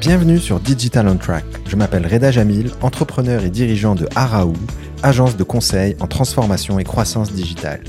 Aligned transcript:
Bienvenue 0.00 0.38
sur 0.38 0.60
Digital 0.60 1.06
on 1.08 1.18
Track. 1.18 1.44
Je 1.68 1.76
m'appelle 1.76 2.06
Reda 2.06 2.30
Jamil, 2.30 2.70
entrepreneur 2.80 3.44
et 3.44 3.50
dirigeant 3.50 3.94
de 3.94 4.08
Araou, 4.16 4.54
agence 5.02 5.36
de 5.36 5.44
conseil 5.44 5.94
en 6.00 6.06
transformation 6.06 6.78
et 6.78 6.84
croissance 6.84 7.32
digitale. 7.32 7.82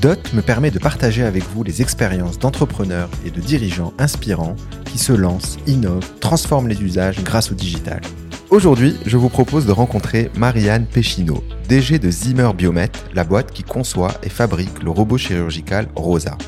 DOT 0.00 0.16
me 0.32 0.40
permet 0.40 0.70
de 0.70 0.78
partager 0.78 1.22
avec 1.22 1.44
vous 1.44 1.62
les 1.62 1.82
expériences 1.82 2.38
d'entrepreneurs 2.38 3.10
et 3.26 3.30
de 3.30 3.38
dirigeants 3.42 3.92
inspirants 3.98 4.56
qui 4.86 4.96
se 4.96 5.12
lancent, 5.12 5.58
innovent, 5.66 6.10
transforment 6.20 6.68
les 6.68 6.82
usages 6.82 7.22
grâce 7.22 7.52
au 7.52 7.54
digital. 7.54 8.00
Aujourd'hui, 8.48 8.96
je 9.04 9.18
vous 9.18 9.28
propose 9.28 9.66
de 9.66 9.72
rencontrer 9.72 10.30
Marianne 10.34 10.86
Péchineau, 10.86 11.44
DG 11.68 11.98
de 11.98 12.10
Zimmer 12.10 12.48
Biomet, 12.56 12.90
la 13.12 13.24
boîte 13.24 13.52
qui 13.52 13.62
conçoit 13.62 14.14
et 14.22 14.30
fabrique 14.30 14.82
le 14.82 14.90
robot 14.90 15.18
chirurgical 15.18 15.86
Rosa. 15.96 16.38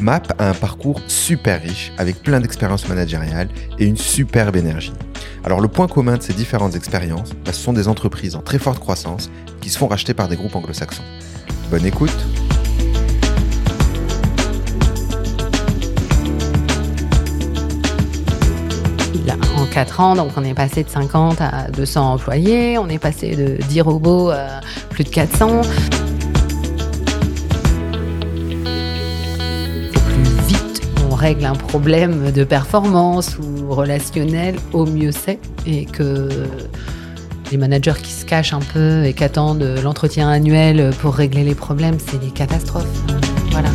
MAP 0.00 0.32
a 0.38 0.48
un 0.48 0.54
parcours 0.54 1.00
super 1.08 1.60
riche 1.62 1.92
avec 1.98 2.22
plein 2.22 2.40
d'expériences 2.40 2.88
managériales 2.88 3.48
et 3.78 3.84
une 3.84 3.96
superbe 3.96 4.56
énergie. 4.56 4.92
Alors 5.44 5.60
le 5.60 5.68
point 5.68 5.88
commun 5.88 6.16
de 6.16 6.22
ces 6.22 6.32
différentes 6.32 6.74
expériences, 6.74 7.30
bah, 7.44 7.52
ce 7.52 7.60
sont 7.60 7.72
des 7.72 7.88
entreprises 7.88 8.34
en 8.34 8.40
très 8.40 8.58
forte 8.58 8.78
croissance 8.78 9.30
qui 9.60 9.70
se 9.70 9.78
font 9.78 9.88
racheter 9.88 10.14
par 10.14 10.28
des 10.28 10.36
groupes 10.36 10.54
anglo-saxons. 10.54 11.02
Bonne 11.70 11.86
écoute 11.86 12.16
en 19.56 19.66
4 19.66 20.00
ans, 20.00 20.16
donc 20.16 20.32
on 20.36 20.44
est 20.44 20.54
passé 20.54 20.82
de 20.82 20.88
50 20.88 21.40
à 21.40 21.70
200 21.70 22.14
employés, 22.14 22.78
on 22.78 22.88
est 22.88 22.98
passé 22.98 23.36
de 23.36 23.62
10 23.68 23.80
robots 23.82 24.30
à 24.30 24.60
plus 24.90 25.04
de 25.04 25.10
400. 25.10 25.60
Règle 31.20 31.44
un 31.44 31.54
problème 31.54 32.32
de 32.32 32.44
performance 32.44 33.36
ou 33.38 33.72
relationnel, 33.72 34.56
au 34.72 34.86
mieux 34.86 35.12
c'est. 35.12 35.38
Et 35.66 35.84
que 35.84 36.28
les 37.50 37.58
managers 37.58 38.00
qui 38.02 38.12
se 38.12 38.24
cachent 38.24 38.54
un 38.54 38.60
peu 38.60 39.04
et 39.04 39.12
qui 39.12 39.22
attendent 39.22 39.74
l'entretien 39.82 40.30
annuel 40.30 40.92
pour 41.00 41.14
régler 41.14 41.44
les 41.44 41.54
problèmes, 41.54 41.98
c'est 41.98 42.18
des 42.18 42.30
catastrophes. 42.30 42.86
Voilà. 43.50 43.68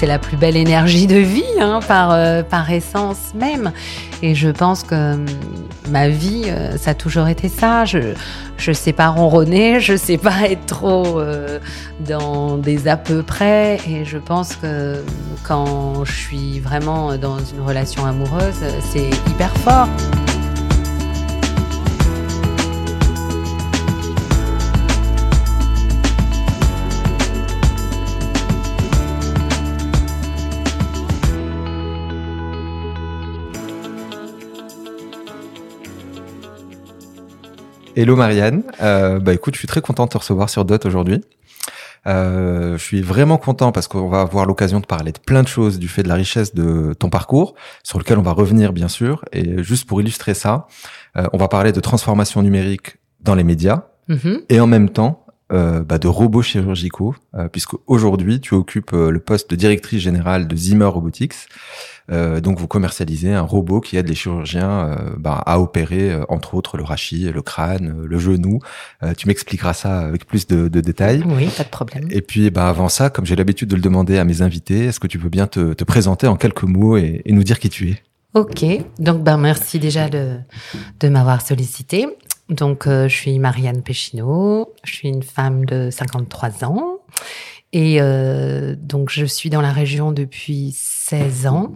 C'est 0.00 0.06
la 0.06 0.18
plus 0.18 0.38
belle 0.38 0.56
énergie 0.56 1.06
de 1.06 1.16
vie, 1.16 1.44
hein, 1.60 1.80
par, 1.86 2.12
euh, 2.12 2.42
par 2.42 2.70
essence 2.70 3.34
même. 3.34 3.70
Et 4.22 4.34
je 4.34 4.48
pense 4.48 4.82
que 4.82 5.12
hum, 5.12 5.26
ma 5.90 6.08
vie, 6.08 6.44
euh, 6.46 6.78
ça 6.78 6.92
a 6.92 6.94
toujours 6.94 7.28
été 7.28 7.50
ça. 7.50 7.84
Je 7.84 8.14
ne 8.66 8.72
sais 8.72 8.94
pas 8.94 9.08
ronronner, 9.08 9.78
je 9.78 9.92
ne 9.92 9.98
sais 9.98 10.16
pas 10.16 10.48
être 10.48 10.64
trop 10.64 11.20
euh, 11.20 11.58
dans 12.00 12.56
des 12.56 12.88
à 12.88 12.96
peu 12.96 13.22
près. 13.22 13.76
Et 13.86 14.06
je 14.06 14.16
pense 14.16 14.56
que 14.56 15.04
quand 15.46 16.02
je 16.06 16.12
suis 16.12 16.60
vraiment 16.60 17.18
dans 17.18 17.38
une 17.38 17.60
relation 17.60 18.06
amoureuse, 18.06 18.64
c'est 18.90 19.10
hyper 19.30 19.54
fort. 19.58 19.88
Hello 38.00 38.16
Marianne, 38.16 38.62
euh, 38.80 39.18
bah 39.18 39.34
écoute, 39.34 39.52
je 39.52 39.58
suis 39.58 39.68
très 39.68 39.82
content 39.82 40.06
de 40.06 40.08
te 40.08 40.16
recevoir 40.16 40.48
sur 40.48 40.64
Dot 40.64 40.86
aujourd'hui. 40.86 41.20
Euh, 42.06 42.78
je 42.78 42.82
suis 42.82 43.02
vraiment 43.02 43.36
content 43.36 43.72
parce 43.72 43.88
qu'on 43.88 44.08
va 44.08 44.22
avoir 44.22 44.46
l'occasion 44.46 44.80
de 44.80 44.86
parler 44.86 45.12
de 45.12 45.18
plein 45.18 45.42
de 45.42 45.48
choses 45.48 45.78
du 45.78 45.86
fait 45.86 46.02
de 46.02 46.08
la 46.08 46.14
richesse 46.14 46.54
de 46.54 46.94
ton 46.94 47.10
parcours, 47.10 47.54
sur 47.82 47.98
lequel 47.98 48.18
on 48.18 48.22
va 48.22 48.32
revenir 48.32 48.72
bien 48.72 48.88
sûr. 48.88 49.22
Et 49.34 49.62
juste 49.62 49.86
pour 49.86 50.00
illustrer 50.00 50.32
ça, 50.32 50.66
euh, 51.18 51.26
on 51.34 51.36
va 51.36 51.48
parler 51.48 51.72
de 51.72 51.80
transformation 51.80 52.40
numérique 52.40 52.96
dans 53.20 53.34
les 53.34 53.44
médias 53.44 53.82
mm-hmm. 54.08 54.44
et 54.48 54.60
en 54.60 54.66
même 54.66 54.88
temps 54.88 55.26
euh, 55.52 55.84
bah, 55.84 55.98
de 55.98 56.08
robots 56.08 56.40
chirurgicaux, 56.40 57.14
euh, 57.34 57.48
puisque 57.48 57.74
aujourd'hui 57.86 58.40
tu 58.40 58.54
occupes 58.54 58.92
le 58.92 59.18
poste 59.18 59.50
de 59.50 59.56
directrice 59.56 60.00
générale 60.00 60.48
de 60.48 60.56
Zimmer 60.56 60.86
Robotics. 60.86 61.34
Euh, 62.10 62.40
donc 62.40 62.58
vous 62.58 62.66
commercialisez 62.66 63.32
un 63.32 63.42
robot 63.42 63.80
qui 63.80 63.96
aide 63.96 64.08
les 64.08 64.14
chirurgiens 64.14 64.96
bah, 65.18 65.42
à 65.46 65.60
opérer 65.60 66.12
entre 66.28 66.54
autres 66.54 66.76
le 66.76 66.84
rachis, 66.84 67.30
le 67.32 67.42
crâne, 67.42 68.02
le 68.04 68.18
genou. 68.18 68.60
tu 69.16 69.28
m'expliqueras 69.28 69.74
ça 69.74 70.00
avec 70.00 70.26
plus 70.26 70.46
de, 70.46 70.68
de, 70.68 70.80
détails. 70.80 71.22
Oui, 71.26 71.48
pas 71.56 71.64
de 71.64 71.68
problème. 71.68 72.08
Et 72.10 72.22
puis 72.22 72.50
bah, 72.50 72.68
avant 72.68 72.88
ça, 72.88 73.10
comme 73.10 73.26
j'ai 73.26 73.36
l'habitude 73.36 73.68
de 73.68 73.76
le 73.76 73.82
demander 73.82 74.18
à 74.18 74.24
mes 74.24 74.42
invités, 74.42 74.86
est-ce 74.86 75.00
que 75.00 75.06
tu 75.06 75.18
peux 75.18 75.28
bien 75.28 75.46
te, 75.46 75.72
te 75.72 75.84
présenter 75.84 76.26
en 76.26 76.36
quelques 76.36 76.64
mots 76.64 76.96
et, 76.96 77.22
et, 77.24 77.32
nous 77.32 77.44
dire 77.44 77.58
qui 77.58 77.68
tu 77.68 77.90
es? 77.90 78.02
Ok, 78.34 78.64
donc 78.98 79.24
ben 79.24 79.38
merci 79.38 79.78
déjà 79.78 80.08
de, 80.08 80.36
de 81.00 81.08
m'avoir 81.08 81.44
sollicité. 81.44 82.06
Donc, 82.50 82.86
euh, 82.86 83.08
je 83.08 83.14
suis 83.14 83.38
Marianne 83.38 83.82
Péchineau, 83.82 84.74
je 84.82 84.92
suis 84.92 85.08
une 85.08 85.22
femme 85.22 85.64
de 85.64 85.88
53 85.90 86.64
ans 86.64 86.98
et 87.72 88.00
euh, 88.00 88.74
donc 88.76 89.10
je 89.10 89.24
suis 89.24 89.50
dans 89.50 89.60
la 89.60 89.72
région 89.72 90.10
depuis 90.10 90.72
16 90.76 91.46
ans. 91.46 91.72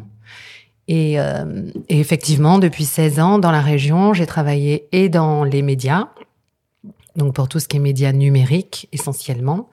Et, 0.89 1.19
euh, 1.19 1.63
et, 1.89 2.01
effectivement, 2.01 2.59
depuis 2.59 2.85
16 2.85 3.21
ans, 3.21 3.39
dans 3.39 3.51
la 3.51 3.63
région, 3.63 4.13
j'ai 4.13 4.27
travaillé 4.27 4.87
et 4.93 5.09
dans 5.09 5.45
les 5.45 5.63
médias, 5.63 6.09
donc 7.17 7.35
pour 7.35 7.49
tout 7.49 7.61
ce 7.61 7.69
qui 7.69 7.77
est 7.77 7.81
médias 7.81 8.13
numériques 8.13 8.89
essentiellement, 8.93 9.71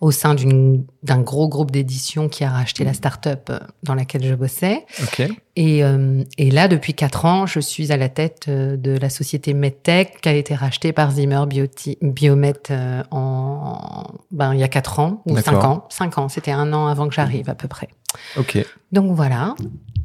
au 0.00 0.10
sein 0.12 0.34
d'un 0.34 1.20
gros 1.20 1.48
groupe 1.48 1.70
d'édition 1.70 2.28
qui 2.28 2.42
a 2.42 2.50
racheté 2.50 2.84
la 2.84 2.94
start-up 2.94 3.48
euh, 3.50 3.58
dans 3.82 3.94
laquelle 3.94 4.24
je 4.24 4.34
bossais. 4.34 4.86
Et, 5.56 5.84
euh, 5.84 6.24
et, 6.38 6.50
là, 6.50 6.68
depuis 6.68 6.94
quatre 6.94 7.26
ans, 7.26 7.44
je 7.44 7.60
suis 7.60 7.92
à 7.92 7.98
la 7.98 8.08
tête 8.08 8.46
euh, 8.48 8.78
de 8.78 8.96
la 8.96 9.10
société 9.10 9.52
MedTech 9.52 10.20
qui 10.22 10.28
a 10.28 10.32
été 10.32 10.54
rachetée 10.54 10.92
par 10.92 11.10
Zimmer 11.10 11.44
Biomet 12.00 12.54
en, 13.10 14.04
ben, 14.30 14.54
il 14.54 14.60
y 14.60 14.62
a 14.62 14.68
quatre 14.68 15.00
ans 15.00 15.22
ou 15.26 15.36
cinq 15.38 15.64
ans. 15.64 15.86
Cinq 15.90 16.16
ans, 16.16 16.28
c'était 16.30 16.52
un 16.52 16.72
an 16.72 16.86
avant 16.86 17.06
que 17.06 17.14
j'arrive 17.14 17.50
à 17.50 17.54
peu 17.54 17.68
près. 17.68 17.88
Ok. 18.38 18.58
Donc 18.92 19.14
voilà. 19.14 19.54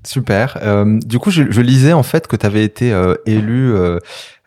Super. 0.05 0.57
Euh, 0.61 0.99
du 1.03 1.19
coup, 1.19 1.31
je, 1.31 1.43
je, 1.49 1.61
lisais 1.61 1.93
en 1.93 2.03
fait 2.03 2.27
que 2.27 2.35
tu 2.35 2.45
avais 2.45 2.63
été 2.63 2.93
euh, 2.93 3.15
élue 3.25 3.73
euh, 3.73 3.99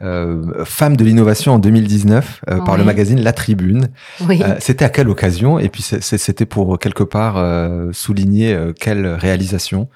euh, 0.02 0.64
femme 0.64 0.96
de 0.96 1.04
l'innovation 1.04 1.54
en 1.54 1.58
2019 1.58 2.42
euh, 2.48 2.60
par 2.60 2.76
le 2.76 2.84
magazine 2.84 3.20
La 3.20 3.32
Tribune. 3.32 3.88
Oui. 4.20 4.40
c'était 4.60 4.84
à 4.84 4.88
quelle 4.88 5.08
occasion? 5.08 5.58
Et 5.58 5.68
puis 5.68 5.82
c'était 5.82 6.46
pour 6.46 6.78
quelque 6.78 7.02
part 7.02 7.44
souligner 7.92 8.56
quelle 8.78 9.06
réalisation? 9.06 9.88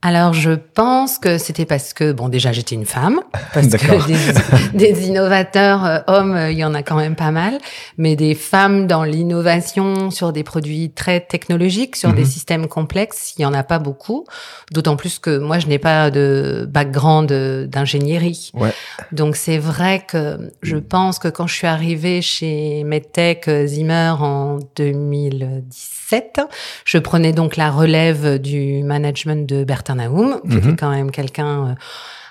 Alors 0.00 0.32
je 0.32 0.52
pense 0.52 1.18
que 1.18 1.38
c'était 1.38 1.66
parce 1.66 1.92
que 1.92 2.12
bon 2.12 2.28
déjà 2.28 2.52
j'étais 2.52 2.76
une 2.76 2.86
femme 2.86 3.18
parce 3.52 3.66
que 3.66 4.76
des, 4.76 5.08
innovateurs 5.08 5.84
euh, 5.84 5.98
hommes 6.06 6.36
euh, 6.36 6.52
il 6.52 6.58
y 6.58 6.64
en 6.64 6.72
a 6.72 6.84
quand 6.84 6.94
même 6.94 7.16
pas 7.16 7.32
mal. 7.32 7.58
Mais 7.96 8.14
des 8.14 8.36
femmes 8.36 8.86
dans 8.86 9.02
l'innovation 9.02 10.12
sur 10.12 10.32
des 10.32 10.44
produits 10.44 10.92
très 10.92 11.20
technologiques 11.20 11.96
sur 11.96 12.12
des 12.12 12.22
mhm. 12.22 12.28
systèmes 12.28 12.68
complexes 12.68 13.34
il 13.36 13.42
y 13.42 13.44
en 13.44 13.52
a 13.52 13.64
pas 13.64 13.80
beaucoup. 13.80 14.24
D'autant 14.70 14.94
plus 14.94 15.18
que 15.18 15.36
moi 15.36 15.58
je 15.58 15.66
n'ai 15.66 15.80
pas 15.80 16.12
de 16.12 16.64
background 16.70 17.32
d'ingénierie. 17.68 18.52
Ouais. 18.54 18.72
donc 19.10 19.34
c'est 19.34 19.58
vrai 19.58 20.04
que 20.06 20.52
je 20.62 20.76
pense 20.76 21.18
que 21.18 21.26
quand 21.26 21.48
je 21.48 21.54
suis 21.54 21.66
arrivée 21.66 22.22
chez 22.22 22.84
MedTech 22.84 23.48
euh, 23.48 23.66
Zimmer 23.66 24.14
en 24.20 24.58
2017 24.76 26.40
je 26.84 26.98
prenais 26.98 27.32
donc 27.32 27.56
la 27.56 27.70
relève 27.70 28.38
du 28.38 28.84
management 28.84 29.48
de 29.48 29.64
Bertrand 29.64 29.87
Naoum, 29.94 30.40
qui 30.48 30.56
était 30.56 30.68
mhm. 30.68 30.76
quand 30.76 30.90
même 30.90 31.10
quelqu'un 31.10 31.68
euh, 31.68 31.74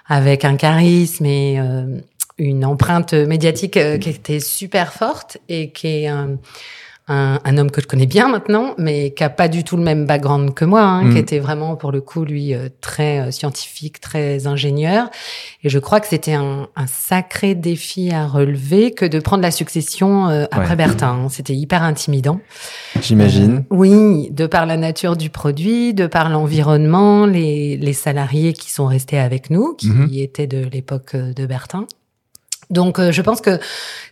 avec 0.07 0.45
un 0.45 0.55
charisme 0.55 1.25
et 1.25 1.59
euh, 1.59 1.99
une 2.37 2.65
empreinte 2.65 3.13
médiatique 3.13 3.77
euh, 3.77 3.97
qui 3.97 4.09
était 4.09 4.39
super 4.39 4.93
forte 4.93 5.37
et 5.49 5.71
qui 5.71 5.87
est 5.87 6.09
un, 7.07 7.39
un, 7.43 7.57
homme 7.57 7.71
que 7.71 7.81
je 7.81 7.87
connais 7.87 8.05
bien 8.05 8.27
maintenant, 8.27 8.75
mais 8.77 9.11
qui 9.11 9.23
a 9.23 9.29
pas 9.29 9.47
du 9.47 9.63
tout 9.63 9.77
le 9.77 9.83
même 9.83 10.05
background 10.05 10.53
que 10.53 10.65
moi, 10.65 10.81
hein, 10.81 11.03
qui 11.03 11.15
mm. 11.15 11.17
était 11.17 11.39
vraiment 11.39 11.75
pour 11.77 11.91
le 11.91 12.01
coup 12.01 12.25
lui 12.25 12.53
euh, 12.53 12.67
très 12.81 13.19
euh, 13.19 13.31
scientifique, 13.31 14.01
très 14.01 14.45
ingénieur. 14.45 15.09
Et 15.63 15.69
je 15.69 15.79
crois 15.79 16.01
que 16.01 16.07
c'était 16.07 16.33
un, 16.33 16.67
un, 16.75 16.87
sacré 16.87 17.55
défi 17.55 18.11
à 18.11 18.27
relever 18.27 18.91
que 18.91 19.05
de 19.05 19.19
prendre 19.19 19.41
la 19.41 19.51
succession 19.51 20.27
euh, 20.27 20.45
après 20.51 20.75
Bertin. 20.75 21.23
Hein. 21.25 21.29
C'était 21.29 21.55
hyper 21.55 21.81
intimidant. 21.81 22.41
J'imagine. 23.01 23.63
oui, 23.69 24.29
de 24.31 24.45
par 24.45 24.65
la 24.65 24.75
nature 24.75 25.15
du 25.15 25.29
produit, 25.29 25.93
de 25.93 26.07
par 26.07 26.29
l'environnement, 26.29 27.25
les, 27.25 27.77
les 27.77 27.93
salariés 27.93 28.51
qui 28.51 28.69
sont 28.69 28.85
restés 28.85 29.19
avec 29.19 29.49
nous, 29.49 29.75
qui 29.75 29.89
mm-hmm. 29.89 30.23
étaient 30.23 30.47
de 30.47 30.67
l'époque 30.71 31.15
de 31.15 31.45
Bertin. 31.45 31.87
Donc, 32.69 32.99
euh, 32.99 33.11
je 33.11 33.21
pense 33.21 33.41
que 33.41 33.59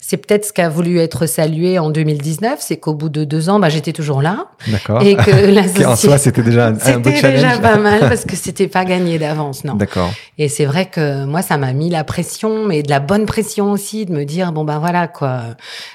c'est 0.07 0.17
peut-être 0.17 0.45
ce 0.45 0.53
qui 0.53 0.61
a 0.61 0.69
voulu 0.69 0.99
être 0.99 1.25
salué 1.25 1.79
en 1.79 1.89
2019, 1.89 2.59
c'est 2.59 2.77
qu'au 2.77 2.93
bout 2.93 3.09
de 3.09 3.23
deux 3.23 3.49
ans, 3.49 3.59
bah, 3.59 3.69
j'étais 3.69 3.91
toujours 3.91 4.21
là. 4.21 4.45
D'accord. 4.67 5.01
Et 5.01 5.15
que 5.15 5.31
la 5.51 5.63
société... 5.63 5.85
en 5.87 5.95
soi, 5.95 6.17
c'était 6.19 6.43
déjà 6.43 6.67
un, 6.67 6.73
beau 6.73 6.79
challenge. 6.79 7.15
C'était 7.15 7.31
déjà 7.31 7.57
pas 7.57 7.77
mal 7.77 7.99
parce 8.07 8.23
que 8.23 8.35
c'était 8.35 8.67
pas 8.67 8.85
gagné 8.85 9.17
d'avance, 9.17 9.63
non. 9.63 9.73
D'accord. 9.73 10.11
Et 10.37 10.47
c'est 10.47 10.65
vrai 10.65 10.85
que 10.85 11.25
moi, 11.25 11.41
ça 11.41 11.57
m'a 11.57 11.73
mis 11.73 11.89
la 11.89 12.03
pression, 12.03 12.65
mais 12.65 12.83
de 12.83 12.89
la 12.91 12.99
bonne 12.99 13.25
pression 13.25 13.71
aussi, 13.71 14.05
de 14.05 14.13
me 14.13 14.25
dire 14.25 14.51
bon 14.51 14.63
ben 14.63 14.77
voilà 14.77 15.07
quoi, 15.07 15.41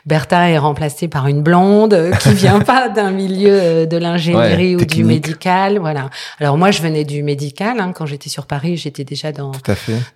Bertha 0.07 0.51
est 0.51 0.59
remplacée 0.59 1.07
par 1.07 1.29
une 1.29 1.43
blonde 1.43 2.11
qui 2.21 2.35
vient 2.35 2.59
pas 2.61 2.89
d'un 2.89 3.13
milieu 3.13 3.53
euh, 3.53 3.87
de 3.87 3.97
l'ingénierie 3.97 4.75
ou 4.75 4.85
du 4.85 5.05
médical, 5.05 5.79
voilà. 5.79 6.11
Alors 6.41 6.59
moi, 6.59 6.73
je 6.73 6.83
venais 6.83 7.05
du 7.05 7.23
médical 7.23 7.79
hein, 7.79 7.93
quand 7.95 8.07
j'étais 8.07 8.29
sur 8.29 8.47
Paris, 8.47 8.77
j'étais 8.77 9.05
déjà 9.05 9.31
dans 9.31 9.53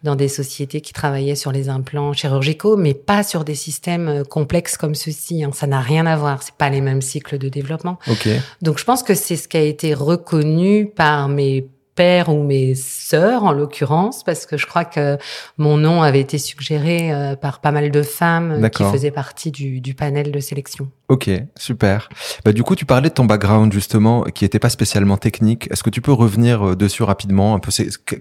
dans 0.02 0.16
des 0.16 0.28
sociétés 0.28 0.80
qui 0.80 0.92
travaillaient 0.92 1.36
sur 1.36 1.52
les 1.52 1.68
implants 1.68 2.12
chirurgicaux, 2.12 2.33
mais 2.76 2.94
pas 2.94 3.22
sur 3.22 3.44
des 3.44 3.54
systèmes 3.54 4.08
euh, 4.08 4.24
complexes 4.24 4.76
comme 4.76 4.94
ceci. 4.94 5.44
Hein. 5.44 5.50
Ça 5.52 5.66
n'a 5.66 5.80
rien 5.80 6.06
à 6.06 6.16
voir. 6.16 6.42
C'est 6.42 6.54
pas 6.54 6.70
les 6.70 6.80
mêmes 6.80 7.02
cycles 7.02 7.38
de 7.38 7.48
développement. 7.48 7.98
Okay. 8.08 8.40
Donc 8.62 8.78
je 8.78 8.84
pense 8.84 9.02
que 9.02 9.14
c'est 9.14 9.36
ce 9.36 9.48
qui 9.48 9.56
a 9.56 9.62
été 9.62 9.94
reconnu 9.94 10.86
par 10.86 11.28
mes 11.28 11.66
pères 11.94 12.28
ou 12.28 12.42
mes 12.42 12.74
sœurs 12.74 13.44
en 13.44 13.52
l'occurrence 13.52 14.24
parce 14.24 14.46
que 14.46 14.56
je 14.56 14.66
crois 14.66 14.84
que 14.84 15.18
mon 15.58 15.76
nom 15.76 16.02
avait 16.02 16.20
été 16.20 16.38
suggéré 16.38 17.12
euh, 17.12 17.36
par 17.36 17.60
pas 17.60 17.70
mal 17.70 17.90
de 17.90 18.02
femmes 18.02 18.68
qui 18.70 18.82
faisaient 18.84 19.10
partie 19.10 19.50
du, 19.50 19.80
du, 19.80 19.94
panel 19.94 20.32
de 20.32 20.40
sélection. 20.40 20.90
Ok, 21.08 21.30
super. 21.56 22.08
Bah, 22.44 22.52
du 22.52 22.62
coup, 22.62 22.74
tu 22.74 22.86
parlais 22.86 23.10
de 23.10 23.14
ton 23.14 23.24
background 23.26 23.72
justement 23.72 24.22
qui 24.22 24.44
était 24.44 24.58
pas 24.58 24.70
spécialement 24.70 25.16
technique. 25.16 25.70
Est-ce 25.70 25.82
que 25.82 25.90
tu 25.90 26.00
peux 26.00 26.12
revenir 26.12 26.70
euh, 26.70 26.76
dessus 26.76 27.02
rapidement 27.02 27.54
un 27.54 27.58
peu 27.58 27.70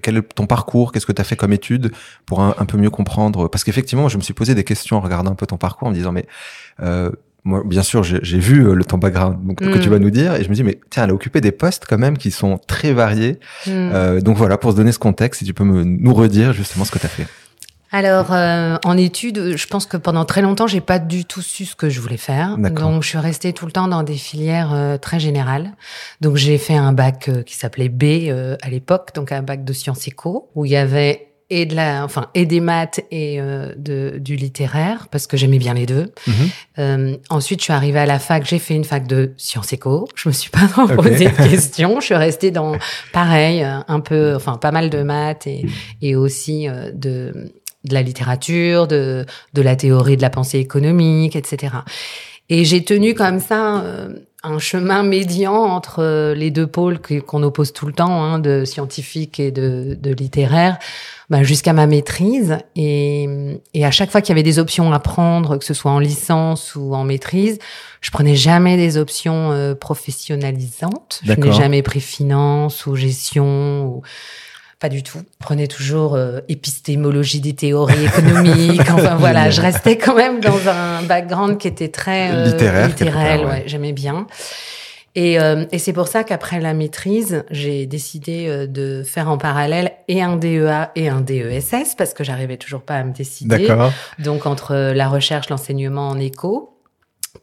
Quel 0.02 0.18
est 0.18 0.34
ton 0.36 0.46
parcours 0.46 0.92
Qu'est-ce 0.92 1.06
que 1.06 1.12
tu 1.12 1.22
as 1.22 1.26
fait 1.26 1.36
comme 1.36 1.54
étude 1.54 1.92
pour 2.26 2.42
un, 2.42 2.56
un 2.58 2.66
peu 2.66 2.78
mieux 2.78 2.90
comprendre? 2.90 3.48
Parce 3.48 3.64
qu'effectivement, 3.64 4.10
je 4.10 4.18
me 4.18 4.22
suis 4.22 4.34
posé 4.34 4.56
des 4.56 4.64
questions 4.64 4.98
en 4.98 5.02
regardant 5.02 5.32
un 5.32 5.36
peu 5.36 5.46
ton 5.46 5.58
parcours 5.58 5.88
en 5.88 5.92
me 5.92 5.96
disant 5.96 6.12
mais 6.12 6.26
euh, 6.82 7.12
moi, 7.46 7.62
bien 7.66 7.84
sûr, 7.84 8.04
j'ai 8.04 8.40
vu 8.40 8.66
euh, 8.66 8.74
le 8.74 8.86
ton 8.86 8.98
background 8.98 9.46
donc, 9.46 9.58
que 9.58 9.78
tu 9.78 9.90
mm. 9.90 9.92
vas 9.92 10.00
nous 10.00 10.10
dire, 10.10 10.36
et 10.36 10.44
je 10.44 10.50
me 10.50 10.56
dis, 10.56 10.64
mais 10.64 10.80
tiens, 10.90 11.04
elle 11.04 11.10
a 11.10 11.14
occupé 11.14 11.42
des 11.42 11.52
postes 11.52 11.86
quand 11.88 11.98
même 11.98 12.18
qui 12.18 12.32
sont 12.32 12.58
très 12.58 12.94
variés. 12.94 13.40
Mm. 13.68 13.70
Euh, 13.72 14.22
donc 14.22 14.38
voilà, 14.38 14.58
pour 14.58 14.72
se 14.72 14.78
donner 14.78 14.94
ce 14.94 15.00
contexte, 15.00 15.40
si 15.40 15.46
tu 15.46 15.54
peux 15.54 15.66
me, 15.66 15.84
nous 15.84 16.14
redire 16.14 16.54
justement 16.54 16.86
ce 16.86 16.92
que 16.92 17.00
tu 17.00 17.06
as 17.06 17.10
fait. 17.10 17.28
Alors, 17.92 18.34
euh, 18.34 18.78
en 18.86 18.98
études, 18.98 19.56
je 19.56 19.68
pense 19.68 19.86
que 19.86 19.98
pendant 19.98 20.26
très 20.26 20.42
longtemps, 20.42 20.66
j'ai 20.66 20.82
pas 20.82 20.98
du 20.98 21.26
tout 21.26 21.44
su 21.44 21.66
ce 21.66 21.76
que 21.76 21.90
je 21.90 22.00
voulais 22.00 22.18
faire. 22.18 22.58
Donc, 22.58 23.04
je 23.04 23.08
suis 23.08 23.20
restée 23.20 23.54
tout 23.54 23.68
le 23.68 23.72
temps 23.72 23.88
dans 23.88 24.02
des 24.02 24.16
filières 24.16 24.74
euh, 24.74 24.98
très 24.98 25.20
générales. 25.20 25.74
Donc, 26.20 26.38
j'ai 26.38 26.58
fait 26.58 26.76
un 26.76 26.92
bac 26.92 27.30
qui 27.46 27.56
s'appelait 27.56 27.90
B 27.90 28.32
à 28.62 28.70
l'époque, 28.70 29.10
donc 29.14 29.32
un 29.32 29.44
bac 29.44 29.64
de 29.64 29.74
sciences 29.74 30.08
éco, 30.08 30.50
où 30.56 30.66
il 30.66 30.72
y 30.72 30.76
avait 30.76 31.33
et 31.54 31.68
de 31.68 31.76
la, 31.76 32.04
enfin, 32.04 32.30
et 32.34 32.48
des 32.48 32.60
maths 32.60 33.00
et 33.12 33.40
euh, 33.40 33.74
de, 33.78 34.18
du 34.18 34.36
littéraire 34.36 35.08
parce 35.12 35.28
que 35.28 35.38
j'aimais 35.38 35.60
bien 35.60 35.76
les 35.76 35.86
deux. 35.86 36.12
Mhm. 36.26 36.34
Euh, 36.80 37.18
ensuite, 37.30 37.60
je 37.60 37.66
suis 37.66 37.74
arrivée 37.74 38.00
à 38.00 38.08
la 38.08 38.18
fac. 38.18 38.44
J'ai 38.44 38.58
fait 38.58 38.74
une 38.74 38.84
fac 38.84 39.06
de 39.06 39.34
sciences 39.38 39.72
éco. 39.72 40.08
Je 40.16 40.30
me 40.30 40.34
suis 40.34 40.50
pas 40.50 40.68
posé 40.96 41.26
de 41.26 41.50
questions. 41.50 42.00
Je 42.00 42.06
suis 42.06 42.16
restée 42.16 42.50
dans 42.50 42.76
pareil, 43.12 43.64
un 43.64 44.00
peu, 44.00 44.36
enfin, 44.36 44.58
pas 44.58 44.72
mal 44.72 44.90
de 44.90 45.04
maths 45.04 45.46
et, 45.46 45.66
et 46.02 46.16
aussi 46.16 46.68
euh, 46.68 46.92
de 46.92 47.52
de 47.84 47.94
la 47.94 48.02
littérature, 48.02 48.88
de 48.88 49.26
de 49.54 49.62
la 49.62 49.76
théorie 49.76 50.18
de 50.18 50.22
la 50.22 50.30
pensée 50.30 50.58
économique, 50.58 51.36
etc. 51.36 51.76
Et 52.50 52.66
j'ai 52.66 52.84
tenu 52.84 53.14
comme 53.14 53.40
ça 53.40 53.84
un 54.44 54.60
chemin 54.60 55.04
médian 55.04 55.56
entre 55.56 56.34
les 56.34 56.52
deux 56.52 56.68
pôles 56.68 57.00
qu'on 57.26 57.44
oppose 57.44 57.72
tout 57.72 57.86
le 57.86 57.94
temps, 57.94 58.22
hein, 58.22 58.40
de 58.40 58.66
scientifique 58.66 59.40
et 59.40 59.52
de, 59.52 59.98
de 60.00 60.12
littéraire, 60.12 60.78
bah, 61.30 61.44
jusqu'à 61.44 61.72
ma 61.72 61.88
maîtrise. 61.88 62.58
Et, 62.76 63.58
et 63.74 63.86
à 63.86 63.92
chaque 63.92 64.12
fois 64.12 64.22
qu'il 64.22 64.30
y 64.30 64.34
avait 64.34 64.44
des 64.44 64.60
options 64.60 64.92
à 64.92 65.00
prendre, 65.00 65.58
que 65.58 65.64
ce 65.64 65.74
soit 65.74 65.92
en 65.92 66.00
licence 66.00 66.76
ou 66.76 66.94
en 66.94 67.06
maîtrise, 67.06 67.58
je 68.02 68.12
prenais 68.12 68.36
jamais 68.36 68.76
des 68.76 68.98
options 68.98 69.52
euh, 69.52 69.76
professionnalisantes. 69.76 71.22
Je 71.24 71.32
n'ai 71.32 71.54
jamais 71.54 71.82
pris 71.82 72.02
finance 72.02 72.86
ou 72.86 72.96
gestion. 72.96 73.86
Ou... 73.86 74.02
Pas 74.84 74.90
du 74.90 75.02
tout. 75.02 75.22
Prenais 75.40 75.68
toujours 75.68 76.16
euh, 76.16 76.42
épistémologie 76.50 77.40
des 77.40 77.54
théories 77.54 78.04
économiques. 78.04 78.82
enfin 78.92 79.16
voilà, 79.16 79.50
je 79.50 79.62
restais 79.62 79.98
quand 79.98 80.14
même 80.14 80.42
dans 80.42 80.68
un 80.68 81.02
background 81.04 81.58
qui 81.58 81.70
était 81.70 81.88
très 81.88 82.34
euh, 82.34 82.48
littéraire. 82.48 82.88
littéraire 82.90 83.48
ouais, 83.48 83.64
j'aimais 83.66 83.94
bien. 83.94 84.28
Et, 85.16 85.40
euh, 85.40 85.64
et 85.72 85.80
c'est 85.80 85.94
pour 85.94 86.10
ça 86.10 86.26
qu'après 86.26 86.60
la 86.60 86.74
maîtrise, 86.74 87.46
j'ai 87.50 87.86
décidé 87.86 88.48
euh, 88.50 88.68
de 88.68 89.04
faire 89.04 89.30
en 89.30 89.38
parallèle 89.38 89.94
et 90.10 90.22
un 90.22 90.36
DEA 90.36 90.92
et 90.98 91.08
un 91.08 91.22
DESS 91.22 91.96
parce 91.98 92.14
que 92.14 92.26
j'arrivais 92.26 92.58
toujours 92.58 92.82
pas 92.82 92.96
à 92.96 93.06
me 93.06 93.14
décider. 93.14 93.74
Donc 94.20 94.46
entre 94.46 94.92
la 94.92 95.08
recherche, 95.08 95.50
l'enseignement 95.50 96.10
en 96.10 96.20
éco, 96.20 96.73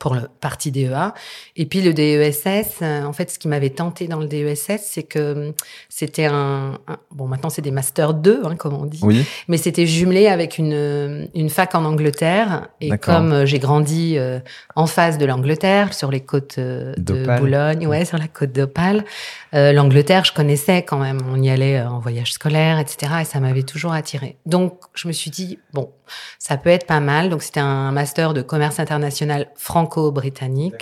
pour 0.01 0.15
le 0.15 0.23
parti 0.41 0.73
DEA. 0.73 1.13
Et 1.57 1.67
puis 1.67 1.83
le 1.83 1.93
DESS, 1.93 2.79
euh, 2.81 3.05
en 3.05 3.13
fait, 3.13 3.31
ce 3.31 3.39
qui 3.39 3.49
m'avait 3.49 3.71
tenté 3.71 4.09
dans 4.09 4.19
le 4.19 4.27
DESS, 4.27 4.81
c'est 4.81 5.03
que 5.03 5.49
hum, 5.49 5.53
c'était 5.91 6.25
un, 6.25 6.79
bon, 7.13 7.29
maintenant 7.29 7.51
c'est 7.51 7.63
des 7.63 7.71
master 7.71 8.15
2, 8.15 8.41
hein, 8.45 8.57
comme 8.57 8.75
on 8.75 8.87
dit, 8.87 9.01
oui. 9.03 9.25
mais 9.47 9.59
c'était 9.59 9.87
jumelé 9.87 10.27
avec 10.27 10.59
une 10.59 11.29
une 11.35 11.51
fac 11.51 11.75
en 11.75 11.85
Angleterre. 11.85 12.69
Et 12.81 12.91
comme 12.97 13.33
euh, 13.33 13.47
j'ai 13.47 13.59
grandi 13.59 14.17
euh, 14.17 14.41
en 14.75 14.87
face 14.87 15.19
de 15.19 15.27
l'Angleterre, 15.27 15.93
sur 15.93 16.11
les 16.11 16.21
côtes 16.21 16.59
de 16.59 17.39
Boulogne, 17.39 17.87
ouais, 17.87 18.07
sur 18.07 18.17
la 18.17 18.27
côte 18.27 18.53
d'Opale, 18.53 19.05
l'Angleterre, 19.53 20.25
je 20.25 20.33
connaissais 20.33 20.83
quand 20.83 20.99
même. 20.99 21.21
On 21.31 21.43
y 21.43 21.51
allait 21.51 21.83
en 21.83 21.99
voyage 21.99 22.33
scolaire, 22.33 22.79
etc. 22.79 23.13
Et 23.23 23.25
ça 23.25 23.41
m'avait 23.41 23.63
toujours 23.63 23.93
attiré. 23.93 24.37
Donc 24.47 24.81
je 24.95 25.09
me 25.09 25.13
suis 25.13 25.31
dit 25.31 25.59
bon, 25.73 25.91
ça 26.39 26.57
peut 26.57 26.71
être 26.71 26.87
pas 26.87 27.01
mal. 27.01 27.31
Donc 27.31 27.43
c'était 27.43 27.61
un 27.61 27.93
master 27.93 28.35
de 28.35 28.43
commerce 28.43 28.79
international 28.79 29.49
franco-britannique 29.57 30.75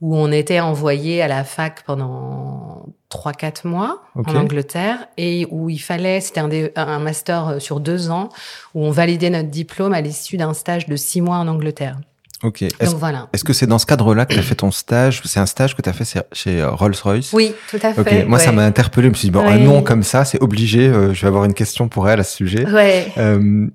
où 0.00 0.16
on 0.16 0.32
était 0.32 0.60
envoyé 0.60 1.20
à 1.22 1.28
la 1.28 1.44
fac 1.44 1.82
pendant 1.84 2.86
3-4 3.10 3.66
mois 3.66 4.02
en 4.14 4.34
Angleterre 4.34 5.08
et 5.16 5.46
où 5.50 5.68
il 5.68 5.78
fallait, 5.78 6.20
c'était 6.20 6.40
un, 6.40 6.50
un, 6.76 6.98
master 6.98 7.48
euh, 7.48 7.58
sur 7.58 7.80
deux 7.80 8.10
ans, 8.10 8.30
où 8.74 8.84
on 8.84 8.90
validait 8.90 9.30
notre 9.30 9.50
diplôme 9.50 9.92
à 9.92 10.00
l'issue 10.00 10.36
d'un 10.36 10.54
stage 10.54 10.86
de 10.86 10.96
six 10.96 11.20
mois 11.20 11.36
en 11.36 11.48
Angleterre. 11.48 11.98
Ok. 12.42 12.62
Est-ce, 12.62 12.94
voilà. 12.94 13.28
Est-ce 13.32 13.44
que 13.44 13.52
c'est 13.52 13.66
dans 13.66 13.78
ce 13.78 13.86
cadre-là 13.86 14.26
que 14.26 14.34
tu 14.34 14.38
as 14.38 14.42
fait 14.42 14.54
ton 14.54 14.70
stage? 14.70 15.20
C'est 15.24 15.40
un 15.40 15.46
stage 15.46 15.76
que 15.76 15.82
tu 15.82 15.88
as 15.88 15.92
fait 15.92 16.24
chez 16.32 16.60
euh, 16.60 16.70
Rolls-Royce? 16.70 17.32
Oui, 17.32 17.52
tout 17.70 17.78
à 17.82 17.92
fait. 17.92 18.00
Ok. 18.00 18.26
Moi, 18.26 18.38
ça 18.38 18.52
m'a 18.52 18.64
interpellé. 18.64 19.08
Je 19.08 19.10
me 19.10 19.14
suis 19.14 19.28
dit, 19.28 19.32
bon, 19.32 19.46
un 19.46 19.58
nom 19.58 19.82
comme 19.82 20.02
ça, 20.02 20.24
c'est 20.24 20.42
obligé. 20.42 20.88
Euh, 20.88 21.12
je 21.12 21.20
vais 21.20 21.28
avoir 21.28 21.44
une 21.44 21.54
question 21.54 21.88
pour 21.88 22.08
elle 22.08 22.20
à 22.20 22.24
ce 22.24 22.36
sujet. 22.36 22.68
Ouais. 22.70 23.12
Euh, 23.18 23.66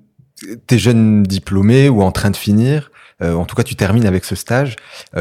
t'es 0.66 0.78
jeune 0.78 1.22
diplômé 1.22 1.88
ou 1.88 2.02
en 2.02 2.12
train 2.12 2.30
de 2.30 2.36
finir, 2.36 2.90
euh, 3.22 3.32
en 3.32 3.46
tout 3.46 3.56
cas 3.56 3.62
tu 3.62 3.74
termines 3.74 4.04
avec 4.04 4.26
ce 4.26 4.34
stage. 4.34 4.76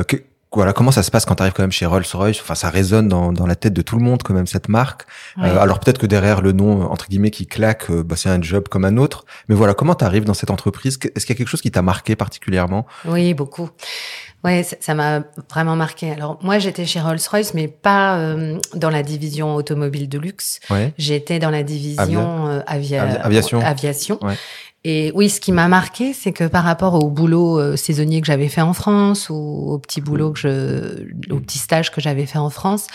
Que, 0.10 0.18
voilà, 0.56 0.74
comment 0.74 0.92
ça 0.92 1.04
se 1.04 1.12
passe 1.12 1.26
quand 1.26 1.36
tu 1.36 1.42
arrives 1.42 1.54
quand 1.54 1.64
même 1.64 1.72
chez 1.72 1.86
Rolls-Royce? 1.86 2.40
Enfin, 2.42 2.56
ça 2.56 2.70
résonne 2.70 3.08
dans, 3.08 3.32
dans 3.32 3.46
la 3.46 3.56
tête 3.56 3.74
de 3.74 3.82
tout 3.82 3.98
le 3.98 4.04
monde 4.04 4.24
quand 4.24 4.34
même 4.34 4.48
cette 4.48 4.70
marque. 4.70 5.06
Euh, 5.38 5.60
alors 5.60 5.80
peut-être 5.80 5.98
que 5.98 6.06
derrière 6.06 6.42
le 6.42 6.52
nom 6.52 6.84
entre 6.92 7.08
guillemets 7.08 7.32
qui 7.32 7.46
claque, 7.48 7.92
bah, 7.92 8.16
c'est 8.16 8.30
un 8.30 8.42
job 8.42 8.68
comme 8.70 8.86
un 8.86 8.98
autre. 8.98 9.26
Mais 9.50 9.56
voilà, 9.56 9.74
comment 9.74 9.96
tu 9.96 10.06
arrives 10.06 10.26
dans 10.26 10.34
cette 10.34 10.52
entreprise? 10.52 10.98
Est-ce 11.16 11.26
qu'il 11.26 11.36
y 11.36 11.38
a 11.38 11.38
quelque 11.38 11.50
chose 11.50 11.62
qui 11.62 11.72
t'a 11.72 11.82
marqué 11.82 12.16
particulièrement? 12.16 12.86
Oui, 13.06 13.34
beaucoup. 13.34 13.70
Ouais, 14.44 14.64
ça 14.80 14.94
m'a 14.94 15.24
vraiment 15.50 15.76
marqué. 15.76 16.12
Alors 16.12 16.38
moi, 16.44 16.60
j'étais 16.60 16.86
chez 16.86 17.00
Rolls-Royce, 17.00 17.56
mais 17.56 17.68
pas 17.68 18.36
dans 18.76 18.92
la 18.92 19.02
division 19.02 19.56
automobile 19.56 20.08
de 20.08 20.20
luxe. 20.20 20.60
Ouais. 20.70 20.94
J'étais 21.00 21.40
dans 21.40 21.50
la 21.50 21.64
division 21.64 22.62
avia 22.68 23.04
aviation. 23.22 23.60
aviation. 23.60 24.24
Ouais. 24.24 24.36
Et 24.88 25.12
oui, 25.16 25.32
ce 25.32 25.40
qui 25.40 25.52
m'a 25.52 25.68
marqué, 25.68 26.14
c'est 26.14 26.32
que 26.32 26.44
par 26.44 26.64
rapport 26.64 26.94
au 26.94 27.10
boulot 27.10 27.60
euh, 27.60 27.76
saisonnier 27.76 28.22
que 28.22 28.28
j'avais 28.28 28.50
fait 28.50 28.62
en 28.62 28.74
France 28.74 29.32
ou 29.32 29.34
au 29.34 29.80
petit 29.80 30.00
boulot 30.00 30.32
que 30.32 30.40
je, 30.40 31.34
au 31.34 31.40
petit 31.40 31.58
stage 31.58 31.90
que 31.90 32.02
j'avais 32.02 32.28
fait 32.28 32.38
en 32.38 32.52
France, 32.52 32.86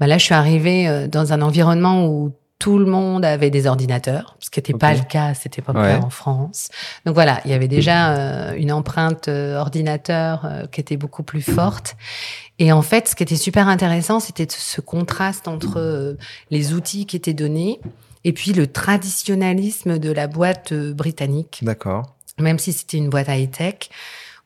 bah 0.00 0.08
là, 0.08 0.18
je 0.18 0.24
suis 0.24 0.34
arrivée 0.34 0.88
euh, 0.88 1.06
dans 1.06 1.32
un 1.32 1.42
environnement 1.42 2.08
où 2.08 2.32
tout 2.58 2.78
le 2.78 2.86
monde 2.86 3.24
avait 3.24 3.50
des 3.50 3.68
ordinateurs, 3.68 4.36
ce 4.40 4.50
qui 4.50 4.58
n'était 4.58 4.72
pas 4.72 4.92
le 4.94 5.04
cas 5.04 5.26
à 5.26 5.34
cette 5.34 5.56
époque-là 5.56 6.00
en 6.02 6.10
France. 6.10 6.68
Donc 7.04 7.14
voilà, 7.14 7.40
il 7.44 7.52
y 7.52 7.54
avait 7.54 7.68
déjà 7.68 8.16
euh, 8.16 8.54
une 8.56 8.72
empreinte 8.72 9.28
ordinateur 9.28 10.64
qui 10.72 10.80
était 10.80 10.96
beaucoup 10.96 11.22
plus 11.22 11.42
forte. 11.42 11.96
Et 12.58 12.72
en 12.72 12.82
fait, 12.82 13.08
ce 13.08 13.14
qui 13.14 13.22
était 13.22 13.36
super 13.36 13.68
intéressant, 13.68 14.18
c'était 14.18 14.48
ce 14.50 14.80
contraste 14.80 15.46
entre 15.46 16.16
les 16.50 16.72
outils 16.72 17.06
qui 17.06 17.14
étaient 17.14 17.34
donnés 17.34 17.78
et 18.26 18.32
puis 18.32 18.52
le 18.52 18.66
traditionnalisme 18.66 20.00
de 20.00 20.10
la 20.10 20.26
boîte 20.26 20.72
euh, 20.72 20.92
britannique. 20.92 21.60
D'accord. 21.62 22.16
Même 22.40 22.58
si 22.58 22.72
c'était 22.72 22.96
une 22.96 23.08
boîte 23.08 23.28
high-tech, 23.28 23.88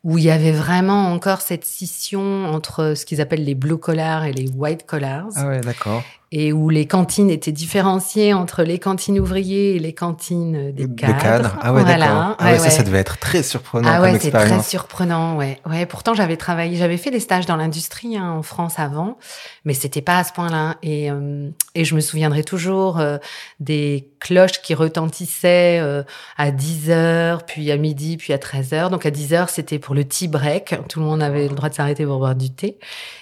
où 0.05 0.19
il 0.19 0.25
y 0.25 0.31
avait 0.31 0.53
vraiment 0.53 1.11
encore 1.11 1.41
cette 1.41 1.65
scission 1.65 2.45
entre 2.45 2.93
ce 2.95 3.07
qu'ils 3.07 3.23
appellent 3.23 3.45
les 3.45 3.55
blue 3.55 3.79
collars 3.79 4.27
et 4.27 4.35
les 4.35 4.49
white 4.51 4.85
collars. 4.85 5.31
Ah 5.35 5.49
ouais, 5.49 5.61
d'accord. 5.63 6.03
Et 6.33 6.53
où 6.53 6.69
les 6.69 6.87
cantines 6.87 7.29
étaient 7.29 7.51
différenciées 7.51 8.33
entre 8.33 8.63
les 8.63 8.79
cantines 8.79 9.19
ouvriers 9.19 9.75
et 9.75 9.79
les 9.81 9.93
cantines 9.93 10.71
des 10.73 10.89
cadres. 10.89 11.17
De 11.17 11.23
cadres. 11.23 11.57
Ah 11.61 11.73
ouais, 11.73 11.85
d'accord. 11.85 12.37
Ah 12.39 12.53
ouais, 12.53 12.59
ça, 12.59 12.71
ça 12.71 12.83
devait 12.85 12.99
être 12.99 13.19
très 13.19 13.43
surprenant 13.43 13.91
ah 13.93 14.01
ouais, 14.01 14.19
c'est 14.21 14.31
très 14.31 14.63
surprenant, 14.63 15.37
ouais. 15.37 15.61
Ouais, 15.69 15.87
pourtant 15.87 16.15
j'avais 16.15 16.37
travaillé, 16.37 16.77
j'avais 16.77 16.97
fait 16.99 17.11
des 17.11 17.21
stages 17.21 17.47
dans 17.47 17.57
l'industrie 17.57 18.17
hein, 18.17 18.31
en 18.31 18.43
France 18.43 18.79
avant, 18.79 19.19
mais 19.65 19.75
c'était 19.75 20.03
pas 20.03 20.19
à 20.19 20.25
ce 20.25 20.33
point-là. 20.33 20.77
Et 20.83 21.11
euh, 21.11 21.51
et 21.75 21.85
je 21.85 21.95
me 21.95 22.01
souviendrai 22.01 22.45
toujours 22.45 22.99
euh, 22.99 23.19
des 23.59 24.11
cloches 24.21 24.61
qui 24.63 24.75
retentissaient 24.75 25.81
euh, 25.81 26.03
à 26.37 26.51
10 26.51 26.91
heures, 26.91 27.45
puis 27.45 27.71
à 27.71 27.77
midi, 27.77 28.17
puis 28.17 28.33
à 28.33 28.39
13 28.39 28.73
heures. 28.73 28.91
Donc 28.91 29.07
à 29.07 29.11
10 29.11 29.35
heures, 29.35 29.49
c'était 29.49 29.79
pour 29.79 29.95
le 29.95 30.05
tea 30.05 30.29
break. 30.29 30.75
Tout 30.89 31.01
le 31.01 31.07
monde 31.07 31.23
avait 31.23 31.49
le 31.49 31.55
droit 31.55 31.69
de 31.69 31.75
s'arrêter 31.75 32.05
pour 32.05 32.19
boire 32.19 32.35
du 32.35 32.51
thé. 32.51 32.79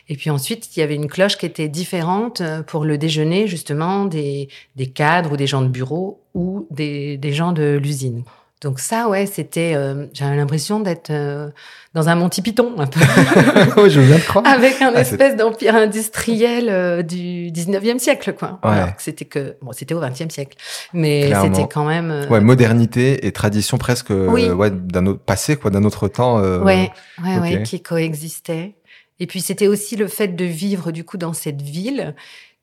Et 0.09 0.17
puis 0.17 0.31
ensuite, 0.31 0.77
il 0.77 0.81
y 0.81 0.83
avait 0.83 0.95
une 0.95 1.09
cloche 1.09 1.37
qui 1.37 1.47
était 1.47 1.69
différente 1.69 2.43
pour 2.67 2.85
le 2.85 2.97
déjeuner, 2.97 3.47
justement, 3.47 4.05
des, 4.07 4.49
des 4.77 4.87
cadres 4.87 5.33
ou 5.33 5.37
des 5.37 5.47
gens 5.47 5.63
de 5.63 5.69
bureau 5.69 6.21
ou 6.35 6.67
des, 6.71 7.19
des 7.19 7.33
gens 7.33 7.53
de 7.53 7.79
l'usine. 7.83 8.25
Donc 8.61 8.81
ça, 8.81 9.09
ouais, 9.09 9.27
c'était, 9.27 9.75
euh, 9.77 10.07
j'avais 10.13 10.35
l'impression 10.35 10.81
d'être 10.81 11.11
euh, 11.11 11.49
dans 11.95 12.09
un 12.09 12.17
Monty 12.17 12.43
Python 12.43 12.75
un 12.79 12.89
peu. 12.89 12.99
oui, 13.77 13.89
je 13.89 14.01
viens 14.01 14.17
de 14.17 14.23
croire. 14.23 14.45
Avec 14.45 14.83
un 14.83 14.93
ah, 14.97 15.01
espèce 15.01 15.37
d'empire 15.37 15.77
industriel 15.77 16.69
euh, 16.69 17.03
du 17.03 17.53
19e 17.53 18.01
siècle, 18.01 18.35
quoi. 18.37 18.59
Ouais. 18.65 18.71
Alors 18.71 18.97
que 18.97 19.03
c'était 19.03 19.27
que, 19.27 19.57
bon, 19.63 19.71
c'était 19.71 19.95
au 19.95 20.01
20e 20.01 20.31
siècle. 20.31 20.57
Mais 20.93 21.31
c'était 21.41 21.69
quand 21.73 21.85
même... 21.85 22.11
Euh, 22.11 22.27
ouais, 22.27 22.41
modernité 22.41 23.29
et 23.29 23.31
tradition 23.31 23.79
presque, 23.79 24.11
oui. 24.11 24.51
ouais, 24.51 24.73
d'un 24.73 25.07
autre 25.07 25.21
passé, 25.21 25.55
quoi, 25.55 25.71
d'un 25.71 25.85
autre 25.85 26.09
temps. 26.09 26.41
ouais, 26.41 26.91
ouais, 27.25 27.39
ouais, 27.39 27.63
qui 27.63 27.81
coexistaient. 27.81 28.75
Et 29.21 29.27
puis 29.27 29.41
c'était 29.41 29.67
aussi 29.67 29.97
le 29.97 30.09
fait 30.09 30.29
de 30.29 30.45
vivre, 30.45 30.93
du 30.93 31.05
coup, 31.05 31.19
dans 31.19 31.33
cette 31.33 31.63
ville 31.63 32.15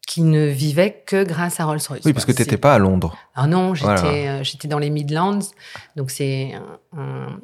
qui 0.08 0.22
ne 0.22 0.46
vivait 0.46 1.04
que 1.06 1.24
grâce 1.24 1.60
à 1.60 1.66
Rolls-Royce. 1.66 2.04
Oui, 2.06 2.14
parce 2.14 2.26
que 2.26 2.32
tu 2.32 2.42
n'étais 2.42 2.58
pas 2.58 2.76
à 2.76 2.80
Londres. 2.80 3.18
Ah 3.34 3.48
non, 3.48 3.74
j'étais 3.74 4.28
euh, 4.28 4.44
j'étais 4.44 4.68
dans 4.68 4.78
les 4.78 4.92
Midlands, 4.92 5.40
donc 5.96 6.12
c'est 6.12 6.54
un, 6.54 7.00
un, 7.00 7.40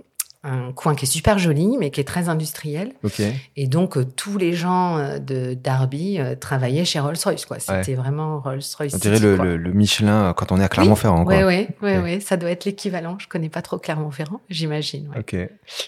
coin 0.76 0.96
qui 0.96 1.06
est 1.06 1.08
super 1.08 1.38
joli, 1.38 1.78
mais 1.80 1.92
qui 1.92 2.00
est 2.00 2.06
très 2.06 2.30
industriel. 2.30 2.94
Okay. 3.04 3.34
Et 3.56 3.68
donc 3.68 3.98
euh, 3.98 4.06
tous 4.06 4.38
les 4.38 4.54
gens 4.54 4.98
euh, 4.98 5.20
de 5.20 5.54
Derby 5.54 6.20
travaillaient 6.40 6.86
chez 6.86 7.00
Rolls-Royce, 7.00 7.46
quoi. 7.46 7.60
C'était 7.60 7.96
vraiment 7.96 8.40
Rolls-Royce. 8.40 8.94
On 8.94 8.98
dirait 8.98 9.20
le, 9.20 9.38
le, 9.38 9.58
le, 9.58 9.72
Michelin 9.72 10.34
quand 10.34 10.52
on 10.52 10.60
est 10.60 10.64
à 10.64 10.70
Clermont-Ferrand. 10.70 11.26
Oui, 11.26 11.44
oui, 11.44 11.68
oui, 11.82 11.98
oui, 12.04 12.22
ça 12.22 12.38
doit 12.38 12.50
être 12.50 12.66
l'équivalent. 12.66 13.18
Je 13.20 13.28
connais 13.28 13.50
pas 13.50 13.62
trop 13.62 13.78
Clermont-Ferrand, 13.78 14.42
j'imagine. 14.50 15.10
Ouais. 15.10 15.20
Ok. 15.20 15.36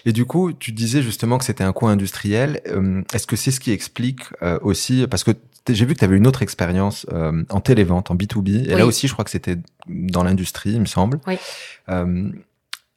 Et 0.06 0.12
du 0.12 0.24
coup, 0.24 0.52
tu 0.52 0.72
disais 0.72 1.02
justement 1.02 1.38
que 1.38 1.44
c'était 1.44 1.64
un 1.64 1.72
coin 1.72 1.92
industriel. 1.92 2.60
Est-ce 3.12 3.26
que 3.26 3.36
c'est 3.36 3.50
ce 3.50 3.60
qui 3.60 3.72
explique 3.72 4.22
aussi, 4.62 5.06
parce 5.08 5.24
que 5.24 5.32
j'ai 5.72 5.86
vu 5.86 5.94
que 5.94 6.00
tu 6.00 6.04
avais 6.04 6.16
une 6.16 6.26
autre 6.26 6.42
expérience 6.42 7.06
euh, 7.12 7.42
en 7.48 7.60
télévente, 7.60 8.10
en 8.10 8.16
B2B. 8.16 8.68
Et 8.68 8.76
là 8.76 8.84
aussi, 8.86 9.08
je 9.08 9.12
crois 9.14 9.24
que 9.24 9.30
c'était 9.30 9.56
dans 9.86 10.22
l'industrie, 10.22 10.72
il 10.72 10.80
me 10.80 10.86
semble. 10.86 11.20
Oui. 11.26 11.38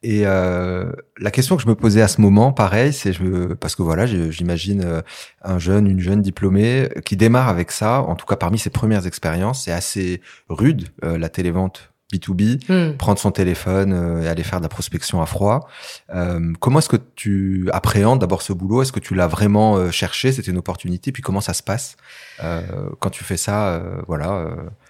Euh, 0.04 0.08
et 0.08 0.26
euh, 0.26 0.92
la 1.18 1.30
question 1.30 1.56
que 1.56 1.62
je 1.62 1.68
me 1.68 1.74
posais 1.74 2.02
à 2.02 2.08
ce 2.08 2.20
moment, 2.20 2.52
pareil, 2.52 2.92
c'est 2.92 3.12
je, 3.12 3.54
parce 3.54 3.74
que 3.74 3.82
voilà, 3.82 4.06
j'imagine 4.06 4.82
euh, 4.84 5.02
un 5.42 5.58
jeune, 5.58 5.86
une 5.86 6.00
jeune 6.00 6.22
diplômée 6.22 6.88
qui 7.04 7.16
démarre 7.16 7.48
avec 7.48 7.70
ça. 7.72 8.02
En 8.02 8.14
tout 8.14 8.26
cas, 8.26 8.36
parmi 8.36 8.58
ses 8.58 8.70
premières 8.70 9.06
expériences, 9.06 9.64
c'est 9.64 9.72
assez 9.72 10.20
rude 10.48 10.88
euh, 11.04 11.18
la 11.18 11.28
télévente 11.28 11.92
B2B, 12.12 12.64
hmm. 12.68 12.96
prendre 12.96 13.18
son 13.18 13.30
téléphone 13.30 13.92
euh, 13.92 14.22
et 14.22 14.28
aller 14.28 14.42
faire 14.42 14.60
de 14.60 14.64
la 14.64 14.68
prospection 14.68 15.20
à 15.20 15.26
froid. 15.26 15.68
Euh, 16.14 16.52
comment 16.58 16.78
est-ce 16.78 16.88
que 16.88 16.96
tu 17.16 17.68
appréhendes 17.72 18.20
d'abord 18.20 18.40
ce 18.40 18.52
boulot? 18.52 18.82
Est-ce 18.82 18.92
que 18.92 19.00
tu 19.00 19.14
l'as 19.14 19.26
vraiment 19.26 19.76
euh, 19.76 19.90
cherché? 19.90 20.32
C'était 20.32 20.50
une 20.50 20.58
opportunité. 20.58 21.12
Puis 21.12 21.22
comment 21.22 21.42
ça 21.42 21.52
se 21.52 21.62
passe? 21.62 21.96
Euh, 22.42 22.62
quand 23.00 23.10
tu 23.10 23.24
fais 23.24 23.36
ça 23.36 23.74
euh, 23.74 24.00
Voilà. 24.06 24.46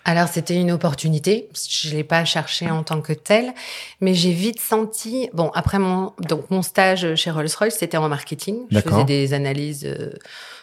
Alors 0.08 0.26
c'était 0.26 0.54
une 0.54 0.70
opportunité. 0.70 1.50
Je 1.68 1.90
l'ai 1.90 2.02
pas 2.02 2.24
cherché 2.24 2.70
en 2.70 2.82
tant 2.82 3.02
que 3.02 3.12
tel, 3.12 3.52
mais 4.00 4.14
j'ai 4.14 4.32
vite 4.32 4.58
senti. 4.58 5.28
Bon, 5.34 5.50
après 5.52 5.78
mon 5.78 6.14
donc 6.20 6.50
mon 6.50 6.62
stage 6.62 7.14
chez 7.14 7.30
Rolls-Royce, 7.30 7.76
c'était 7.78 7.98
en 7.98 8.08
marketing. 8.08 8.60
Je 8.70 8.80
faisais 8.80 9.04
des 9.04 9.34
analyses 9.34 9.86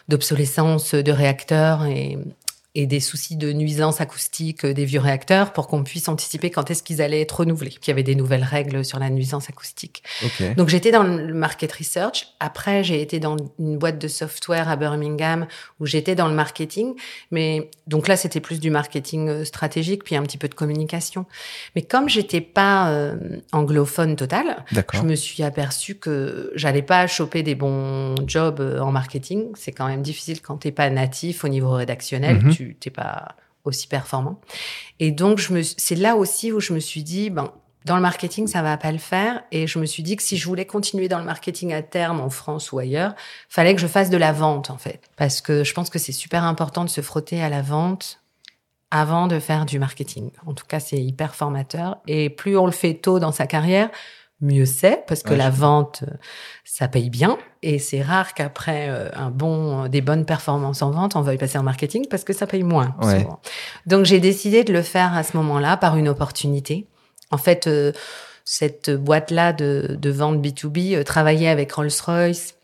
d'obsolescence 0.08 0.96
de 0.96 1.12
réacteurs 1.12 1.84
et 1.84 2.18
et 2.76 2.86
des 2.86 3.00
soucis 3.00 3.36
de 3.36 3.52
nuisance 3.54 4.02
acoustique 4.02 4.64
euh, 4.66 4.74
des 4.74 4.84
vieux 4.84 5.00
réacteurs 5.00 5.54
pour 5.54 5.66
qu'on 5.66 5.82
puisse 5.82 6.08
anticiper 6.08 6.50
quand 6.50 6.70
est-ce 6.70 6.82
qu'ils 6.82 7.00
allaient 7.00 7.22
être 7.22 7.40
renouvelés. 7.40 7.70
Puis 7.70 7.80
il 7.86 7.88
y 7.88 7.90
avait 7.90 8.02
des 8.02 8.14
nouvelles 8.14 8.44
règles 8.44 8.84
sur 8.84 8.98
la 8.98 9.08
nuisance 9.08 9.48
acoustique. 9.48 10.02
Okay. 10.22 10.54
Donc 10.54 10.68
j'étais 10.68 10.90
dans 10.90 11.02
le 11.02 11.32
market 11.32 11.72
research. 11.72 12.28
Après, 12.38 12.84
j'ai 12.84 13.00
été 13.00 13.18
dans 13.18 13.38
une 13.58 13.78
boîte 13.78 13.98
de 13.98 14.08
software 14.08 14.68
à 14.68 14.76
Birmingham 14.76 15.46
où 15.80 15.86
j'étais 15.86 16.14
dans 16.14 16.28
le 16.28 16.34
marketing. 16.34 16.94
Mais 17.30 17.70
donc 17.86 18.08
là, 18.08 18.16
c'était 18.16 18.40
plus 18.40 18.60
du 18.60 18.68
marketing 18.68 19.28
euh, 19.30 19.44
stratégique 19.46 20.04
puis 20.04 20.14
un 20.14 20.22
petit 20.22 20.38
peu 20.38 20.48
de 20.48 20.54
communication. 20.54 21.24
Mais 21.76 21.82
comme 21.82 22.10
j'étais 22.10 22.42
pas 22.42 22.90
euh, 22.90 23.16
anglophone 23.52 24.16
total, 24.16 24.64
je 24.92 25.00
me 25.00 25.14
suis 25.14 25.42
aperçu 25.42 25.94
que 25.94 26.52
j'allais 26.54 26.82
pas 26.82 27.06
choper 27.06 27.42
des 27.42 27.54
bons 27.54 28.16
jobs 28.26 28.60
en 28.82 28.92
marketing. 28.92 29.46
C'est 29.54 29.72
quand 29.72 29.86
même 29.86 30.02
difficile 30.02 30.42
quand 30.42 30.58
t'es 30.58 30.72
pas 30.72 30.90
natif 30.90 31.42
au 31.42 31.48
niveau 31.48 31.70
rédactionnel. 31.70 32.36
Mm 32.36 32.48
-hmm. 32.48 32.56
Tu 32.56 32.65
t'es 32.74 32.90
pas 32.90 33.36
aussi 33.64 33.88
performant. 33.88 34.40
Et 35.00 35.10
donc, 35.10 35.38
je 35.38 35.52
me, 35.52 35.62
c'est 35.62 35.94
là 35.96 36.16
aussi 36.16 36.52
où 36.52 36.60
je 36.60 36.72
me 36.72 36.80
suis 36.80 37.02
dit, 37.02 37.30
ben, 37.30 37.52
dans 37.84 37.96
le 37.96 38.02
marketing, 38.02 38.46
ça 38.46 38.62
va 38.62 38.76
pas 38.76 38.92
le 38.92 38.98
faire. 38.98 39.42
Et 39.52 39.66
je 39.66 39.78
me 39.78 39.86
suis 39.86 40.02
dit 40.02 40.16
que 40.16 40.22
si 40.22 40.36
je 40.36 40.46
voulais 40.46 40.66
continuer 40.66 41.08
dans 41.08 41.18
le 41.18 41.24
marketing 41.24 41.72
à 41.72 41.82
terme 41.82 42.20
en 42.20 42.30
France 42.30 42.72
ou 42.72 42.78
ailleurs, 42.78 43.14
fallait 43.48 43.74
que 43.74 43.80
je 43.80 43.86
fasse 43.86 44.10
de 44.10 44.16
la 44.16 44.32
vente, 44.32 44.70
en 44.70 44.78
fait. 44.78 45.00
Parce 45.16 45.40
que 45.40 45.64
je 45.64 45.72
pense 45.72 45.90
que 45.90 45.98
c'est 45.98 46.12
super 46.12 46.44
important 46.44 46.84
de 46.84 46.90
se 46.90 47.00
frotter 47.00 47.42
à 47.42 47.48
la 47.48 47.62
vente 47.62 48.20
avant 48.90 49.26
de 49.26 49.38
faire 49.38 49.66
du 49.66 49.78
marketing. 49.78 50.30
En 50.46 50.54
tout 50.54 50.66
cas, 50.66 50.80
c'est 50.80 50.96
hyper 50.96 51.34
formateur. 51.34 51.98
Et 52.06 52.30
plus 52.30 52.56
on 52.56 52.66
le 52.66 52.72
fait 52.72 52.94
tôt 52.94 53.18
dans 53.18 53.32
sa 53.32 53.46
carrière, 53.46 53.90
mieux 54.40 54.66
c'est 54.66 55.04
parce 55.06 55.22
que 55.22 55.30
ouais, 55.30 55.36
la 55.36 55.50
vente 55.50 56.04
ça 56.64 56.88
paye 56.88 57.08
bien 57.08 57.38
et 57.66 57.78
c'est 57.78 58.02
rare 58.02 58.34
qu'après 58.34 58.86
euh, 58.88 59.08
un 59.14 59.30
bon 59.30 59.88
des 59.88 60.00
bonnes 60.00 60.24
performances 60.24 60.82
en 60.82 60.90
vente 60.90 61.16
on 61.16 61.22
veuille 61.22 61.38
passer 61.38 61.58
en 61.58 61.62
marketing 61.62 62.06
parce 62.08 62.24
que 62.24 62.32
ça 62.32 62.46
paye 62.46 62.62
moins 62.62 62.94
ouais. 63.02 63.20
souvent. 63.20 63.40
Donc 63.86 64.04
j'ai 64.04 64.20
décidé 64.20 64.64
de 64.64 64.72
le 64.72 64.82
faire 64.82 65.14
à 65.14 65.22
ce 65.22 65.36
moment-là 65.36 65.76
par 65.76 65.96
une 65.96 66.08
opportunité. 66.08 66.86
En 67.30 67.38
fait 67.38 67.66
euh, 67.66 67.92
cette 68.44 68.90
boîte 68.90 69.30
là 69.30 69.52
de, 69.52 69.96
de 70.00 70.10
vente 70.10 70.38
B2B 70.44 70.96
euh, 70.96 71.02
travaillait 71.04 71.48
avec 71.48 71.72
Rolls-Royce 71.72 72.56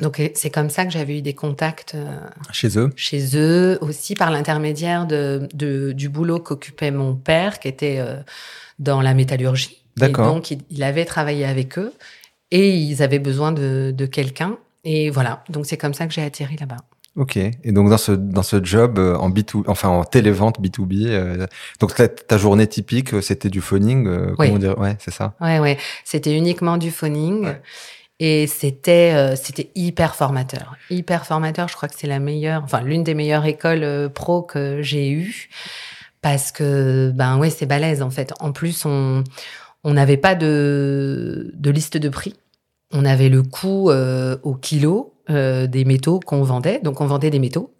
donc 0.00 0.20
c'est 0.34 0.50
comme 0.50 0.70
ça 0.70 0.84
que 0.84 0.90
j'avais 0.90 1.18
eu 1.18 1.22
des 1.22 1.34
contacts 1.34 1.94
euh, 1.94 2.18
chez 2.50 2.78
eux. 2.78 2.90
Chez 2.96 3.36
eux 3.36 3.78
aussi 3.80 4.14
par 4.14 4.30
l'intermédiaire 4.30 5.06
de, 5.06 5.48
de, 5.54 5.92
du 5.92 6.08
boulot 6.08 6.40
qu'occupait 6.40 6.90
mon 6.90 7.14
père 7.14 7.60
qui 7.60 7.68
était 7.68 7.98
euh, 8.00 8.16
dans 8.80 9.00
la 9.00 9.14
métallurgie. 9.14 9.84
D'accord. 9.96 10.26
Donc 10.26 10.50
il, 10.50 10.62
il, 10.70 10.82
avait 10.82 11.04
travaillé 11.04 11.44
avec 11.44 11.78
eux 11.78 11.92
et 12.54 12.70
ils 12.70 13.02
avaient 13.02 13.18
besoin 13.18 13.52
de, 13.52 13.92
de 13.96 14.06
quelqu'un 14.06 14.56
et 14.84 15.10
voilà. 15.10 15.42
Donc 15.48 15.66
c'est 15.66 15.76
comme 15.76 15.94
ça 15.94 16.06
que 16.06 16.12
j'ai 16.12 16.22
atterri 16.22 16.56
là-bas. 16.56 16.76
Ok. 17.16 17.36
Et 17.36 17.72
donc 17.72 17.90
dans 17.90 17.98
ce 17.98 18.12
dans 18.12 18.42
ce 18.42 18.64
job 18.64 18.98
euh, 18.98 19.16
en 19.16 19.30
B2, 19.30 19.64
enfin 19.66 19.88
en 19.88 20.04
télévente 20.04 20.60
B2B, 20.60 21.08
euh, 21.08 21.46
donc 21.80 21.94
ta, 21.94 22.08
ta, 22.08 22.38
journée 22.38 22.66
typique, 22.66 23.22
c'était 23.22 23.50
du 23.50 23.60
phoning. 23.60 24.06
Euh, 24.06 24.34
oui. 24.38 24.48
comment 24.48 24.58
dire? 24.58 24.78
Ouais, 24.78 24.96
c'est 24.98 25.12
ça. 25.12 25.34
Ouais, 25.40 25.58
ouais. 25.58 25.78
C'était 26.04 26.36
uniquement 26.36 26.76
du 26.76 26.90
phoning. 26.90 27.44
Ouais. 27.44 27.60
Et 28.20 28.46
c'était 28.46 29.12
euh, 29.14 29.34
c'était 29.34 29.70
hyper 29.74 30.14
formateur, 30.14 30.76
hyper 30.88 31.26
formateur. 31.26 31.68
Je 31.68 31.74
crois 31.74 31.88
que 31.88 31.96
c'est 31.98 32.06
la 32.06 32.20
meilleure, 32.20 32.62
enfin 32.62 32.80
l'une 32.80 33.02
des 33.02 33.14
meilleures 33.14 33.44
écoles 33.44 33.82
euh, 33.82 34.08
pro 34.08 34.42
que 34.42 34.82
j'ai 34.82 35.10
eues 35.10 35.48
parce 36.22 36.52
que 36.52 37.10
ben 37.12 37.38
ouais 37.38 37.50
c'est 37.50 37.66
balèze 37.66 38.02
en 38.02 38.10
fait. 38.10 38.32
En 38.38 38.52
plus 38.52 38.86
on 38.86 39.24
on 39.82 39.94
n'avait 39.94 40.16
pas 40.16 40.36
de 40.36 41.50
de 41.54 41.70
liste 41.70 41.96
de 41.96 42.08
prix. 42.08 42.34
On 42.94 43.04
avait 43.04 43.28
le 43.28 43.42
coût 43.42 43.90
euh, 43.90 44.36
au 44.42 44.54
kilo 44.54 45.12
euh, 45.28 45.66
des 45.66 45.84
métaux 45.84 46.20
qu'on 46.20 46.42
vendait. 46.42 46.80
Donc 46.82 47.00
on 47.00 47.06
vendait 47.06 47.30
des 47.30 47.40
métaux 47.40 47.74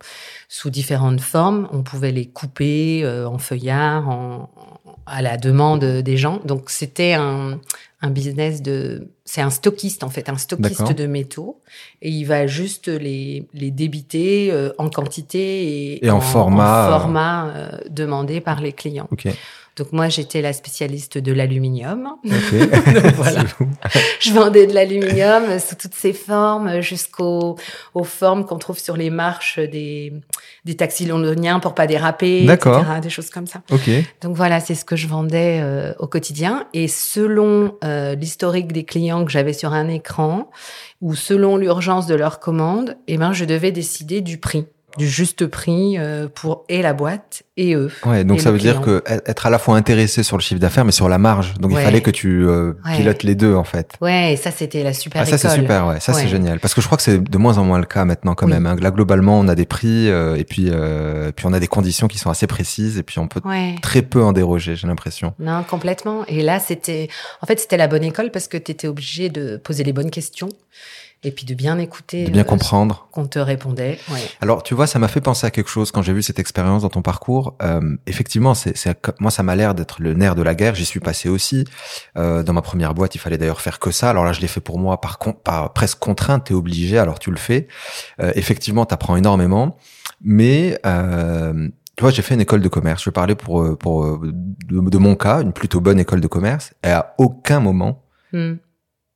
sous 0.49 0.71
différentes 0.71 1.21
formes. 1.21 1.69
On 1.73 1.83
pouvait 1.83 2.13
les 2.13 2.27
couper 2.27 3.03
euh, 3.05 3.27
en 3.27 3.39
feuillard, 3.39 4.09
en, 4.09 4.51
à 5.07 5.23
la 5.23 5.37
demande 5.37 5.85
des 5.85 6.17
gens. 6.17 6.41
Donc 6.45 6.69
c'était 6.69 7.15
un, 7.15 7.61
un 8.01 8.11
business 8.11 8.61
de, 8.61 9.09
c'est 9.25 9.41
un 9.41 9.51
stockiste 9.51 10.03
en 10.05 10.11
fait, 10.11 10.29
un 10.29 10.37
stockiste 10.37 10.93
de 10.93 11.07
métaux, 11.07 11.61
et 12.03 12.11
il 12.11 12.25
va 12.25 12.47
juste 12.47 12.89
les 12.89 13.47
les 13.55 13.71
débiter 13.71 14.51
euh, 14.51 14.73
en 14.79 14.91
quantité 14.91 15.39
et, 15.39 16.07
et 16.07 16.11
en, 16.11 16.17
en, 16.17 16.21
format, 16.21 16.89
en 16.89 16.99
format 16.99 17.49
euh, 17.49 17.79
demandé 17.89 18.41
par 18.41 18.61
les 18.61 18.73
clients. 18.73 19.09
Okay. 19.13 19.35
Donc 19.77 19.93
moi 19.93 20.09
j'étais 20.09 20.41
la 20.41 20.53
spécialiste 20.53 21.19
de 21.19 21.33
l'aluminium. 21.33 22.17
Okay. 22.25 22.67
voilà. 23.17 23.45
je 24.21 24.33
vendais 24.33 24.67
de 24.67 24.73
l'aluminium 24.73 25.59
sous 25.59 25.75
toutes 25.75 25.95
ses 25.95 26.13
formes, 26.13 26.81
jusqu'aux 26.81 27.57
aux 27.95 28.05
formes 28.05 28.45
qu'on 28.45 28.59
trouve 28.59 28.79
sur 28.79 28.97
les 28.97 29.11
marches 29.11 29.59
des 29.59 30.13
des 30.65 30.77
taxis 30.77 31.07
londoniens 31.07 31.61
pour 31.61 31.75
pas 31.75 31.87
déraper, 31.87 32.45
etc. 32.45 32.71
Des 33.03 33.11
choses 33.11 33.31
comme 33.31 33.47
ça. 33.47 33.63
Okay. 33.71 34.07
Donc 34.23 34.37
voilà, 34.37 34.61
c'est 34.61 34.75
ce 34.75 34.85
que 34.85 34.97
je 34.97 35.07
vendais 35.07 35.61
euh, 35.63 35.93
au 35.99 36.07
quotidien. 36.07 36.67
Et 36.73 36.89
selon 36.89 37.77
euh, 37.85 38.15
l'historique 38.15 38.73
des 38.73 38.85
clients 38.85 39.25
que 39.25 39.31
j'avais 39.31 39.53
sur 39.53 39.73
un 39.73 39.89
écran 39.89 40.51
ou 41.03 41.15
selon 41.15 41.57
l'urgence 41.57 42.07
de 42.07 42.15
leur 42.15 42.41
commande, 42.41 42.97
eh 43.09 43.19
ben 43.19 43.33
je 43.33 43.45
devais 43.45 43.73
décider 43.73 44.21
du 44.21 44.39
prix 44.39 44.67
du 44.97 45.09
juste 45.09 45.47
prix 45.47 45.97
euh, 45.99 46.29
pour 46.33 46.65
et 46.69 46.83
la 46.83 46.93
boîte 46.93 47.43
et 47.57 47.75
eux. 47.75 47.91
Ouais, 48.05 48.23
donc 48.25 48.41
ça 48.41 48.51
veut 48.53 48.59
dire 48.59 48.81
que 48.81 49.03
être 49.07 49.47
à 49.47 49.51
la 49.51 49.59
fois 49.59 49.77
intéressé 49.77 50.23
sur 50.23 50.37
le 50.37 50.43
chiffre 50.43 50.61
d'affaires, 50.61 50.85
mais 50.85 50.93
sur 50.93 51.09
la 51.09 51.19
marge. 51.19 51.55
Donc 51.59 51.73
il 51.73 51.79
fallait 51.79 52.01
que 52.01 52.11
tu 52.11 52.47
euh, 52.47 52.73
Ouais. 52.85 52.97
pilotes 52.97 53.23
les 53.23 53.35
deux 53.35 53.55
en 53.55 53.65
fait. 53.65 53.93
Ouais, 54.01 54.33
et 54.33 54.37
ça 54.37 54.51
c'était 54.51 54.83
la 54.83 54.93
super 54.93 55.23
Ah, 55.23 55.27
ça 55.27 55.39
c'est 55.39 55.49
super, 55.51 55.87
ouais. 55.89 56.01
Ça 56.01 56.13
c'est 56.13 56.29
génial. 56.29 56.61
Parce 56.61 56.75
que 56.75 56.81
je 56.81 56.87
crois 56.87 56.97
que 56.97 57.03
c'est 57.03 57.19
de 57.23 57.39
moins 57.39 57.59
en 57.59 57.65
moins 57.65 57.79
le 57.79 57.87
cas 57.87 58.05
maintenant 58.05 58.35
quand 58.35 58.47
Oui. 58.47 58.53
même. 58.53 58.67
hein. 58.67 58.77
Là 58.81 58.91
globalement, 58.91 59.39
on 59.39 59.49
a 59.49 59.55
des 59.55 59.67
prix 59.67 60.09
euh, 60.09 60.37
et 60.37 60.45
puis 60.45 60.69
euh, 60.71 61.33
puis 61.35 61.47
on 61.47 61.53
a 61.53 61.61
des 61.61 61.67
conditions 61.67 62.07
qui 62.09 62.19
sont 62.19 62.31
assez 62.31 62.47
précises 62.47 62.99
et 62.99 63.03
puis 63.03 63.19
on 63.19 63.29
peut 63.29 63.41
très 63.83 64.03
peu 64.03 64.23
en 64.23 64.33
déroger. 64.33 64.77
J'ai 64.77 64.87
l'impression. 64.87 65.35
Non, 65.39 65.63
complètement. 65.65 66.25
Et 66.29 66.43
là, 66.43 66.61
c'était, 66.61 67.09
en 67.43 67.47
fait, 67.47 67.59
c'était 67.61 67.77
la 67.77 67.89
bonne 67.89 68.05
école 68.05 68.31
parce 68.31 68.49
que 68.49 68.57
tu 68.57 68.71
étais 68.73 68.89
obligé 68.89 69.29
de 69.29 69.57
poser 69.57 69.85
les 69.85 69.93
bonnes 69.93 70.11
questions 70.11 70.49
et 71.25 71.31
puis 71.31 71.47
de 71.47 71.55
bien 71.55 71.79
écouter 71.79 72.25
De 72.25 72.31
bien 72.31 72.43
euh, 72.43 72.45
comprendre. 72.45 73.09
qu'on 73.13 73.27
te 73.27 73.39
répondait. 73.39 73.99
Ouais. 74.11 74.21
Alors, 74.41 74.63
tu 74.63 74.75
vois, 74.75 74.87
ça 74.87 74.99
m'a 74.99 75.09
fait 75.09 75.21
penser 75.21 75.47
à 75.47 75.51
quelque 75.51 75.71
chose 75.71 75.91
quand 75.91 76.03
j'ai 76.03 76.13
vu 76.13 76.23
cette 76.23 76.39
expérience 76.39 76.83
dans 76.83 76.89
ton 76.91 77.03
parcours. 77.03 77.57
Euh, 77.63 77.97
effectivement, 78.07 78.55
c'est, 78.55 78.77
c'est, 78.77 78.97
moi, 79.21 79.31
ça 79.31 79.43
m'a 79.43 79.57
l'air 79.57 79.75
d'être 79.75 80.01
le 80.03 80.15
nerf 80.15 80.35
de 80.35 80.43
la 80.43 80.55
guerre. 80.55 80.75
J'y 80.75 80.85
suis 80.85 81.01
passé 81.01 81.29
aussi. 81.29 81.65
Euh, 82.17 82.43
dans 82.43 82.53
ma 82.53 82.63
première 82.63 82.95
boîte, 82.95 83.15
il 83.15 83.19
fallait 83.19 83.39
d'ailleurs 83.39 83.61
faire 83.61 83.79
que 83.79 83.91
ça. 83.91 84.11
Alors 84.11 84.25
là, 84.25 84.33
je 84.33 84.41
l'ai 84.41 84.49
fait 84.49 84.61
pour 84.61 84.79
moi 84.79 85.01
par, 85.01 85.19
con- 85.19 85.33
par 85.33 85.73
presque 85.73 85.99
contrainte. 85.99 86.45
T'es 86.45 86.55
obligé, 86.55 86.99
alors 86.99 87.19
tu 87.19 87.31
le 87.31 87.37
fais. 87.39 87.69
Euh, 88.21 88.33
effectivement, 88.35 88.85
t'apprends 88.87 89.17
énormément. 89.17 89.77
Mais 90.23 90.79
euh, 90.87 91.69
tu 91.97 92.03
vois, 92.03 92.11
j'ai 92.11 92.23
fait 92.23 92.35
une 92.35 92.41
école 92.41 92.61
de 92.61 92.69
commerce. 92.69 93.03
Je 93.05 93.11
vais 93.11 93.15
parler 93.15 93.35
pour 93.35 93.63
euh, 93.63 93.77
pour 93.77 94.19
de, 94.19 94.33
de 94.71 94.99
mon 94.99 95.15
cas, 95.17 95.43
une 95.43 95.53
plutôt 95.53 95.81
bonne 95.81 95.99
école 96.01 96.21
de 96.21 96.27
commerce. 96.27 96.73
Et 96.83 96.89
à 96.91 97.15
aucun 97.19 97.61
moment, 97.61 98.03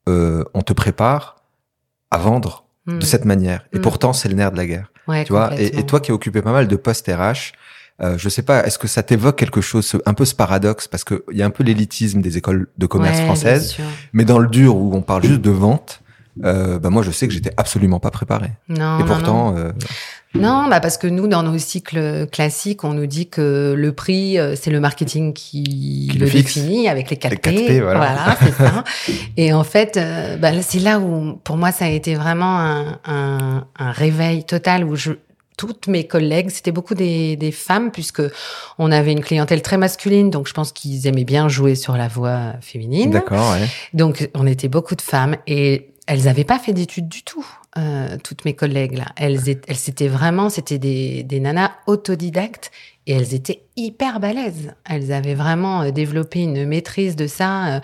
euh, 0.08 0.44
on 0.54 0.62
te 0.62 0.72
prépare 0.72 1.36
à 2.10 2.18
vendre 2.18 2.64
Hmm. 2.86 2.98
de 3.00 3.04
cette 3.04 3.26
manière. 3.26 3.66
Et 3.74 3.78
Mm. 3.78 3.82
pourtant, 3.82 4.12
c'est 4.14 4.28
le 4.30 4.34
nerf 4.34 4.50
de 4.50 4.56
la 4.56 4.66
guerre. 4.66 4.90
Ouais, 5.08 5.24
Tu 5.24 5.32
vois, 5.32 5.50
et, 5.60 5.78
et 5.78 5.84
toi 5.84 6.00
qui 6.00 6.10
as 6.10 6.14
occupé 6.14 6.40
pas 6.40 6.52
mal 6.52 6.68
de 6.68 6.76
postes 6.76 7.06
RH, 7.06 7.52
euh, 8.00 8.16
je 8.16 8.28
sais 8.30 8.40
pas, 8.42 8.64
est-ce 8.64 8.78
que 8.78 8.88
ça 8.88 9.02
t'évoque 9.02 9.36
quelque 9.36 9.60
chose, 9.60 9.84
ce- 9.84 9.96
un 10.06 10.14
peu 10.14 10.24
ce 10.24 10.34
paradoxe, 10.34 10.88
parce 10.88 11.04
qu'il 11.04 11.18
y 11.32 11.42
a 11.42 11.44
un 11.46 11.50
peu 11.50 11.64
l'élitisme 11.64 12.22
des 12.22 12.38
écoles 12.38 12.68
de 12.78 12.86
commerce 12.86 13.18
Ouais, 13.18 13.24
françaises, 13.26 13.76
mais 14.14 14.24
dans 14.24 14.38
le 14.38 14.48
dur 14.48 14.74
où 14.76 14.94
on 14.94 15.02
parle 15.02 15.22
juste 15.24 15.42
de 15.42 15.50
vente, 15.50 16.00
euh, 16.44 16.78
bah 16.78 16.88
moi 16.88 17.02
je 17.02 17.10
sais 17.10 17.26
que 17.28 17.34
j'étais 17.34 17.52
absolument 17.58 18.00
pas 18.00 18.10
préparé. 18.10 18.52
Non, 18.70 18.98
et 18.98 19.02
non, 19.02 19.06
pourtant, 19.06 19.54
euh, 19.56 19.72
Non, 20.34 20.68
bah 20.68 20.80
parce 20.80 20.98
que 20.98 21.06
nous, 21.06 21.26
dans 21.26 21.42
nos 21.42 21.58
cycles 21.58 22.26
classiques, 22.26 22.84
on 22.84 22.92
nous 22.92 23.06
dit 23.06 23.28
que 23.28 23.74
le 23.76 23.92
prix, 23.92 24.38
euh, 24.38 24.54
c'est 24.56 24.70
le 24.70 24.78
marketing 24.80 25.32
qui, 25.32 26.08
Qui 26.12 26.18
le, 26.18 26.26
fixe. 26.26 26.54
définit 26.54 26.88
avec 26.88 27.10
les 27.10 27.16
4 27.16 27.30
Les 27.46 27.68
4P, 27.68 27.82
voilà. 27.82 28.36
c'est 28.42 28.52
ça. 28.52 28.84
Et 29.36 29.52
en 29.52 29.64
fait, 29.64 29.96
euh, 29.96 30.36
bah, 30.36 30.50
c'est 30.60 30.80
là 30.80 30.98
où, 30.98 31.34
pour 31.44 31.56
moi, 31.56 31.72
ça 31.72 31.86
a 31.86 31.88
été 31.88 32.14
vraiment 32.14 32.58
un, 32.58 32.98
un, 33.06 33.66
un 33.78 33.90
réveil 33.90 34.44
total 34.44 34.84
où 34.84 34.96
je 34.96 35.12
toutes 35.56 35.88
mes 35.88 36.06
collègues, 36.06 36.50
c'était 36.50 36.70
beaucoup 36.70 36.94
des, 36.94 37.34
des 37.36 37.50
femmes 37.50 37.90
puisque 37.90 38.22
on 38.78 38.92
avait 38.92 39.10
une 39.10 39.22
clientèle 39.22 39.60
très 39.60 39.76
masculine, 39.76 40.30
donc 40.30 40.46
je 40.46 40.54
pense 40.54 40.70
qu'ils 40.72 41.08
aimaient 41.08 41.24
bien 41.24 41.48
jouer 41.48 41.74
sur 41.74 41.96
la 41.96 42.06
voix 42.06 42.52
féminine. 42.60 43.10
d'accord, 43.10 43.50
ouais. 43.52 43.66
Donc, 43.92 44.30
on 44.34 44.46
était 44.46 44.68
beaucoup 44.68 44.94
de 44.94 45.02
femmes 45.02 45.36
et 45.48 45.90
elles 46.06 46.24
n'avaient 46.24 46.44
pas 46.44 46.60
fait 46.60 46.72
d'études 46.72 47.08
du 47.08 47.22
tout, 47.24 47.44
euh, 47.78 48.16
toutes 48.22 48.44
mes 48.44 48.54
collègues 48.54 48.98
là. 48.98 49.06
Elles, 49.16 49.48
étaient- 49.48 49.68
elles 49.70 49.76
c'était 49.76 50.08
vraiment, 50.08 50.50
c'était 50.50 50.78
des, 50.78 51.22
des 51.22 51.40
nanas 51.40 51.70
autodidactes 51.86 52.70
et 53.06 53.12
elles 53.12 53.32
étaient 53.34 53.62
hyper 53.76 54.20
balèzes. 54.20 54.72
Elles 54.84 55.12
avaient 55.12 55.34
vraiment 55.34 55.82
euh, 55.82 55.90
développé 55.90 56.40
une 56.42 56.66
maîtrise 56.66 57.16
de 57.16 57.26
ça 57.26 57.76
euh, 57.76 57.80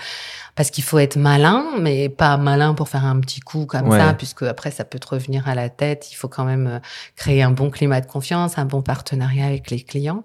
parce 0.56 0.70
qu'il 0.70 0.84
faut 0.84 0.98
être 0.98 1.16
malin, 1.16 1.64
mais 1.80 2.08
pas 2.08 2.36
malin 2.36 2.74
pour 2.74 2.88
faire 2.88 3.04
un 3.06 3.18
petit 3.20 3.40
coup 3.40 3.64
comme 3.66 3.88
Ouais. 3.88 3.98
ça, 3.98 4.12
puisque 4.14 4.42
après 4.42 4.70
ça 4.70 4.84
peut 4.84 4.98
te 4.98 5.08
revenir 5.08 5.48
à 5.48 5.54
la 5.54 5.68
tête. 5.68 6.10
Il 6.12 6.14
faut 6.16 6.28
quand 6.28 6.44
même 6.44 6.80
créer 7.16 7.42
un 7.42 7.50
bon 7.52 7.70
climat 7.70 8.00
de 8.00 8.06
confiance, 8.06 8.58
un 8.58 8.64
bon 8.66 8.82
partenariat 8.82 9.46
avec 9.46 9.70
les 9.70 9.80
clients. 9.80 10.24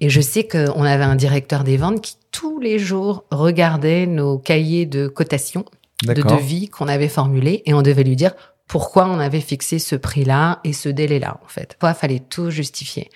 Et 0.00 0.08
je 0.10 0.20
sais 0.20 0.46
qu'on 0.48 0.82
avait 0.82 1.04
un 1.04 1.14
directeur 1.16 1.62
des 1.64 1.76
ventes 1.76 2.00
qui 2.00 2.16
tous 2.32 2.58
les 2.60 2.78
jours 2.78 3.24
regardait 3.30 4.06
nos 4.06 4.38
cahiers 4.38 4.86
de 4.86 5.06
cotation 5.06 5.64
de 6.04 6.14
devis 6.14 6.68
qu'on 6.68 6.88
avait 6.88 7.08
formulés 7.08 7.62
et 7.66 7.74
on 7.74 7.82
devait 7.82 8.02
lui 8.02 8.16
dire 8.16 8.32
pourquoi 8.72 9.04
on 9.06 9.18
avait 9.18 9.42
fixé 9.42 9.78
ce 9.78 9.96
prix-là 9.96 10.60
et 10.64 10.72
ce 10.72 10.88
délai-là, 10.88 11.38
en 11.44 11.48
fait. 11.48 11.76
Il 11.82 11.92
fallait 11.94 12.20
tout 12.20 12.48
justifier. 12.50 13.10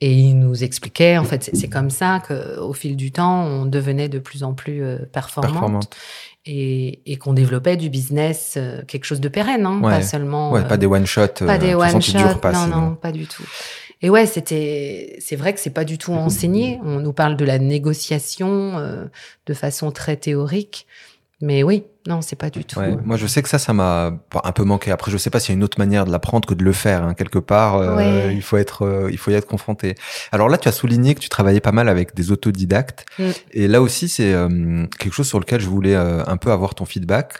Et 0.00 0.12
il 0.12 0.34
nous 0.40 0.64
expliquait, 0.64 1.18
en 1.18 1.22
fait, 1.24 1.50
c'est- 1.54 1.68
comme 1.68 1.88
ça 1.90 2.20
qu'au 2.26 2.72
fil 2.72 2.96
du 2.96 3.12
temps, 3.12 3.44
on 3.44 3.64
devenait 3.64 4.08
de 4.08 4.18
plus 4.18 4.42
en 4.42 4.54
plus 4.54 4.82
euh, 4.82 4.98
performante, 5.12 5.52
Performante. 5.52 5.96
et, 6.46 7.00
et 7.06 7.16
qu'on 7.16 7.32
développait 7.32 7.76
du 7.76 7.90
business, 7.90 8.54
euh, 8.56 8.82
quelque 8.88 9.04
chose 9.04 9.20
de 9.20 9.28
pérenne, 9.28 9.66
hein, 9.66 9.80
Ouais. 9.84 9.98
pas 10.00 10.02
seulement... 10.02 10.50
Ouais, 10.50 10.62
euh, 10.62 10.64
pas 10.64 10.76
des 10.78 10.86
one 10.86 11.06
shot. 11.06 11.28
pas 11.46 11.58
des 11.58 11.76
one 11.76 12.02
shot, 12.02 12.34
pas, 12.42 12.50
non, 12.50 12.66
non, 12.66 12.94
pas 12.96 13.12
du 13.12 13.26
tout. 13.28 13.44
Et 14.02 14.10
ouais, 14.10 14.26
c'était, 14.26 15.16
c'est 15.20 15.36
vrai 15.36 15.52
que 15.54 15.60
c'est 15.60 15.70
pas 15.70 15.84
du 15.84 15.96
tout 15.96 16.12
enseigné. 16.26 16.80
On 16.84 16.98
nous 16.98 17.12
parle 17.12 17.36
de 17.36 17.44
la 17.44 17.60
négociation 17.60 18.78
euh, 18.78 19.04
de 19.46 19.54
façon 19.54 19.92
très 19.92 20.16
théorique, 20.16 20.87
mais 21.40 21.62
oui, 21.62 21.84
non, 22.06 22.20
c'est 22.22 22.36
pas 22.36 22.50
du 22.50 22.64
tout. 22.64 22.78
Ouais, 22.80 22.96
moi 23.04 23.16
je 23.16 23.26
sais 23.26 23.42
que 23.42 23.48
ça, 23.48 23.58
ça 23.58 23.72
m'a 23.72 24.12
un 24.42 24.52
peu 24.52 24.64
manqué. 24.64 24.90
Après, 24.90 25.10
je 25.12 25.16
sais 25.18 25.30
pas 25.30 25.38
s'il 25.40 25.50
y 25.52 25.54
a 25.54 25.58
une 25.58 25.62
autre 25.64 25.78
manière 25.78 26.04
de 26.04 26.10
l'apprendre 26.10 26.48
que 26.48 26.54
de 26.54 26.64
le 26.64 26.72
faire. 26.72 27.04
hein. 27.04 27.14
Quelque 27.14 27.38
part, 27.38 27.76
euh, 27.76 27.96
Ouais. 27.96 28.34
il 28.34 28.42
faut 28.42 28.56
être, 28.56 28.82
euh, 28.86 29.08
il 29.10 29.18
faut 29.18 29.30
y 29.30 29.34
être 29.34 29.46
confronté. 29.46 29.94
Alors 30.32 30.48
là, 30.48 30.58
tu 30.58 30.68
as 30.68 30.72
souligné 30.72 31.14
que 31.14 31.20
tu 31.20 31.28
travaillais 31.28 31.60
pas 31.60 31.70
mal 31.72 31.88
avec 31.88 32.14
des 32.14 32.32
autodidactes. 32.32 33.04
Mm. 33.18 33.24
Et 33.52 33.68
là 33.68 33.82
aussi, 33.82 34.08
c'est 34.08 34.32
euh, 34.32 34.86
quelque 34.98 35.12
chose 35.12 35.28
sur 35.28 35.38
lequel 35.38 35.60
je 35.60 35.68
voulais 35.68 35.94
euh, 35.94 36.24
un 36.26 36.36
peu 36.38 36.50
avoir 36.50 36.74
ton 36.74 36.86
feedback. 36.86 37.34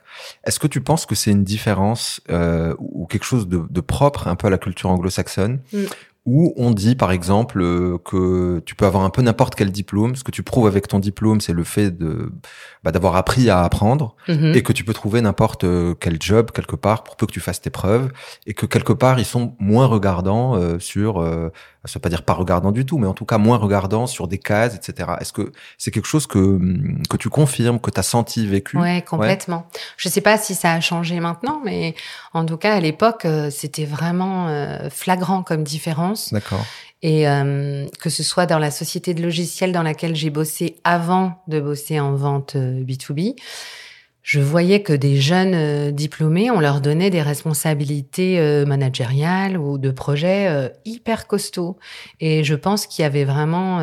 Est-ce 0.45 0.61
que 0.61 0.67
tu 0.69 0.81
penses 0.81 1.07
que 1.07 1.15
c'est 1.15 1.31
une 1.31 1.45
différence 1.45 2.21
euh, 2.31 2.75
ou 2.79 3.07
quelque 3.07 3.25
chose 3.25 3.49
de, 3.49 3.63
de 3.69 3.81
propre 3.81 4.29
un 4.29 4.37
peu 4.37 4.47
à 4.49 4.51
la 4.51 4.59
culture 4.59 4.91
anglo-saxonne 4.91 5.61
Mm. 5.73 5.85
Où 6.31 6.53
on 6.57 6.71
dit 6.73 6.95
par 6.95 7.11
exemple 7.11 7.61
euh, 7.63 7.97
que 8.05 8.61
tu 8.67 8.75
peux 8.75 8.85
avoir 8.87 9.03
un 9.05 9.11
peu 9.11 9.23
n'importe 9.23 9.55
quel 9.55 9.71
diplôme, 9.73 10.15
ce 10.15 10.23
que 10.25 10.31
tu 10.31 10.43
prouves 10.43 10.67
avec 10.67 10.87
ton 10.87 10.99
diplôme, 10.99 11.41
c'est 11.41 11.55
le 11.55 11.65
fait 11.65 11.91
de 11.97 12.31
bah, 12.85 12.93
d'avoir 12.93 13.17
appris 13.17 13.49
à 13.49 13.63
apprendre, 13.65 14.15
Mhm. 14.29 14.53
et 14.57 14.63
que 14.63 14.73
tu 14.75 14.85
peux 14.85 14.93
trouver 14.95 15.21
n'importe 15.23 15.65
euh, 15.65 15.95
quel 15.99 16.17
job 16.21 16.51
quelque 16.53 16.77
part 16.77 17.03
pour 17.05 17.17
peu 17.17 17.25
que 17.27 17.33
tu 17.33 17.41
fasses 17.41 17.61
tes 17.63 17.71
preuves, 17.71 18.11
et 18.47 18.53
que 18.53 18.67
quelque 18.67 18.93
part 18.93 19.19
ils 19.19 19.25
sont 19.35 19.55
moins 19.59 19.87
regardants 19.87 20.55
euh, 20.57 20.79
sur, 20.79 21.11
euh, 21.21 21.49
ça 21.85 21.95
veut 21.95 22.01
pas 22.01 22.09
dire 22.09 22.23
pas 22.23 22.35
regardants 22.35 22.73
du 22.73 22.85
tout, 22.85 22.99
mais 22.99 23.07
en 23.07 23.15
tout 23.15 23.25
cas 23.25 23.39
moins 23.39 23.57
regardants 23.57 24.07
sur 24.07 24.29
des 24.29 24.39
cases, 24.39 24.75
etc. 24.75 25.11
Est-ce 25.21 25.33
que 25.33 25.53
c'est 25.79 25.91
quelque 25.91 26.07
chose 26.07 26.27
que 26.27 26.39
hum, 26.39 27.03
que 27.09 27.17
tu 27.17 27.29
confirmes, 27.29 27.81
que 27.81 27.91
tu 27.91 28.01
as 28.01 28.03
senti, 28.03 28.47
vécu? 28.47 28.77
Ouais, 28.79 29.03
complètement. 29.03 29.67
Je 29.97 30.09
sais 30.09 30.21
pas 30.21 30.39
si 30.39 30.55
ça 30.55 30.73
a 30.73 30.81
changé 30.81 31.21
maintenant, 31.21 31.61
mais 31.65 31.95
en 32.35 32.45
tout 32.45 32.57
cas, 32.57 32.75
à 32.75 32.81
l'époque, 32.81 33.25
euh, 33.25 33.51
c'était 33.51 33.85
vraiment 33.85 34.49
euh, 34.49 34.91
flagrant 34.91 35.43
comme 35.43 35.65
différence. 35.65 36.33
D'accord. 36.33 36.65
Et 37.03 37.29
euh, 37.29 37.87
que 38.01 38.11
ce 38.11 38.23
soit 38.23 38.47
dans 38.47 38.59
la 38.59 38.71
société 38.71 39.15
de 39.15 39.23
logiciels 39.23 39.71
dans 39.73 39.85
laquelle 39.85 40.17
j'ai 40.17 40.31
bossé 40.31 40.77
avant 40.83 41.41
de 41.47 41.61
bosser 41.61 42.01
en 42.01 42.15
vente 42.15 42.57
euh, 42.57 42.83
B2B, 42.83 43.37
je 44.29 44.41
voyais 44.41 44.83
que 44.83 44.93
des 44.93 45.17
jeunes 45.17 45.55
euh, 45.55 45.91
diplômés, 45.91 46.51
on 46.51 46.61
leur 46.61 46.83
donnait 46.83 47.09
des 47.09 47.23
responsabilités 47.23 48.39
euh, 48.39 48.67
managériales 48.67 49.57
ou 49.57 49.79
de 49.79 49.91
projets 49.91 50.49
euh, 50.51 50.69
hyper 50.85 51.27
costauds. 51.27 51.79
Et 52.21 52.45
je 52.45 52.55
pense 52.55 52.87
qu'il 52.87 53.05
y 53.05 53.07
avait 53.07 53.25
vraiment 53.25 53.81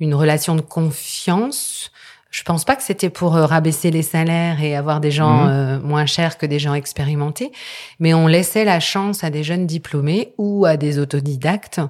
une 0.00 0.14
relation 0.14 0.54
de 0.54 0.62
confiance. 0.62 1.92
Je 2.36 2.42
pense 2.42 2.64
pas 2.64 2.76
que 2.76 2.82
c'était 2.82 3.08
pour 3.08 3.32
rabaisser 3.32 3.90
les 3.90 4.02
salaires 4.02 4.62
et 4.62 4.76
avoir 4.76 5.00
des 5.00 5.10
gens 5.10 5.48
euh, 5.48 5.80
moins 5.80 6.04
chers 6.04 6.36
que 6.36 6.44
des 6.44 6.58
gens 6.58 6.74
expérimentés, 6.74 7.50
mais 7.98 8.12
on 8.12 8.26
laissait 8.26 8.66
la 8.66 8.78
chance 8.78 9.24
à 9.24 9.30
des 9.30 9.42
jeunes 9.42 9.66
diplômés 9.66 10.34
ou 10.36 10.66
à 10.66 10.76
des 10.76 10.98
autodidactes 10.98 11.80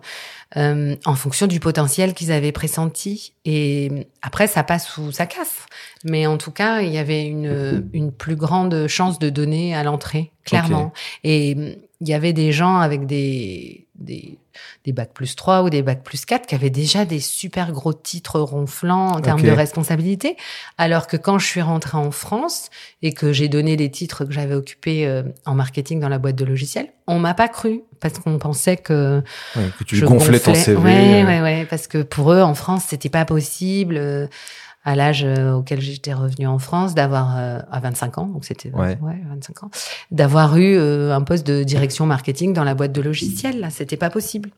euh, 0.56 0.94
en 1.04 1.14
fonction 1.16 1.48
du 1.48 1.58
potentiel 1.58 2.14
qu'ils 2.14 2.30
avaient 2.30 2.52
pressenti. 2.52 3.32
Et 3.44 4.06
après, 4.22 4.46
ça 4.46 4.62
passe 4.62 4.98
ou 4.98 5.10
ça 5.10 5.26
casse. 5.26 5.66
Mais 6.04 6.26
en 6.26 6.36
tout 6.36 6.50
cas, 6.50 6.80
il 6.82 6.92
y 6.92 6.98
avait 6.98 7.26
une, 7.26 7.88
une 7.92 8.12
plus 8.12 8.36
grande 8.36 8.86
chance 8.86 9.18
de 9.18 9.30
donner 9.30 9.74
à 9.74 9.82
l'entrée, 9.82 10.32
clairement. 10.44 10.92
Et 11.24 11.54
hum, 11.56 11.74
il 12.02 12.08
y 12.08 12.12
avait 12.14 12.34
des 12.34 12.52
gens 12.52 12.76
avec 12.76 13.06
des, 13.06 13.86
des, 13.94 14.38
des 14.84 14.92
bacs 14.92 15.14
plus 15.14 15.34
3 15.34 15.62
ou 15.62 15.70
des 15.70 15.80
bacs 15.80 16.02
plus 16.04 16.26
4 16.26 16.44
qui 16.46 16.54
avaient 16.54 16.68
déjà 16.68 17.06
des 17.06 17.20
super 17.20 17.72
gros 17.72 17.94
titres 17.94 18.38
ronflants 18.38 19.12
en 19.12 19.20
termes 19.22 19.40
de 19.40 19.50
responsabilité. 19.50 20.36
Alors 20.76 21.06
que 21.06 21.16
quand 21.16 21.38
je 21.38 21.46
suis 21.46 21.62
rentrée 21.62 21.96
en 21.96 22.10
France 22.10 22.68
et 23.00 23.14
que 23.14 23.32
j'ai 23.32 23.48
donné 23.48 23.76
les 23.76 23.90
titres 23.90 24.26
que 24.26 24.32
j'avais 24.32 24.54
occupés 24.54 25.06
euh, 25.06 25.22
en 25.46 25.54
marketing 25.54 25.98
dans 25.98 26.10
la 26.10 26.18
boîte 26.18 26.36
de 26.36 26.44
logiciels, 26.44 26.88
on 27.06 27.18
m'a 27.18 27.32
pas 27.32 27.48
cru 27.48 27.80
parce 28.00 28.18
qu'on 28.18 28.36
pensait 28.38 28.76
que 28.76 29.22
Ouais, 29.56 29.70
que 29.78 29.84
tu 29.84 29.96
je 29.96 30.04
gonflais 30.04 30.38
ton 30.38 30.50
gonflais. 30.50 30.64
CV. 30.64 30.76
Ouais, 30.82 31.22
euh, 31.22 31.26
ouais, 31.26 31.40
ouais, 31.40 31.64
parce 31.68 31.86
que 31.86 32.02
pour 32.02 32.30
eux, 32.34 32.42
en 32.42 32.54
France, 32.54 32.84
c'était 32.88 33.08
pas 33.08 33.24
possible. 33.24 34.28
Euh, 34.86 34.90
à 34.90 34.94
l'âge 34.94 35.24
euh, 35.24 35.52
auquel 35.52 35.80
j'étais 35.80 36.12
revenue 36.12 36.46
en 36.46 36.58
France, 36.58 36.94
d'avoir 36.94 37.36
euh, 37.36 37.58
à 37.70 37.80
25 37.80 38.18
ans, 38.18 38.26
donc 38.26 38.44
c'était 38.44 38.70
Ouais. 38.70 38.98
ouais. 39.02 39.20
25 39.28 39.64
ans, 39.64 39.70
d'avoir 40.10 40.56
eu 40.56 40.76
euh, 40.76 41.14
un 41.14 41.22
poste 41.22 41.46
de 41.46 41.64
direction 41.64 42.06
marketing 42.06 42.52
dans 42.52 42.64
la 42.64 42.74
boîte 42.74 42.92
de 42.92 43.02
logiciels. 43.02 43.60
Là, 43.60 43.70
c'était 43.70 43.96
pas 43.96 44.10
possible. 44.10 44.50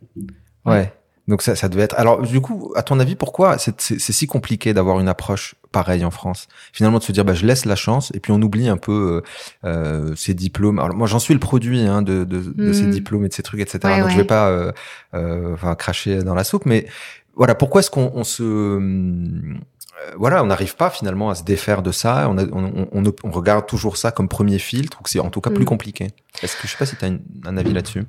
Ouais. 0.66 0.92
Donc 1.28 1.42
ça, 1.42 1.54
ça 1.54 1.68
devait 1.68 1.82
être. 1.82 1.94
Alors 1.98 2.22
du 2.22 2.40
coup, 2.40 2.72
à 2.74 2.82
ton 2.82 2.98
avis, 2.98 3.14
pourquoi 3.14 3.58
c'est 3.58 3.78
si 3.78 4.26
compliqué 4.26 4.72
d'avoir 4.72 4.98
une 4.98 5.08
approche 5.08 5.56
pareil 5.72 6.02
en 6.06 6.10
France? 6.10 6.48
Finalement, 6.72 6.98
de 6.98 7.02
se 7.02 7.12
dire, 7.12 7.24
bah, 7.24 7.34
je 7.34 7.44
laisse 7.44 7.66
la 7.66 7.76
chance, 7.76 8.10
et 8.14 8.20
puis 8.20 8.32
on 8.32 8.40
oublie 8.40 8.68
un 8.68 8.78
peu 8.78 9.22
euh, 9.62 9.68
euh 9.68 10.14
ces 10.16 10.32
diplômes. 10.32 10.78
Alors 10.78 10.96
moi, 10.96 11.06
j'en 11.06 11.18
suis 11.18 11.34
le 11.34 11.40
produit 11.40 11.82
hein, 11.82 12.00
de, 12.00 12.24
de, 12.24 12.40
de 12.40 12.72
ces 12.72 12.84
hmm. 12.84 12.90
diplômes 12.90 13.24
et 13.26 13.28
de 13.28 13.34
ces 13.34 13.42
trucs, 13.42 13.60
etc. 13.60 14.00
Donc 14.00 14.08
je 14.08 14.16
vais 14.16 14.24
pas 14.24 14.48
euh, 14.48 14.72
euh, 15.12 15.52
enfin, 15.52 15.74
cracher 15.74 16.22
dans 16.22 16.34
la 16.34 16.44
soupe, 16.44 16.64
mais 16.64 16.86
voilà, 17.36 17.54
pourquoi 17.54 17.82
est-ce 17.82 17.90
qu'on 17.90 18.10
on 18.14 18.24
se 18.24 18.42
hum, 18.42 19.60
voilà, 20.16 20.42
on 20.42 20.46
n'arrive 20.46 20.76
pas 20.76 20.90
finalement 20.90 21.30
à 21.30 21.34
se 21.34 21.42
défaire 21.42 21.82
de 21.82 21.92
ça. 21.92 22.28
On, 22.28 22.38
on, 22.38 22.88
on, 22.92 23.12
on, 23.24 23.30
regarde 23.30 23.66
toujours 23.66 23.96
ça 23.96 24.10
comme 24.10 24.28
premier 24.28 24.58
filtre, 24.58 24.98
ou 25.00 25.02
que 25.02 25.10
c'est 25.10 25.20
en 25.20 25.30
tout 25.30 25.40
cas 25.40 25.50
plus 25.50 25.62
hmm. 25.62 25.66
compliqué. 25.66 26.08
Est-ce 26.42 26.56
que 26.56 26.66
je 26.66 26.72
sais 26.72 26.78
pas 26.78 26.86
si 26.86 26.96
tu 26.96 27.04
as 27.04 27.08
un 27.48 27.56
avis 27.56 27.72
là-dessus? 27.72 28.04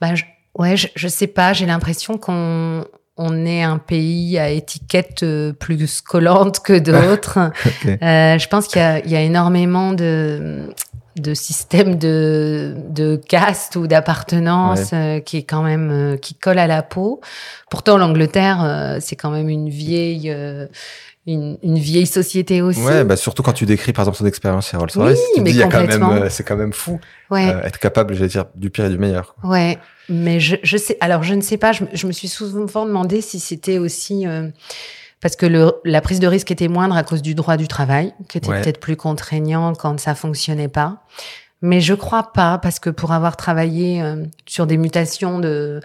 Bah, 0.00 0.14
je, 0.14 0.24
Ouais, 0.56 0.76
je, 0.76 0.88
je 0.94 1.08
sais 1.08 1.26
pas. 1.26 1.52
J'ai 1.52 1.66
l'impression 1.66 2.18
qu'on 2.18 2.84
on 3.16 3.46
est 3.46 3.62
un 3.62 3.78
pays 3.78 4.38
à 4.38 4.50
étiquette 4.50 5.22
euh, 5.22 5.52
plus 5.52 6.00
collante 6.00 6.60
que 6.60 6.78
d'autres. 6.78 7.38
euh, 7.86 8.38
je 8.38 8.48
pense 8.48 8.66
qu'il 8.66 8.80
y, 9.06 9.10
y 9.10 9.16
a, 9.16 9.20
énormément 9.20 9.92
de 9.92 10.68
de 11.16 11.32
systèmes 11.32 11.94
de 11.96 12.74
de 12.88 13.14
caste 13.14 13.76
ou 13.76 13.86
d'appartenance 13.86 14.90
euh, 14.92 15.20
qui 15.20 15.36
est 15.36 15.44
quand 15.44 15.62
même 15.62 15.90
euh, 15.92 16.16
qui 16.16 16.34
colle 16.34 16.58
à 16.58 16.66
la 16.66 16.82
peau. 16.82 17.20
Pourtant 17.70 17.98
l'Angleterre 17.98 18.98
c'est 19.00 19.16
quand 19.16 19.30
même 19.30 19.48
une 19.48 19.68
vieille 19.68 20.34
une, 21.26 21.58
une, 21.62 21.78
vieille 21.78 22.06
société 22.06 22.60
aussi. 22.60 22.80
Ouais, 22.80 23.04
bah 23.04 23.16
surtout 23.16 23.42
quand 23.42 23.52
tu 23.52 23.66
décris 23.66 23.92
par 23.92 24.02
exemple 24.02 24.18
son 24.18 24.26
expérience 24.26 24.68
chez 24.68 24.76
Rolls-Royce, 24.76 25.18
oui, 25.36 25.42
mais 25.42 25.68
quand 25.68 25.86
même, 25.86 26.28
c'est 26.28 26.44
quand 26.44 26.56
même 26.56 26.72
fou. 26.72 27.00
Ouais. 27.30 27.54
être 27.64 27.78
capable, 27.78 28.14
j'allais 28.14 28.28
dire, 28.28 28.44
du 28.54 28.70
pire 28.70 28.84
et 28.84 28.90
du 28.90 28.98
meilleur. 28.98 29.34
Quoi. 29.34 29.50
Ouais. 29.50 29.78
Mais 30.08 30.38
je, 30.40 30.56
je 30.62 30.76
sais, 30.76 30.98
alors 31.00 31.22
je 31.22 31.34
ne 31.34 31.40
sais 31.40 31.56
pas, 31.56 31.72
je, 31.72 31.84
je 31.92 32.06
me 32.06 32.12
suis 32.12 32.28
souvent 32.28 32.84
demandé 32.84 33.22
si 33.22 33.40
c'était 33.40 33.78
aussi 33.78 34.26
euh, 34.26 34.48
parce 35.24 35.36
que 35.36 35.46
le, 35.46 35.72
la 35.86 36.02
prise 36.02 36.20
de 36.20 36.26
risque 36.26 36.50
était 36.50 36.68
moindre 36.68 36.96
à 36.96 37.02
cause 37.02 37.22
du 37.22 37.34
droit 37.34 37.56
du 37.56 37.66
travail, 37.66 38.12
qui 38.28 38.36
était 38.36 38.50
peut-être 38.50 38.78
plus 38.78 38.96
contraignant 38.96 39.72
quand 39.74 39.98
ça 39.98 40.14
fonctionnait 40.14 40.68
pas. 40.68 41.02
Mais 41.62 41.80
je 41.80 41.94
crois 41.94 42.32
pas, 42.34 42.58
parce 42.58 42.78
que 42.78 42.90
pour 42.90 43.12
avoir 43.12 43.38
travaillé 43.38 44.02
euh, 44.02 44.26
sur 44.44 44.66
des 44.66 44.76
mutations 44.76 45.38
de 45.38 45.80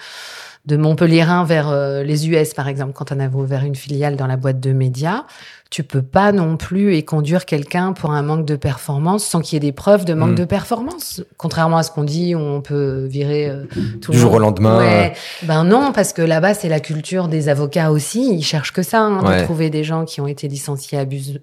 de 0.65 0.77
Montpellierin 0.77 1.45
vers 1.45 1.69
euh, 1.69 2.03
les 2.03 2.29
US, 2.29 2.53
par 2.53 2.67
exemple, 2.67 2.93
quand 2.93 3.11
on 3.11 3.19
avait 3.19 3.35
ouvert 3.35 3.63
une 3.63 3.75
filiale 3.75 4.15
dans 4.15 4.27
la 4.27 4.37
boîte 4.37 4.59
de 4.59 4.71
médias, 4.71 5.25
tu 5.69 5.83
peux 5.83 6.01
pas 6.01 6.31
non 6.31 6.57
plus 6.57 6.95
et 6.95 7.03
conduire 7.03 7.45
quelqu'un 7.45 7.93
pour 7.93 8.11
un 8.11 8.23
manque 8.23 8.45
de 8.45 8.55
performance 8.55 9.23
sans 9.23 9.39
qu'il 9.41 9.55
y 9.55 9.57
ait 9.57 9.59
des 9.59 9.71
preuves 9.71 10.03
de 10.03 10.15
manque 10.15 10.31
hmm. 10.31 10.35
de 10.35 10.45
performance. 10.45 11.21
Contrairement 11.37 11.77
à 11.77 11.83
ce 11.83 11.91
qu'on 11.91 12.03
dit, 12.03 12.33
où 12.33 12.39
on 12.39 12.61
peut 12.61 13.05
virer 13.05 13.49
euh, 13.49 13.65
tout 14.01 14.11
du 14.11 14.17
jour 14.17 14.33
au 14.33 14.39
lendemain. 14.39 14.79
Ouais. 14.79 15.13
Ben 15.43 15.63
non, 15.63 15.91
parce 15.91 16.11
que 16.11 16.23
là-bas 16.23 16.55
c'est 16.55 16.69
la 16.69 16.79
culture 16.79 17.27
des 17.27 17.49
avocats 17.49 17.91
aussi. 17.91 18.33
Ils 18.33 18.43
cherchent 18.43 18.73
que 18.73 18.81
ça, 18.81 19.01
hein, 19.01 19.39
de 19.39 19.43
trouver 19.43 19.69
des 19.69 19.83
gens 19.83 20.05
qui 20.05 20.21
ont 20.21 20.27
été 20.27 20.47
licenciés 20.47 20.99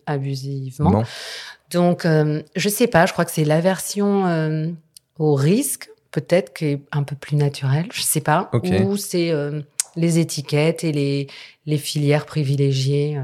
abusivement. 0.07 1.05
Donc 1.71 2.05
euh, 2.05 2.43
je 2.57 2.69
sais 2.69 2.89
pas. 2.89 3.07
Je 3.07 3.13
crois 3.13 3.25
que 3.25 3.33
c'est 3.33 3.45
l'aversion 3.45 4.27
euh, 4.27 4.67
au 5.19 5.35
risque, 5.35 5.89
peut-être 6.17 6.55
qui 6.55 6.65
est 6.65 6.83
un 6.93 7.03
peu 7.03 7.15
plus 7.15 7.37
naturelle. 7.37 7.89
Je 7.93 8.01
sais 8.01 8.23
pas. 8.23 8.51
Ou 8.53 8.97
c'est 8.97 9.31
euh, 9.31 9.61
les 9.97 10.19
étiquettes 10.19 10.83
et 10.83 10.93
les 10.93 11.29
les 11.67 11.79
filières 11.79 12.25
privilégiées. 12.25 13.21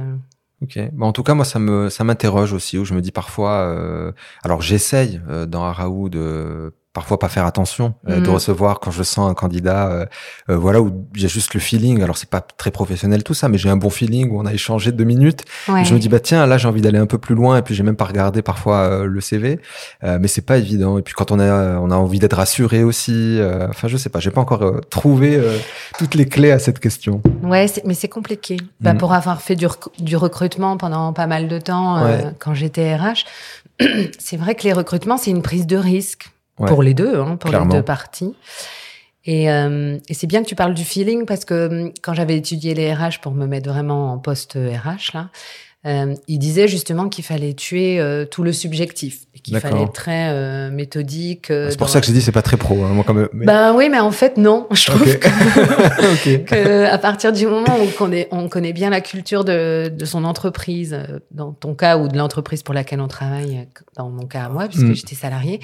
Ok. 0.62 0.78
Bah, 0.92 1.06
en 1.06 1.12
tout 1.12 1.22
cas, 1.22 1.34
moi, 1.34 1.44
ça 1.44 1.58
me 1.58 1.88
ça 1.88 2.04
m'interroge 2.04 2.52
aussi. 2.52 2.76
Où 2.78 2.84
je 2.84 2.94
me 2.94 3.00
dis 3.00 3.12
parfois, 3.12 3.62
euh, 3.62 4.12
alors 4.44 4.62
j'essaye 4.62 5.20
euh, 5.28 5.46
dans 5.46 5.64
Araou 5.64 6.08
de 6.08 6.72
parfois 6.92 7.18
pas 7.18 7.28
faire 7.28 7.46
attention 7.46 7.94
euh, 8.08 8.20
de 8.20 8.28
mm. 8.28 8.34
recevoir 8.34 8.80
quand 8.80 8.90
je 8.90 9.02
sens 9.02 9.30
un 9.30 9.34
candidat 9.34 9.90
euh, 9.90 10.06
euh, 10.50 10.56
voilà 10.56 10.80
où 10.82 11.06
j'ai 11.14 11.28
juste 11.28 11.54
le 11.54 11.60
feeling. 11.60 12.02
Alors 12.02 12.16
c'est 12.18 12.28
pas 12.28 12.40
très 12.40 12.70
professionnel 12.70 13.22
tout 13.22 13.34
ça 13.34 13.48
mais 13.48 13.56
j'ai 13.56 13.70
un 13.70 13.76
bon 13.76 13.88
feeling 13.88 14.30
où 14.30 14.40
on 14.40 14.46
a 14.46 14.52
échangé 14.52 14.92
deux 14.92 15.04
minutes. 15.04 15.44
Je 15.66 15.94
me 15.94 15.98
dis 15.98 16.08
bah 16.08 16.20
tiens 16.20 16.46
là 16.46 16.58
j'ai 16.58 16.68
envie 16.68 16.82
d'aller 16.82 16.98
un 16.98 17.06
peu 17.06 17.18
plus 17.18 17.34
loin 17.34 17.56
et 17.56 17.62
puis 17.62 17.74
j'ai 17.74 17.82
même 17.82 17.96
pas 17.96 18.04
regardé 18.04 18.42
parfois 18.42 19.04
le 19.04 19.20
CV 19.20 19.58
mais 20.02 20.28
c'est 20.28 20.42
pas 20.42 20.58
évident. 20.58 20.98
Et 20.98 21.02
puis 21.02 21.14
quand 21.14 21.30
on 21.30 21.38
a 21.38 21.78
on 21.78 21.90
a 21.90 21.96
envie 21.96 22.18
d'être 22.18 22.36
rassuré 22.36 22.84
aussi 22.84 23.38
enfin 23.68 23.88
je 23.88 23.96
sais 23.96 24.10
pas 24.10 24.20
j'ai 24.20 24.30
pas 24.30 24.40
encore 24.40 24.80
trouvé 24.90 25.40
toutes 25.98 26.14
les 26.14 26.26
clés 26.26 26.50
à 26.50 26.58
cette 26.58 26.78
question. 26.78 27.22
Ouais 27.42 27.66
mais 27.84 27.94
c'est 27.94 28.08
compliqué. 28.08 28.58
Bah, 28.80 28.94
mm. 28.94 28.98
pour 28.98 29.14
avoir 29.14 29.40
fait 29.40 29.56
du, 29.56 29.66
du 29.98 30.16
recrutement 30.16 30.76
pendant 30.76 31.12
pas 31.12 31.26
mal 31.26 31.48
de 31.48 31.58
temps 31.58 32.04
quand 32.38 32.54
j'étais 32.54 32.94
RH 32.94 33.24
c'est 34.18 34.36
vrai 34.36 34.54
que 34.54 34.64
les 34.64 34.72
recrutements 34.72 35.16
c'est 35.16 35.30
une 35.30 35.42
prise 35.42 35.66
de 35.66 35.76
risque 35.76 36.31
pour 36.56 36.82
les 36.82 36.94
deux, 36.94 37.20
hein, 37.20 37.36
pour 37.36 37.50
les 37.50 37.66
deux 37.66 37.82
parties. 37.82 38.34
Et, 39.24 39.50
euh, 39.50 39.98
et 40.08 40.14
c'est 40.14 40.26
bien 40.26 40.42
que 40.42 40.48
tu 40.48 40.56
parles 40.56 40.74
du 40.74 40.84
feeling 40.84 41.26
parce 41.26 41.44
que 41.44 41.68
hum, 41.68 41.92
quand 42.02 42.12
j'avais 42.12 42.36
étudié 42.36 42.74
les 42.74 42.92
RH 42.92 43.20
pour 43.22 43.32
me 43.32 43.46
mettre 43.46 43.70
vraiment 43.70 44.12
en 44.12 44.18
poste 44.18 44.54
RH 44.54 45.14
là, 45.14 45.28
euh, 45.84 46.14
il 46.28 46.38
disait 46.38 46.68
justement 46.68 47.08
qu'il 47.08 47.24
fallait 47.24 47.54
tuer 47.54 47.98
euh, 47.98 48.24
tout 48.24 48.44
le 48.44 48.52
subjectif, 48.52 49.22
qu'il 49.42 49.58
fallait 49.58 49.82
être 49.82 49.92
très 49.92 50.28
euh, 50.30 50.70
méthodique. 50.70 51.50
Euh, 51.50 51.70
c'est 51.70 51.78
pour 51.78 51.88
ça 51.88 52.00
que 52.00 52.06
j'ai 52.06 52.12
dit 52.12 52.22
c'est 52.22 52.30
pas 52.30 52.42
très 52.42 52.56
pro, 52.56 52.84
hein, 52.84 52.90
moi 52.90 53.02
quand 53.04 53.14
même. 53.14 53.28
Mais... 53.32 53.46
Ben 53.46 53.74
oui, 53.74 53.88
mais 53.88 53.98
en 53.98 54.12
fait 54.12 54.36
non, 54.36 54.68
je 54.70 54.86
trouve 54.86 55.18
que, 55.18 56.36
que, 56.36 56.84
à 56.84 56.98
partir 56.98 57.32
du 57.32 57.46
moment 57.46 57.76
où 57.80 57.82
on 57.82 57.90
connaît, 57.90 58.28
on 58.30 58.48
connaît 58.48 58.72
bien 58.72 58.90
la 58.90 59.00
culture 59.00 59.44
de, 59.44 59.88
de 59.88 60.04
son 60.04 60.22
entreprise, 60.22 60.96
dans 61.32 61.50
ton 61.50 61.74
cas 61.74 61.98
ou 61.98 62.06
de 62.06 62.16
l'entreprise 62.16 62.62
pour 62.62 62.74
laquelle 62.74 63.00
on 63.00 63.08
travaille, 63.08 63.66
dans 63.96 64.08
mon 64.08 64.26
cas 64.26 64.44
à 64.44 64.48
moi 64.50 64.68
puisque 64.68 64.84
mm. 64.84 64.94
j'étais 64.94 65.16
salarié, 65.16 65.58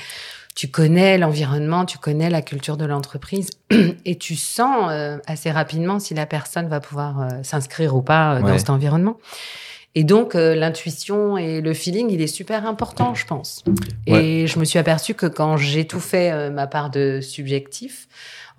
tu 0.58 0.66
connais 0.66 1.18
l'environnement, 1.18 1.84
tu 1.84 1.98
connais 1.98 2.30
la 2.30 2.42
culture 2.42 2.76
de 2.76 2.84
l'entreprise 2.84 3.48
et 4.04 4.16
tu 4.16 4.34
sens 4.34 4.88
euh, 4.90 5.18
assez 5.28 5.52
rapidement 5.52 6.00
si 6.00 6.14
la 6.14 6.26
personne 6.26 6.66
va 6.66 6.80
pouvoir 6.80 7.20
euh, 7.20 7.28
s'inscrire 7.44 7.94
ou 7.94 8.02
pas 8.02 8.34
euh, 8.34 8.40
dans 8.40 8.58
cet 8.58 8.68
environnement. 8.68 9.18
Et 9.94 10.02
donc 10.02 10.34
l'intuition 10.34 11.38
et 11.38 11.60
le 11.60 11.74
feeling, 11.74 12.10
il 12.10 12.20
est 12.20 12.26
super 12.28 12.66
important, 12.66 13.14
je 13.14 13.24
pense. 13.24 13.64
Et 14.06 14.46
je 14.46 14.58
me 14.58 14.64
suis 14.64 14.78
aperçue 14.78 15.14
que 15.14 15.26
quand 15.26 15.56
j'ai 15.56 15.86
tout 15.86 15.98
fait 15.98 16.50
ma 16.50 16.66
part 16.66 16.90
de 16.90 17.20
subjectif, 17.20 18.06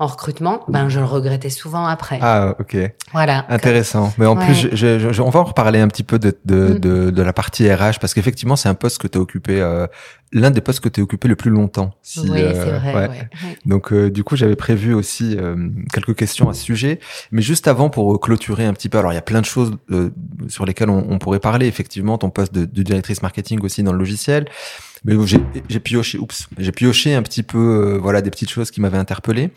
en 0.02 0.08
recrutement, 0.08 0.64
ben 0.70 0.88
je 0.88 1.02
le 1.02 1.06
regrettais 1.06 1.50
souvent 1.50 1.86
après. 1.86 2.20
Ah 2.22 2.56
ok. 2.58 2.78
Voilà. 3.12 3.46
Intéressant. 3.50 4.14
Mais 4.18 4.26
en 4.26 4.38
plus, 4.38 4.70
je, 4.72 5.12
je, 5.12 5.22
on 5.22 5.30
va 5.30 5.42
en 5.42 5.44
reparler 5.44 5.82
un 5.82 5.90
petit 5.90 6.04
peu 6.04 6.18
de, 6.18 6.38
de, 6.46 6.56
mm. 6.56 6.80
de, 6.80 7.10
de 7.10 7.22
la 7.22 7.34
partie 7.34 7.70
RH 7.70 8.00
parce 8.00 8.14
qu'effectivement 8.14 8.56
c'est 8.56 8.70
un 8.70 8.76
poste 8.76 9.02
que 9.02 9.08
tu 9.08 9.18
as 9.18 9.22
occupé, 9.22 9.60
euh, 9.60 9.88
l'un 10.32 10.52
des 10.52 10.62
postes 10.62 10.80
que 10.80 10.88
tu 10.88 11.02
as 11.02 11.04
occupé 11.04 11.28
le 11.28 11.36
plus 11.36 11.52
longtemps. 11.52 11.92
Si, 12.02 12.22
oui, 12.22 12.30
euh, 12.42 12.54
c'est 12.54 12.80
vrai. 12.80 13.10
Ouais. 13.10 13.30
Donc 13.66 13.92
euh, 13.92 14.10
du 14.10 14.24
coup 14.24 14.38
j'avais 14.38 14.56
prévu 14.56 14.94
aussi 14.94 15.38
quelques 15.92 16.16
questions 16.16 16.50
à 16.50 16.54
ce 16.54 16.64
sujet, 16.64 17.02
mais 17.34 17.42
juste 17.42 17.68
avant 17.68 17.90
pour 17.90 18.22
clôturer 18.22 18.66
un 18.66 18.74
petit 18.74 18.88
peu. 18.88 19.00
Alors 19.00 19.12
il 19.12 19.16
y 19.16 19.20
a 19.20 19.22
plein 19.24 19.42
de 19.42 19.46
choses 19.46 19.76
sur 20.48 20.66
lesquelles 20.66 20.90
on, 20.90 21.08
on, 21.10 21.20
pourrait 21.20 21.40
parler. 21.40 21.68
Effectivement, 21.68 22.18
ton 22.18 22.30
poste 22.30 22.54
de, 22.54 22.64
de 22.64 22.84
directrice 22.84 23.22
marketing 23.22 23.60
aussi 23.64 23.84
dans 23.84 23.92
le 23.92 24.00
logiciel. 24.00 24.48
Mais 25.06 25.16
j'ai 25.70 25.80
pioché, 25.80 26.18
oups, 26.18 26.48
j'ai 26.58 26.72
pioché 26.72 27.16
un 27.16 27.22
petit 27.22 27.44
peu, 27.44 27.58
euh, 27.58 27.98
voilà, 27.98 28.22
des 28.22 28.30
petites 28.30 28.50
choses 28.50 28.72
qui 28.72 28.82
m'avaient 28.82 28.98
interpellé. 28.98 29.52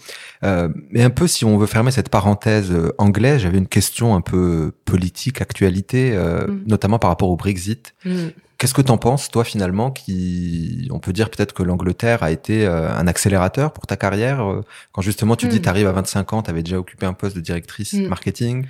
Euh, 0.45 0.69
mais 0.91 1.03
un 1.03 1.11
peu, 1.11 1.27
si 1.27 1.45
on 1.45 1.57
veut 1.57 1.67
fermer 1.67 1.91
cette 1.91 2.09
parenthèse 2.09 2.71
euh, 2.71 2.95
anglaise, 2.99 3.43
j'avais 3.43 3.59
une 3.59 3.69
question 3.69 4.15
un 4.15 4.21
peu 4.21 4.73
politique, 4.85 5.41
actualité, 5.41 6.13
euh, 6.15 6.47
mm. 6.47 6.65
notamment 6.67 6.99
par 6.99 7.11
rapport 7.11 7.31
au 7.31 7.37
Brexit. 7.37 7.95
Mm. 8.05 8.29
Qu'est-ce 8.59 8.75
que 8.75 8.83
t'en 8.83 8.99
penses, 8.99 9.29
toi, 9.29 9.43
finalement, 9.43 9.91
qui, 9.91 10.89
on 10.93 11.01
peut 11.01 11.13
dire 11.13 11.31
peut-être 11.31 11.53
que 11.53 11.65
l'Angleterre 11.65 12.23
a 12.23 12.31
été 12.31 12.65
un 12.65 13.09
accélérateur 13.09 13.73
pour 13.73 13.89
ta 13.89 13.97
carrière, 13.97 14.47
quand 14.93 15.03
justement 15.03 15.35
tu 15.35 15.49
dis, 15.49 15.59
mm. 15.59 15.63
tu 15.63 15.69
arrives 15.69 15.89
à 15.89 15.93
25 15.93 16.33
ans, 16.33 16.43
tu 16.43 16.51
avais 16.51 16.63
déjà 16.63 16.79
occupé 16.79 17.05
un 17.05 17.13
poste 17.13 17.35
de 17.35 17.41
directrice 17.41 17.95
marketing. 17.95 18.67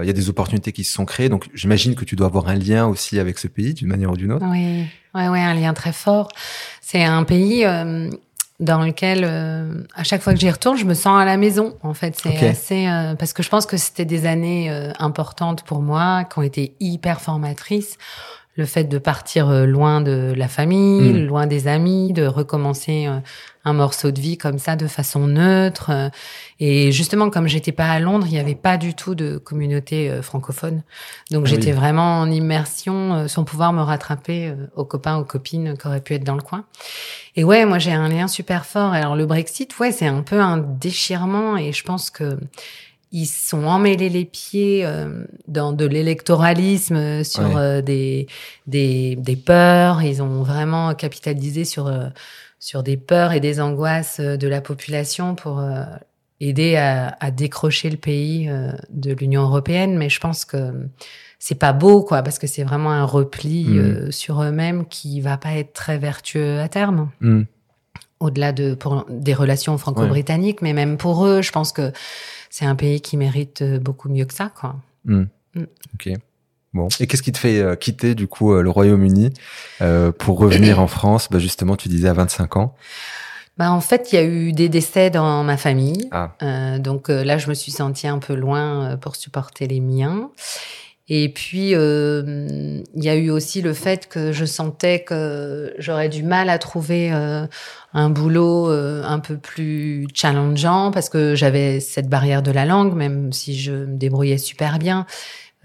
Il 0.00 0.06
y 0.06 0.10
a 0.10 0.14
des 0.14 0.28
opportunités 0.28 0.72
qui 0.72 0.84
se 0.84 0.92
sont 0.92 1.04
créées, 1.04 1.28
donc 1.28 1.48
j'imagine 1.54 1.94
que 1.94 2.04
tu 2.04 2.16
dois 2.16 2.26
avoir 2.26 2.48
un 2.48 2.56
lien 2.56 2.86
aussi 2.86 3.18
avec 3.18 3.38
ce 3.38 3.46
pays 3.46 3.74
d'une 3.74 3.88
manière 3.88 4.10
ou 4.10 4.16
d'une 4.16 4.32
autre. 4.32 4.46
Oui, 4.50 4.86
ouais, 5.14 5.28
ouais, 5.28 5.40
un 5.40 5.54
lien 5.54 5.72
très 5.72 5.92
fort. 5.92 6.28
C'est 6.80 7.04
un 7.04 7.22
pays 7.22 7.64
euh, 7.64 8.10
dans 8.58 8.82
lequel, 8.84 9.24
euh, 9.24 9.84
à 9.94 10.02
chaque 10.02 10.20
fois 10.20 10.34
que 10.34 10.40
j'y 10.40 10.50
retourne, 10.50 10.76
je 10.76 10.84
me 10.84 10.94
sens 10.94 11.20
à 11.20 11.24
la 11.24 11.36
maison. 11.36 11.76
En 11.82 11.94
fait, 11.94 12.18
c'est 12.20 12.46
assez 12.46 12.88
euh, 12.88 13.14
parce 13.14 13.32
que 13.32 13.42
je 13.42 13.48
pense 13.48 13.66
que 13.66 13.76
c'était 13.76 14.04
des 14.04 14.26
années 14.26 14.68
importantes 14.98 15.62
pour 15.62 15.80
moi, 15.80 16.24
qui 16.24 16.38
ont 16.38 16.42
été 16.42 16.74
hyper 16.80 17.20
formatrices 17.20 17.96
le 18.56 18.66
fait 18.66 18.84
de 18.84 18.98
partir 18.98 19.48
euh, 19.48 19.66
loin 19.66 20.00
de 20.00 20.32
la 20.36 20.48
famille, 20.48 21.12
mm. 21.12 21.26
loin 21.26 21.46
des 21.46 21.66
amis, 21.66 22.12
de 22.12 22.26
recommencer 22.26 23.06
euh, 23.06 23.18
un 23.64 23.72
morceau 23.72 24.10
de 24.10 24.20
vie 24.20 24.36
comme 24.36 24.58
ça 24.58 24.76
de 24.76 24.86
façon 24.86 25.26
neutre. 25.26 25.90
Euh, 25.90 26.08
et 26.60 26.92
justement, 26.92 27.30
comme 27.30 27.48
j'étais 27.48 27.72
pas 27.72 27.90
à 27.90 27.98
Londres, 28.00 28.26
il 28.28 28.32
n'y 28.32 28.38
avait 28.38 28.54
pas 28.54 28.76
du 28.76 28.94
tout 28.94 29.14
de 29.14 29.38
communauté 29.38 30.20
francophone. 30.22 30.82
Donc 31.30 31.44
ah 31.46 31.50
j'étais 31.50 31.72
vraiment 31.72 32.20
en 32.20 32.30
immersion 32.30 33.26
sans 33.28 33.44
pouvoir 33.44 33.72
me 33.72 33.82
rattraper 33.82 34.54
aux 34.76 34.84
copains, 34.84 35.16
aux 35.16 35.24
copines 35.24 35.76
qui 35.76 35.86
auraient 35.86 36.00
pu 36.00 36.14
être 36.14 36.24
dans 36.24 36.36
le 36.36 36.42
coin. 36.42 36.64
Et 37.36 37.44
ouais, 37.44 37.64
moi 37.64 37.78
j'ai 37.78 37.92
un 37.92 38.08
lien 38.08 38.28
super 38.28 38.64
fort. 38.66 38.92
Alors 38.92 39.16
le 39.16 39.26
Brexit, 39.26 39.76
ouais, 39.78 39.90
c'est 39.90 40.06
un 40.06 40.22
peu 40.22 40.40
un 40.40 40.58
déchirement 40.58 41.56
et 41.56 41.72
je 41.72 41.82
pense 41.82 42.10
que 42.10 42.38
ils 43.14 43.26
sont 43.26 43.64
emmêlés 43.64 44.08
les 44.08 44.24
pieds 44.24 44.84
euh, 44.84 45.24
dans 45.46 45.72
de 45.72 45.84
l'électoralisme 45.84 46.96
euh, 46.96 47.22
sur 47.22 47.56
euh, 47.56 47.80
des, 47.80 48.26
des, 48.66 49.14
des 49.14 49.36
peurs. 49.36 50.02
Ils 50.02 50.20
ont 50.20 50.42
vraiment 50.42 50.92
capitalisé 50.94 51.64
sur 51.64 51.88
sur 52.64 52.82
des 52.82 52.96
peurs 52.96 53.32
et 53.32 53.40
des 53.40 53.60
angoisses 53.60 54.20
de 54.20 54.48
la 54.48 54.60
population 54.60 55.34
pour 55.34 55.62
aider 56.40 56.76
à, 56.76 57.16
à, 57.20 57.30
décrocher 57.30 57.90
le 57.90 57.96
pays 57.96 58.50
de 58.90 59.12
l'Union 59.12 59.42
européenne. 59.42 59.98
Mais 59.98 60.08
je 60.08 60.18
pense 60.18 60.44
que 60.44 60.72
c'est 61.46 61.54
pas 61.54 61.74
beau, 61.74 62.02
quoi, 62.02 62.22
parce 62.22 62.38
que 62.38 62.46
c'est 62.46 62.64
vraiment 62.64 62.90
un 62.90 63.04
repli 63.04 63.64
Mm. 63.64 63.78
euh, 63.78 64.10
sur 64.10 64.42
eux-mêmes 64.42 64.86
qui 64.86 65.20
va 65.20 65.36
pas 65.36 65.52
être 65.52 65.74
très 65.74 65.98
vertueux 65.98 66.58
à 66.58 66.68
terme. 66.70 67.10
Hmm. 67.20 67.42
Au-delà 68.18 68.52
de 68.52 68.72
pour 68.72 69.04
des 69.10 69.34
relations 69.34 69.76
franco-britanniques, 69.76 70.62
mais 70.62 70.72
même 70.72 70.96
pour 70.96 71.26
eux, 71.26 71.42
je 71.42 71.52
pense 71.52 71.70
que 71.72 71.92
c'est 72.48 72.64
un 72.64 72.74
pays 72.76 73.02
qui 73.02 73.18
mérite 73.18 73.60
euh, 73.60 73.78
beaucoup 73.78 74.08
mieux 74.08 74.24
que 74.24 74.32
ça, 74.32 74.50
quoi. 74.58 74.76
Mm. 75.04 75.24
Ok. 75.92 76.08
Bon. 76.74 76.88
Et 76.98 77.06
qu'est-ce 77.06 77.22
qui 77.22 77.30
te 77.30 77.38
fait 77.38 77.60
euh, 77.60 77.76
quitter 77.76 78.16
du 78.16 78.26
coup 78.26 78.52
euh, 78.52 78.60
le 78.60 78.68
Royaume-Uni 78.68 79.32
euh, 79.80 80.10
pour 80.10 80.38
revenir 80.38 80.80
en 80.80 80.88
France? 80.88 81.28
Bah, 81.30 81.38
Justement, 81.38 81.76
tu 81.76 81.88
disais 81.88 82.08
à 82.08 82.12
25 82.12 82.56
ans. 82.56 82.74
Bah, 83.56 83.70
en 83.70 83.80
fait, 83.80 84.12
il 84.12 84.16
y 84.16 84.18
a 84.18 84.24
eu 84.24 84.52
des 84.52 84.68
décès 84.68 85.08
dans 85.10 85.44
ma 85.44 85.56
famille. 85.56 86.08
Ah. 86.10 86.34
Euh, 86.42 86.78
donc 86.80 87.08
là, 87.08 87.38
je 87.38 87.48
me 87.48 87.54
suis 87.54 87.70
sentie 87.70 88.08
un 88.08 88.18
peu 88.18 88.34
loin 88.34 88.96
pour 89.00 89.14
supporter 89.14 89.68
les 89.68 89.80
miens. 89.80 90.30
Et 91.06 91.28
puis, 91.28 91.74
euh, 91.74 92.82
il 92.96 93.04
y 93.04 93.08
a 93.10 93.14
eu 93.14 93.30
aussi 93.30 93.62
le 93.62 93.74
fait 93.74 94.08
que 94.08 94.32
je 94.32 94.44
sentais 94.44 95.04
que 95.04 95.74
j'aurais 95.78 96.08
du 96.08 96.24
mal 96.24 96.48
à 96.48 96.58
trouver 96.58 97.10
un 97.12 98.10
boulot 98.10 98.68
un 98.70 99.20
peu 99.20 99.36
plus 99.36 100.08
challengeant 100.12 100.90
parce 100.90 101.08
que 101.08 101.36
j'avais 101.36 101.78
cette 101.78 102.08
barrière 102.08 102.42
de 102.42 102.50
la 102.50 102.64
langue, 102.64 102.94
même 102.94 103.32
si 103.32 103.56
je 103.56 103.72
me 103.72 103.96
débrouillais 103.96 104.38
super 104.38 104.80
bien. 104.80 105.06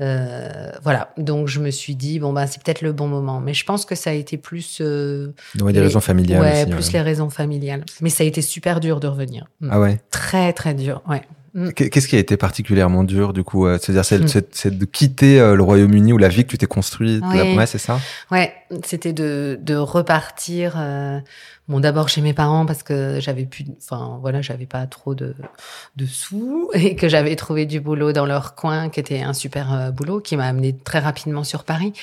Euh, 0.01 0.71
voilà, 0.83 1.13
donc 1.17 1.47
je 1.47 1.59
me 1.59 1.71
suis 1.71 1.95
dit 1.95 2.19
bon 2.19 2.31
bah 2.33 2.47
c'est 2.47 2.62
peut-être 2.63 2.81
le 2.81 2.93
bon 2.93 3.07
moment, 3.07 3.39
mais 3.41 3.53
je 3.53 3.65
pense 3.65 3.85
que 3.85 3.95
ça 3.95 4.12
a 4.12 4.13
été 4.13 4.38
plus 4.38 4.79
euh, 4.81 5.33
Ouais, 5.62 5.73
des 5.73 5.79
les- 5.79 5.85
raisons 5.85 5.99
familiales 5.99 6.41
ouais, 6.41 6.62
aussi. 6.63 6.71
plus 6.71 6.85
ouais. 6.88 6.93
les 6.93 7.01
raisons 7.01 7.29
familiales. 7.29 7.83
Mais 8.01 8.09
ça 8.09 8.23
a 8.23 8.27
été 8.27 8.41
super 8.41 8.79
dur 8.79 8.99
de 8.99 9.07
revenir. 9.07 9.45
Mm. 9.62 9.69
Ah 9.71 9.79
ouais? 9.79 9.99
Très 10.12 10.53
très 10.53 10.73
dur, 10.73 11.01
ouais. 11.09 11.21
Qu- 11.75 11.89
Qu'est-ce 11.89 12.07
qui 12.07 12.15
a 12.15 12.19
été 12.19 12.38
particulièrement 12.38 13.03
dur 13.03 13.33
du 13.33 13.43
coup 13.43 13.65
euh, 13.65 13.79
C'est-à-dire, 13.81 14.05
c'est 14.05 14.19
Hmm. 14.38 14.43
c'est- 14.51 14.77
de 14.77 14.85
quitter 14.85 15.39
euh, 15.41 15.55
le 15.55 15.63
Royaume-Uni 15.63 16.13
ou 16.13 16.17
la 16.19 16.27
vie 16.29 16.43
que 16.45 16.49
tu 16.51 16.57
t'es 16.59 16.67
construite. 16.67 17.23
La- 17.33 17.55
Ouais, 17.55 17.65
c'est 17.65 17.79
ça? 17.79 17.99
Ouais, 18.31 18.53
c'était 18.85 19.13
de, 19.13 19.59
de 19.62 19.75
repartir. 19.75 20.75
euh, 20.77 21.19
bon, 21.69 21.79
d'abord 21.79 22.10
chez 22.10 22.21
mes 22.21 22.34
parents 22.34 22.65
parce 22.65 22.84
que 22.84 23.19
j'avais 23.21 23.45
plus, 23.45 23.65
enfin 23.77 24.17
voilà, 24.21 24.41
j'avais 24.41 24.65
pas 24.65 24.86
trop 24.88 25.15
de, 25.15 25.36
de 25.95 26.05
sous 26.05 26.69
et 26.73 26.95
que 26.95 27.08
j'avais 27.08 27.36
trouvé 27.36 27.65
du 27.65 27.79
boulot 27.79 28.12
dans 28.12 28.25
leur 28.25 28.55
coin 28.55 28.89
qui 28.89 28.99
était 28.99 29.21
un 29.21 29.34
super 29.34 29.73
euh, 29.73 29.91
boulot 29.91 30.19
qui 30.19 30.36
m'a 30.36 30.47
amené 30.47 30.75
très 30.75 30.99
rapidement 30.99 31.43
sur 31.45 31.63
Paris. 31.63 31.93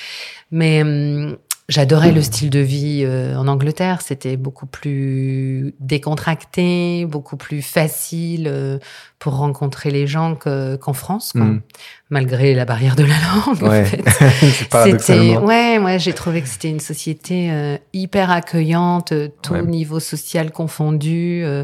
Mais 0.49 0.81
hum, 0.81 1.37
j'adorais 1.69 2.11
le 2.11 2.21
style 2.21 2.49
de 2.49 2.59
vie 2.59 3.03
euh, 3.05 3.35
en 3.37 3.47
Angleterre. 3.47 4.01
C'était 4.01 4.37
beaucoup 4.37 4.65
plus 4.67 5.73
décontracté, 5.79 7.05
beaucoup 7.05 7.37
plus 7.37 7.61
facile 7.61 8.47
euh, 8.47 8.79
pour 9.19 9.35
rencontrer 9.37 9.91
les 9.91 10.07
gens 10.07 10.35
que- 10.35 10.75
qu'en 10.77 10.93
France, 10.93 11.31
quoi. 11.33 11.41
Hmm. 11.43 11.61
malgré 12.09 12.53
la 12.53 12.65
barrière 12.65 12.95
de 12.95 13.03
la 13.03 13.15
langue. 13.15 13.63
en 13.63 13.83
fait. 13.85 14.03
C'était, 15.05 15.37
ouais, 15.37 15.77
ouais, 15.79 15.99
j'ai 15.99 16.13
trouvé 16.13 16.41
que 16.41 16.47
c'était 16.47 16.69
une 16.69 16.79
société 16.79 17.49
euh, 17.51 17.77
hyper 17.93 18.31
accueillante, 18.31 19.11
euh, 19.11 19.27
tout 19.41 19.53
Ouais. 19.53 19.63
niveau 19.65 19.99
social 19.99 20.51
confondu. 20.51 21.41
euh, 21.43 21.63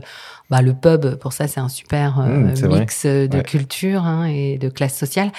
bah, 0.50 0.62
le 0.62 0.74
pub, 0.74 1.16
pour 1.16 1.32
ça, 1.34 1.48
c'est 1.48 1.60
un 1.62 1.70
super 1.70 2.20
euh, 2.20 2.54
vrai. 2.54 2.80
mix 2.80 3.06
de 3.06 3.42
culture 3.42 4.04
hein, 4.04 4.26
et 4.26 4.58
de 4.58 4.70
classe 4.70 4.98
sociale. 4.98 5.32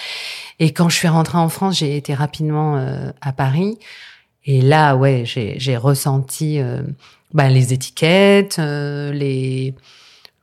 Et 0.58 0.72
quand 0.72 0.88
je 0.88 0.96
suis 0.96 1.08
rentrée 1.08 1.38
en 1.38 1.48
France, 1.48 1.78
j'ai 1.78 1.96
été 1.96 2.14
rapidement 2.14 2.76
euh, 2.78 3.10
à 3.20 3.32
Paris. 3.32 3.78
Et 4.46 4.60
là, 4.60 4.94
ouais, 4.96 5.24
j'ai, 5.24 5.76
ressenti 5.76 6.60
euh, 6.60 6.82
bah, 7.32 7.48
les 7.48 7.72
étiquettes, 7.72 8.58
euh, 8.58 9.12
les 9.12 9.74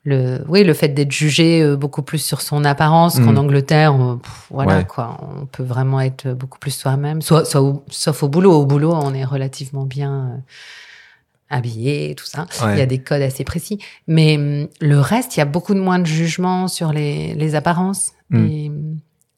le 0.04 0.40
oui 0.48 0.64
le 0.64 0.74
fait 0.74 0.88
d'être 0.90 1.12
jugé 1.12 1.62
euh, 1.62 1.76
beaucoup 1.76 2.02
plus 2.02 2.18
sur 2.18 2.42
son 2.42 2.66
apparence 2.66 3.20
qu'en 3.20 3.36
Angleterre 3.38 3.94
euh, 3.94 4.16
pff, 4.16 4.48
voilà 4.50 4.78
Ouais. 4.80 4.86
quoi. 4.86 5.20
On 5.40 5.46
peut 5.46 5.62
vraiment 5.62 6.02
être 6.02 6.30
beaucoup 6.34 6.58
plus 6.58 6.72
soi-même. 6.72 7.22
Soit, 7.22 7.46
soit 7.46 7.62
au- 7.62 7.84
sauf 7.92 8.24
au 8.24 8.28
boulot. 8.28 8.52
Au 8.54 8.66
boulot 8.66 8.92
on 8.96 9.14
est 9.14 9.24
relativement 9.24 9.86
bien 9.86 10.12
euh, 10.34 10.38
habillé 11.52 12.16
tout 12.16 12.26
ça. 12.26 12.48
Ouais. 12.64 12.74
il 12.74 12.80
y 12.80 12.82
a 12.82 12.88
des 12.88 12.98
codes 12.98 13.22
assez 13.22 13.44
précis. 13.44 13.78
Mais 14.08 14.38
hum, 14.38 14.68
le 14.80 15.00
reste 15.00 15.36
il 15.36 15.40
y 15.40 15.44
a 15.44 15.46
beaucoup 15.46 15.76
de 15.76 15.80
moins 15.80 16.00
de 16.00 16.08
jugement 16.08 16.68
sur 16.68 16.92
les 16.94 17.36
les 17.36 17.54
apparences. 17.54 18.14
Et, 18.34 18.72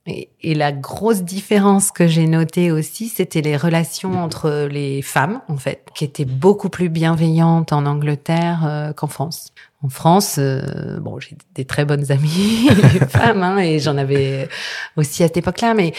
et, 0.05 0.53
la 0.53 0.73
grosse 0.73 1.23
différence 1.23 1.91
que 1.91 2.07
j'ai 2.07 2.27
notée 2.27 2.71
aussi, 2.71 3.07
c'était 3.07 3.41
les 3.41 3.55
relations 3.55 4.21
entre 4.21 4.67
les 4.69 5.01
femmes, 5.01 5.41
en 5.47 5.55
fait, 5.55 5.87
qui 5.95 6.03
étaient 6.03 6.25
beaucoup 6.25 6.67
plus 6.69 6.89
bienveillantes 6.89 7.71
en 7.71 7.85
Angleterre 7.85 8.65
euh, 8.65 8.91
qu'en 8.91 9.07
France. 9.07 9.53
En 9.81 9.87
France, 9.89 10.35
euh, 10.39 10.99
bon, 10.99 11.19
j'ai 11.19 11.37
des 11.55 11.63
très 11.63 11.85
bonnes 11.85 12.11
amies 12.11 12.69
femmes, 13.09 13.43
hein, 13.43 13.57
et 13.59 13.79
j'en 13.79 13.97
avais 13.97 14.49
aussi 14.97 15.23
à 15.23 15.27
cette 15.27 15.37
époque-là, 15.37 15.73
mais 15.73 15.93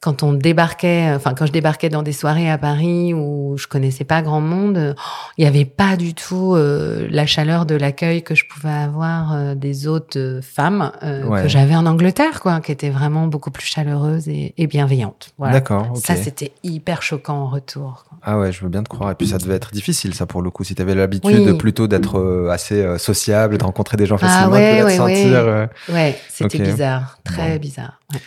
quand 0.00 0.22
on 0.22 0.32
débarquait, 0.32 1.12
enfin 1.14 1.34
quand 1.34 1.44
je 1.44 1.52
débarquais 1.52 1.90
dans 1.90 2.02
des 2.02 2.12
soirées 2.14 2.50
à 2.50 2.56
Paris 2.56 3.12
où 3.12 3.56
je 3.58 3.66
connaissais 3.66 4.04
pas 4.04 4.22
grand 4.22 4.40
monde, 4.40 4.78
euh, 4.78 4.94
il 5.36 5.44
y 5.44 5.46
avait 5.46 5.66
pas 5.66 5.96
du 5.98 6.14
tout 6.14 6.54
euh, 6.54 7.06
la 7.10 7.26
chaleur 7.26 7.66
de 7.66 7.74
l'accueil 7.74 8.22
que 8.22 8.34
je 8.34 8.44
pouvais 8.46 8.70
avoir 8.72 9.34
euh, 9.34 9.54
des 9.54 9.86
autres 9.86 10.18
euh, 10.18 10.40
femmes 10.40 10.90
euh, 11.02 11.24
Ouais. 11.24 11.42
que 11.42 11.48
j'avais 11.48 11.76
en 11.76 11.84
Angleterre, 11.84 12.40
quoi, 12.40 12.60
qui 12.60 12.72
étaient 12.72 12.88
vraiment 12.88 13.26
beaucoup 13.26 13.50
plus 13.50 13.66
chaleureuses 13.66 14.26
et, 14.28 14.54
et 14.56 14.66
bienveillantes. 14.66 15.32
Voilà. 15.36 15.52
D'accord. 15.52 15.94
Ça, 15.96 16.16
c'était 16.16 16.52
hyper 16.62 17.02
choquant 17.02 17.34
en 17.36 17.46
retour. 17.48 18.06
quoi. 18.08 18.18
Ah 18.22 18.38
ouais, 18.38 18.52
je 18.52 18.62
veux 18.62 18.70
bien 18.70 18.82
te 18.82 18.88
croire. 18.88 19.10
Et 19.10 19.14
puis 19.14 19.28
ça 19.28 19.36
devait 19.36 19.54
être 19.56 19.70
difficile, 19.70 20.14
ça, 20.14 20.24
pour 20.24 20.40
le 20.40 20.48
coup. 20.50 20.64
Si 20.64 20.74
tu 20.74 20.80
avais 20.80 20.94
l'habitude 20.94 21.46
Oui. 21.46 21.58
plutôt 21.58 21.88
d'être 21.88 22.18
euh, 22.18 22.48
assez 22.50 22.82
euh, 22.82 22.96
sociable, 22.96 23.58
de 23.58 23.64
rencontrer 23.64 23.98
des 23.98 24.06
gens 24.06 24.16
Ah 24.22 24.26
facilement, 24.26 24.52
ouais, 24.52 24.80
de 24.80 24.84
ouais, 24.86 24.96
sentir. 24.96 25.68
ouais. 25.90 26.08
euh, 26.10 26.12
c'était 26.30 26.58
bizarre, 26.58 27.18
très 27.22 27.52
Bon. 27.54 27.60
bizarre. 27.60 28.00
ouais. 28.14 28.20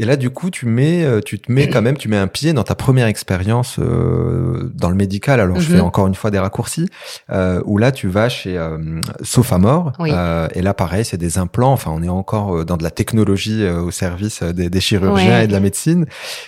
Et 0.00 0.04
là, 0.04 0.16
du 0.16 0.30
coup, 0.30 0.48
tu 0.50 0.64
mets, 0.66 1.04
euh, 1.04 1.20
tu 1.20 1.38
te 1.40 1.50
mets 1.52 1.68
quand 1.68 1.82
même, 1.82 1.96
tu 1.96 2.08
mets 2.08 2.16
un 2.16 2.28
pied 2.28 2.52
dans 2.52 2.62
ta 2.62 2.74
première 2.76 3.06
expérience 3.08 3.78
euh, 3.80 4.70
dans 4.74 4.88
le 4.90 4.94
médical. 4.94 5.40
Alors, 5.40 5.60
je 5.60 5.68
Mhm. 5.70 5.76
fais 5.76 5.82
encore 5.82 6.06
une 6.06 6.14
fois 6.14 6.30
des 6.30 6.38
raccourcis. 6.38 6.88
Euh, 7.30 7.60
où 7.66 7.78
là, 7.78 7.90
tu 7.92 8.06
vas 8.08 8.28
chez 8.28 8.56
euh, 8.56 8.78
Sofamor. 9.22 9.92
Oui. 9.98 10.10
Euh, 10.12 10.48
et 10.54 10.62
là, 10.62 10.72
pareil, 10.72 11.04
c'est 11.04 11.16
des 11.18 11.36
implants. 11.38 11.72
Enfin, 11.72 11.90
on 11.94 12.02
est 12.02 12.08
encore 12.08 12.58
euh, 12.58 12.64
dans 12.64 12.76
de 12.76 12.82
la 12.84 12.90
technologie 12.90 13.62
euh, 13.64 13.80
au 13.82 13.90
service 13.90 14.42
des, 14.42 14.70
des 14.70 14.80
chirurgiens 14.80 15.38
Ouais. 15.38 15.44
et 15.44 15.46
de 15.48 15.52
la 15.52 15.60
médecine. 15.60 16.06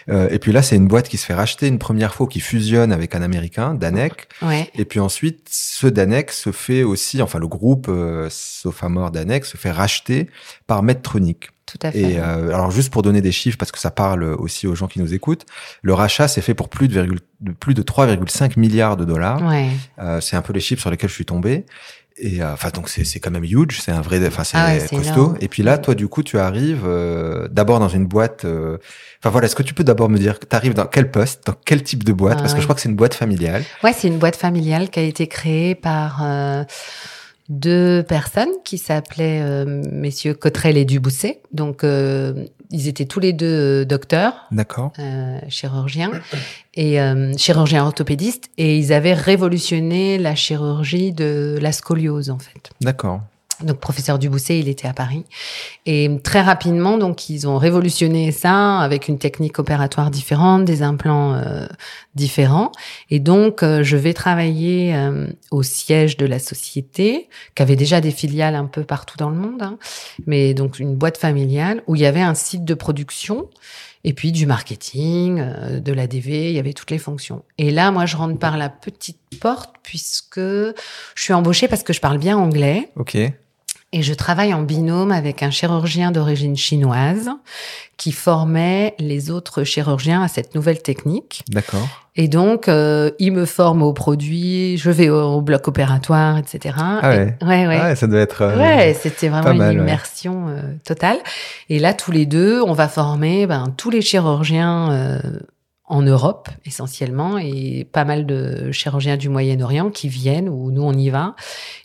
Euh, 0.09 0.29
et 0.31 0.39
puis 0.39 0.53
là, 0.53 0.63
c'est 0.63 0.77
une 0.77 0.87
boîte 0.89 1.09
qui 1.09 1.17
se 1.17 1.27
fait 1.27 1.35
racheter 1.35 1.67
une 1.67 1.79
première 1.79 2.15
fois, 2.15 2.27
qui 2.29 2.41
fusionne 2.41 2.93
avec 2.93 3.15
un 3.15 3.23
Américain, 3.23 3.75
Danek. 3.75 4.29
Ouais. 4.43 4.71
Et 4.77 4.85
puis 4.85 5.01
ensuite, 5.01 5.49
ce 5.51 5.87
Danek 5.89 6.31
se 6.31 6.53
fait 6.53 6.85
aussi, 6.85 7.21
enfin 7.21 7.39
le 7.41 7.49
groupe 7.49 7.87
euh, 7.89 8.29
Sofamor 8.31 9.11
Danek 9.11 9.45
se 9.45 9.57
fait 9.57 9.71
racheter 9.73 10.29
par 10.67 10.83
Medtronic. 10.83 11.49
Tout 11.70 11.78
à 11.87 11.92
fait. 11.92 12.00
Et 12.00 12.18
euh, 12.18 12.48
alors 12.54 12.70
juste 12.70 12.90
pour 12.92 13.02
donner 13.02 13.20
des 13.20 13.33
chiffres 13.33 13.59
parce 13.59 13.70
que 13.72 13.78
ça 13.78 13.90
parle 13.90 14.24
aussi 14.24 14.66
aux 14.66 14.74
gens 14.74 14.87
qui 14.88 15.00
nous 15.00 15.14
écoutent, 15.14 15.46
le 15.83 15.94
rachat 15.94 16.28
s'est 16.28 16.40
fait 16.40 16.54
pour 16.54 16.68
plus 16.68 16.88
de, 16.88 16.94
virgule- 16.94 17.20
de 17.40 17.52
plus 17.52 17.74
de 17.74 17.83
3,5 17.83 18.59
milliards 18.59 18.96
de 18.96 19.04
dollars. 19.04 19.42
ouais. 19.46 19.68
Euh, 20.00 20.20
c'est 20.20 20.37
un 20.37 20.42
peu 20.42 20.52
les 20.52 20.61
chiffres 20.61 20.80
sur 20.80 20.90
lesquels 20.90 21.11
je 21.11 21.14
suis 21.14 21.24
tombé. 21.26 21.64
Et 22.22 22.42
euh, 22.42 22.52
enfin 22.52 22.68
donc 22.68 22.90
c'est 22.90 23.04
c'est 23.04 23.18
quand 23.18 23.30
même 23.30 23.44
huge, 23.44 23.80
c'est 23.80 23.92
un 23.92 24.02
vrai, 24.02 24.20
enfin 24.26 24.44
c'est 24.44 24.59
Ah 24.59 24.66
ouais, 24.74 24.80
costaud. 24.90 25.00
énorme. 25.14 25.37
Et 25.40 25.48
puis 25.48 25.62
là, 25.62 25.78
toi 25.78 25.94
du 25.94 26.06
coup, 26.06 26.22
tu 26.22 26.38
arrives 26.38 26.83
euh, 26.85 27.48
d'abord 27.50 27.78
dans 27.80 27.88
une 27.88 28.04
boîte. 28.04 28.44
euh, 28.44 28.76
Enfin 29.22 29.30
voilà, 29.30 29.46
est-ce 29.46 29.56
que 29.56 29.62
tu 29.62 29.72
peux 29.72 29.85
d'abord 29.85 30.11
me 30.11 30.18
dire, 30.18 30.38
tu 30.38 30.46
arrives 30.54 30.74
dans 30.74 30.85
quel 30.87 31.11
poste, 31.11 31.46
dans 31.46 31.54
quel 31.64 31.83
type 31.83 32.04
de 32.04 32.12
boîte? 32.12 32.37
Ah 32.38 32.42
Parce 32.42 32.52
que 32.52 32.61
je 32.61 32.66
crois 32.66 32.74
que 32.74 32.83
c'est 32.83 32.90
une 32.90 32.96
boîte 32.96 33.14
familiale. 33.14 33.62
Ouais, 33.83 33.94
c'est 33.96 34.09
une 34.09 34.18
boîte 34.18 34.37
familiale 34.37 34.90
qui 34.90 34.98
a 34.98 35.02
été 35.02 35.28
créée 35.28 35.74
par 35.74 36.20
euh, 36.22 36.64
deux 37.51 38.03
personnes 38.03 38.49
qui 38.65 38.79
s'appelaient 38.79 39.43
euh, 39.43 39.83
messieurs 39.91 40.35
Cotrel 40.35 40.77
et 40.79 40.85
Dubousset. 40.87 41.43
Donc, 41.53 41.85
euh, 41.85 42.47
ils 42.71 42.87
étaient 42.87 43.05
tous 43.05 43.21
les 43.21 43.33
deux 43.33 43.83
euh, 43.83 43.85
docteurs, 43.85 44.47
D'accord. 44.53 44.93
euh, 45.01 45.39
chirurgiens 45.49 46.13
et 46.75 47.01
euh, 47.01 47.33
chirurgiens 47.37 47.85
orthopédistes, 47.85 48.49
et 48.57 48.79
ils 48.79 48.93
avaient 48.93 49.15
révolutionné 49.15 50.17
la 50.19 50.37
chirurgie 50.37 51.13
de 51.13 51.59
la 51.61 51.73
scoliose 51.73 52.31
en 52.31 52.39
fait. 52.39 52.71
D'accord. 52.81 53.21
Donc 53.62 53.79
professeur 53.79 54.18
Dubousset, 54.18 54.59
il 54.59 54.68
était 54.68 54.88
à 54.88 54.92
Paris 54.92 55.25
et 55.87 56.11
très 56.23 56.40
rapidement 56.40 56.99
donc 56.99 57.29
ils 57.29 57.49
ont 57.49 57.59
révolutionné 57.59 58.33
ça 58.33 58.79
avec 58.79 59.09
une 59.09 59.18
technique 59.18 59.59
opératoire 59.59 60.11
différente, 60.11 60.64
des 60.64 60.83
implants 60.83 61.35
euh, 61.35 61.66
différents 62.14 62.73
et 63.11 63.20
donc 63.20 63.62
euh, 63.62 63.83
je 63.83 63.96
vais 63.96 64.14
travailler 64.14 64.94
euh, 64.94 65.27
au 65.51 65.62
siège 65.62 66.16
de 66.16 66.27
la 66.27 66.38
société 66.38 67.29
qui 67.55 67.62
avait 67.62 67.77
déjà 67.77 68.01
des 68.01 68.11
filiales 68.11 68.55
un 68.55 68.66
peu 68.66 68.85
partout 68.85 69.16
dans 69.16 69.31
le 69.31 69.37
monde, 69.37 69.62
hein, 69.62 69.79
mais 70.27 70.55
donc 70.55 70.79
une 70.79 70.96
boîte 70.96 71.16
familiale 71.16 71.83
où 71.87 71.96
il 71.96 72.03
y 72.03 72.07
avait 72.07 72.20
un 72.20 72.35
site 72.35 72.64
de 72.64 72.75
production 72.75 73.49
et 74.03 74.12
puis 74.12 74.33
du 74.33 74.46
marketing, 74.46 75.40
euh, 75.40 75.81
de 75.81 75.92
l'ADV, 75.92 76.51
il 76.51 76.53
y 76.53 76.59
avait 76.59 76.73
toutes 76.73 76.90
les 76.90 76.99
fonctions. 76.99 77.44
Et 77.59 77.70
là, 77.70 77.90
moi, 77.90 78.07
je 78.07 78.16
rentre 78.16 78.38
par 78.38 78.57
la 78.57 78.68
petite 78.68 79.20
porte 79.40 79.77
puisque 79.83 80.40
je 80.40 80.75
suis 81.16 81.33
embauchée 81.33 81.68
parce 81.68 81.83
que 81.83 81.92
je 81.92 82.01
parle 82.01 82.18
bien 82.18 82.37
anglais. 82.37 82.90
Ok. 82.96 83.18
Et 83.92 84.03
je 84.03 84.14
travaille 84.14 84.55
en 84.55 84.62
binôme 84.62 85.11
avec 85.11 85.42
un 85.42 85.50
chirurgien 85.50 86.12
d'origine 86.12 86.57
chinoise 86.57 87.29
qui 87.96 88.12
formait 88.12 88.94
les 89.00 89.31
autres 89.33 89.64
chirurgiens 89.64 90.22
à 90.22 90.29
cette 90.29 90.55
nouvelle 90.55 90.81
technique. 90.81 91.42
D'accord. 91.48 91.88
Et 92.14 92.29
donc, 92.29 92.68
euh, 92.68 93.11
il 93.18 93.33
me 93.33 93.44
forme 93.46 93.83
aux 93.83 93.92
produits, 93.92 94.79
je 94.79 94.90
vais 94.90 95.09
au, 95.11 95.40
bloc 95.40 95.66
opératoire, 95.68 96.38
etc. 96.38 96.76
Ah 96.79 97.09
ouais. 97.09 97.37
Et, 97.40 97.44
ouais, 97.44 97.66
ouais. 97.66 97.79
Ah 97.81 97.85
ouais, 97.88 97.96
ça 97.96 98.07
doit 98.07 98.20
être. 98.20 98.42
euh, 98.42 98.59
Ouais, 98.59 98.96
c'était 99.00 99.29
vraiment 99.29 99.55
mal, 99.55 99.72
une 99.72 99.79
ouais. 99.81 99.85
immersion 99.85 100.46
euh, 100.48 100.61
totale. 100.85 101.18
Et 101.68 101.79
là, 101.81 101.92
tous 101.92 102.12
les 102.12 102.26
deux, 102.26 102.62
on 102.62 102.72
va 102.72 102.88
former 102.88 103.46
ben, 103.46 103.72
tous 103.76 103.90
les 103.90 104.03
chirurgiens 104.03 104.92
euh, 104.92 105.18
en 105.90 106.03
Europe 106.03 106.48
essentiellement 106.64 107.37
et 107.37 107.87
pas 107.92 108.05
mal 108.05 108.24
de 108.24 108.70
chirurgiens 108.72 109.16
du 109.16 109.29
Moyen-Orient 109.29 109.90
qui 109.90 110.09
viennent 110.09 110.48
où 110.48 110.70
nous 110.70 110.83
on 110.83 110.92
y 110.92 111.11
va. 111.11 111.35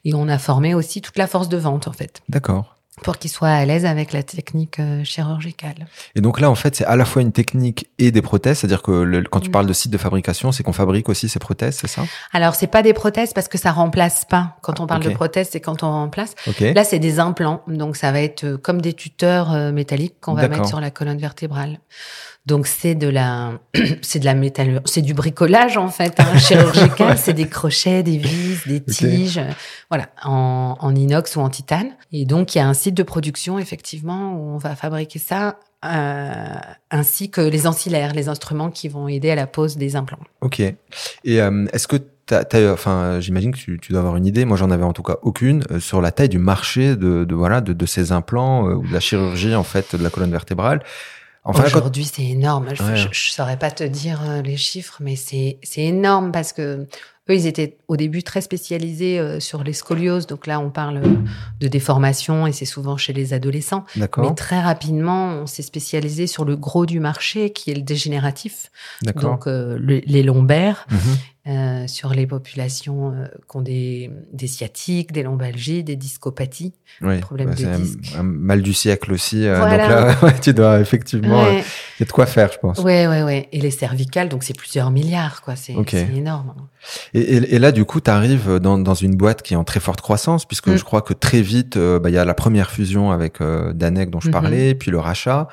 Et 0.06 0.14
on 0.14 0.28
a 0.30 0.38
formé 0.38 0.74
aussi 0.76 1.02
toute 1.02 1.18
la 1.18 1.28
force 1.28 1.50
de 1.50 1.58
vente 1.58 1.88
en 1.88 1.92
fait 1.94 2.22
D'accord. 2.30 2.76
pour 3.04 3.18
qu'ils 3.18 3.32
soient 3.32 3.50
à 3.50 3.66
l'aise 3.66 3.84
avec 3.86 4.14
la 4.14 4.24
technique 4.24 4.80
euh, 4.80 5.04
chirurgicale. 5.04 5.88
Et 6.16 6.22
donc 6.22 6.40
là, 6.40 6.50
en 6.50 6.56
fait, 6.56 6.76
c'est 6.78 6.86
à 6.86 6.96
la 6.96 7.04
fois 7.04 7.22
une 7.24 7.34
technique 7.34 7.90
et 8.00 8.12
des 8.12 8.22
prothèses. 8.22 8.60
C'est-à-dire 8.60 8.82
que 8.84 8.92
le- 8.92 9.24
quand 9.24 9.42
tu 9.42 9.50
Mm. 9.50 9.52
parles 9.52 9.66
de 9.66 9.74
site 9.74 9.92
de 9.92 9.98
fabrication, 9.98 10.52
c'est 10.54 10.64
qu'on 10.64 10.72
fabrique 10.72 11.10
aussi 11.10 11.28
ces 11.28 11.40
prothèses, 11.40 11.76
c'est 11.76 11.88
ça? 11.88 12.04
Alors 12.32 12.56
c'est 12.56 12.68
pas 12.68 12.84
des 12.84 12.94
prothèses 12.94 13.34
parce 13.34 13.48
que 13.50 13.58
ça 13.58 13.72
remplace 13.72 14.24
pas. 14.24 14.56
Quand 14.62 14.80
on 14.80 14.88
parle 14.88 15.04
de 15.04 15.10
prothèses, 15.10 15.50
c'est 15.52 15.60
quand 15.62 15.84
on 15.84 15.90
remplace. 15.92 16.36
Là, 16.62 16.84
c'est 16.86 17.00
des 17.00 17.20
implants, 17.20 17.64
donc 17.68 17.98
ça 17.98 18.12
va 18.14 18.22
être 18.22 18.44
euh, 18.46 18.58
comme 18.58 18.80
des 18.82 18.94
tuteurs 18.94 19.52
euh, 19.52 19.72
métalliques 19.74 20.16
qu'on 20.22 20.36
va 20.36 20.48
mettre 20.48 20.68
sur 20.68 20.80
la 20.80 20.92
colonne 20.92 21.18
vertébrale. 21.20 21.80
Donc 22.46 22.68
c'est 22.68 22.94
de 22.96 23.08
la, 23.08 23.54
c'est 24.02 24.20
de 24.20 24.26
la 24.26 24.36
métal, 24.36 24.82
c'est 24.86 25.02
du 25.02 25.14
bricolage 25.14 25.78
en 25.78 25.88
fait, 25.90 26.20
hein, 26.20 26.38
chirurgical. 26.38 27.18
c'est 27.18 27.34
des 27.34 27.48
crochets, 27.48 28.04
des 28.04 28.18
vis, 28.18 28.68
des 28.68 28.82
tiges, 28.84 29.42
voilà, 29.90 30.08
en, 30.24 30.78
en 30.80 30.96
inox 30.96 31.36
ou 31.36 31.40
en 31.42 31.50
titane. 31.50 31.90
Et 32.12 32.26
donc 32.26 32.54
il 32.56 32.60
y 32.60 32.62
a 32.62 32.68
un 32.68 32.74
site 32.76 32.94
de 32.96 33.04
production 33.04 33.58
effectivement 33.60 34.34
où 34.34 34.54
on 34.54 34.58
va 34.58 34.76
fabriquer 34.76 35.18
ça, 35.20 35.58
euh, 35.84 36.56
ainsi 36.92 37.30
que 37.32 37.42
les 37.42 37.68
ancillaires, 37.68 38.14
les 38.14 38.30
instruments 38.30 38.70
qui 38.70 38.90
vont 38.90 39.08
aider 39.08 39.32
à 39.32 39.36
la 39.36 39.48
pose 39.48 39.78
des 39.78 39.96
implants. 39.96 40.20
Ok. 40.42 40.60
Et 40.60 40.76
euh, 41.42 41.66
est-ce 41.74 41.88
que 41.88 41.98
t'as, 42.26 42.44
t'as- 42.44 42.72
enfin, 42.74 43.20
j'imagine 43.20 43.52
que 43.52 43.58
tu, 43.58 43.80
tu 43.80 43.92
dois 43.92 44.02
avoir 44.02 44.16
une 44.18 44.26
idée. 44.26 44.46
Moi, 44.46 44.58
j'en 44.58 44.72
avais 44.72 44.84
en 44.84 44.94
tout 44.94 45.04
cas 45.04 45.18
aucune 45.22 45.64
euh, 45.72 45.80
sur 45.80 46.02
la 46.02 46.12
taille 46.12 46.30
du 46.30 46.40
marché 46.40 46.96
de, 46.96 47.24
de 47.24 47.36
voilà 47.36 47.62
de, 47.62 47.74
de 47.74 47.86
ces 47.86 48.12
implants 48.12 48.68
euh, 48.70 48.74
ou 48.76 48.88
de 48.88 48.94
la 48.94 49.00
chirurgie 49.00 49.54
en 49.56 49.64
fait 49.64 49.96
de 49.96 50.04
la 50.04 50.10
colonne 50.10 50.32
vertébrale. 50.32 50.82
Enfin, 51.46 51.64
Aujourd'hui, 51.66 52.06
c'est 52.06 52.24
énorme. 52.26 52.70
Je, 52.74 52.84
Ouais. 52.84 52.96
je, 52.98 53.08
je 53.12 53.30
saurais 53.32 53.58
pas 53.58 53.72
te 53.72 53.84
dire 53.84 54.20
euh, 54.28 54.42
les 54.42 54.58
chiffres, 54.58 54.98
mais 55.00 55.16
c'est 55.16 55.60
c'est 55.64 55.84
énorme 55.84 56.32
parce 56.32 56.54
que 56.54 56.88
eux, 57.30 57.34
ils 57.36 57.46
étaient 57.48 57.78
au 57.88 57.98
début 57.98 58.22
très 58.24 58.42
spécialisés 58.42 59.20
euh, 59.20 59.40
sur 59.40 59.64
les 59.64 59.74
scolioses. 59.74 60.26
Donc 60.28 60.48
là, 60.48 60.60
on 60.60 60.70
parle 60.72 60.98
euh, 60.98 61.16
de 61.60 61.68
déformation 61.68 62.46
et 62.48 62.52
c'est 62.52 62.66
souvent 62.66 62.98
chez 62.98 63.14
les 63.14 63.34
adolescents. 63.34 63.84
Mais 64.30 64.36
très 64.36 64.60
rapidement, 64.62 65.30
on 65.42 65.46
s'est 65.48 65.62
spécialisé 65.64 66.28
sur 66.28 66.46
le 66.46 66.56
gros 66.56 66.86
du 66.86 67.00
marché, 67.00 67.52
qui 67.52 67.72
est 67.72 67.76
le 67.76 67.82
dégénératif. 67.84 68.72
Donc 69.30 69.48
euh, 69.48 69.78
le- 69.80 70.02
les 70.06 70.24
lombaires, 70.24 70.86
Mhm. 70.92 70.98
Euh, 71.48 71.86
sur 71.88 72.10
les 72.14 72.26
populations 72.26 73.12
euh, 73.14 73.26
qui 73.50 73.58
ont 73.58 73.62
des, 73.62 74.10
des 74.34 74.48
sciatiques, 74.48 75.12
des 75.12 75.22
lombalgies, 75.24 75.84
des 75.84 75.96
discopathies. 75.96 76.74
Oui. 77.02 77.20
problème 77.20 77.52
de 77.52 77.56
c'est 77.58 77.66
un- 77.68 77.80
disque. 77.80 78.16
un, 78.18 78.24
mal 78.24 78.62
du 78.62 78.74
siècle 78.74 79.12
aussi. 79.14 79.46
euh, 79.48 79.58
Voilà. 79.58 80.14
Donc 80.14 80.22
là, 80.24 80.32
tu 80.42 80.54
dois 80.54 80.80
effectivement. 80.80 81.44
euh, 81.46 81.50
Ouais. 81.52 81.64
Il 82.00 82.02
y 82.02 82.04
a 82.04 82.06
de 82.08 82.12
quoi 82.12 82.26
faire, 82.26 82.52
je 82.52 82.58
pense. 82.58 82.80
Ouais, 82.80 83.08
ouais, 83.08 83.24
ouais. 83.24 83.48
Et 83.52 83.62
les 83.62 83.72
cervicales, 83.72 84.28
donc 84.30 84.44
c'est 84.44 84.58
plusieurs 84.58 84.92
milliards, 84.92 85.42
quoi. 85.42 85.56
C'est 85.56 85.74
énorme. 86.16 86.54
Et, 87.14 87.20
et- 87.22 87.56
et 87.56 87.60
là, 87.60 87.72
du 87.72 87.86
coup, 87.86 88.02
tu 88.02 88.10
arrives 88.10 88.60
dans, 88.60 88.78
dans 88.78 88.94
une 88.96 89.16
boîte 89.16 89.42
qui 89.44 89.54
est 89.54 89.58
en 89.58 89.64
très 89.64 89.80
forte 89.80 90.02
croissance, 90.02 90.46
puisque 90.46 90.68
Mm. 90.70 90.78
je 90.78 90.84
crois 90.84 91.02
que 91.02 91.14
très 91.14 91.42
vite, 91.42 91.78
euh, 91.78 92.00
bah, 92.00 92.10
il 92.10 92.14
y 92.14 92.18
a 92.18 92.26
la 92.26 92.34
première 92.34 92.72
fusion 92.72 93.12
avec 93.12 93.40
euh, 93.42 93.72
Danec 93.74 94.10
dont 94.10 94.20
je 94.20 94.28
Mhm. 94.28 94.34
parlais, 94.34 94.76
puis 94.76 94.90
le 94.92 95.00
rachat. 95.00 95.48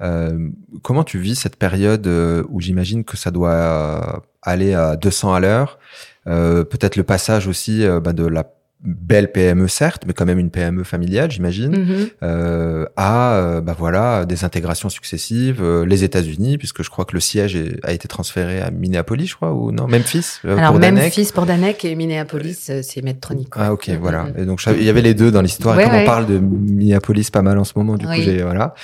Euh, 0.00 0.48
comment 0.82 1.04
tu 1.04 1.18
vis 1.18 1.36
cette 1.36 1.56
période 1.56 2.06
euh, 2.06 2.42
où 2.50 2.60
j'imagine 2.60 3.04
que 3.04 3.16
ça 3.16 3.30
doit 3.30 3.50
euh, 3.52 4.00
aller 4.46 4.72
à 4.74 4.96
200 4.96 5.34
à 5.34 5.40
l'heure 5.40 5.78
euh, 6.26 6.64
Peut-être 6.64 6.96
le 6.96 7.02
passage 7.04 7.46
aussi 7.48 7.84
euh, 7.84 8.00
bah, 8.00 8.12
de 8.12 8.26
la 8.26 8.44
belle 8.84 9.32
PME 9.32 9.66
certes, 9.68 10.02
mais 10.06 10.12
quand 10.12 10.26
même 10.26 10.38
une 10.38 10.50
PME 10.50 10.84
familiale, 10.84 11.30
j'imagine, 11.30 11.72
Mhm. 11.76 12.06
euh, 12.22 12.84
à 12.94 13.32
euh, 13.36 13.60
bah 13.60 13.74
voilà 13.76 14.26
des 14.26 14.44
intégrations 14.44 14.88
successives, 14.90 15.60
euh, 15.62 15.84
les 15.86 16.04
États-Unis, 16.04 16.56
puisque 16.58 16.82
je 16.84 16.90
crois 16.90 17.04
que 17.04 17.14
le 17.14 17.20
siège 17.20 17.56
est- 17.56 17.84
a 17.84 17.92
été 17.92 18.06
transféré 18.06 18.60
à 18.60 18.70
Minneapolis, 18.70 19.28
je 19.28 19.34
crois, 19.34 19.52
ou 19.54 19.72
non, 19.72 19.88
Memphis. 19.88 20.38
Alors, 20.44 20.78
pour 20.78 21.02
fils 21.10 21.32
pour 21.32 21.46
Danec 21.46 21.84
et 21.84 21.94
Minneapolis, 21.96 22.70
c'est 22.82 23.02
Medtronic. 23.02 23.48
Ah 23.52 23.72
ok 23.72 23.88
Mm, 23.88 23.96
voilà 24.00 24.24
mm, 24.24 24.28
mm. 24.28 24.40
et 24.40 24.44
donc 24.44 24.60
il 24.66 24.82
y 24.84 24.90
avait 24.90 25.02
les 25.02 25.14
deux 25.14 25.30
dans 25.32 25.42
l'histoire 25.42 25.74
et 25.76 25.78
Ouais, 25.78 25.84
comme 25.84 25.94
ouais. 25.94 26.02
on 26.02 26.06
parle 26.06 26.26
de 26.26 26.38
Minneapolis 26.38 27.30
pas 27.30 27.42
mal 27.42 27.58
en 27.58 27.64
ce 27.64 27.72
moment 27.76 27.96
du 27.96 28.06
coup 28.06 28.12
j'ai 28.14 28.42
voilà 28.42 28.74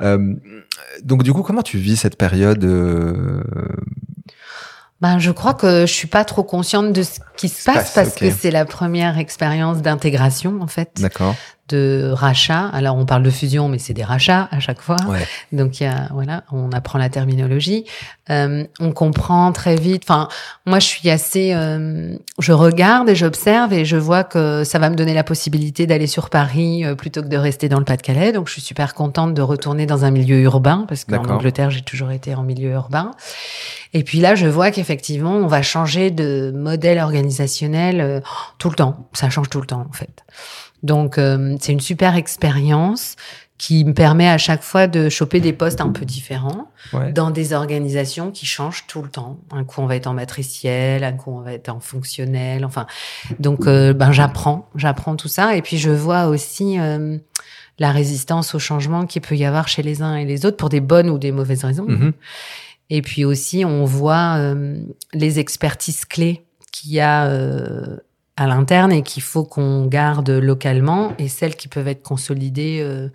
Ouais. 0.00 0.18
Donc 1.04 1.22
du 1.22 1.32
coup 1.32 1.42
comment 1.42 1.62
tu 1.62 1.78
vis 1.78 1.96
cette 1.96 2.16
période 2.16 2.64
euh, 2.64 3.42
Ben, 5.00 5.18
je 5.18 5.30
crois 5.30 5.52
que 5.52 5.82
je 5.82 5.92
suis 5.92 6.08
pas 6.08 6.24
trop 6.24 6.42
consciente 6.42 6.92
de 6.92 7.02
ce 7.02 7.20
qui 7.36 7.48
se 7.48 7.60
Se 7.60 7.64
passe 7.66 7.74
passe, 7.76 7.92
parce 7.92 8.14
que 8.14 8.30
c'est 8.30 8.50
la 8.50 8.64
première 8.64 9.18
expérience 9.18 9.82
d'intégration, 9.82 10.58
en 10.62 10.66
fait, 10.66 10.90
d'accord 11.00 11.34
de 11.68 12.10
rachat. 12.12 12.66
Alors, 12.68 12.96
on 12.96 13.06
parle 13.06 13.22
de 13.22 13.30
fusion, 13.30 13.68
mais 13.68 13.78
c'est 13.78 13.94
des 13.94 14.04
rachats 14.04 14.48
à 14.50 14.60
chaque 14.60 14.80
fois. 14.80 14.96
ouais 15.08 15.26
Donc, 15.52 15.80
il 15.80 15.84
y 15.84 15.86
a, 15.86 16.08
voilà, 16.12 16.44
on 16.52 16.70
apprend 16.72 16.98
la 16.98 17.08
terminologie. 17.08 17.84
Euh, 18.30 18.64
on 18.80 18.92
comprend 18.92 19.52
très 19.52 19.76
vite. 19.76 20.02
Enfin, 20.04 20.28
moi, 20.64 20.78
je 20.78 20.86
suis 20.86 21.10
assez, 21.10 21.52
euh, 21.54 22.16
je 22.38 22.52
regarde 22.52 23.08
et 23.08 23.14
j'observe 23.14 23.72
et 23.72 23.84
je 23.84 23.96
vois 23.96 24.24
que 24.24 24.64
ça 24.64 24.78
va 24.78 24.90
me 24.90 24.96
donner 24.96 25.14
la 25.14 25.24
possibilité 25.24 25.86
d'aller 25.86 26.06
sur 26.06 26.30
Paris 26.30 26.84
euh, 26.84 26.94
plutôt 26.94 27.22
que 27.22 27.28
de 27.28 27.36
rester 27.36 27.68
dans 27.68 27.78
le 27.78 27.84
Pas-de-Calais. 27.84 28.32
Donc, 28.32 28.48
je 28.48 28.54
suis 28.54 28.62
super 28.62 28.94
contente 28.94 29.34
de 29.34 29.42
retourner 29.42 29.86
dans 29.86 30.04
un 30.04 30.10
milieu 30.10 30.40
urbain 30.40 30.84
parce 30.88 31.04
qu'en. 31.04 31.24
Angleterre, 31.36 31.70
j'ai 31.70 31.82
toujours 31.82 32.10
été 32.10 32.34
en 32.34 32.42
milieu 32.42 32.70
urbain. 32.70 33.12
Et 33.92 34.02
puis 34.02 34.20
là, 34.20 34.34
je 34.34 34.46
vois 34.46 34.70
qu'effectivement, 34.70 35.36
on 35.36 35.46
va 35.46 35.62
changer 35.62 36.10
de 36.10 36.52
modèle 36.54 36.98
organisationnel 36.98 38.00
euh, 38.00 38.20
tout 38.58 38.68
le 38.68 38.74
temps. 38.74 39.08
Ça 39.12 39.30
change 39.30 39.48
tout 39.48 39.60
le 39.60 39.66
temps, 39.66 39.86
en 39.88 39.92
fait. 39.92 40.24
Donc, 40.86 41.18
euh, 41.18 41.56
c'est 41.60 41.72
une 41.72 41.80
super 41.80 42.16
expérience 42.16 43.16
qui 43.58 43.84
me 43.84 43.94
permet 43.94 44.28
à 44.28 44.36
chaque 44.36 44.62
fois 44.62 44.86
de 44.86 45.08
choper 45.08 45.40
des 45.40 45.54
postes 45.54 45.80
un 45.80 45.88
peu 45.88 46.04
différents 46.04 46.70
ouais 46.92 47.10
dans 47.12 47.30
des 47.30 47.54
organisations 47.54 48.30
qui 48.30 48.44
changent 48.44 48.84
tout 48.86 49.02
le 49.02 49.08
temps. 49.08 49.38
Un 49.50 49.64
coup, 49.64 49.80
on 49.80 49.86
va 49.86 49.96
être 49.96 50.06
en 50.06 50.14
matriciel, 50.14 51.04
un 51.04 51.12
coup, 51.12 51.30
on 51.30 51.40
va 51.40 51.54
être 51.54 51.70
en 51.70 51.80
fonctionnel. 51.80 52.64
Enfin, 52.64 52.86
donc, 53.38 53.66
euh, 53.66 53.92
ben, 53.92 54.12
j'apprends, 54.12 54.68
j'apprends 54.74 55.16
tout 55.16 55.28
ça. 55.28 55.56
Et 55.56 55.62
puis, 55.62 55.78
je 55.78 55.90
vois 55.90 56.26
aussi 56.26 56.78
euh, 56.78 57.18
la 57.78 57.92
résistance 57.92 58.54
au 58.54 58.58
changement 58.58 59.06
qu'il 59.06 59.22
peut 59.22 59.36
y 59.36 59.44
avoir 59.44 59.68
chez 59.68 59.82
les 59.82 60.02
uns 60.02 60.16
et 60.16 60.24
les 60.24 60.46
autres 60.46 60.56
pour 60.56 60.68
des 60.68 60.80
bonnes 60.80 61.10
ou 61.10 61.18
des 61.18 61.32
mauvaises 61.32 61.64
raisons. 61.64 61.86
Mhm. 61.88 62.12
Et 62.90 63.02
puis 63.02 63.24
aussi, 63.24 63.64
on 63.64 63.84
voit 63.84 64.36
euh, 64.38 64.78
les 65.12 65.38
expertises 65.38 66.04
clés 66.04 66.44
qu'il 66.72 66.92
y 66.92 67.00
a 67.00 67.26
euh, 67.26 67.96
à 68.36 68.46
l'interne 68.46 68.92
et 68.92 69.02
qu'il 69.02 69.22
faut 69.22 69.44
qu'on 69.44 69.86
garde 69.86 70.30
localement 70.30 71.12
et 71.18 71.28
celles 71.28 71.56
qui 71.56 71.68
peuvent 71.68 71.88
être 71.88 72.02
consolidées 72.02 72.80
euh, 72.82 73.08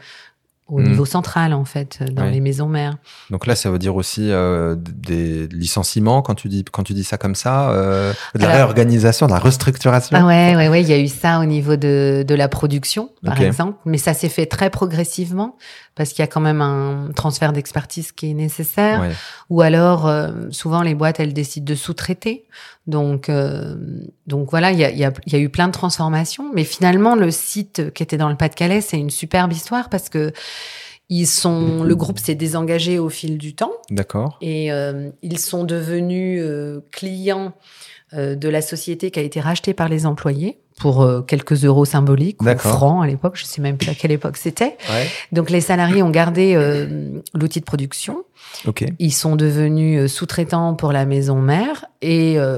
au 0.67 0.79
Mhm. 0.79 0.87
niveau 0.91 1.05
central, 1.05 1.53
en 1.53 1.65
fait, 1.65 1.99
dans 2.13 2.23
Oui. 2.27 2.31
les 2.31 2.39
maisons 2.39 2.67
mères. 2.69 2.95
donc 3.29 3.45
là 3.45 3.55
ça 3.55 3.69
veut 3.69 3.77
dire 3.77 3.93
aussi 3.95 4.31
euh, 4.31 4.75
des 4.77 5.47
licenciements 5.47 6.21
quand 6.21 6.33
tu 6.35 6.47
dis 6.47 6.63
quand 6.63 6.83
tu 6.83 6.93
dis 6.93 7.03
ça 7.03 7.17
comme 7.17 7.35
ça 7.35 7.71
euh, 7.71 8.13
de 8.35 8.39
la 8.39 8.45
Alors- 8.45 8.55
réorganisation 8.57 9.27
de 9.27 9.33
la 9.33 9.39
restructuration 9.39 10.15
Ah 10.17 10.25
ouais, 10.25 10.55
ouais, 10.55 10.69
ouais, 10.69 10.81
il 10.81 10.87
y 10.87 10.93
a 10.93 10.97
eu 10.99 11.09
ça 11.09 11.39
au 11.41 11.45
niveau 11.45 11.75
de, 11.75 12.23
de 12.25 12.35
la 12.35 12.47
production, 12.47 13.09
par 13.25 13.39
exemple, 13.41 13.77
mais 13.85 13.97
ça 13.97 14.13
s'est 14.13 14.29
fait 14.29 14.45
très 14.45 14.69
progressivement 14.69 15.57
parce 15.95 16.11
qu'il 16.11 16.19
y 16.19 16.23
a 16.23 16.27
quand 16.27 16.41
même 16.41 16.61
un 16.61 17.09
transfert 17.15 17.53
d'expertise 17.53 18.11
qui 18.11 18.31
est 18.31 18.33
nécessaire. 18.33 19.01
ouais 19.01 19.11
Ou 19.49 19.61
alors, 19.61 20.07
euh, 20.07 20.31
souvent, 20.51 20.81
les 20.81 20.95
boîtes, 20.95 21.19
elles 21.19 21.33
décident 21.33 21.65
de 21.65 21.75
sous-traiter. 21.75 22.45
Donc, 22.87 23.29
euh, 23.29 23.75
donc 24.27 24.49
voilà, 24.51 24.71
il 24.71 24.79
y 24.79 24.85
a, 24.85 24.91
y, 24.91 25.03
a, 25.03 25.11
y 25.27 25.35
a 25.35 25.39
eu 25.39 25.49
plein 25.49 25.67
de 25.67 25.73
transformations. 25.73 26.51
Mais 26.53 26.63
finalement, 26.63 27.15
le 27.15 27.29
site 27.31 27.93
qui 27.93 28.03
était 28.03 28.17
dans 28.17 28.29
le 28.29 28.37
Pas-de-Calais, 28.37 28.81
c'est 28.81 28.97
une 28.97 29.09
superbe 29.09 29.51
histoire 29.51 29.89
parce 29.89 30.09
que 30.09 30.31
ils 31.13 31.27
sont, 31.27 31.83
le 31.83 31.93
groupe 31.93 32.19
s'est 32.19 32.35
désengagé 32.35 32.97
au 32.97 33.09
fil 33.09 33.37
du 33.37 33.53
temps 33.53 33.73
d'accord 33.89 34.37
et 34.39 34.71
euh, 34.71 35.11
ils 35.21 35.39
sont 35.39 35.65
devenus 35.65 36.41
euh, 36.41 36.79
clients 36.89 37.53
euh, 38.13 38.35
de 38.35 38.47
la 38.47 38.61
société 38.61 39.11
qui 39.11 39.19
a 39.19 39.21
été 39.21 39.41
rachetée 39.41 39.73
par 39.73 39.89
les 39.89 40.05
employés 40.05 40.60
pour 40.81 41.03
euh, 41.03 41.21
quelques 41.21 41.63
euros 41.63 41.85
symboliques 41.85 42.41
ou 42.41 42.45
francs 42.57 43.03
à 43.03 43.07
l'époque. 43.07 43.35
Je 43.35 43.45
sais 43.45 43.61
même 43.61 43.77
plus 43.77 43.89
à 43.89 43.93
quelle 43.93 44.11
époque 44.11 44.37
c'était. 44.37 44.77
ouais 44.89 45.07
Donc 45.31 45.49
les 45.51 45.61
salariés 45.61 46.01
ont 46.01 46.09
gardé 46.09 46.55
euh, 46.55 47.19
l'outil 47.35 47.59
de 47.59 47.65
production. 47.65 48.23
ok 48.65 48.85
Ils 48.97 49.11
sont 49.13 49.35
devenus 49.35 49.99
euh, 50.01 50.07
sous-traitants 50.07 50.73
pour 50.73 50.91
la 50.91 51.05
maison 51.05 51.35
mère 51.41 51.85
et 52.01 52.39
euh, 52.39 52.57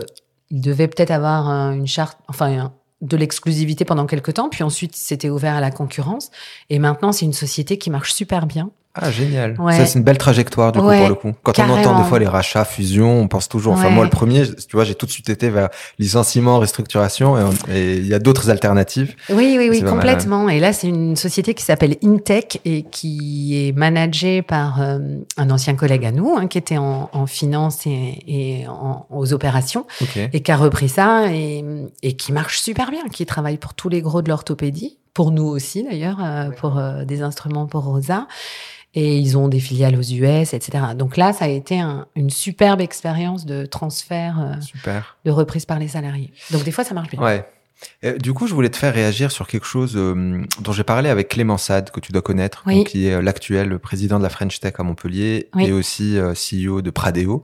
ils 0.49 0.61
devaient 0.61 0.87
peut-être 0.87 1.11
avoir 1.11 1.47
un- 1.49 1.73
une 1.73 1.87
charte, 1.87 2.17
enfin 2.29 2.71
de 3.01 3.17
l'exclusivité 3.17 3.83
pendant 3.83 4.05
quelques 4.05 4.35
temps, 4.35 4.47
puis 4.47 4.63
ensuite 4.63 4.95
c'était 4.95 5.29
ouvert 5.29 5.55
à 5.55 5.59
la 5.61 5.71
concurrence. 5.71 6.31
Et 6.69 6.79
maintenant 6.79 7.11
c'est 7.11 7.25
une 7.25 7.33
société 7.33 7.77
qui 7.77 7.89
marche 7.89 8.13
super 8.13 8.45
bien 8.45 8.71
Ah, 8.95 9.09
génial. 9.09 9.59
Ouais. 9.59 9.75
Ça, 9.75 9.87
c'est 9.87 9.97
une 9.97 10.05
belle 10.05 10.19
trajectoire, 10.19 10.71
du 10.71 10.77
coup, 10.79 10.85
Ouais, 10.85 10.99
pour 10.99 11.09
le 11.09 11.15
coup. 11.15 11.31
Quand 11.41 11.57
on 11.57 11.69
entend 11.69 11.97
des 11.99 12.07
fois 12.07 12.19
les 12.19 12.27
rachats, 12.27 12.63
fusions, 12.63 13.21
on 13.21 13.27
pense 13.27 13.49
toujours, 13.49 13.73
enfin, 13.73 13.87
Ouais. 13.87 13.91
moi, 13.91 14.03
le 14.03 14.11
premier, 14.11 14.43
tu 14.47 14.75
vois, 14.75 14.83
j'ai 14.83 14.93
tout 14.93 15.07
de 15.07 15.11
suite 15.11 15.29
été 15.29 15.49
vers 15.49 15.69
licenciement, 15.97 16.59
restructuration, 16.59 17.35
et 17.71 17.95
il 17.97 18.05
y 18.07 18.13
a 18.13 18.19
d'autres 18.19 18.51
alternatives. 18.51 19.15
Oui, 19.31 19.55
oui, 19.57 19.67
oui, 19.71 19.81
mal, 19.81 19.91
complètement. 19.93 20.47
Et 20.47 20.59
là, 20.59 20.73
c'est 20.73 20.87
une 20.87 21.15
société 21.15 21.55
qui 21.55 21.63
s'appelle 21.63 21.95
Intech 22.03 22.61
et 22.65 22.83
qui 22.83 23.67
est 23.67 23.71
managée 23.75 24.43
par 24.43 24.79
euh, 24.81 24.99
un 25.37 25.49
ancien 25.49 25.73
collègue 25.73 26.05
à 26.05 26.11
nous, 26.11 26.35
hein, 26.37 26.45
qui 26.47 26.59
était 26.59 26.77
en, 26.77 27.09
en 27.13 27.25
finance 27.25 27.87
et, 27.87 28.19
et 28.27 28.67
en- 28.67 29.07
aux 29.09 29.33
opérations, 29.33 29.87
et 30.33 30.41
qui 30.41 30.51
a 30.51 30.55
repris 30.57 30.89
ça 30.89 31.31
et, 31.31 31.65
et 32.03 32.13
qui 32.13 32.31
marche 32.31 32.59
super 32.59 32.91
bien, 32.91 33.01
qui 33.11 33.25
travaille 33.25 33.57
pour 33.57 33.73
tous 33.73 33.89
les 33.89 34.01
gros 34.01 34.21
de 34.21 34.29
l'orthopédie, 34.29 34.97
pour 35.13 35.31
nous 35.31 35.45
aussi 35.45 35.83
d'ailleurs, 35.83 36.17
euh, 36.23 36.49
pour 36.51 36.77
euh, 36.77 37.05
des 37.05 37.21
instruments 37.21 37.65
pour 37.67 37.83
Rosa. 37.83 38.27
Et 38.95 39.17
ils 39.17 39.39
ont 39.39 39.47
des 39.47 39.59
filiales 39.59 39.95
aux 39.95 40.03
US, 40.03 40.53
etc. 40.53 40.83
Donc 40.95 41.17
là, 41.17 41.33
ça 41.33 41.45
a 41.45 41.47
été 41.47 41.79
un- 41.79 42.05
une 42.15 42.29
superbe 42.29 42.79
expérience 42.79 43.43
de 43.43 43.65
transfert, 43.65 44.39
euh, 44.39 44.61
Super. 44.61 45.17
de 45.25 45.31
reprise 45.31 45.65
par 45.65 45.79
les 45.79 45.87
salariés. 45.87 46.31
Donc 46.51 46.63
des 46.63 46.71
fois, 46.71 46.83
ça 46.83 46.93
marche 46.93 47.09
bien. 47.09 47.19
Ouais. 47.19 47.43
Euh, 48.05 48.17
du 48.19 48.33
coup, 48.33 48.45
je 48.45 48.53
voulais 48.53 48.69
te 48.69 48.77
faire 48.77 48.93
réagir 48.93 49.31
sur 49.31 49.47
quelque 49.47 49.65
chose 49.65 49.93
euh, 49.95 50.43
dont 50.61 50.71
j'ai 50.71 50.83
parlé 50.83 51.09
avec 51.09 51.27
Clément 51.29 51.57
Sade, 51.57 51.89
que 51.89 51.99
tu 51.99 52.11
dois 52.11 52.21
connaître, 52.21 52.61
Oui. 52.67 52.75
donc, 52.77 52.87
qui 52.87 53.07
est 53.07 53.13
euh, 53.13 53.21
l'actuel 53.23 53.79
président 53.79 54.19
de 54.19 54.23
la 54.23 54.29
French 54.29 54.59
Tech 54.59 54.73
à 54.77 54.83
Montpellier 54.83 55.49
Oui. 55.55 55.65
et 55.65 55.71
aussi 55.71 56.17
euh, 56.19 56.33
CEO 56.35 56.83
de 56.83 56.91
Pradeo, 56.91 57.43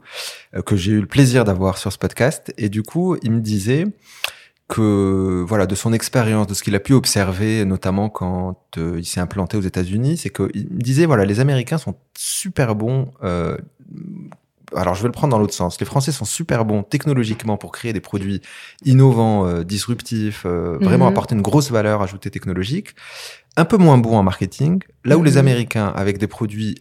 euh, 0.56 0.62
que 0.62 0.76
j'ai 0.78 0.92
eu 0.92 1.02
le 1.02 1.08
plaisir 1.08 1.46
d'avoir 1.46 1.80
sur 1.80 1.92
ce 1.92 1.98
podcast. 1.98 2.54
Et 2.60 2.70
du 2.70 2.84
coup, 2.84 3.18
il 3.24 3.32
me 3.32 3.42
disait 3.42 3.88
que, 4.70 5.44
voilà, 5.48 5.66
de 5.66 5.76
son 5.76 5.92
expérience, 5.94 6.48
de 6.48 6.54
ce 6.54 6.64
qu'il 6.64 6.76
a 6.76 6.80
pu 6.80 6.94
observer, 6.94 7.66
notamment 7.66 8.08
quand 8.10 8.56
euh, 8.78 8.96
il 9.00 9.06
s'est 9.06 9.20
implanté 9.20 9.58
aux 9.58 9.62
États-Unis, 9.62 10.18
c'est 10.18 10.30
qu'il 10.30 10.68
me 10.70 10.80
disait, 10.82 11.06
voilà, 11.08 11.26
les 11.26 11.40
Américains 11.42 11.78
sont 11.80 11.96
super 12.18 12.76
bons. 12.76 13.12
euh, 13.24 13.58
alors, 14.76 14.94
je 14.94 15.02
vais 15.02 15.08
le 15.08 15.12
prendre 15.14 15.32
dans 15.32 15.40
l'autre 15.40 15.56
sens. 15.56 15.80
Les 15.80 15.86
Français 15.88 16.12
sont 16.12 16.26
super 16.26 16.64
bons 16.64 16.84
technologiquement 16.84 17.58
pour 17.58 17.72
créer 17.72 17.92
des 17.92 18.02
produits 18.02 18.40
innovants, 18.86 19.48
euh, 19.48 19.64
disruptifs, 19.64 20.44
euh, 20.46 20.78
vraiment 20.80 21.06
Mhm. 21.06 21.12
apporter 21.12 21.34
une 21.36 21.42
grosse 21.42 21.72
valeur 21.72 22.04
ajoutée 22.04 22.30
technologique. 22.30 22.90
Un 23.58 23.66
peu 23.66 23.78
moins 23.78 23.98
bons 23.98 24.16
en 24.16 24.22
marketing. 24.22 24.84
Là 25.06 25.18
où 25.18 25.24
les 25.24 25.32
Mhm. 25.32 25.38
Américains, 25.40 25.88
avec 25.96 26.20
des 26.20 26.28
produits 26.28 26.76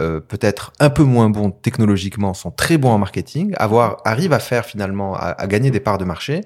euh, 0.00 0.18
peut-être 0.18 0.72
un 0.80 0.90
peu 0.90 1.04
moins 1.04 1.30
bons 1.30 1.52
technologiquement, 1.52 2.34
sont 2.34 2.50
très 2.50 2.78
bons 2.78 2.90
en 2.90 2.98
marketing, 2.98 3.54
avoir, 3.58 3.98
arrivent 4.04 4.32
à 4.32 4.40
faire 4.40 4.64
finalement, 4.66 5.14
à, 5.14 5.26
à 5.28 5.46
gagner 5.46 5.70
des 5.70 5.78
parts 5.78 5.98
de 5.98 6.04
marché. 6.04 6.40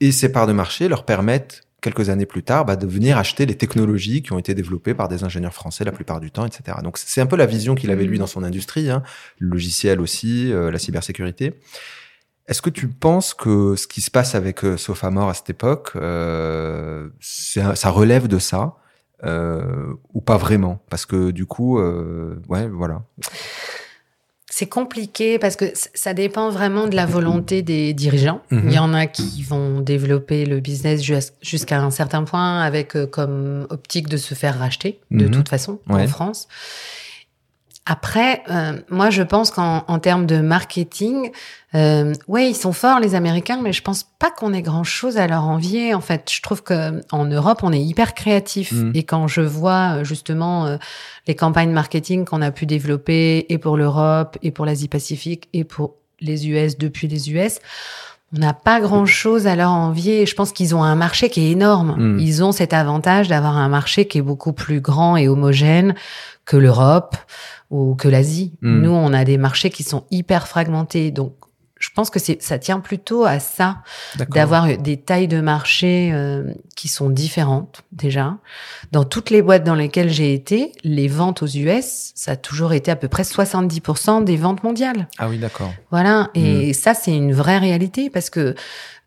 Et 0.00 0.12
ces 0.12 0.30
parts 0.30 0.46
de 0.46 0.52
marché 0.52 0.88
leur 0.88 1.04
permettent, 1.04 1.62
quelques 1.80 2.10
années 2.10 2.26
plus 2.26 2.44
tard, 2.44 2.64
bah, 2.64 2.76
de 2.76 2.86
venir 2.86 3.18
acheter 3.18 3.44
les 3.44 3.56
technologies 3.56 4.22
qui 4.22 4.32
ont 4.32 4.38
été 4.38 4.54
développées 4.54 4.94
par 4.94 5.08
des 5.08 5.24
ingénieurs 5.24 5.52
français 5.52 5.84
la 5.84 5.90
plupart 5.92 6.20
du 6.20 6.30
temps, 6.30 6.46
etc. 6.46 6.78
Donc 6.82 6.96
c'est 6.96 7.20
un 7.20 7.26
peu 7.26 7.36
la 7.36 7.46
vision 7.46 7.74
qu'il 7.74 7.90
avait 7.90 8.04
lui 8.04 8.18
Mhm. 8.18 8.20
dans 8.20 8.26
son 8.28 8.44
industrie, 8.44 8.88
hein, 8.88 9.02
le 9.38 9.48
logiciel 9.48 10.00
aussi, 10.00 10.52
euh, 10.52 10.70
la 10.70 10.78
cybersécurité. 10.78 11.54
Est-ce 12.46 12.62
que 12.62 12.70
tu 12.70 12.88
penses 12.88 13.34
que 13.34 13.76
ce 13.76 13.86
qui 13.86 14.00
se 14.00 14.10
passe 14.10 14.34
avec 14.34 14.64
euh, 14.64 14.76
à 14.76 15.34
cette 15.34 15.50
époque, 15.50 15.92
euh, 15.96 17.08
ça 17.20 17.90
relève 17.90 18.28
de 18.28 18.38
ça 18.38 18.76
euh, 19.24 19.94
ou 20.12 20.20
pas 20.20 20.36
vraiment? 20.36 20.84
Parce 20.90 21.06
que 21.06 21.30
du 21.30 21.46
coup, 21.46 21.78
euh, 21.78 22.40
ouais, 22.48 22.68
voilà. 22.68 23.02
C'est 24.54 24.66
compliqué 24.66 25.38
parce 25.38 25.56
que 25.56 25.64
ça 25.94 26.12
dépend 26.12 26.50
vraiment 26.50 26.86
de 26.86 26.94
la 26.94 27.06
volonté 27.06 27.62
des 27.62 27.94
dirigeants. 27.94 28.42
Mhm. 28.50 28.62
Il 28.68 28.74
y 28.74 28.78
en 28.78 28.92
a 28.92 29.06
qui 29.06 29.42
vont 29.42 29.80
développer 29.80 30.44
le 30.44 30.60
business 30.60 31.00
jus- 31.02 31.32
jusqu'à 31.40 31.80
un 31.80 31.90
certain 31.90 32.24
point 32.24 32.60
avec 32.60 32.94
euh, 32.94 33.06
comme 33.06 33.66
optique 33.70 34.10
de 34.10 34.18
se 34.18 34.34
faire 34.34 34.58
racheter 34.58 35.00
de 35.10 35.24
Mhm. 35.24 35.30
toute 35.30 35.48
façon 35.48 35.78
Ouais. 35.88 36.02
en 36.02 36.06
France. 36.06 36.48
Après, 37.84 38.44
euh, 38.48 38.78
moi 38.90 39.10
je 39.10 39.22
pense 39.24 39.50
qu'en 39.50 39.84
en 39.88 39.98
termes 39.98 40.24
de 40.24 40.40
marketing, 40.40 41.32
euh, 41.74 42.12
ouais 42.28 42.48
ils 42.48 42.54
sont 42.54 42.72
forts 42.72 43.00
les 43.00 43.16
Américains, 43.16 43.58
mais 43.60 43.72
je 43.72 43.82
pense 43.82 44.04
pas 44.20 44.30
qu'on 44.30 44.52
ait 44.54 44.62
grand 44.62 44.84
chose 44.84 45.18
à 45.18 45.26
leur 45.26 45.42
envier. 45.48 45.92
En 45.92 46.00
fait, 46.00 46.30
je 46.30 46.40
trouve 46.42 46.62
que 46.62 47.00
en 47.10 47.24
Europe 47.24 47.60
on 47.64 47.72
est 47.72 47.82
hyper 47.82 48.14
créatif 48.14 48.70
Mhm. 48.70 48.92
et 48.94 49.02
quand 49.02 49.26
je 49.26 49.40
vois 49.40 49.96
euh, 49.96 50.04
justement 50.04 50.66
euh, 50.66 50.76
les 51.26 51.34
campagnes 51.34 51.72
marketing 51.72 52.24
qu'on 52.24 52.40
a 52.40 52.52
pu 52.52 52.66
développer 52.66 53.46
et 53.48 53.58
pour 53.58 53.76
l'Europe 53.76 54.38
et 54.42 54.52
pour 54.52 54.64
l'Asie 54.64 54.88
Pacifique 54.88 55.48
et 55.52 55.64
pour 55.64 55.96
les 56.20 56.48
US 56.48 56.78
depuis 56.78 57.08
les 57.08 57.32
US, 57.32 57.58
on 58.34 58.38
n'a 58.38 58.54
pas 58.54 58.80
grand 58.80 59.04
chose 59.04 59.46
à 59.46 59.56
leur 59.56 59.72
envier. 59.72 60.24
Je 60.24 60.34
pense 60.34 60.52
qu'ils 60.52 60.74
ont 60.74 60.82
un 60.82 60.94
marché 60.94 61.28
qui 61.28 61.48
est 61.48 61.50
énorme. 61.50 61.96
Mm. 61.98 62.18
Ils 62.20 62.42
ont 62.42 62.52
cet 62.52 62.72
avantage 62.72 63.28
d'avoir 63.28 63.58
un 63.58 63.68
marché 63.68 64.06
qui 64.06 64.18
est 64.18 64.22
beaucoup 64.22 64.52
plus 64.54 64.80
grand 64.80 65.16
et 65.18 65.28
homogène 65.28 65.94
que 66.44 66.56
l'Europe 66.56 67.16
ou 67.70 67.94
que 67.94 68.08
l'Asie. 68.08 68.54
Mm. 68.60 68.82
Nous, 68.82 68.90
on 68.90 69.12
a 69.12 69.24
des 69.24 69.38
marchés 69.38 69.70
qui 69.70 69.82
sont 69.82 70.04
hyper 70.10 70.48
fragmentés. 70.48 71.10
Donc, 71.10 71.34
je 71.82 71.88
pense 71.92 72.10
que 72.10 72.20
c'est, 72.20 72.40
ça 72.40 72.60
tient 72.60 72.78
plutôt 72.78 73.24
à 73.24 73.40
ça 73.40 73.78
d'avoir 74.30 74.78
des 74.78 74.98
tailles 74.98 75.26
de 75.26 75.40
marché 75.40 76.10
euh, 76.12 76.52
qui 76.76 76.86
sont 76.86 77.10
différentes 77.10 77.82
déjà. 77.90 78.38
Dans 78.92 79.02
toutes 79.02 79.30
les 79.30 79.42
boîtes 79.42 79.64
dans 79.64 79.74
lesquelles 79.74 80.10
j'ai 80.10 80.32
été, 80.32 80.70
les 80.84 81.08
ventes 81.08 81.42
aux 81.42 81.48
US, 81.48 82.12
ça 82.14 82.32
a 82.32 82.36
toujours 82.36 82.72
été 82.72 82.92
à 82.92 82.96
peu 82.96 83.08
près 83.08 83.24
70% 83.24 84.22
des 84.22 84.36
ventes 84.36 84.62
mondiales. 84.62 85.08
Ah 85.18 85.28
oui, 85.28 85.38
d'accord. 85.38 85.72
Voilà, 85.90 86.30
et 86.34 86.72
ça 86.72 86.94
c'est 86.94 87.16
une 87.16 87.32
vraie 87.32 87.58
réalité 87.58 88.10
parce 88.10 88.30
que 88.30 88.54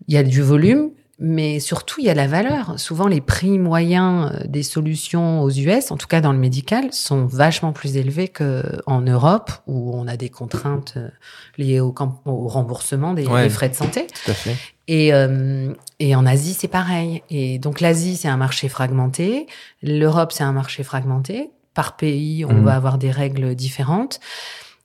il 0.09 0.13
y 0.13 0.17
a 0.17 0.23
du 0.23 0.41
volume, 0.41 0.89
mais 1.17 1.59
surtout 1.59 2.01
il 2.01 2.05
y 2.05 2.09
a 2.09 2.13
la 2.13 2.27
valeur. 2.27 2.77
Souvent 2.79 3.07
les 3.07 3.21
prix 3.21 3.57
moyens 3.57 4.31
euh, 4.33 4.43
des 4.47 4.63
solutions 4.63 5.41
aux 5.41 5.49
US, 5.49 5.91
en 5.91 5.97
tout 5.97 6.07
cas 6.07 6.19
dans 6.21 6.33
le 6.33 6.37
médical, 6.39 6.91
sont 6.91 7.25
vachement 7.25 7.71
plus 7.71 7.95
élevés 7.97 8.27
qu'en 8.27 9.01
Europe 9.01 9.51
où 9.67 9.95
on 9.95 10.07
a 10.07 10.17
des 10.17 10.29
contraintes 10.29 10.93
euh, 10.97 11.09
liées 11.57 11.79
au, 11.79 11.93
remboursement 12.25 13.13
des, 13.13 13.25
Ouais. 13.27 13.43
des 13.43 13.49
frais 13.49 13.69
de 13.69 13.75
santé. 13.75 14.07
Tout 14.25 14.31
à 14.31 14.33
fait. 14.33 14.55
Et, 14.87 15.13
euh, 15.13 15.73
et 15.99 16.15
en 16.15 16.25
Asie, 16.25 16.53
c'est 16.53 16.67
pareil. 16.67 17.23
Et 17.29 17.57
donc 17.59 17.79
l'Asie, 17.81 18.17
c'est 18.17 18.27
un 18.27 18.37
marché 18.37 18.67
fragmenté. 18.69 19.47
L'Europe, 19.81 20.31
c'est 20.31 20.43
un 20.43 20.51
marché 20.51 20.83
fragmenté. 20.83 21.49
Par 21.73 21.95
pays, 21.97 22.45
on 22.45 22.53
Mhm. 22.53 22.63
va 22.65 22.75
avoir 22.75 22.97
des 22.97 23.09
règles 23.11 23.55
différentes. 23.55 24.19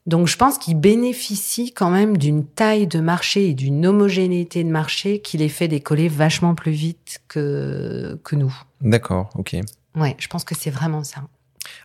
Donc 0.06 0.26
je 0.26 0.36
pense 0.36 0.58
qu'ils 0.58 0.78
bénéficient 0.78 1.72
quand 1.72 1.90
même 1.90 2.16
d'une 2.16 2.44
taille 2.44 2.86
de 2.86 3.00
marché 3.00 3.48
et 3.48 3.54
d'une 3.54 3.86
homogénéité 3.86 4.64
de 4.64 4.70
marché 4.70 5.20
qui 5.20 5.36
les 5.36 5.48
fait 5.48 5.68
décoller 5.68 6.08
vachement 6.08 6.54
plus 6.54 6.72
vite 6.72 7.20
que, 7.28 8.18
que 8.24 8.34
nous. 8.34 8.54
D'accord, 8.80 9.30
ok. 9.36 9.56
Ouais, 9.96 10.16
je 10.18 10.28
pense 10.28 10.44
que 10.44 10.54
c'est 10.54 10.70
vraiment 10.70 11.04
ça. 11.04 11.22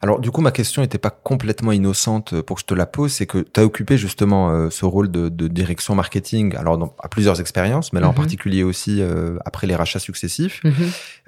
Alors 0.01 0.19
du 0.19 0.32
coup, 0.32 0.41
ma 0.41 0.51
question 0.51 0.82
n'était 0.82 0.97
pas 0.97 1.09
complètement 1.09 1.71
innocente 1.71 2.34
euh, 2.34 2.43
pour 2.43 2.55
que 2.57 2.61
je 2.61 2.65
te 2.65 2.73
la 2.73 2.86
pose, 2.86 3.11
c'est 3.11 3.26
que 3.26 3.39
tu 3.39 3.59
as 3.59 3.63
occupé 3.65 3.97
justement 3.97 4.49
euh, 4.49 4.69
ce 4.69 4.86
rôle 4.86 5.09
de, 5.11 5.30
de 5.30 5.47
direction 5.47 5.95
marketing, 5.95 6.55
alors 6.55 6.78
dans- 6.78 6.95
à 7.01 7.07
plusieurs 7.09 7.39
expériences, 7.41 7.91
mais 7.93 7.99
là 7.99 8.07
en 8.07 8.11
Mhm. 8.11 8.15
particulier 8.15 8.63
aussi 8.63 9.01
euh, 9.01 9.38
après 9.45 9.67
les 9.67 9.76
rachats 9.76 9.99
successifs, 9.99 10.61
Mhm. 10.63 10.73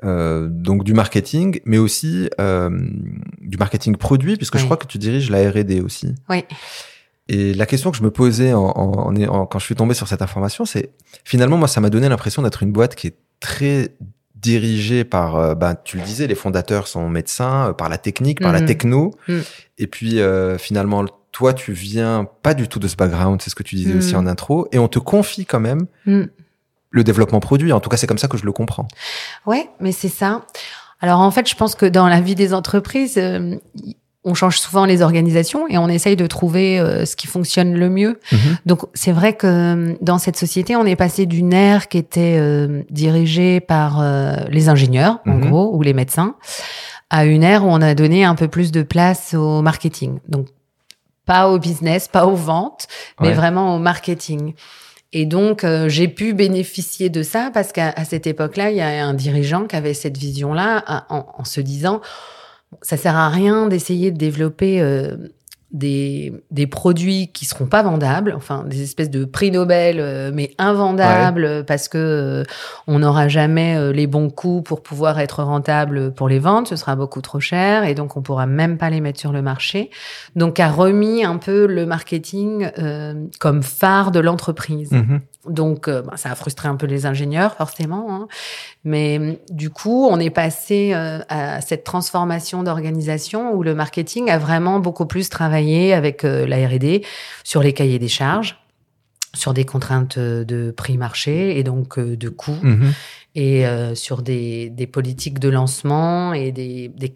euh, 0.05 0.47
donc 0.49 0.83
du 0.83 0.93
marketing, 0.93 1.59
mais 1.65 1.77
aussi 1.77 2.29
euh, 2.39 2.69
du 3.41 3.57
marketing 3.57 3.95
produit, 3.97 4.37
puisque 4.37 4.57
je 4.57 4.65
crois 4.65 4.77
que 4.77 4.87
tu 4.87 4.97
diriges 4.97 5.29
la 5.29 5.49
R&D 5.49 5.81
aussi. 5.81 6.13
Oui. 6.29 6.43
Et 7.29 7.53
la 7.53 7.65
question 7.65 7.91
que 7.91 7.97
je 7.97 8.03
me 8.03 8.11
posais 8.11 8.53
en, 8.53 8.61
en- 8.63 9.09
en- 9.13 9.23
en- 9.27 9.45
quand 9.45 9.59
je 9.59 9.65
suis 9.65 9.75
tombé 9.75 9.93
sur 9.93 10.07
cette 10.07 10.21
information, 10.21 10.63
c'est 10.65 10.91
finalement 11.25 11.57
moi 11.57 11.67
ça 11.67 11.81
m'a 11.81 11.89
donné 11.89 12.07
l'impression 12.07 12.41
d'être 12.41 12.63
une 12.63 12.71
boîte 12.71 12.95
qui 12.95 13.07
est 13.07 13.17
très 13.41 13.89
dirigée 14.41 15.03
par, 15.03 15.55
ben, 15.55 15.75
tu 15.83 15.97
le 15.97 16.03
disais, 16.03 16.27
les 16.27 16.35
fondateurs 16.35 16.87
sont 16.87 17.09
médecins, 17.09 17.69
euh, 17.69 17.73
par 17.73 17.89
la 17.89 17.97
technique, 17.97 18.41
par 18.41 18.51
la 18.51 18.59
Mhm. 18.61 18.65
techno, 18.65 19.11
Mhm. 19.27 19.43
et 19.79 19.87
puis 19.87 20.19
euh, 20.19 20.57
finalement 20.57 21.05
toi 21.31 21.53
tu 21.53 21.71
viens 21.73 22.27
pas 22.43 22.53
du 22.53 22.67
tout 22.67 22.79
de 22.79 22.87
ce 22.87 22.95
background, 22.95 23.41
c'est 23.41 23.49
ce 23.49 23.55
que 23.55 23.63
tu 23.63 23.75
disais 23.75 23.91
Mhm. 23.93 23.97
aussi 23.97 24.15
en 24.15 24.25
intro, 24.27 24.67
et 24.71 24.79
on 24.79 24.87
te 24.87 24.99
confie 24.99 25.45
quand 25.45 25.59
même 25.59 25.85
le 26.89 27.03
développement 27.03 27.39
produit. 27.39 27.71
En 27.73 27.79
tout 27.79 27.89
cas 27.89 27.97
c'est 27.97 28.07
comme 28.07 28.17
ça 28.17 28.27
que 28.27 28.37
je 28.37 28.45
le 28.45 28.51
comprends. 28.51 28.87
Ouais, 29.45 29.69
mais 29.79 29.91
c'est 29.91 30.07
ça. 30.09 30.45
Alors 30.99 31.19
en 31.19 31.29
fait, 31.31 31.47
je 31.47 31.55
pense 31.55 31.75
que 31.75 31.85
dans 31.85 32.07
la 32.07 32.21
vie 32.21 32.33
des 32.35 32.53
entreprises, 32.55 33.17
euh, 33.17 33.55
on 34.23 34.33
change 34.33 34.59
souvent 34.59 34.85
les 34.85 35.01
organisations 35.01 35.67
et 35.69 35.77
on 35.77 35.87
essaye 35.87 36.15
de 36.15 36.27
trouver 36.27 36.79
euh, 36.79 37.05
ce 37.05 37.15
qui 37.15 37.27
fonctionne 37.27 37.73
le 37.75 37.89
mieux. 37.89 38.19
Donc 38.65 38.81
c'est 38.93 39.11
vrai 39.13 39.33
que 39.33 39.47
euh, 39.47 39.93
dans 40.01 40.17
cette 40.17 40.35
société, 40.37 40.75
on 40.75 40.85
est 40.85 40.95
passé 40.97 41.25
d'une 41.25 41.53
ère 41.53 41.87
qui 41.87 41.97
était 41.97 42.35
euh, 42.39 42.81
dirigée 42.89 43.59
par 43.61 44.01
euh, 44.01 44.35
les 44.49 44.67
ingénieurs, 44.69 45.19
en 45.25 45.35
Mhm. 45.35 45.49
gros, 45.49 45.75
ou 45.75 45.81
les 45.81 45.93
médecins, 45.93 46.35
à 47.09 47.23
une 47.25 47.43
ère 47.43 47.63
où 47.65 47.69
on 47.69 47.81
a 47.81 47.95
donné 47.95 48.25
un 48.25 48.35
peu 48.35 48.47
plus 48.49 48.71
de 48.71 48.81
place 48.83 49.33
au 49.33 49.61
marketing. 49.61 50.19
Donc 50.27 50.47
pas 51.25 51.49
au 51.49 51.57
business, 51.59 52.07
pas 52.07 52.25
aux 52.25 52.35
ventes, 52.35 52.87
mais 53.21 53.29
Ouais. 53.29 53.33
vraiment 53.33 53.75
au 53.75 53.79
marketing. 53.79 54.53
Et 55.13 55.25
donc, 55.25 55.63
euh, 55.63 55.87
j'ai 55.87 56.09
pu 56.09 56.33
bénéficier 56.33 57.09
de 57.09 57.23
ça 57.23 57.49
parce 57.53 57.71
qu'à 57.71 57.93
cette 58.03 58.27
époque-là, 58.27 58.71
il 58.71 58.77
y 58.77 58.81
a 58.81 59.05
un 59.05 59.13
dirigeant 59.13 59.65
qui 59.67 59.75
avait 59.77 59.93
cette 59.93 60.17
vision-là 60.17 60.83
en, 61.09 61.25
en 61.37 61.43
se 61.45 61.61
disant, 61.61 62.01
ça 62.81 62.97
sert 62.97 63.15
à 63.15 63.29
rien 63.29 63.67
d'essayer 63.67 64.11
de 64.11 64.17
développer 64.17 64.81
euh, 64.81 65.15
des, 65.71 66.31
des 66.49 66.65
produits 66.65 67.29
qui 67.33 67.45
seront 67.45 67.65
pas 67.65 67.83
vendables, 67.83 68.33
enfin 68.35 68.63
des 68.65 68.81
espèces 68.81 69.09
de 69.09 69.25
prix 69.25 69.51
Nobel 69.51 69.97
euh, 69.99 70.31
mais 70.33 70.51
invendables 70.57 71.65
parce 71.65 71.89
que 71.89 71.97
euh, 71.97 72.43
on 72.87 72.99
n'aura 72.99 73.27
jamais 73.27 73.75
euh, 73.75 73.91
les 73.91 74.07
bons 74.07 74.29
coûts 74.29 74.61
pour 74.61 74.81
pouvoir 74.81 75.19
être 75.19 75.43
rentable 75.43 76.13
pour 76.13 76.29
les 76.29 76.39
ventes, 76.39 76.69
ce 76.69 76.77
sera 76.77 76.95
beaucoup 76.95 77.21
trop 77.21 77.41
cher 77.41 77.83
et 77.83 77.95
donc 77.95 78.15
on 78.15 78.21
pourra 78.21 78.45
même 78.45 78.77
pas 78.77 78.89
les 78.89 79.01
mettre 79.01 79.19
sur 79.19 79.33
le 79.33 79.41
marché. 79.41 79.89
Donc 80.37 80.59
a 80.59 80.69
remis 80.69 81.25
un 81.25 81.37
peu 81.37 81.65
le 81.65 81.85
marketing 81.85 82.69
comme 83.39 83.63
phare 83.63 84.11
de 84.11 84.19
l'entreprise. 84.19 84.91
Mhm. 84.91 85.21
Donc, 85.49 85.87
euh, 85.87 86.01
bah, 86.01 86.17
ça 86.17 86.31
a 86.31 86.35
frustré 86.35 86.67
un 86.67 86.75
peu 86.75 86.85
les 86.85 87.05
ingénieurs, 87.05 87.55
forcément. 87.55 88.07
Hein. 88.13 88.27
Mais 88.83 89.39
du 89.49 89.69
coup, 89.69 90.07
on 90.09 90.19
est 90.19 90.29
passé 90.29 90.91
euh, 90.93 91.19
à 91.29 91.61
cette 91.61 91.83
transformation 91.83 92.63
d'organisation 92.63 93.53
où 93.53 93.63
le 93.63 93.75
marketing 93.75 94.29
a 94.29 94.37
vraiment 94.37 94.79
beaucoup 94.79 95.05
plus 95.05 95.29
travaillé 95.29 95.93
avec 95.93 96.23
euh, 96.23 96.45
la 96.45 96.67
R&D 96.67 97.03
sur 97.43 97.61
les 97.61 97.73
cahiers 97.73 97.99
des 97.99 98.07
charges, 98.07 98.57
sur 99.33 99.53
des 99.53 99.65
contraintes 99.65 100.17
de 100.17 100.71
prix 100.71 100.97
marché 100.97 101.57
et 101.57 101.63
donc 101.63 101.99
de 101.99 102.29
coûts. 102.29 102.59
Mhm 102.61 102.93
et 103.37 103.67
euh, 103.67 103.93
sur 103.93 104.23
des, 104.23 104.71
des, 104.71 104.87
politiques 104.87 105.37
de 105.37 105.47
lancement 105.47 106.33
et 106.33 106.51
des, 106.51 106.87
des, 106.87 107.13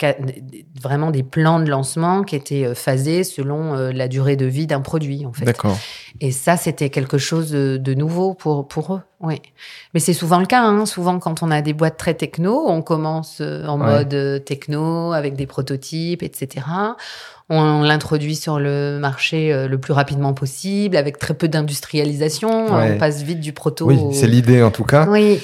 vraiment 0.80 1.10
des 1.10 1.24
plans 1.24 1.60
de 1.60 1.68
lancement 1.68 2.22
qui 2.22 2.36
étaient 2.36 2.64
euh, 2.64 2.76
phasés 2.76 3.24
selon 3.24 3.74
euh, 3.74 3.92
la 3.92 4.08
durée 4.08 4.36
de 4.36 4.46
vie 4.46 4.68
d'un 4.68 4.82
produit 4.82 5.26
en 5.26 5.34
fait. 5.34 5.46
D'accord. 5.46 5.76
Et 6.20 6.32
ça 6.32 6.58
c'était 6.58 6.92
quelque 6.92 7.18
chose 7.18 7.50
de, 7.50 7.78
de, 7.78 7.94
nouveau 7.96 8.36
pour 8.36 8.68
pour 8.68 8.94
eux. 8.94 9.02
Oui. 9.20 9.42
Mais 9.96 10.00
c'est 10.00 10.14
souvent 10.14 10.40
le 10.40 10.46
cas. 10.46 10.62
Hein. 10.62 10.86
Souvent 10.86 11.18
quand 11.18 11.42
on 11.42 11.50
a 11.50 11.64
des 11.64 11.74
boîtes 11.74 11.98
très 11.98 12.14
techno, 12.14 12.66
on 12.68 12.84
commence 12.84 13.42
en 13.42 13.80
mode 13.80 14.44
techno 14.46 15.14
avec 15.14 15.36
des 15.36 15.48
prototypes, 15.48 16.22
etc 16.22 16.62
on 17.54 17.82
l'introduit 17.82 18.38
sur 18.38 18.60
le 18.60 18.98
marché 18.98 19.68
le 19.68 19.78
plus 19.78 19.92
rapidement 19.92 20.34
possible, 20.34 20.96
avec 20.96 21.20
très 21.20 21.34
peu 21.34 21.50
d'industrialisation. 21.50 22.68
On 22.70 22.98
passe 22.98 23.24
vite 23.24 23.42
du 23.42 23.52
proto. 23.52 23.88
Oui, 23.88 24.00
c'est 24.14 24.28
l'idée 24.28 24.64
en 24.64 24.72
tout 24.72 24.86
cas. 24.86 25.06
Oui. 25.10 25.42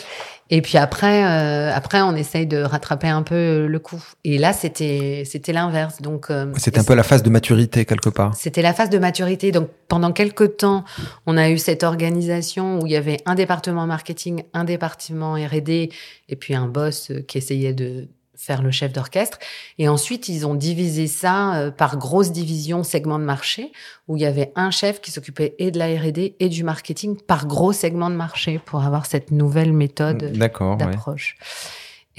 Et 0.50 0.62
puis 0.62 0.78
après, 0.78 1.26
euh, 1.26 1.74
après, 1.74 2.02
on 2.02 2.16
essaye 2.16 2.46
de 2.46 2.58
rattraper 2.58 3.08
un 3.08 3.24
peu 3.24 3.68
le 3.68 3.80
coup. 3.80 4.02
Et 4.24 4.38
là, 4.38 4.54
c'était, 4.54 5.24
c'était 5.26 5.54
l'inverse. 5.54 6.02
Donc, 6.02 6.30
euh, 6.30 6.52
c'était 6.58 6.80
un 6.80 6.84
peu 6.84 6.96
la 6.96 7.04
phase 7.04 7.24
de 7.24 7.30
maturité 7.30 7.86
quelque 7.86 8.10
part. 8.10 8.36
C'était 8.36 8.62
la 8.62 8.74
phase 8.74 8.90
de 8.90 8.98
maturité. 8.98 9.52
Donc, 9.52 9.70
pendant 9.88 10.12
quelques 10.12 10.58
temps, 10.58 10.86
on 11.26 11.38
a 11.38 11.50
eu 11.50 11.58
cette 11.58 11.84
organisation 11.84 12.80
où 12.80 12.86
il 12.86 12.94
y 12.94 12.96
avait 12.96 13.18
un 13.26 13.36
département 13.36 13.86
marketing, 13.86 14.44
un 14.54 14.64
département 14.64 15.34
R&D, 15.34 15.90
et 16.30 16.36
puis 16.36 16.56
un 16.56 16.68
boss 16.68 17.12
qui 17.28 17.38
essayait 17.38 17.74
de 17.74 18.08
faire 18.38 18.62
le 18.62 18.72
chef 18.72 18.94
d'orchestre. 18.94 19.40
Et 19.78 19.88
ensuite, 19.90 20.30
ils 20.30 20.46
ont 20.46 20.56
divisé 20.56 21.08
ça 21.08 21.56
euh, 21.56 21.72
par 21.72 21.98
grosses 21.98 22.32
divisions, 22.32 22.84
segments 22.84 23.20
de 23.20 23.24
marché, 23.24 23.72
où 24.08 24.16
il 24.16 24.22
y 24.22 24.26
avait 24.26 24.52
un 24.56 24.72
chef 24.72 25.02
qui 25.02 25.12
s'occupait 25.12 25.56
et 25.60 25.72
de 25.72 25.80
la 25.80 25.88
R&D 25.88 26.36
et 26.40 26.50
du 26.50 26.64
marketing 26.64 27.18
par 27.18 27.48
gros 27.48 27.74
segments 27.74 28.10
de 28.10 28.16
marché 28.16 28.60
pour 28.64 28.84
avoir 28.84 29.06
cette 29.06 29.32
nouvelle 29.32 29.74
méthode 29.74 30.32
d'approche. 30.78 31.38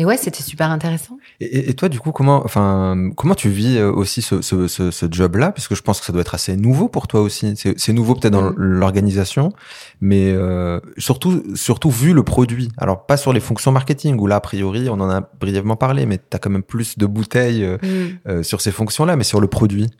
Et 0.00 0.04
ouais, 0.04 0.16
c'était 0.16 0.44
super 0.44 0.70
intéressant. 0.70 1.18
Et, 1.40 1.70
et, 1.70 1.74
toi, 1.74 1.88
du 1.88 1.98
coup, 1.98 2.12
comment, 2.12 2.44
enfin, 2.44 3.10
comment 3.16 3.34
tu 3.34 3.48
vis 3.48 3.78
euh, 3.78 3.90
aussi 3.90 4.22
ce, 4.22 4.42
ce, 4.42 4.68
ce, 4.68 4.92
ce 4.92 5.06
job-là? 5.10 5.50
Puisque 5.50 5.74
je 5.74 5.82
pense 5.82 5.98
que 5.98 6.06
ça 6.06 6.12
doit 6.12 6.22
être 6.22 6.34
assez 6.34 6.56
nouveau 6.56 6.88
pour 6.88 7.08
toi 7.08 7.20
aussi. 7.20 7.54
C'est 7.56 7.92
nouveau 7.92 8.14
peut-être 8.14 8.32
dans 8.32 8.52
l'organisation, 8.56 9.52
mais 10.00 10.30
euh, 10.30 10.78
surtout, 10.98 11.42
surtout 11.54 11.90
vu 11.90 12.12
le 12.12 12.22
produit. 12.22 12.70
Alors 12.78 13.06
pas 13.06 13.16
sur 13.16 13.32
les 13.32 13.40
fonctions 13.40 13.72
marketing 13.72 14.18
où 14.18 14.28
là, 14.28 14.36
a 14.36 14.40
priori, 14.40 14.88
on 14.88 15.00
en 15.00 15.10
a 15.10 15.20
brièvement 15.40 15.76
parlé, 15.76 16.06
mais 16.06 16.18
tu 16.18 16.24
as 16.32 16.38
quand 16.38 16.50
même 16.50 16.62
plus 16.62 16.96
de 16.96 17.06
bouteilles 17.06 17.64
euh, 17.64 17.78
mm. 17.82 18.18
euh, 18.28 18.42
sur 18.42 18.60
ces 18.60 18.70
fonctions-là, 18.70 19.16
mais 19.16 19.24
sur 19.24 19.40
le 19.40 19.48
produit. 19.48 19.90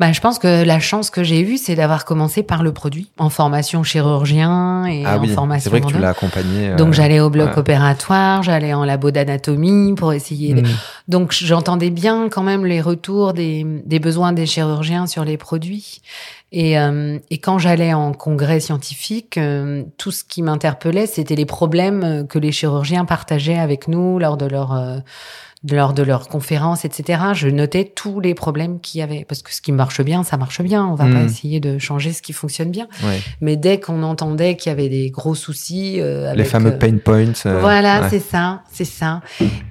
Bah, 0.00 0.10
je 0.12 0.20
pense 0.20 0.40
que 0.40 0.64
la 0.64 0.80
chance 0.80 1.10
que 1.10 1.22
j'ai 1.22 1.40
eue, 1.40 1.56
c'est 1.56 1.76
d'avoir 1.76 2.04
commencé 2.04 2.42
par 2.42 2.62
le 2.64 2.72
produit, 2.72 3.10
en 3.16 3.30
formation 3.30 3.84
chirurgien 3.84 4.86
et 4.86 5.04
ah 5.06 5.18
en 5.18 5.24
formation. 5.26 5.70
C'est 5.70 5.78
vrai 5.78 5.80
que 5.80 5.94
tu 5.94 5.98
l'as 5.98 6.10
accompagné. 6.10 6.70
Euh, 6.70 6.76
Donc 6.76 6.94
j'allais 6.94 7.20
au 7.20 7.30
bloc 7.30 7.56
opératoire, 7.56 8.42
j'allais 8.42 8.74
en 8.74 8.84
labo 8.84 9.12
d'anatomie 9.12 9.94
pour 9.94 10.12
essayer. 10.12 10.54
Hmm. 10.54 10.66
Donc 11.06 11.32
j'entendais 11.32 11.90
bien 11.90 12.28
quand 12.28 12.42
même 12.42 12.66
les 12.66 12.80
retours 12.80 13.34
des, 13.34 13.64
des 13.84 14.00
besoins 14.00 14.32
des 14.32 14.46
chirurgiens 14.46 15.06
sur 15.06 15.24
les 15.24 15.36
produits. 15.36 16.00
Et, 16.50 16.78
euh, 16.78 17.18
et 17.30 17.38
quand 17.38 17.58
j'allais 17.58 17.94
en 17.94 18.12
congrès 18.12 18.60
scientifique, 18.60 19.38
euh, 19.38 19.84
tout 19.96 20.10
ce 20.10 20.24
qui 20.24 20.42
m'interpellait, 20.42 21.06
c'était 21.06 21.34
les 21.34 21.46
problèmes 21.46 22.26
que 22.28 22.38
les 22.38 22.52
chirurgiens 22.52 23.04
partageaient 23.04 23.58
avec 23.58 23.88
nous 23.88 24.18
lors 24.18 24.36
de 24.36 24.46
leur 24.46 24.72
lors 25.70 25.94
de 25.94 26.02
leurs 26.02 26.28
conférences, 26.28 26.84
etc., 26.84 27.22
je 27.34 27.48
notais 27.48 27.84
tous 27.84 28.20
les 28.20 28.34
problèmes 28.34 28.80
qu'il 28.80 29.00
y 29.00 29.02
avait. 29.02 29.24
Parce 29.26 29.42
que 29.42 29.52
ce 29.52 29.62
qui 29.62 29.72
marche 29.72 30.02
bien, 30.02 30.22
ça 30.22 30.36
marche 30.36 30.60
bien. 30.60 30.84
On 30.86 30.94
va 30.94 31.04
pas 31.04 31.22
hmm. 31.22 31.26
essayer 31.26 31.60
de 31.60 31.78
changer 31.78 32.12
ce 32.12 32.20
qui 32.20 32.32
fonctionne 32.32 32.70
bien. 32.70 32.86
Mais 33.40 33.56
dès 33.56 33.80
qu'on 33.80 34.02
entendait 34.02 34.56
qu'il 34.56 34.70
y 34.70 34.72
avait 34.72 34.88
des 34.88 35.10
gros 35.10 35.34
soucis... 35.34 36.00
Euh, 36.00 36.26
avec, 36.26 36.38
les 36.38 36.44
fameux 36.44 36.72
euh, 36.72 36.78
pain 36.78 36.96
points. 36.98 37.32
Euh, 37.46 37.60
voilà, 37.60 38.10
c'est 38.10 38.20
ça, 38.20 38.62
c'est 38.70 38.84
ça. 38.84 39.22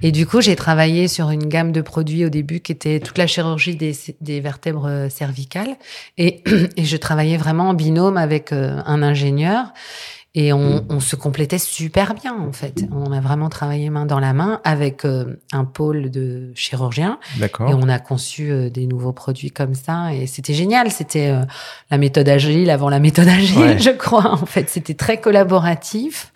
Et 0.02 0.10
du 0.10 0.26
coup, 0.26 0.40
j'ai 0.40 0.56
travaillé 0.56 1.06
sur 1.06 1.30
une 1.30 1.46
gamme 1.46 1.70
de 1.70 1.80
produits 1.80 2.24
au 2.24 2.30
début 2.30 2.60
qui 2.60 2.72
était 2.72 2.98
toute 2.98 3.18
la 3.18 3.26
chirurgie 3.26 3.76
des, 3.76 3.96
des 4.20 4.40
vertèbres 4.40 5.08
cervicales. 5.10 5.76
Et, 6.18 6.42
et 6.76 6.84
je 6.84 6.96
travaillais 6.96 7.36
vraiment 7.36 7.68
en 7.68 7.74
binôme 7.74 8.16
avec 8.16 8.52
un 8.52 9.02
ingénieur. 9.02 9.72
Et 10.36 10.52
on, 10.52 10.80
mm. 10.80 10.86
on, 10.88 11.00
se 11.00 11.14
complétait 11.14 11.58
super 11.58 12.14
bien, 12.14 12.36
en 12.36 12.52
fait. 12.52 12.84
On 12.90 13.12
a 13.12 13.20
vraiment 13.20 13.48
travaillé 13.48 13.88
main 13.88 14.04
dans 14.04 14.18
la 14.18 14.32
main 14.32 14.60
avec 14.64 15.04
euh, 15.04 15.40
un 15.52 15.64
pôle 15.64 16.10
de 16.10 16.50
chirurgiens. 16.56 17.20
D'accord. 17.38 17.70
Et 17.70 17.74
on 17.74 17.88
a 17.88 18.00
conçu 18.00 18.50
euh, 18.50 18.68
des 18.68 18.86
nouveaux 18.88 19.12
produits 19.12 19.52
comme 19.52 19.74
ça. 19.74 20.12
Et 20.12 20.26
c'était 20.26 20.54
génial. 20.54 20.90
C'était 20.90 21.28
euh, 21.28 21.42
la 21.92 21.98
méthode 21.98 22.28
agile 22.28 22.70
avant 22.70 22.88
la 22.88 22.98
méthode 22.98 23.28
agile, 23.28 23.78
je 23.80 23.90
crois. 23.90 24.32
En 24.32 24.46
fait, 24.46 24.68
c'était 24.68 24.94
très 24.94 25.20
collaboratif. 25.20 26.32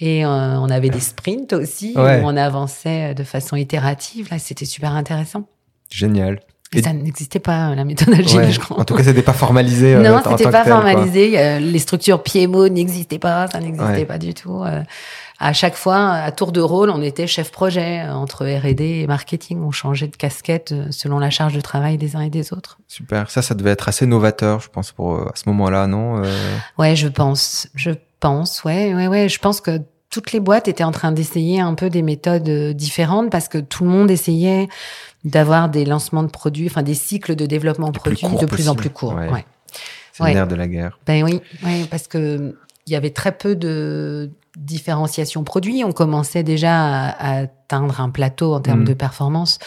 Et 0.00 0.24
on 0.24 0.70
avait 0.70 0.88
des 0.88 1.00
sprints 1.00 1.52
aussi, 1.52 1.92
où 1.94 2.00
on 2.00 2.34
avançait 2.34 3.14
de 3.14 3.22
façon 3.22 3.54
itérative. 3.54 4.28
Là, 4.30 4.38
c'était 4.38 4.64
super 4.64 4.94
intéressant. 4.94 5.46
Génial. 5.90 6.40
Et 6.72 6.82
ça 6.82 6.92
n'existait 6.92 7.40
pas, 7.40 7.74
la 7.74 7.84
méthode 7.84 8.14
agile, 8.14 8.52
je 8.52 8.60
crois. 8.60 8.78
En 8.78 8.84
tout 8.84 8.94
cas, 8.94 9.02
c'était 9.02 9.22
pas 9.22 9.32
formalisé. 9.32 9.96
Euh, 9.96 10.02
non, 10.02 10.20
c'était 10.24 10.50
pas 10.50 10.64
formalisé. 10.64 11.36
Euh, 11.36 11.58
les 11.58 11.78
structures 11.80 12.22
PMO 12.22 12.68
n'existaient 12.68 13.18
pas, 13.18 13.48
ça 13.48 13.58
n'existait 13.58 14.04
pas 14.04 14.18
du 14.18 14.34
tout. 14.34 14.62
Euh, 14.62 14.80
à 15.40 15.52
chaque 15.52 15.74
fois, 15.74 16.10
à 16.10 16.30
tour 16.30 16.52
de 16.52 16.60
rôle, 16.60 16.90
on 16.90 17.02
était 17.02 17.26
chef 17.26 17.50
projet 17.50 18.02
entre 18.02 18.46
R&D 18.46 18.84
et 18.84 19.06
marketing. 19.08 19.60
On 19.64 19.72
changeait 19.72 20.06
de 20.06 20.14
casquette 20.14 20.72
selon 20.90 21.18
la 21.18 21.30
charge 21.30 21.54
de 21.54 21.60
travail 21.60 21.96
des 21.98 22.14
uns 22.14 22.20
et 22.20 22.30
des 22.30 22.52
autres. 22.52 22.78
Super. 22.86 23.30
Ça, 23.30 23.42
ça 23.42 23.54
devait 23.54 23.70
être 23.70 23.88
assez 23.88 24.06
novateur, 24.06 24.60
je 24.60 24.68
pense, 24.68 24.92
pour 24.92 25.22
à 25.22 25.32
ce 25.34 25.48
moment-là, 25.48 25.88
non 25.88 26.22
Ouais, 26.78 26.94
je 26.94 27.08
pense. 27.08 27.68
Je 27.74 27.90
pense. 28.20 28.62
Ouais, 28.62 28.94
ouais, 28.94 29.08
ouais. 29.08 29.28
Je 29.28 29.40
pense 29.40 29.60
que 29.60 29.80
toutes 30.10 30.32
les 30.32 30.40
boîtes 30.40 30.68
étaient 30.68 30.84
en 30.84 30.92
train 30.92 31.10
d'essayer 31.10 31.60
un 31.60 31.74
peu 31.74 31.88
des 31.88 32.02
méthodes 32.02 32.76
différentes 32.76 33.30
parce 33.30 33.48
que 33.48 33.58
tout 33.58 33.84
le 33.84 33.90
monde 33.90 34.10
essayait 34.10 34.68
d'avoir 35.24 35.68
des 35.68 35.84
lancements 35.84 36.22
de 36.22 36.30
produits, 36.30 36.66
enfin 36.66 36.82
des 36.82 36.94
cycles 36.94 37.36
de 37.36 37.46
développement 37.46 37.90
de 37.90 37.98
produits 37.98 38.26
de 38.40 38.46
plus 38.46 38.68
en 38.68 38.74
plus 38.74 38.90
courts. 38.90 39.14
Ouais. 39.14 39.44
C'est 40.12 40.24
le 40.24 40.34
nerf 40.34 40.48
de 40.48 40.54
la 40.54 40.68
guerre. 40.68 40.98
Ben 41.06 41.22
oui, 41.24 41.40
oui 41.62 41.86
parce 41.90 42.06
que 42.08 42.56
il 42.86 42.92
y 42.92 42.96
avait 42.96 43.10
très 43.10 43.32
peu 43.32 43.54
de 43.54 44.30
différenciation 44.56 45.44
produit. 45.44 45.84
On 45.84 45.92
commençait 45.92 46.42
déjà 46.42 47.08
à, 47.08 47.40
atteindre 47.40 48.00
un 48.00 48.10
plateau 48.10 48.54
en 48.54 48.60
termes 48.60 48.82
mm. 48.82 48.86
de 48.86 48.94
performance. 48.94 49.58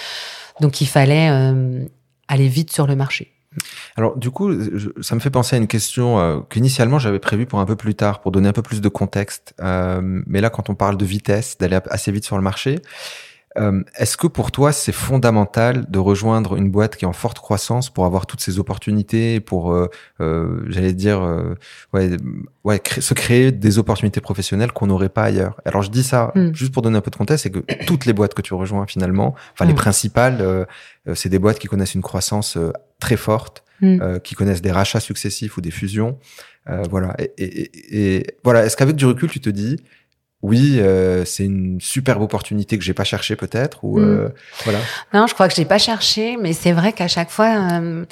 Donc 0.60 0.82
il 0.82 0.88
fallait 0.88 1.30
euh, 1.32 1.86
aller 2.28 2.48
vite 2.48 2.72
sur 2.72 2.88
le 2.88 2.96
marché. 2.96 3.32
Alors 3.96 4.18
du 4.18 4.32
coup, 4.32 4.52
ça 5.02 5.16
me 5.16 5.20
fait 5.20 5.30
penser 5.30 5.56
à 5.56 5.60
une 5.60 5.68
question 5.68 6.20
euh, 6.20 6.40
qu'initialement 6.50 6.98
j'avais 6.98 7.20
prévue 7.20 7.46
pour 7.46 7.60
un 7.60 7.66
peu 7.66 7.76
plus 7.76 7.96
tard, 7.96 8.22
pour 8.22 8.32
donner 8.32 8.50
un 8.50 8.54
peu 8.54 8.62
plus 8.64 8.82
de 8.82 8.90
contexte. 8.90 9.54
Euh, 9.62 10.02
mais 10.02 10.42
là, 10.42 10.50
quand 10.50 10.70
on 10.70 10.76
parle 10.76 10.98
de 10.98 11.06
vitesse, 11.06 11.58
d'aller 11.58 11.80
assez 11.90 12.12
vite 12.12 12.26
sur 12.26 12.36
le 12.36 12.44
marché, 12.44 12.80
euh, 13.58 13.84
est-ce 13.98 14.18
que 14.18 14.28
pour 14.28 14.52
toi, 14.52 14.72
c'est 14.72 14.92
fondamental 14.92 15.90
de 15.90 16.00
rejoindre 16.00 16.56
une 16.56 16.72
boîte 16.72 16.96
qui 16.96 17.06
est 17.06 17.08
en 17.08 17.14
forte 17.14 17.40
croissance 17.40 17.90
pour 17.90 18.06
avoir 18.06 18.26
toutes 18.26 18.42
ces 18.42 18.60
opportunités, 18.60 19.40
pour, 19.40 19.74
euh, 19.74 19.90
euh, 20.22 20.64
j'allais 20.68 20.94
dire, 20.94 21.22
ouais, 21.94 22.12
ouais, 22.64 22.82
se 23.00 23.14
créer 23.14 23.52
des 23.52 23.78
opportunités 23.78 24.22
professionnelles 24.22 24.72
qu'on 24.72 24.88
n'aurait 24.88 25.10
pas 25.10 25.24
ailleurs? 25.24 25.62
Alors 25.66 25.84
je 25.84 25.92
dis 25.92 26.04
ça 26.04 26.32
hmm. 26.36 26.54
juste 26.54 26.74
pour 26.74 26.82
donner 26.82 26.98
un 26.98 27.02
peu 27.02 27.12
de 27.12 27.16
contexte, 27.16 27.44
c'est 27.44 27.52
que 27.52 27.86
toutes 27.86 28.06
les 28.06 28.14
boîtes 28.14 28.34
que 28.34 28.42
tu 28.42 28.54
rejoins 28.54 28.88
finalement, 28.88 29.36
enfin 29.54 29.66
les 29.66 29.74
hmm. 29.74 29.78
principales, 29.78 30.68
c'est 31.14 31.30
des 31.30 31.40
boîtes 31.40 31.60
qui 31.60 31.68
connaissent 31.68 31.96
une 31.96 32.02
croissance 32.02 32.58
très 33.00 33.18
forte, 33.18 33.64
hmm. 33.82 34.20
qui 34.24 34.36
connaissent 34.36 34.62
des 34.62 34.72
rachats 34.72 35.00
successifs 35.00 35.58
ou 35.58 35.62
des 35.62 35.72
fusions. 35.72 36.18
voilà. 36.90 37.16
Et, 37.20 37.32
et, 37.38 38.18
et 38.18 38.28
voilà. 38.44 38.66
Est-ce 38.66 38.78
qu'avec 38.78 38.96
du 38.96 39.06
recul, 39.06 39.30
tu 39.30 39.40
te 39.40 39.50
dis 39.50 39.78
oui, 40.44 40.76
euh, 40.80 41.24
c'est 41.24 41.46
une 41.46 41.80
superbe 41.80 42.22
opportunité 42.22 42.78
que 42.78 42.84
j'ai 42.84 42.94
pas 42.94 43.06
cherché 43.06 43.38
peut-être 43.38 43.86
ou 43.86 43.98
mm. 43.98 44.04
euh, 44.04 44.30
voilà. 44.66 44.80
Non, 45.14 45.26
je 45.26 45.34
crois 45.34 45.48
que 45.48 45.56
j'ai 45.56 45.64
pas 45.64 45.78
cherché, 45.78 46.36
mais 46.40 46.52
c'est 46.52 46.74
vrai 46.74 46.92
qu'à 46.92 47.08
chaque 47.08 47.30
fois, 47.30 47.56
euh, 47.72 48.04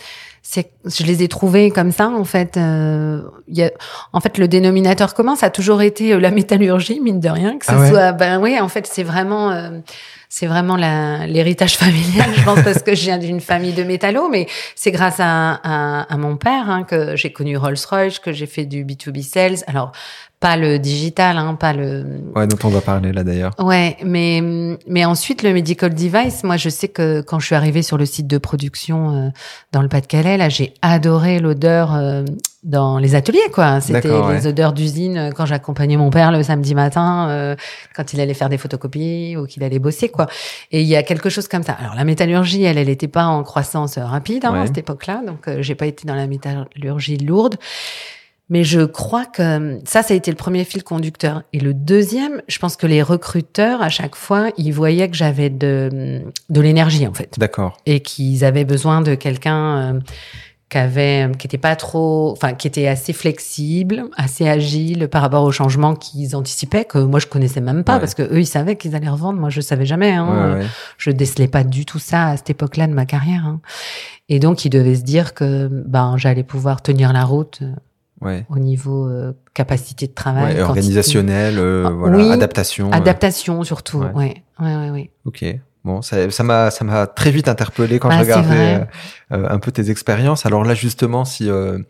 c'est, 0.42 0.72
je 0.86 1.04
les 1.04 1.24
ai 1.24 1.28
trouvés 1.28 1.72
comme 1.72 1.92
ça 1.92 2.08
en 2.08 2.24
fait. 2.24 2.56
Euh, 2.56 3.22
y 3.50 3.64
a, 3.64 3.72
en 4.14 4.22
fait, 4.22 4.38
le 4.38 4.48
dénominateur 4.48 5.14
commun, 5.14 5.36
ça 5.36 5.48
a 5.48 5.50
toujours 5.50 5.82
été 5.82 6.18
la 6.18 6.32
métallurgie, 6.32 7.02
mine 7.02 7.20
de 7.20 7.28
rien, 7.28 7.58
que 7.58 7.66
ce 7.66 7.74
ah 7.74 7.90
soit. 7.90 8.12
Ben 8.14 8.40
oui, 8.40 8.58
en 8.58 8.70
fait, 8.70 8.88
c'est 8.88 9.04
vraiment 9.04 9.82
c'est 10.30 10.48
vraiment 10.48 10.78
l'héritage 10.78 11.76
familial, 11.78 12.30
je 12.34 12.46
pense, 12.46 12.62
parce 12.64 12.82
que 12.82 12.96
je 12.96 13.02
viens 13.02 13.18
d'une 13.18 13.42
famille 13.42 13.74
de 13.74 13.84
métallos, 13.84 14.30
mais 14.30 14.48
c'est 14.76 14.92
grâce 14.92 15.20
à, 15.20 15.60
à, 15.64 16.04
à, 16.04 16.18
mon 16.18 16.38
père 16.38 16.70
hein, 16.70 16.84
que 16.84 17.18
j'ai 17.18 17.34
connu 17.34 17.58
Rolls-Royce, 17.58 18.20
que 18.20 18.32
j'ai 18.32 18.46
fait 18.46 18.64
du 18.64 18.86
B2B 18.86 19.22
sales. 19.22 19.58
Alors, 19.68 19.92
pas 20.42 20.58
le 20.58 20.80
digital, 20.80 21.38
hein, 21.38 21.54
pas 21.54 21.72
le. 21.72 22.04
Ouais, 22.36 22.48
dont 22.48 22.58
on 22.64 22.70
va 22.70 22.82
parler 22.82 23.14
là 23.14 23.24
d'ailleurs. 23.24 23.54
Ouais, 23.60 23.96
mais 24.04 24.42
mais 24.88 25.06
ensuite 25.06 25.44
le 25.44 25.54
medical 25.54 25.94
device, 25.94 26.44
moi 26.44 26.58
je 26.58 26.68
sais 26.68 26.88
que 26.88 27.22
quand 27.22 27.40
je 27.40 27.46
suis 27.46 27.56
arrivée 27.56 27.84
sur 27.84 27.96
le 27.96 28.08
site 28.08 28.26
de 28.26 28.40
production 28.40 29.16
euh, 29.16 29.30
dans 29.72 29.84
le 29.84 29.88
Pas-de-Calais, 29.88 30.38
là 30.38 30.50
j'ai 30.50 30.74
adoré 30.82 31.40
l'odeur 31.40 31.94
euh, 31.94 32.26
dans 32.64 32.98
les 32.98 33.14
ateliers 33.14 33.52
quoi. 33.54 33.82
C'était 33.82 34.10
les 34.32 34.48
odeurs 34.48 34.74
d'usine 34.74 35.18
euh, 35.18 35.30
quand 35.30 35.46
j'accompagnais 35.46 35.96
mon 35.96 36.10
père 36.10 36.32
le 36.32 36.42
samedi 36.42 36.74
matin 36.74 37.56
quand 37.96 38.12
il 38.14 38.20
allait 38.20 38.34
faire 38.34 38.50
des 38.50 38.58
photocopies 38.58 39.38
ou 39.38 39.46
qu'il 39.46 39.64
allait 39.64 39.78
bosser 39.78 40.10
quoi. 40.10 40.26
Et 40.72 40.82
il 40.82 40.88
y 40.88 40.96
a 40.96 41.04
quelque 41.04 41.30
chose 41.30 41.48
comme 41.48 41.64
ça. 41.64 41.74
Alors 41.74 41.94
la 41.94 42.04
métallurgie, 42.04 42.64
elle, 42.64 42.80
elle 42.80 42.90
était 42.90 43.08
pas 43.08 43.26
en 43.26 43.44
croissance 43.44 44.00
rapide 44.00 44.44
hein, 44.46 44.60
à 44.60 44.66
cette 44.66 44.80
époque-là, 44.80 45.22
donc 45.24 45.48
j'ai 45.60 45.76
pas 45.76 45.86
été 45.86 46.08
dans 46.08 46.16
la 46.16 46.26
métallurgie 46.26 47.18
lourde. 47.18 47.58
Mais 48.52 48.66
je 48.66 48.82
crois 48.82 49.26
que 49.26 49.80
ça, 49.86 50.04
ça 50.04 50.14
a 50.14 50.18
été 50.18 50.30
le 50.30 50.36
premier 50.36 50.66
fil 50.66 50.84
conducteur. 50.84 51.44
Et 51.54 51.60
le 51.62 51.74
deuxième, 51.74 52.42
je 52.50 52.60
pense 52.60 52.76
que 52.76 52.86
les 52.86 53.02
recruteurs, 53.02 53.82
à 53.82 53.88
chaque 53.88 54.18
fois, 54.18 54.50
ils 54.58 54.74
voyaient 54.74 55.10
que 55.10 55.16
j'avais 55.16 55.50
de, 55.50 56.22
de 56.50 56.62
l'énergie, 56.62 57.08
en 57.08 57.14
fait. 57.14 57.40
D'accord. 57.40 57.78
Et 57.86 58.02
qu'ils 58.02 58.44
avaient 58.44 58.66
besoin 58.66 59.00
de 59.00 59.16
quelqu'un 59.16 59.78
euh, 59.78 60.00
qui 60.70 60.78
avait, 60.78 61.32
qui 61.40 61.48
était 61.48 61.58
pas 61.58 61.78
trop, 61.78 62.34
enfin, 62.34 62.54
qui 62.54 62.68
était 62.68 62.88
assez 62.88 63.14
flexible, 63.14 64.04
assez 64.18 64.50
agile 64.50 65.08
par 65.08 65.22
rapport 65.22 65.46
aux 65.46 65.54
changements 65.54 65.96
qu'ils 65.96 66.36
anticipaient, 66.36 66.84
que 66.84 66.98
moi, 66.98 67.22
je 67.22 67.28
connaissais 67.28 67.62
même 67.62 67.86
pas, 67.86 68.00
parce 68.00 68.16
que 68.16 68.24
eux, 68.24 68.42
ils 68.42 68.46
savaient 68.46 68.76
qu'ils 68.76 68.96
allaient 68.96 69.08
revendre. 69.08 69.40
Moi, 69.40 69.50
je 69.50 69.62
savais 69.62 69.86
jamais, 69.86 70.12
hein. 70.12 70.60
Je 70.98 71.12
décelais 71.12 71.48
pas 71.48 71.64
du 71.64 71.86
tout 71.86 72.00
ça 72.00 72.28
à 72.28 72.38
cette 72.38 72.50
époque-là 72.50 72.88
de 72.88 72.94
ma 72.94 73.06
carrière, 73.06 73.46
hein. 73.46 73.62
Et 74.28 74.40
donc, 74.40 74.66
ils 74.66 74.70
devaient 74.70 74.96
se 74.96 75.04
dire 75.04 75.34
que, 75.34 75.70
ben, 75.70 76.16
j'allais 76.18 76.44
pouvoir 76.44 76.82
tenir 76.82 77.14
la 77.14 77.24
route 77.24 77.62
euh, 78.24 78.42
au 78.50 78.60
niveau 78.60 79.08
euh, 79.08 79.34
capacité 79.54 80.08
de 80.08 80.14
travail. 80.14 80.56
Ouais, 80.56 80.62
organisationnel, 80.62 81.58
euh, 81.58 81.86
ah, 81.88 81.90
voilà, 81.90 82.32
adaptation. 82.32 82.90
Euh. 82.90 82.96
Adaptation 82.96 83.64
surtout, 83.64 84.00
ouais. 84.00 84.44
Ouais, 84.60 84.76
ouais, 84.76 84.90
ouais, 84.92 85.12
Ok. 85.26 85.46
Bon, 85.84 86.04
ça, 86.04 86.30
ça 86.30 86.44
m'a, 86.44 86.70
ça 86.70 86.86
m'a 86.86 87.08
très 87.08 87.32
vite 87.32 87.48
interpellé 87.48 87.98
quand 87.98 88.12
je 88.12 88.20
regardais 88.20 88.86
un 89.32 89.58
peu 89.58 89.72
tes 89.72 89.90
expériences. 89.90 90.46
Alors 90.46 90.64
là, 90.64 90.76
justement, 90.76 91.26
si 91.26 91.50
on, 91.50 91.84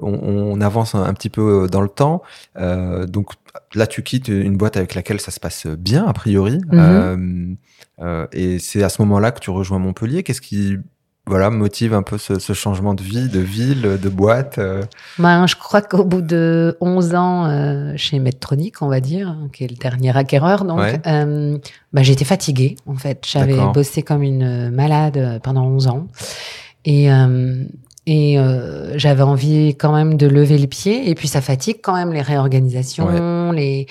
on, 0.00 0.60
avance 0.62 0.94
un, 0.94 1.12
petit 1.12 1.28
peu 1.28 1.68
dans 1.70 1.82
le 1.82 1.90
temps, 1.90 2.22
donc 2.56 3.32
là, 3.74 3.86
tu 3.86 4.02
quittes 4.02 4.28
une 4.28 4.56
boîte 4.56 4.78
avec 4.78 4.94
laquelle 4.94 5.20
ça 5.20 5.32
se 5.32 5.38
passe 5.38 5.66
bien 5.66 6.06
a 6.06 6.14
priori, 6.14 6.60
mm-hmm. 6.72 7.56
et 8.32 8.58
c'est 8.58 8.82
à 8.82 8.88
ce 8.88 9.02
moment-là 9.02 9.32
que 9.32 9.40
tu 9.40 9.50
rejoins 9.50 9.78
Montpellier. 9.78 10.22
Qu'est-ce 10.22 10.40
qui 10.40 10.78
voilà, 11.30 11.48
motive 11.48 11.94
un 11.94 12.02
peu 12.02 12.18
ce, 12.18 12.52
changement 12.52 12.92
de 12.92 13.02
vie, 13.02 13.28
de 13.28 13.38
ville, 13.38 13.82
de 14.02 14.08
boîte 14.08 14.58
euh. 14.58 14.82
ben, 15.16 15.46
Je 15.46 15.54
crois 15.54 15.80
qu'au 15.80 16.04
bout 16.04 16.22
de 16.22 16.76
11 16.80 17.14
ans 17.14 17.46
euh, 17.46 17.92
chez 17.96 18.18
Medtronic, 18.18 18.82
on 18.82 18.88
va 18.88 18.98
dire, 18.98 19.28
hein, 19.28 19.48
qui 19.52 19.62
est 19.62 19.70
le 19.70 19.76
dernier 19.76 20.16
acquéreur, 20.16 20.64
donc, 20.64 20.80
euh, 20.80 21.56
ben, 21.92 22.02
j'étais 22.02 22.24
fatiguée, 22.24 22.74
en 22.84 22.96
fait. 22.96 23.24
J'avais 23.24 23.56
bossé 23.72 24.02
comme 24.02 24.24
une 24.24 24.70
malade 24.70 25.40
pendant 25.44 25.64
11 25.66 25.86
ans. 25.86 26.08
Et, 26.84 27.08
et 28.06 28.38
j'avais 28.96 29.22
envie 29.22 29.76
quand 29.76 29.92
même 29.92 30.16
de 30.16 30.26
lever 30.26 30.58
le 30.58 30.66
pied. 30.66 31.08
Et 31.08 31.14
puis, 31.14 31.28
ça 31.28 31.40
fatigue 31.40 31.78
quand 31.80 31.94
même 31.94 32.12
les 32.12 32.22
réorganisations, 32.22 33.52
les, 33.52 33.86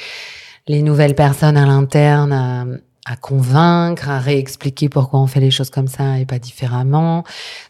les 0.68 0.82
nouvelles 0.82 1.16
personnes 1.16 1.56
à 1.56 1.66
l'interne 1.66 2.82
à 3.10 3.16
convaincre, 3.16 4.10
à 4.10 4.20
réexpliquer 4.20 4.88
pourquoi 4.88 5.20
on 5.20 5.28
fait 5.28 5.40
les 5.40 5.50
choses 5.50 5.72
comme 5.72 5.88
ça 5.88 6.20
et 6.20 6.26
pas 6.26 6.38
différemment. 6.38 7.24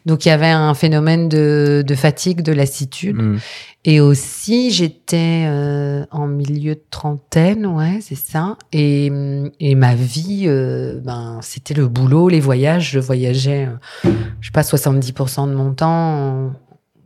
Donc 0.04 0.26
il 0.26 0.28
y 0.28 0.32
avait 0.32 0.50
un 0.50 0.74
phénomène 0.74 1.28
de, 1.28 1.82
de 1.86 1.94
fatigue, 1.94 2.42
de 2.42 2.52
lassitude. 2.52 3.16
Mm. 3.16 3.38
Et 3.86 4.00
aussi, 4.00 4.70
j'étais 4.70 5.46
euh, 5.46 6.04
en 6.10 6.26
milieu 6.26 6.74
de 6.74 6.82
trentaine, 6.90 7.64
ouais, 7.64 8.00
c'est 8.02 8.14
ça. 8.14 8.58
Et, 8.72 9.10
et 9.58 9.74
ma 9.74 9.94
vie, 9.94 10.44
euh, 10.46 11.00
ben, 11.02 11.38
c'était 11.40 11.72
le 11.72 11.88
boulot, 11.88 12.28
les 12.28 12.40
voyages. 12.40 12.90
Je 12.90 12.98
voyageais, 12.98 13.66
euh, 14.04 14.10
je 14.40 14.48
sais 14.48 14.52
pas, 14.52 14.60
70% 14.60 15.48
de 15.48 15.54
mon 15.54 15.72
temps 15.72 16.52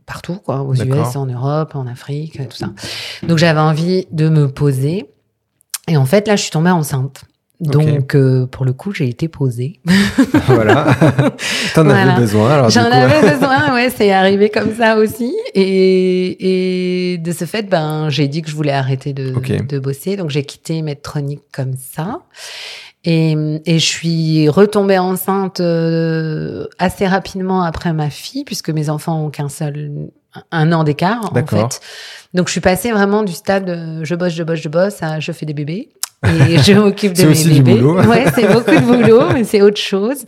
partout, 0.05 0.35
quoi, 0.35 0.63
aux 0.63 0.75
US, 0.75 1.15
en 1.15 1.25
Europe, 1.25 1.75
en 1.75 1.87
Afrique, 1.87 2.39
tout 2.49 2.57
ça. 2.57 2.69
Donc 3.23 3.37
j'avais 3.37 3.61
envie 3.61 4.05
de 4.11 4.27
me 4.27 4.49
poser. 4.49 5.09
Et 5.87 5.95
en 5.95 6.05
fait, 6.05 6.27
là, 6.27 6.35
je 6.35 6.41
suis 6.41 6.51
tombée 6.51 6.71
enceinte. 6.71 7.23
Donc, 7.61 8.15
euh, 8.15 8.45
pour 8.47 8.65
le 8.65 8.73
coup, 8.73 8.93
j'ai 8.93 9.07
été 9.07 9.27
posée. 9.27 9.79
voilà. 10.47 10.95
T'en 11.73 11.89
avais 11.89 12.19
besoin. 12.19 12.67
J'en 12.69 12.91
avais 12.91 13.31
besoin, 13.33 13.73
ouais, 13.73 13.89
c'est 13.89 14.11
arrivé 14.11 14.49
comme 14.49 14.75
ça 14.75 14.97
aussi. 14.97 15.33
Et, 15.53 17.13
et 17.13 17.17
de 17.17 17.31
ce 17.31 17.45
fait, 17.45 17.69
ben, 17.69 18.09
j'ai 18.09 18.27
dit 18.27 18.41
que 18.41 18.49
je 18.49 18.55
voulais 18.55 18.73
arrêter 18.73 19.13
de, 19.13 19.33
de 19.63 19.79
bosser. 19.79 20.17
Donc, 20.17 20.29
j'ai 20.31 20.43
quitté 20.43 20.81
Medtronic 20.81 21.41
comme 21.53 21.73
ça. 21.77 22.19
Et, 23.05 23.35
et 23.65 23.79
je 23.79 23.85
suis 23.85 24.49
retombée 24.49 24.97
enceinte 24.97 25.59
euh, 25.59 26.65
assez 26.77 27.07
rapidement 27.07 27.61
après 27.61 27.93
ma 27.93 28.09
fille, 28.09 28.43
puisque 28.43 28.69
mes 28.69 28.89
enfants 28.89 29.23
ont 29.23 29.29
qu'un 29.29 29.49
seul, 29.49 30.09
un 30.51 30.71
an 30.73 30.83
d'écart, 30.83 31.31
en 31.31 31.45
fait. 31.45 31.79
Donc, 32.33 32.47
je 32.47 32.51
suis 32.51 32.61
passée 32.61 32.91
vraiment 32.91 33.23
du 33.23 33.31
stade 33.31 34.01
je 34.03 34.15
bosse, 34.15 34.33
je 34.33 34.43
bosse, 34.43 34.59
je 34.59 34.69
bosse 34.69 35.03
à 35.03 35.21
je 35.21 35.31
fais 35.31 35.45
des 35.45 35.53
bébés 35.53 35.89
et 36.23 36.57
je 36.63 36.73
m'occupe 36.73 37.13
de 37.13 37.23
mes 37.23 37.29
aussi 37.29 37.49
bébés. 37.49 37.75
Du 37.75 37.81
boulot. 37.81 38.01
ouais, 38.03 38.25
c'est 38.33 38.51
beaucoup 38.51 38.71
de 38.71 38.85
boulot, 39.03 39.33
mais 39.33 39.43
c'est 39.43 39.61
autre 39.61 39.79
chose. 39.79 40.25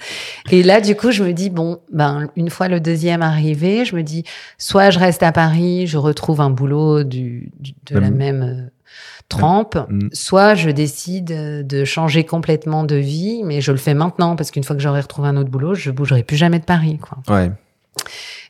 Et 0.52 0.64
là, 0.64 0.82
du 0.82 0.96
coup, 0.96 1.12
je 1.12 1.24
me 1.24 1.34
dis 1.34 1.50
bon, 1.50 1.80
ben 1.92 2.28
une 2.36 2.50
fois 2.50 2.68
le 2.68 2.80
deuxième 2.80 3.22
arrivé, 3.22 3.86
je 3.86 3.96
me 3.96 4.04
dis 4.04 4.24
soit 4.58 4.90
je 4.90 5.00
reste 5.00 5.24
à 5.24 5.32
Paris, 5.32 5.88
je 5.88 5.98
retrouve 5.98 6.42
un 6.42 6.50
boulot 6.50 7.04
du, 7.04 7.52
de 7.86 7.98
la 7.98 8.12
même 8.12 8.44
euh, 8.44 8.70
trempe, 9.30 9.78
mm. 9.90 10.10
soit 10.14 10.56
je 10.56 10.70
décide 10.70 11.68
de 11.68 11.86
changer 11.86 12.24
complètement 12.24 12.84
de 12.84 12.96
vie, 12.96 13.42
mais 13.44 13.62
je 13.62 13.72
le 13.72 13.78
fais 13.78 13.94
maintenant 13.94 14.36
parce 14.36 14.52
qu'une 14.52 14.64
fois 14.64 14.76
que 14.76 14.82
j'aurai 14.82 15.02
retrouvé 15.02 15.30
un 15.30 15.38
autre 15.38 15.50
boulot, 15.50 15.74
je 15.74 15.92
bougerai 15.92 16.24
plus 16.24 16.38
jamais 16.38 16.60
de 16.60 16.66
Paris, 16.66 17.00
quoi. 17.00 17.18
Ouais. 17.34 17.52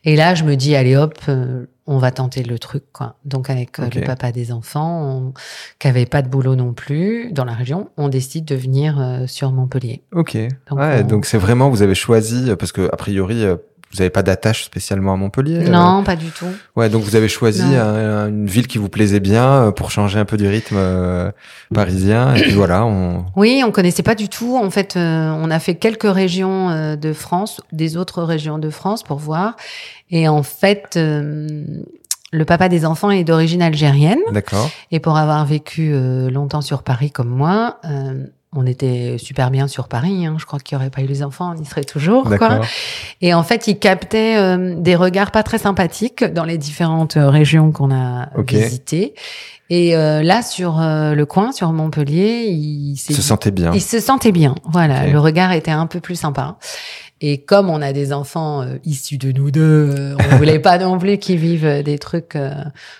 Et 0.03 0.15
là, 0.15 0.35
je 0.35 0.43
me 0.43 0.55
dis 0.55 0.75
allez 0.75 0.95
hop, 0.95 1.17
euh, 1.29 1.65
on 1.87 1.97
va 1.97 2.11
tenter 2.11 2.43
le 2.43 2.59
truc, 2.59 2.83
quoi. 2.91 3.15
Donc 3.25 3.49
avec 3.49 3.79
euh, 3.79 3.89
le 3.93 4.01
papa 4.01 4.31
des 4.31 4.51
enfants, 4.51 5.33
qui 5.79 5.87
avait 5.87 6.05
pas 6.05 6.21
de 6.21 6.27
boulot 6.27 6.55
non 6.55 6.73
plus 6.73 7.31
dans 7.31 7.45
la 7.45 7.53
région, 7.53 7.89
on 7.97 8.09
décide 8.09 8.45
de 8.45 8.55
venir 8.55 8.99
euh, 8.99 9.25
sur 9.25 9.51
Montpellier. 9.51 10.03
Ok. 10.11 10.37
Donc, 10.69 10.79
ouais, 10.79 11.03
donc 11.03 11.25
c'est 11.25 11.37
vraiment 11.37 11.69
vous 11.69 11.81
avez 11.81 11.95
choisi 11.95 12.51
parce 12.59 12.71
que 12.71 12.89
a 12.91 12.97
priori 12.97 13.45
vous 13.91 13.99
n'avez 13.99 14.09
pas 14.09 14.23
d'attache 14.23 14.63
spécialement 14.63 15.13
à 15.13 15.15
Montpellier 15.15 15.59
Non, 15.69 16.03
pas 16.03 16.15
du 16.15 16.27
tout. 16.27 16.47
Ouais, 16.75 16.89
donc 16.89 17.03
vous 17.03 17.15
avez 17.15 17.29
choisi 17.29 17.63
une 17.63 18.47
ville 18.47 18.67
qui 18.67 18.77
vous 18.77 18.89
plaisait 18.89 19.19
bien 19.19 19.71
pour 19.75 19.91
changer 19.91 20.19
un 20.19 20.25
peu 20.25 20.37
du 20.37 20.47
rythme 20.47 20.77
parisien. 21.73 22.35
Et 22.35 22.41
puis 22.41 22.51
voilà, 22.51 22.85
on... 22.85 23.25
Oui, 23.35 23.63
on 23.65 23.71
connaissait 23.71 24.03
pas 24.03 24.15
du 24.15 24.29
tout. 24.29 24.57
En 24.57 24.69
fait, 24.69 24.95
on 24.97 25.49
a 25.49 25.59
fait 25.59 25.75
quelques 25.75 26.11
régions 26.11 26.95
de 26.95 27.13
France, 27.13 27.61
des 27.71 27.97
autres 27.97 28.23
régions 28.23 28.59
de 28.59 28.69
France 28.69 29.03
pour 29.03 29.17
voir. 29.17 29.55
Et 30.09 30.27
en 30.27 30.43
fait, 30.43 30.95
euh, 30.95 31.63
le 32.31 32.45
papa 32.45 32.69
des 32.69 32.85
enfants 32.85 33.11
est 33.11 33.23
d'origine 33.23 33.61
algérienne. 33.61 34.19
D'accord. 34.31 34.69
Et 34.91 34.99
pour 34.99 35.17
avoir 35.17 35.45
vécu 35.45 35.91
euh, 35.93 36.29
longtemps 36.29 36.61
sur 36.61 36.83
Paris 36.83 37.11
comme 37.11 37.29
moi, 37.29 37.79
euh, 37.85 38.25
on 38.55 38.65
était 38.65 39.17
super 39.17 39.51
bien 39.51 39.67
sur 39.67 39.87
Paris. 39.87 40.25
Hein. 40.25 40.37
Je 40.39 40.45
crois 40.45 40.59
qu'il 40.59 40.77
n'y 40.77 40.81
aurait 40.81 40.89
pas 40.89 41.01
eu 41.01 41.07
les 41.07 41.23
enfants, 41.23 41.53
on 41.55 41.61
y 41.61 41.65
serait 41.65 41.83
toujours. 41.83 42.23
Quoi. 42.37 42.61
Et 43.21 43.33
en 43.33 43.43
fait, 43.43 43.67
il 43.67 43.77
captait 43.77 44.57
des 44.75 44.95
regards 44.95 45.31
pas 45.31 45.43
très 45.43 45.57
sympathiques 45.57 46.23
dans 46.23 46.45
les 46.45 46.57
différentes 46.57 47.15
régions 47.17 47.71
qu'on 47.71 47.93
a 47.93 48.29
visitées. 48.47 49.13
Et 49.69 49.91
là, 49.91 50.41
sur 50.41 50.79
le 50.79 51.23
coin, 51.25 51.51
sur 51.51 51.71
Montpellier, 51.73 52.45
il, 52.47 52.95
se 52.95 53.21
sentait 53.21 53.51
bien. 53.51 53.71
Il 53.73 53.81
se 53.81 53.99
sentait 53.99 54.31
bien. 54.31 54.55
Voilà, 54.63 55.07
le 55.07 55.19
regard 55.19 55.51
était 55.51 55.71
un 55.71 55.87
peu 55.87 55.99
plus 55.99 56.15
sympa. 56.15 56.57
Et 57.19 57.39
comme 57.39 57.69
on 57.69 57.81
a 57.81 57.93
des 57.93 58.13
enfants 58.13 58.61
euh, 58.61 58.77
issus 58.85 59.17
de 59.17 59.31
nous 59.31 59.49
deux, 59.49 59.61
euh, 59.97 60.15
on 60.31 60.35
voulait 60.37 60.59
pas 60.59 60.77
non 60.77 60.99
plus 60.99 61.17
qu'ils 61.17 61.39
vivent 61.39 61.81
des 61.83 61.97
trucs 61.97 62.35
euh, 62.35 62.51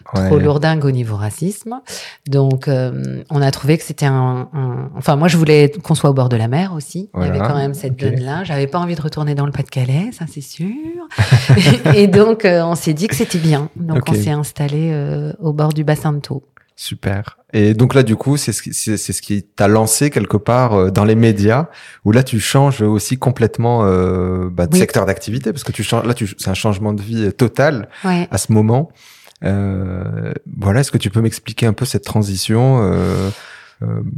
trop 0.04 0.40
lourdingues 0.40 0.86
au 0.86 0.92
niveau 0.92 1.16
racisme. 1.16 1.82
Donc, 2.28 2.68
on 2.68 3.42
a 3.42 3.52
trouvé 3.52 3.78
que 3.78 3.84
c'était 3.84 4.06
un, 4.06 4.50
Enfin, 4.96 5.16
moi, 5.16 5.28
je 5.28 5.38
voulais 5.38 5.72
qu'on 5.84 5.96
soit 5.96 6.10
au 6.10 6.14
bord 6.14 6.30
de 6.30 6.38
la 6.38 6.48
mer 6.48 6.74
aussi. 6.74 7.10
Il 7.16 7.24
y 7.24 7.28
avait 7.28 7.40
quand 7.40 7.56
même 7.56 7.74
cette 7.74 8.00
zone-là. 8.00 8.44
J'avais 8.44 8.68
pas 8.68 8.80
envie 8.80 8.96
de 8.96 9.02
retourner 9.02 9.36
dans 9.36 9.46
le 9.46 9.52
Pas-de-Calais, 9.52 10.12
ça 10.12 10.26
c'est 10.32 10.42
sûr. 10.42 10.68
et 11.96 12.08
donc, 12.08 12.42
on 12.46 12.76
s'est 12.76 12.94
dit 12.94 13.08
que 13.08 13.16
c'était 13.16 13.38
bien. 13.38 13.70
Donc, 13.76 14.10
on 14.10 14.14
s'est 14.14 14.32
installé 14.32 14.94
au 15.40 15.54
bord 15.54 15.74
du 15.74 15.84
bassin 15.84 16.14
de 16.14 16.20
Thau. 16.20 16.44
Super. 16.80 17.40
Et 17.54 17.74
donc 17.74 17.96
là, 17.96 18.04
du 18.04 18.16
coup, 18.16 18.38
c'est 18.38 18.54
ce 18.54 18.62
qui, 18.62 18.72
c'est, 18.72 18.98
ce 18.98 19.22
qui 19.22 19.42
t'a 19.42 19.68
lancé 19.68 20.12
quelque 20.12 20.38
part 20.38 20.74
euh, 20.74 20.92
dans 20.92 21.06
les 21.06 21.16
médias, 21.16 21.70
où 22.06 22.12
là, 22.12 22.22
tu 22.22 22.40
changes 22.40 22.84
aussi 22.84 23.18
complètement 23.18 23.84
euh, 23.84 24.48
bah, 24.52 24.68
de 24.68 24.78
secteur 24.78 25.08
d'activité, 25.08 25.52
parce 25.52 25.64
que 25.64 25.72
tu 25.72 25.82
changes. 25.82 26.06
Là, 26.06 26.14
tu, 26.14 26.30
c'est 26.38 26.52
un 26.52 26.54
changement 26.54 26.94
de 26.94 27.02
vie 27.02 27.34
total 27.34 27.90
à 28.04 28.38
ce 28.38 28.54
moment. 28.54 28.92
Euh, 29.44 30.32
voilà. 30.56 30.82
Est-ce 30.82 30.92
que 30.92 31.00
tu 31.00 31.10
peux 31.10 31.22
m'expliquer 31.22 31.66
un 31.66 31.74
peu 31.74 31.86
cette 31.86 32.04
transition 32.04 32.80
euh, 32.84 33.32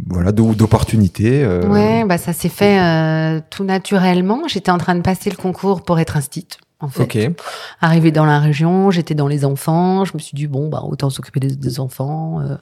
voilà, 0.08 0.34
d'opportunités. 0.34 1.46
Ouais, 1.46 2.06
bah 2.06 2.18
ça 2.18 2.34
s'est 2.34 2.50
fait 2.50 3.42
tout 3.50 3.64
naturellement. 3.64 4.42
J'étais 4.48 4.72
en 4.72 4.78
train 4.78 4.96
de 4.96 5.02
passer 5.02 5.30
le 5.30 5.38
concours 5.38 5.84
pour 5.84 6.00
être 6.00 6.18
instite 6.18 6.60
en 6.82 6.88
fait. 6.88 7.04
Okay. 7.04 7.30
Arrivé 7.82 8.12
dans 8.12 8.26
la 8.26 8.40
région, 8.40 8.90
j'étais 8.90 9.16
dans 9.16 9.28
les 9.28 9.44
enfants. 9.44 10.06
Je 10.06 10.14
me 10.14 10.20
suis 10.20 10.36
dit 10.36 10.48
bon, 10.48 10.70
bah 10.70 10.84
autant 10.84 11.10
s'occuper 11.10 11.40
des, 11.40 11.80
enfants, 11.80 12.40
euh, 12.40 12.56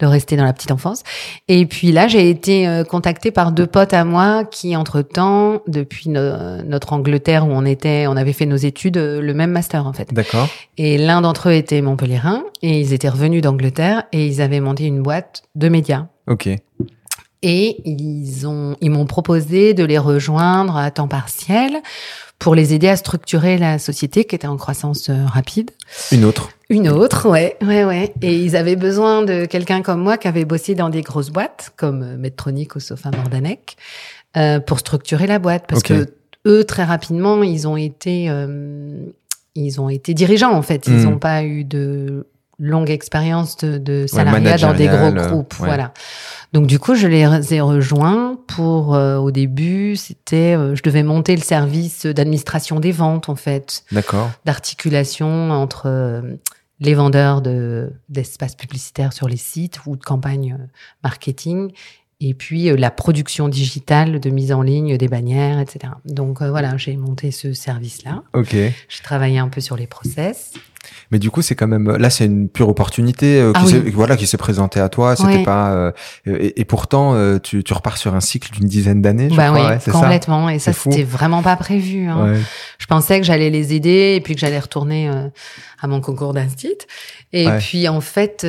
de 0.00 0.06
rester 0.06 0.36
dans 0.36 0.44
la 0.44 0.52
petite 0.52 0.72
enfance. 0.72 1.02
Et 1.46 1.66
puis 1.66 1.92
là, 1.92 2.08
j'ai 2.08 2.30
été 2.30 2.66
euh, 2.66 2.84
contactée 2.84 3.30
par 3.30 3.52
deux 3.52 3.66
potes 3.66 3.94
à 3.94 4.04
moi 4.04 4.44
qui, 4.44 4.74
entre 4.76 5.02
temps, 5.02 5.62
depuis 5.68 6.08
notre 6.10 6.92
Angleterre 6.92 7.46
où 7.46 7.50
on 7.52 7.64
était, 7.64 8.06
on 8.08 8.16
avait 8.16 8.32
fait 8.32 8.46
nos 8.46 8.56
études, 8.56 8.96
euh, 8.96 9.20
le 9.20 9.34
même 9.34 9.52
master 9.52 9.86
en 9.86 9.92
fait. 9.92 10.12
D'accord. 10.12 10.48
Et 10.76 10.98
l'un 10.98 11.20
d'entre 11.20 11.50
eux 11.50 11.54
était 11.54 11.80
Montpellierin 11.80 12.42
et 12.62 12.80
ils 12.80 12.92
étaient 12.92 13.08
revenus 13.08 13.42
d'Angleterre 13.42 14.04
et 14.12 14.26
ils 14.26 14.40
avaient 14.40 14.60
monté 14.60 14.84
une 14.84 15.02
boîte 15.02 15.42
de 15.54 15.68
médias. 15.68 16.06
Ok. 16.26 16.48
Et 17.42 17.80
ils 17.88 18.46
ont, 18.46 18.76
ils 18.80 18.90
m'ont 18.90 19.06
proposé 19.06 19.72
de 19.72 19.84
les 19.84 19.96
rejoindre 19.96 20.76
à 20.76 20.90
temps 20.90 21.08
partiel 21.08 21.80
pour 22.40 22.56
les 22.56 22.74
aider 22.74 22.88
à 22.88 22.96
structurer 22.96 23.56
la 23.58 23.78
société 23.78 24.24
qui 24.24 24.34
était 24.34 24.48
en 24.48 24.56
croissance 24.56 25.08
euh, 25.08 25.24
rapide. 25.26 25.70
Une 26.10 26.24
autre. 26.24 26.50
Une 26.70 26.88
autre, 26.88 27.28
ouais, 27.28 27.56
ouais, 27.62 27.84
ouais. 27.84 28.12
Et 28.22 28.36
ils 28.36 28.56
avaient 28.56 28.76
besoin 28.76 29.22
de 29.22 29.44
quelqu'un 29.44 29.82
comme 29.82 30.00
moi 30.00 30.16
qui 30.16 30.26
avait 30.26 30.44
bossé 30.44 30.74
dans 30.74 30.88
des 30.88 31.02
grosses 31.02 31.30
boîtes 31.30 31.72
comme 31.76 32.02
euh, 32.02 32.16
Medtronic 32.16 32.76
ou 32.76 32.80
Sofa 32.80 33.10
Mordanek 33.10 33.76
euh, 34.36 34.60
pour 34.60 34.78
structurer 34.78 35.26
la 35.26 35.40
boîte 35.40 35.64
parce 35.68 35.82
que 35.82 36.14
eux 36.46 36.64
très 36.64 36.84
rapidement 36.84 37.42
ils 37.42 37.66
ont 37.66 37.76
été 37.76 38.30
euh, 38.30 39.04
ils 39.56 39.80
ont 39.80 39.88
été 39.88 40.14
dirigeants 40.14 40.52
en 40.52 40.62
fait. 40.62 40.86
Ils 40.86 41.02
n'ont 41.02 41.16
hmm. 41.16 41.20
pas 41.20 41.42
eu 41.42 41.64
de 41.64 42.26
longue 42.60 42.90
expérience 42.90 43.56
de, 43.56 43.78
de 43.78 44.06
salariat 44.06 44.58
dans 44.58 44.74
des 44.74 44.86
gros 44.86 45.10
groupes, 45.10 45.54
voilà. 45.58 45.92
Donc 46.52 46.66
du 46.66 46.78
coup, 46.78 46.94
je 46.94 47.06
les 47.06 47.54
ai 47.54 47.60
rejoints 47.60 48.36
pour 48.46 48.94
euh, 48.94 49.16
au 49.16 49.30
début, 49.30 49.96
c'était 49.96 50.56
euh, 50.56 50.74
je 50.74 50.82
devais 50.82 51.02
monter 51.02 51.34
le 51.34 51.42
service 51.42 52.06
d'administration 52.06 52.80
des 52.80 52.92
ventes 52.92 53.28
en 53.28 53.36
fait. 53.36 53.84
D'accord. 53.92 54.30
D'articulation 54.44 55.50
entre 55.50 55.84
euh, 55.86 56.20
les 56.80 56.94
vendeurs 56.94 57.40
de 57.40 57.92
d'espaces 58.08 58.56
publicitaires 58.56 59.12
sur 59.12 59.28
les 59.28 59.36
sites 59.36 59.80
ou 59.86 59.96
de 59.96 60.02
campagnes 60.02 60.58
marketing 61.02 61.72
et 62.20 62.34
puis 62.34 62.74
la 62.76 62.90
production 62.90 63.48
digitale 63.48 64.20
de 64.20 64.30
mise 64.30 64.52
en 64.52 64.62
ligne 64.62 64.96
des 64.96 65.08
bannières, 65.08 65.58
etc. 65.58 65.92
Donc 66.04 66.42
voilà, 66.42 66.76
j'ai 66.76 66.96
monté 66.96 67.30
ce 67.30 67.52
service-là. 67.52 68.22
Ok. 68.34 68.52
J'ai 68.52 69.02
travaillé 69.02 69.38
un 69.38 69.48
peu 69.48 69.60
sur 69.60 69.76
les 69.76 69.86
process. 69.86 70.52
Mais 71.10 71.18
du 71.18 71.30
coup, 71.30 71.42
c'est 71.42 71.54
quand 71.54 71.66
même 71.66 71.96
là, 71.96 72.08
c'est 72.08 72.24
une 72.24 72.48
pure 72.48 72.68
opportunité 72.68 73.40
euh, 73.40 73.52
qui 73.52 73.74
ah 73.76 73.90
voilà 73.92 74.16
qui 74.16 74.26
s'est 74.26 74.36
présentée 74.36 74.80
à 74.80 74.88
toi. 74.88 75.16
C'était 75.16 75.42
pas 75.42 75.72
euh, 75.72 75.92
et, 76.26 76.64
pourtant 76.64 77.14
euh, 77.14 77.38
tu, 77.38 77.62
tu 77.64 77.72
repars 77.74 77.96
sur 77.98 78.14
un 78.14 78.20
cycle 78.20 78.50
d'une 78.52 78.66
dizaine 78.66 79.02
d'années. 79.02 79.28
Je 79.30 79.36
bah 79.36 79.48
crois, 79.48 79.72
oui, 79.74 79.92
complètement. 79.92 80.48
et 80.48 80.58
ça, 80.58 80.72
c'était 80.72 81.02
vraiment 81.02 81.42
pas 81.42 81.56
prévu. 81.56 82.08
Hein. 82.08 82.34
Je 82.78 82.86
pensais 82.86 83.20
que 83.20 83.26
j'allais 83.26 83.50
les 83.50 83.74
aider 83.74 84.14
et 84.16 84.20
puis 84.20 84.34
que 84.34 84.40
j'allais 84.40 84.58
retourner 84.58 85.10
à 85.80 85.86
mon 85.86 86.00
concours 86.00 86.32
d'instit. 86.32 86.78
Et 87.32 87.48
puis 87.60 87.86
en 87.88 88.00
fait, 88.00 88.44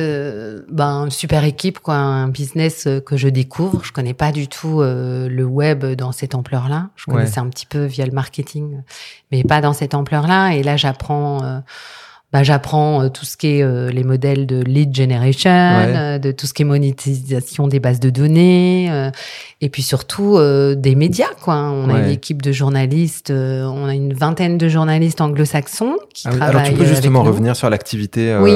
ben 0.68 1.08
super 1.08 1.44
équipe 1.44 1.78
quoi, 1.78 1.94
un 1.94 2.26
business 2.28 2.88
que 3.06 3.16
je 3.16 3.28
découvre. 3.28 3.84
Je 3.84 3.92
connais 3.92 4.14
pas 4.14 4.32
du 4.32 4.48
tout 4.48 4.80
le 4.82 5.44
web 5.44 5.84
dans 5.84 6.10
cette 6.10 6.34
ampleur-là. 6.34 6.90
Je 6.96 7.04
connaissais 7.04 7.38
un 7.38 7.48
petit 7.48 7.66
peu 7.66 7.84
via 7.84 8.04
le 8.06 8.12
marketing, 8.12 8.82
mais 9.30 9.44
pas 9.44 9.60
dans 9.60 9.72
cette 9.72 9.94
ampleur-là. 9.94 10.54
Et 10.54 10.62
là, 10.64 10.76
j'apprends 10.76 11.62
bah, 12.32 12.42
j'apprends 12.42 13.02
euh, 13.02 13.08
tout 13.10 13.26
ce 13.26 13.36
qui 13.36 13.58
est 13.58 13.62
euh, 13.62 13.90
les 13.90 14.04
modèles 14.04 14.46
de 14.46 14.62
lead 14.62 14.96
generation, 14.96 15.50
euh, 15.50 16.18
de 16.18 16.32
tout 16.32 16.46
ce 16.46 16.54
qui 16.54 16.62
est 16.62 16.64
monétisation 16.64 17.68
des 17.68 17.78
bases 17.78 18.00
de 18.00 18.08
données, 18.08 18.90
et 19.60 19.68
puis 19.68 19.82
surtout 19.82 20.38
des 20.76 20.94
médias. 20.94 21.34
Quoi. 21.42 21.56
On 21.56 21.90
a 21.90 21.98
une 22.00 22.10
équipe 22.10 22.42
de 22.42 22.52
journalistes, 22.52 23.30
on 23.30 23.86
a 23.86 23.94
une 23.94 24.14
vingtaine 24.14 24.58
de 24.58 24.68
journalistes 24.68 25.20
anglo-saxons 25.20 25.96
qui 26.14 26.24
travaillent. 26.24 26.40
Ah 26.42 26.48
alors 26.48 26.62
tu 26.62 26.72
peux 26.72 26.86
justement 26.86 27.22
revenir 27.22 27.54
sur 27.56 27.68
l'activité. 27.70 28.36
Oui. 28.40 28.52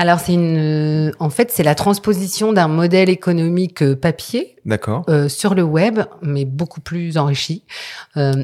Alors 0.00 0.18
c'est 0.18 0.32
une, 0.32 0.56
euh, 0.56 1.10
en 1.18 1.28
fait 1.28 1.50
c'est 1.52 1.62
la 1.62 1.74
transposition 1.74 2.54
d'un 2.54 2.68
modèle 2.68 3.10
économique 3.10 3.82
euh, 3.82 3.94
papier, 3.94 4.56
d'accord, 4.64 5.04
euh, 5.10 5.28
sur 5.28 5.54
le 5.54 5.62
web, 5.62 6.00
mais 6.22 6.46
beaucoup 6.46 6.80
plus 6.80 7.18
enrichi. 7.18 7.64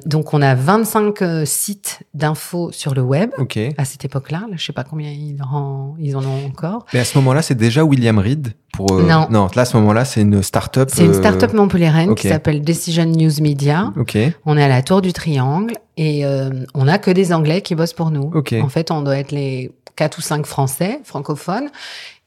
donc 0.04 0.34
on 0.34 0.42
a 0.42 0.54
25 0.54 1.46
sites 1.46 2.00
d'infos 2.12 2.72
sur 2.72 2.92
le 2.92 3.00
web. 3.00 3.30
Ok. 3.38 3.58
À 3.78 3.86
cette 3.86 4.04
époque-là, 4.04 4.42
là, 4.50 4.56
je 4.58 4.66
sais 4.66 4.74
pas 4.74 4.84
combien 4.84 5.10
ils, 5.10 5.38
en, 5.42 5.94
ils 5.98 6.14
en 6.14 6.24
ont 6.26 6.44
encore. 6.46 6.84
Mais 6.92 7.00
à 7.00 7.06
ce 7.06 7.16
moment-là, 7.16 7.40
c'est 7.40 7.54
déjà 7.54 7.84
William 7.84 8.18
Reed 8.18 8.52
pour. 8.74 8.92
non. 8.92 9.26
Non, 9.30 9.48
là 9.56 9.62
à 9.62 9.64
ce 9.64 9.78
moment-là, 9.78 10.04
c'est 10.04 10.20
une 10.20 10.42
start-up. 10.42 10.90
C'est 10.92 11.06
une 11.06 11.14
start-up 11.14 11.54
montpelliéraine 11.54 12.14
qui 12.14 12.28
s'appelle 12.28 12.60
Decision 12.60 13.06
News 13.06 13.40
Media. 13.40 13.94
Ok. 13.96 14.18
On 14.44 14.58
est 14.58 14.62
à 14.62 14.68
la 14.68 14.82
Tour 14.82 15.00
du 15.00 15.14
Triangle 15.14 15.72
et 15.96 16.26
on 16.74 16.86
a 16.86 16.98
que 16.98 17.10
des 17.10 17.32
Anglais 17.32 17.62
qui 17.62 17.74
bossent 17.74 17.94
pour 17.94 18.10
nous. 18.10 18.30
Ok. 18.34 18.54
En 18.62 18.68
fait, 18.68 18.90
on 18.90 19.00
doit 19.00 19.16
être 19.16 19.32
les 19.32 19.70
quatre 19.96 20.18
ou 20.18 20.20
cinq 20.20 20.46
Français 20.46 21.00
francophones, 21.04 21.70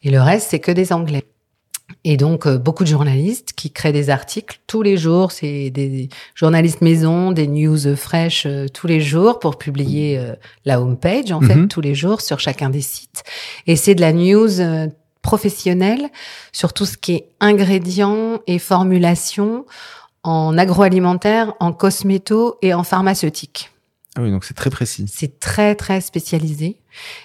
et 0.03 0.09
le 0.09 0.21
reste, 0.21 0.49
c'est 0.49 0.59
que 0.59 0.71
des 0.71 0.93
Anglais. 0.93 1.25
Et 2.03 2.17
donc, 2.17 2.45
euh, 2.45 2.57
beaucoup 2.57 2.83
de 2.83 2.89
journalistes 2.89 3.53
qui 3.53 3.71
créent 3.71 3.91
des 3.91 4.09
articles 4.09 4.59
tous 4.67 4.81
les 4.81 4.97
jours. 4.97 5.31
C'est 5.31 5.69
des 5.69 6.09
journalistes 6.35 6.81
maison, 6.81 7.31
des 7.31 7.47
news 7.47 7.95
fraîches 7.95 8.45
euh, 8.45 8.67
tous 8.67 8.87
les 8.87 9.01
jours 9.01 9.39
pour 9.39 9.57
publier 9.57 10.17
euh, 10.17 10.35
la 10.65 10.81
homepage, 10.81 11.31
en 11.31 11.41
fait, 11.41 11.55
mhm. 11.55 11.67
tous 11.67 11.81
les 11.81 11.95
jours 11.95 12.21
sur 12.21 12.39
chacun 12.39 12.69
des 12.69 12.81
sites. 12.81 13.23
Et 13.67 13.75
c'est 13.75 13.95
de 13.95 14.01
la 14.01 14.13
news 14.13 14.49
professionnelle 15.21 16.09
sur 16.53 16.73
tout 16.73 16.85
ce 16.85 16.97
qui 16.97 17.13
est 17.13 17.29
ingrédients 17.39 18.39
et 18.47 18.59
formulations 18.59 19.65
en 20.23 20.57
agroalimentaire, 20.57 21.53
en 21.59 21.73
cosméto 21.73 22.57
et 22.61 22.73
en 22.73 22.83
pharmaceutique. 22.83 23.71
Ah 24.15 24.21
oui, 24.21 24.31
donc 24.31 24.43
c'est 24.43 24.53
très 24.53 24.69
précis. 24.69 25.05
C'est 25.11 25.39
très, 25.39 25.75
très 25.75 26.01
spécialisé. 26.01 26.77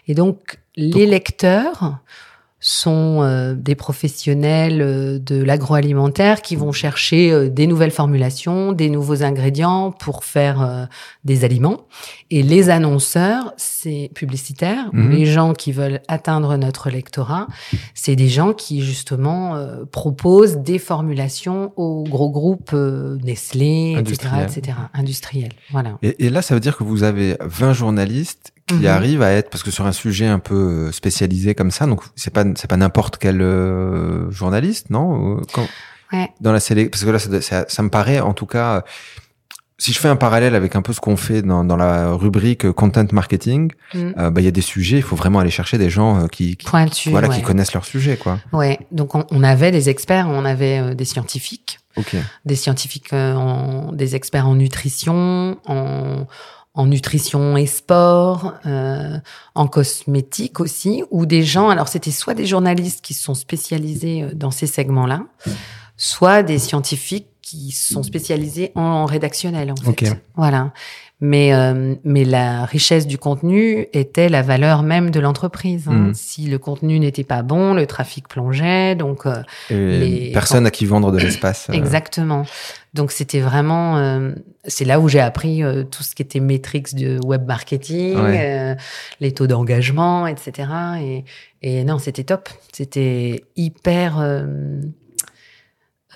Et 0.07 0.15
donc, 0.15 0.59
les 0.77 1.07
lecteurs 1.07 1.99
sont 2.67 3.21
euh, 3.21 3.55
des 3.55 3.75
professionnels 3.75 4.81
euh, 4.81 5.19
de 5.19 5.43
l'agroalimentaire 5.43 6.41
qui 6.41 6.57
vont 6.57 6.73
chercher 6.73 7.31
euh, 7.31 7.51
des 7.51 7.67
nouvelles 7.67 7.91
formulations, 7.91 8.73
des 8.73 8.89
nouveaux 8.89 9.23
ingrédients 9.23 9.91
pour 9.91 10.25
faire 10.25 10.89
des 11.25 11.45
aliments. 11.45 11.83
Et 12.31 12.43
les 12.43 12.71
annonceurs, 12.71 13.53
c'est 13.59 14.11
publicitaires, 14.15 14.89
mhm. 14.95 15.11
les 15.11 15.27
gens 15.27 15.53
qui 15.53 15.73
veulent 15.73 16.01
atteindre 16.09 16.57
notre 16.57 16.89
lectorat, 16.89 17.49
c'est 17.93 18.17
des 18.17 18.29
gens 18.29 18.55
qui 18.55 18.83
justement 18.83 19.59
proposent 19.93 20.57
des 20.57 20.79
formulations 20.79 21.73
aux 21.77 22.05
gros 22.05 22.31
groupes 22.31 22.73
Nestlé, 22.73 23.97
etc., 23.99 24.29
etc., 24.43 24.79
industriels. 24.95 25.53
Voilà. 25.71 25.99
Et, 26.03 26.27
et 26.27 26.31
là, 26.31 26.41
ça 26.41 26.55
veut 26.55 26.61
dire 26.61 26.77
que 26.77 26.85
vous 26.85 27.03
avez 27.03 27.37
20 27.41 27.75
journalistes 27.75 28.54
qui 28.67 28.75
mhm. 28.75 28.87
arrive 28.87 29.23
à 29.23 29.31
être 29.31 29.51
parce 29.51 29.63
que 29.63 29.71
sur 29.71 29.87
un 29.87 29.93
sujet 29.93 30.27
un 30.27 30.39
peu 30.39 30.55
euh, 30.55 30.93
spécialisé 30.93 31.55
comme 31.55 31.71
ça 31.71 31.87
donc 31.87 32.03
c'est 32.17 32.33
pas 32.33 32.45
c'est 32.55 32.69
pas 32.69 32.77
n'importe 32.77 33.19
quel 33.19 33.43
euh, 33.43 34.31
journaliste 34.31 34.91
non 34.91 35.41
Quand, 35.53 35.69
ouais. 36.13 36.31
dans 36.41 36.53
la 36.53 36.61
sélection 36.61 36.91
parce 36.91 37.05
que 37.05 37.11
là 37.11 37.41
ça, 37.43 37.65
ça, 37.69 37.83
me 37.83 37.91
paraît 37.91 38.21
en 38.21 38.33
tout 38.33 38.47
cas 38.47 38.85
si 39.77 39.93
je 39.93 39.99
fais 39.99 40.09
un 40.09 40.17
parallèle 40.17 40.55
avec 40.55 40.77
un 40.77 40.83
peu 40.83 40.95
ce 40.95 41.01
qu'on 41.01 41.17
fait 41.17 41.43
dans, 41.43 41.65
dans 41.65 41.77
la 41.77 42.13
rubrique 42.13 42.71
content 42.71 43.05
marketing, 43.11 43.73
mhm. 43.93 44.15
euh, 44.17 44.31
bah 44.31 44.41
il 44.41 44.45
y 44.45 44.49
a 44.49 44.53
des 44.53 44.61
sujets, 44.61 44.99
il 44.99 45.03
faut 45.03 45.17
vraiment 45.17 45.41
aller 45.41 45.51
chercher 45.51 45.79
des 45.79 45.91
gens 45.91 46.29
qui, 46.29 46.57
qui 46.57 46.67
voilà, 47.11 47.29
qui 47.29 47.43
connaissent 47.43 47.75
leur 47.75 47.85
sujet, 47.85 48.17
quoi. 48.17 48.39
Ouais, 48.53 48.79
donc 48.93 49.17
on, 49.17 49.27
on 49.33 49.43
avait 49.43 49.73
des 49.73 49.91
experts, 49.91 50.29
on 50.31 50.45
avait 50.45 50.95
des 50.95 51.05
scientifiques, 51.05 51.81
okay. 51.97 52.21
des 52.45 52.55
scientifiques, 52.55 53.13
en, 53.13 53.91
des 53.93 54.15
experts 54.15 54.47
en 54.47 54.55
nutrition, 54.55 55.59
en, 55.67 56.29
en 56.75 56.87
nutrition 56.87 57.57
et 57.57 57.67
sport, 57.67 58.55
euh, 58.67 59.17
en 59.55 59.67
cosmétique 59.69 60.59
aussi, 60.59 61.05
ou 61.11 61.25
des 61.25 61.45
gens, 61.45 61.69
alors 61.69 61.89
c'était 61.89 62.11
soit 62.11 62.35
des 62.35 62.47
journalistes 62.47 63.01
qui 63.01 63.15
sont 63.15 63.35
spécialisés 63.35 64.25
euh, 64.25 64.35
dans 64.35 64.51
ces 64.51 64.67
segments-là, 64.67 65.23
soit 65.97 66.43
des 66.43 66.59
scientifiques 66.59 67.29
qui 67.43 67.73
sont 67.73 68.03
spécialisés 68.03 68.73
en 68.75 69.05
rédactionnel 69.05 69.71
en 69.71 69.77
fait. 69.77 70.17
Voilà. 70.35 70.73
Mais 71.21 71.55
euh, 71.55 71.95
mais 72.03 72.25
la 72.25 72.65
richesse 72.65 73.07
du 73.07 73.19
contenu 73.19 73.87
était 73.93 74.29
la 74.29 74.43
valeur 74.43 74.83
même 74.83 75.11
de 75.11 75.21
l'entreprise. 75.21 75.87
Hein. 75.89 76.09
Hmm. 76.09 76.15
Si 76.15 76.47
le 76.47 76.59
contenu 76.59 76.99
n'était 76.99 77.25
pas 77.25 77.43
bon, 77.43 77.73
le 77.73 77.87
trafic 77.87 78.29
plongeait, 78.29 78.95
donc 78.95 79.27
euh, 79.27 79.43
les 79.71 80.33
personnes 80.33 80.67
à 80.67 80.71
qui 80.71 80.87
vendre 80.87 81.13
de 81.13 81.19
l'espace. 81.19 81.69
Exactement. 81.73 82.45
Donc 82.95 83.11
c'était 83.11 83.41
vraiment, 83.41 83.99
euh, 83.99 84.31
c'est 84.65 84.85
là 84.85 85.01
où 85.01 85.09
j'ai 85.09 85.19
appris 85.19 85.65
euh, 85.65 85.83
tout 85.83 86.05
ce 86.05 86.15
qui 86.15 86.23
était 86.23 86.39
métriques 86.39 86.95
de 86.95 87.19
web 87.25 87.45
marketing, 87.45 88.17
euh, 88.17 88.77
les 89.19 89.33
taux 89.33 89.49
d'engagement, 89.49 90.29
etc. 90.29 90.69
Et, 91.03 91.25
et 91.61 91.83
non, 91.83 91.99
c'était 91.99 92.23
top. 92.23 92.49
C'était 92.73 93.45
hyper 93.57 94.21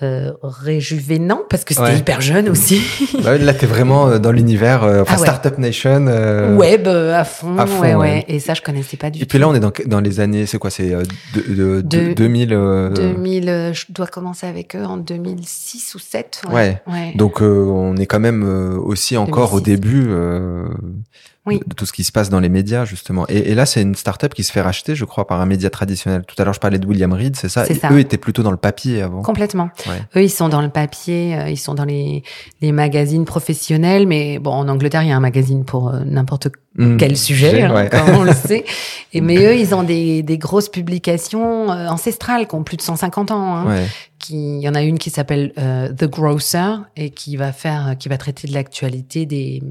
euh, 0.03 0.31
réjuvénant 0.43 1.41
parce 1.49 1.63
que 1.63 1.73
c'était 1.73 1.87
Ouais. 1.87 1.97
hyper 1.97 2.21
jeune 2.21 2.49
aussi. 2.49 2.81
Bah, 3.23 3.37
là, 3.37 3.53
t'es 3.53 3.65
vraiment 3.65 4.07
euh, 4.07 4.19
dans 4.19 4.31
l'univers, 4.31 4.83
euh, 4.83 5.01
enfin, 5.01 5.15
Ah 5.17 5.19
ouais. 5.19 5.25
Startup 5.27 5.57
Nation. 5.57 6.05
euh, 6.07 6.55
Web 6.55 6.87
euh, 6.87 7.13
à 7.19 7.23
fond, 7.23 7.57
à 7.57 7.65
fond, 7.65 7.81
ouais, 7.81 7.95
ouais. 7.95 8.25
Et 8.27 8.39
ça, 8.39 8.53
je 8.53 8.61
connaissais 8.61 8.97
pas 8.97 9.09
du 9.09 9.19
Et 9.19 9.21
tout. 9.21 9.27
puis 9.27 9.39
là, 9.39 9.49
on 9.49 9.53
est 9.55 9.59
dans, 9.59 9.71
dans 9.85 9.99
les 9.99 10.19
années, 10.19 10.45
c'est 10.45 10.57
quoi, 10.57 10.69
c'est 10.69 10.93
euh, 10.93 11.03
de, 11.35 11.41
de, 11.53 11.81
de- 11.81 12.07
De- 12.09 12.13
2000. 12.13 12.53
euh, 12.53 12.89
2000, 12.91 13.49
euh, 13.49 13.73
je 13.73 13.85
dois 13.89 14.07
commencer 14.07 14.47
avec 14.47 14.75
eux 14.75 14.83
en 14.83 14.97
2006 14.97 15.95
ou 15.95 15.99
7. 15.99 16.41
Ouais. 16.51 16.81
ouais. 16.87 17.13
Donc, 17.15 17.41
euh, 17.41 17.65
on 17.65 17.97
est 17.97 18.05
quand 18.05 18.19
même 18.19 18.43
euh, 18.43 18.77
aussi 18.79 19.17
encore 19.17 19.53
au 19.53 19.59
2006. 19.59 19.63
début 19.81 20.07
euh, 20.09 20.65
Oui. 21.49 21.59
de 21.67 21.73
tout 21.73 21.85
ce 21.85 21.91
qui 21.93 22.03
se 22.03 22.11
passe 22.11 22.29
dans 22.29 22.39
les 22.39 22.47
médias, 22.49 22.85
justement. 22.85 23.25
Et, 23.27 23.51
et 23.51 23.55
là, 23.55 23.65
c'est 23.65 23.81
une 23.81 23.95
startup 23.95 24.33
qui 24.33 24.43
se 24.43 24.51
fait 24.51 24.61
racheter, 24.61 24.95
je 24.95 25.03
crois, 25.05 25.27
par 25.27 25.41
un 25.41 25.45
média 25.45 25.69
traditionnel. 25.69 26.23
Tout 26.25 26.35
à 26.41 26.45
l'heure, 26.45 26.53
je 26.53 26.59
parlais 26.59 26.79
de 26.79 26.87
William 26.87 27.11
Reed, 27.11 27.35
c'est 27.35 27.49
ça? 27.49 27.65
Ça. 27.65 27.89
Eux 27.91 27.99
étaient 27.99 28.17
plutôt 28.17 28.43
dans 28.43 28.51
le 28.51 28.57
papier 28.57 29.01
avant. 29.01 29.21
Complètement. 29.21 29.69
Ouais. 29.87 30.01
Eux, 30.15 30.23
ils 30.23 30.29
sont 30.29 30.47
dans 30.49 30.61
le 30.61 30.69
papier, 30.69 31.35
euh, 31.37 31.49
ils 31.49 31.57
sont 31.57 31.73
dans 31.73 31.85
les, 31.85 32.23
les 32.61 32.71
magazines 32.71 33.25
professionnels, 33.25 34.07
mais 34.07 34.39
bon, 34.39 34.51
en 34.51 34.67
Angleterre, 34.69 35.03
il 35.03 35.09
y 35.09 35.11
a 35.11 35.17
un 35.17 35.19
magazine 35.19 35.65
pour 35.65 35.89
euh, 35.89 35.99
n'importe 36.05 36.47
Hmm. 36.77 36.97
quel 36.97 37.17
sujet, 37.17 37.49
Sujet, 37.49 37.63
hein, 37.63 37.73
ouais. 37.73 37.89
comme 37.89 38.09
on 38.15 38.23
le 38.23 38.31
sait. 38.31 38.63
Et 39.13 39.21
mais 39.21 39.37
eux, 39.37 39.55
ils 39.55 39.73
ont 39.73 39.81
des, 39.81 40.21
des 40.21 40.37
grosses 40.37 40.69
publications 40.69 41.71
euh, 41.71 41.87
ancestrales 41.89 42.47
qui 42.47 42.53
ont 42.55 42.63
plus 42.63 42.77
de 42.77 42.83
150 42.83 43.31
ans. 43.31 43.55
Hein, 43.55 43.65
Ouais. 43.67 43.85
Qui, 44.19 44.57
il 44.57 44.61
y 44.61 44.69
en 44.69 44.75
a 44.75 44.81
une 44.81 44.99
qui 44.99 45.09
s'appelle 45.09 45.53
euh, 45.57 45.91
The 45.91 46.05
Grocer 46.05 46.75
et 46.95 47.09
qui 47.09 47.37
va 47.37 47.51
faire, 47.51 47.95
qui 47.97 48.09
va 48.09 48.17
traiter 48.17 48.47
de 48.47 48.53
l'actualité 48.53 49.25
des, 49.25 49.63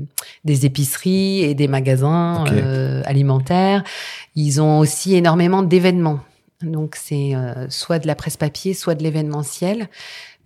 des 0.45 0.67
épiceries 0.67 1.41
et 1.43 1.55
des 1.55 1.69
magasins 1.69 2.45
euh, 2.49 3.03
alimentaires. 3.05 3.85
Ils 4.35 4.61
ont 4.61 4.79
aussi 4.79 5.15
énormément 5.15 5.63
d'événements. 5.63 6.21
Donc 6.63 6.97
c'est 6.97 7.37
euh, 7.37 7.69
soit 7.71 8.01
de 8.01 8.07
la 8.09 8.17
presse 8.17 8.37
papier, 8.37 8.75
soit 8.75 8.97
de 8.97 9.03
l'événementiel. 9.05 9.89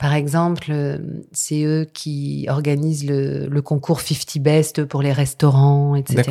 Par 0.02 0.14
exemple, 0.14 0.66
euh, 0.70 0.98
c'est 1.30 1.62
eux 1.62 1.86
qui 1.94 2.46
organisent 2.48 3.06
le, 3.06 3.46
le 3.46 3.62
concours 3.62 4.00
50 4.00 4.42
Best 4.42 4.84
pour 4.84 5.00
les 5.00 5.12
restaurants, 5.12 5.94
etc. 5.94 6.28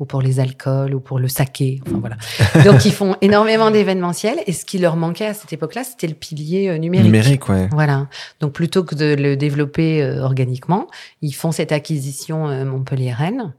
Ou 0.00 0.04
pour 0.04 0.20
les 0.20 0.40
alcools, 0.40 0.96
ou 0.96 0.98
pour 0.98 1.20
le 1.20 1.28
saké. 1.28 1.80
Enfin 1.86 2.00
voilà. 2.00 2.16
Donc 2.64 2.84
ils 2.84 2.92
font 2.92 3.14
énormément 3.20 3.70
d'événementiel. 3.70 4.40
Et 4.48 4.52
ce 4.52 4.64
qui 4.64 4.78
leur 4.78 4.96
manquait 4.96 5.26
à 5.26 5.34
cette 5.34 5.52
époque-là, 5.52 5.84
c'était 5.84 6.08
le 6.08 6.14
pilier 6.14 6.70
euh, 6.70 6.78
numérique. 6.78 7.06
Numérique, 7.06 7.48
ouais. 7.48 7.68
Voilà. 7.70 8.08
Donc 8.40 8.52
plutôt 8.52 8.82
que 8.82 8.96
de 8.96 9.14
le 9.14 9.36
développer 9.36 10.02
euh, 10.02 10.24
organiquement, 10.24 10.88
ils 11.22 11.32
font 11.32 11.52
cette 11.52 11.70
acquisition 11.70 12.48
euh, 12.48 12.64
Montpellier-Rennes. 12.64 13.54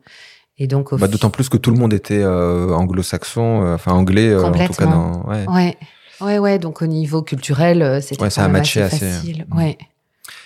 Et 0.57 0.67
donc 0.67 0.93
Bah, 0.93 1.07
D'autant 1.07 1.29
plus 1.29 1.47
que 1.47 1.55
tout 1.55 1.71
le 1.71 1.77
monde 1.77 1.93
était 1.93 2.21
euh, 2.21 2.73
anglo-saxon, 2.73 3.63
euh, 3.63 3.75
enfin 3.75 3.93
anglais, 3.93 4.27
euh, 4.27 4.43
en 4.43 4.51
tout 4.51 4.73
cas. 4.73 4.85
Dans, 4.85 5.23
ouais. 5.23 5.45
Ouais. 5.47 5.77
Ouais, 6.21 6.39
ouais. 6.39 6.59
Donc 6.59 6.81
au 6.81 6.87
niveau 6.87 7.21
culturel, 7.21 7.81
euh, 7.81 8.01
c'était 8.01 8.21
Ouais, 8.21 8.29
ça 8.29 8.43
a 8.45 8.47
matché 8.47 8.81
assez 8.81 8.95
assez, 8.95 9.05
euh, 9.05 9.15
facile. 9.17 9.45
mm. 9.49 9.57
Ouais. 9.57 9.77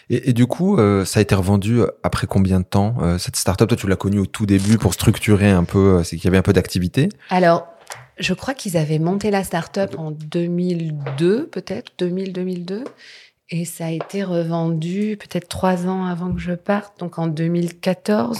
Et, 0.10 0.30
et 0.30 0.34
du 0.34 0.46
coup, 0.48 0.78
euh, 0.78 1.06
ça 1.06 1.20
a 1.20 1.22
été 1.22 1.34
revendu 1.36 1.82
après 2.04 2.28
combien 2.28 2.60
de 2.60 2.66
temps 2.66 2.96
euh, 3.02 3.18
Cette 3.18 3.36
startup, 3.36 3.68
toi, 3.68 3.78
tu 3.78 3.88
l'as 3.88 3.96
connue 3.96 4.20
au 4.20 4.26
tout 4.26 4.46
début 4.46 4.78
pour 4.78 4.94
structurer 4.94 5.50
un 5.50 5.64
peu, 5.64 5.98
euh, 6.00 6.04
c'est 6.04 6.18
qu'il 6.18 6.26
y 6.26 6.28
avait 6.28 6.38
un 6.38 6.42
peu 6.44 6.54
d'activité? 6.54 7.10
Alors, 7.30 7.68
je 8.20 8.34
crois 8.34 8.54
qu'ils 8.54 8.78
avaient 8.78 9.00
monté 9.00 9.32
la 9.32 9.44
start-up 9.44 9.96
en 9.98 10.12
2002, 10.12 11.48
peut-être, 11.48 11.92
2000-2002. 12.00 12.84
Et 13.50 13.66
ça 13.66 13.86
a 13.88 13.90
été 13.92 14.24
revendu 14.24 15.18
peut-être 15.20 15.48
trois 15.48 15.86
ans 15.88 16.06
avant 16.06 16.34
que 16.34 16.40
je 16.40 16.54
parte, 16.54 17.00
donc 17.00 17.20
en 17.20 17.28
2014. 17.28 18.38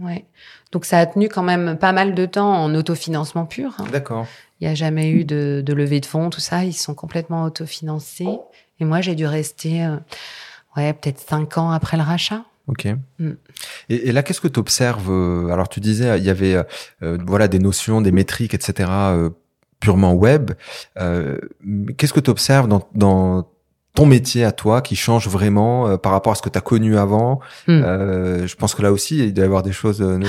Ouais. 0.00 0.24
Donc 0.72 0.84
ça 0.84 0.98
a 0.98 1.06
tenu 1.06 1.28
quand 1.28 1.42
même 1.42 1.76
pas 1.78 1.92
mal 1.92 2.14
de 2.14 2.26
temps 2.26 2.52
en 2.52 2.74
autofinancement 2.74 3.46
pur. 3.46 3.74
hein. 3.78 3.86
D'accord. 3.92 4.26
Il 4.60 4.66
n'y 4.66 4.72
a 4.72 4.74
jamais 4.74 5.10
eu 5.10 5.24
de, 5.24 5.62
de 5.64 5.72
levée 5.72 6.00
de 6.00 6.06
fonds, 6.06 6.30
tout 6.30 6.40
ça. 6.40 6.64
Ils 6.64 6.72
sont 6.72 6.94
complètement 6.94 7.44
autofinancés. 7.44 8.28
Et 8.80 8.84
moi, 8.84 9.00
j'ai 9.00 9.14
dû 9.14 9.26
rester, 9.26 9.84
euh, 9.84 9.96
ouais, 10.76 10.92
peut-être 10.92 11.20
cinq 11.20 11.58
ans 11.58 11.70
après 11.70 11.96
le 11.96 12.02
rachat. 12.02 12.44
Ok. 12.66 12.86
Mm. 13.18 13.32
Et, 13.90 14.08
et 14.08 14.12
là, 14.12 14.22
qu'est-ce 14.22 14.40
que 14.40 14.48
tu 14.48 14.58
observes 14.58 15.10
Alors, 15.50 15.68
tu 15.68 15.80
disais, 15.80 16.18
il 16.18 16.24
y 16.24 16.30
avait 16.30 16.54
euh, 16.54 16.62
euh, 17.02 17.18
voilà 17.26 17.46
des 17.46 17.58
notions, 17.58 18.00
des 18.00 18.12
métriques, 18.12 18.54
etc. 18.54 18.88
euh, 18.90 19.30
purement 19.80 20.14
web. 20.14 20.52
Euh, 20.98 21.38
qu'est-ce 21.98 22.12
que 22.14 22.20
tu 22.20 22.30
observes 22.30 22.66
dans, 22.68 22.88
dans 22.94 23.46
ton 23.94 24.06
métier 24.06 24.44
à 24.44 24.52
toi 24.52 24.82
qui 24.82 24.96
change 24.96 25.28
vraiment 25.28 25.86
euh, 25.88 25.96
par 25.96 26.12
rapport 26.12 26.32
à 26.32 26.34
ce 26.36 26.42
que 26.42 26.48
tu 26.50 26.58
as 26.58 26.60
connu 26.60 26.98
avant 26.98 27.40
Mm. 27.68 27.82
Euh, 27.84 28.46
Je 28.46 28.54
pense 28.56 28.74
que 28.74 28.82
là 28.82 28.92
aussi, 28.92 29.18
il 29.18 29.32
doit 29.34 29.44
y 29.44 29.46
avoir 29.46 29.62
des 29.62 29.72
choses. 29.72 30.02
euh, 30.02 30.20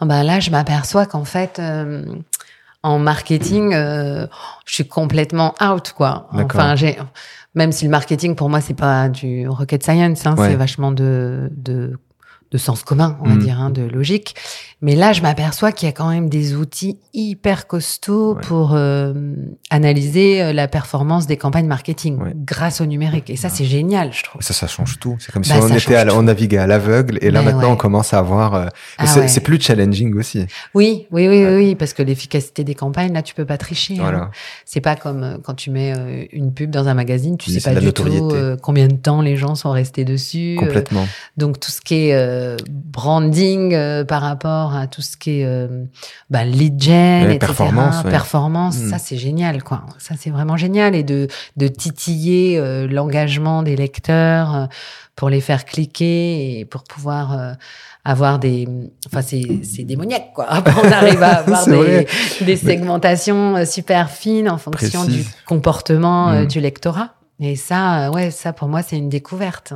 Ah 0.00 0.04
bah 0.06 0.22
là, 0.24 0.40
je 0.40 0.50
m'aperçois 0.50 1.06
qu'en 1.06 1.24
fait, 1.24 1.58
euh, 1.58 2.04
en 2.82 2.98
marketing, 2.98 3.74
euh, 3.74 4.26
je 4.66 4.74
suis 4.74 4.88
complètement 4.88 5.54
out, 5.62 5.92
quoi. 5.96 6.28
Enfin, 6.32 6.74
j'ai, 6.74 6.98
même 7.54 7.70
si 7.70 7.84
le 7.84 7.90
marketing 7.90 8.34
pour 8.34 8.48
moi 8.48 8.60
c'est 8.60 8.74
pas 8.74 9.08
du 9.08 9.46
rocket 9.48 9.82
science, 9.84 10.26
hein, 10.26 10.34
Ouais. 10.36 10.48
c'est 10.48 10.56
vachement 10.56 10.90
de, 10.90 11.48
de 11.54 11.98
de 12.52 12.58
sens 12.58 12.82
commun, 12.84 13.16
on 13.22 13.28
va 13.28 13.34
Mm. 13.34 13.38
dire, 13.38 13.60
hein, 13.60 13.70
de 13.70 13.82
logique. 13.82 14.34
Mais 14.82 14.94
là, 14.94 15.12
je 15.12 15.22
m'aperçois 15.22 15.72
qu'il 15.72 15.86
y 15.86 15.88
a 15.88 15.92
quand 15.92 16.10
même 16.10 16.28
des 16.28 16.54
outils 16.54 16.98
hyper 17.14 17.66
costauds 17.66 18.34
Ouais. 18.34 18.40
pour 18.42 18.72
euh, 18.74 19.14
analyser 19.70 20.42
euh, 20.42 20.52
la 20.52 20.68
performance 20.68 21.26
des 21.26 21.36
campagnes 21.36 21.66
marketing 21.66 22.18
Ouais. 22.20 22.32
grâce 22.34 22.80
au 22.80 22.86
numérique. 22.86 23.30
Et 23.30 23.36
ça, 23.36 23.48
c'est 23.48 23.64
génial, 23.64 24.12
je 24.12 24.22
trouve. 24.24 24.42
Ça, 24.42 24.52
ça 24.52 24.66
change 24.66 24.98
tout. 24.98 25.16
C'est 25.18 25.32
comme 25.32 25.42
Bah, 25.42 25.54
si 25.54 25.60
on 25.60 25.68
ça 25.68 25.76
était, 25.76 25.96
à, 25.96 26.14
on 26.14 26.22
naviguait 26.22 26.58
à 26.58 26.66
l'aveugle, 26.66 27.18
et 27.22 27.30
là 27.30 27.40
Mais 27.40 27.52
maintenant 27.52 27.72
on 27.72 27.76
commence 27.76 28.12
à 28.12 28.18
avoir. 28.18 28.54
euh, 28.54 28.66
Ah 28.98 29.06
c'est 29.06 29.40
plus 29.40 29.60
challenging 29.60 30.14
aussi. 30.18 30.46
Oui, 30.74 31.06
oui, 31.10 31.28
oui, 31.28 31.44
oui, 31.46 31.54
oui, 31.56 31.74
parce 31.74 31.92
que 31.94 32.02
l'efficacité 32.02 32.64
des 32.64 32.74
campagnes, 32.74 33.12
là, 33.12 33.22
tu 33.22 33.34
peux 33.34 33.44
pas 33.46 33.58
tricher. 33.58 33.94
hein. 33.94 34.02
Voilà. 34.02 34.30
C'est 34.66 34.80
pas 34.80 34.96
comme 34.96 35.22
euh, 35.22 35.36
quand 35.42 35.54
tu 35.54 35.70
mets 35.70 35.94
euh, 35.96 36.24
une 36.32 36.52
pub 36.52 36.70
dans 36.70 36.88
un 36.88 36.94
magazine, 36.94 37.38
tu 37.38 37.50
sais 37.50 37.60
pas 37.60 37.78
du 37.80 37.92
tout 37.92 38.04
notoriété. 38.04 38.60
combien 38.62 38.88
de 38.88 38.96
temps 38.96 39.22
les 39.22 39.36
gens 39.36 39.54
sont 39.54 39.70
restés 39.70 40.04
dessus. 40.04 40.56
Complètement. 40.58 41.06
donc 41.36 41.58
tout 41.60 41.70
ce 41.70 41.80
qui 41.80 41.94
est 42.08 42.12
euh, 42.42 42.56
branding 42.68 43.74
euh, 43.74 44.04
par 44.04 44.20
rapport 44.22 44.74
à 44.74 44.86
tout 44.86 45.00
ce 45.02 45.16
qui 45.16 45.40
est 45.40 45.44
euh, 45.46 45.84
bah, 46.30 46.44
lead 46.44 46.82
gen, 46.82 47.26
Ouais, 47.26 47.36
etc. 47.36 47.38
performance, 47.38 48.04
ouais. 48.04 48.10
Performance, 48.10 48.76
Mm. 48.78 48.90
ça 48.90 48.98
c'est 48.98 49.16
génial, 49.16 49.62
quoi. 49.62 49.84
Ça 49.98 50.14
c'est 50.18 50.30
vraiment 50.30 50.56
génial 50.56 50.94
et 50.94 51.02
de 51.04 51.28
de 51.56 51.68
titiller 51.68 52.60
l'engagement 52.88 53.62
des 53.62 53.76
lecteurs 53.76 54.68
pour 55.16 55.28
les 55.30 55.40
faire 55.40 55.64
cliquer 55.64 56.58
et 56.60 56.64
pour 56.64 56.84
pouvoir 56.84 57.56
avoir 58.04 58.38
des, 58.40 58.66
enfin 59.06 59.22
c'est 59.22 59.42
c'est 59.62 59.84
démoniaque, 59.84 60.32
quoi. 60.34 60.46
On 60.84 60.90
arrive 60.92 61.22
à 61.22 61.36
avoir 61.38 61.64
des, 62.40 62.56
segmentations 62.56 63.64
super 63.64 64.10
fines 64.10 64.48
en 64.50 64.58
fonction 64.58 65.04
du 65.04 65.24
comportement 65.46 66.30
euh, 66.30 66.42
Mm. 66.42 66.46
du 66.46 66.60
lectorat. 66.60 67.10
Et 67.44 67.56
ça, 67.56 68.06
euh, 68.06 68.10
ouais, 68.12 68.30
ça 68.30 68.52
pour 68.52 68.68
moi 68.68 68.82
c'est 68.82 68.96
une 68.96 69.08
découverte. 69.08 69.72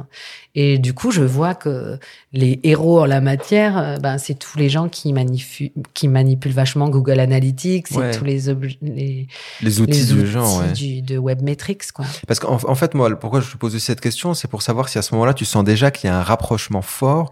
Et 0.54 0.78
du 0.78 0.94
coup, 0.94 1.10
je 1.10 1.20
vois 1.22 1.54
que 1.54 1.98
les 2.32 2.60
héros 2.62 3.00
en 3.00 3.04
la 3.06 3.20
matière, 3.20 3.76
euh, 3.76 3.96
ben 3.98 4.16
c'est 4.18 4.34
tous 4.34 4.56
les 4.56 4.68
gens 4.68 4.88
qui 4.88 5.12
manipulent, 5.12 5.72
qui 5.92 6.06
manipulent 6.08 6.52
vachement 6.52 6.88
Google 6.88 7.20
Analytics, 7.20 7.88
c'est 7.88 7.96
Ouais. 7.98 8.10
tous 8.16 8.24
les, 8.24 8.40
les, 8.82 9.26
Les 9.60 9.80
outils 9.80 10.00
les 10.06 10.14
du 10.14 10.26
genre, 10.26 10.60
ouais. 10.60 10.72
du- 10.72 11.02
de 11.02 11.18
Webmetrics, 11.18 11.90
quoi. 11.92 12.06
Parce 12.26 12.38
qu'en 12.40 12.54
en 12.64 12.74
fait, 12.74 12.94
moi, 12.94 13.10
pourquoi 13.18 13.40
je 13.40 13.50
te 13.50 13.56
pose 13.56 13.74
aussi 13.74 13.84
cette 13.86 14.00
question, 14.00 14.32
c'est 14.32 14.48
pour 14.48 14.62
savoir 14.62 14.88
si 14.88 14.96
à 14.98 15.02
ce 15.02 15.12
moment-là, 15.14 15.34
tu 15.34 15.44
sens 15.44 15.64
déjà 15.64 15.90
qu'il 15.90 16.08
y 16.08 16.12
a 16.12 16.16
un 16.18 16.22
rapprochement 16.22 16.82
fort 16.82 17.30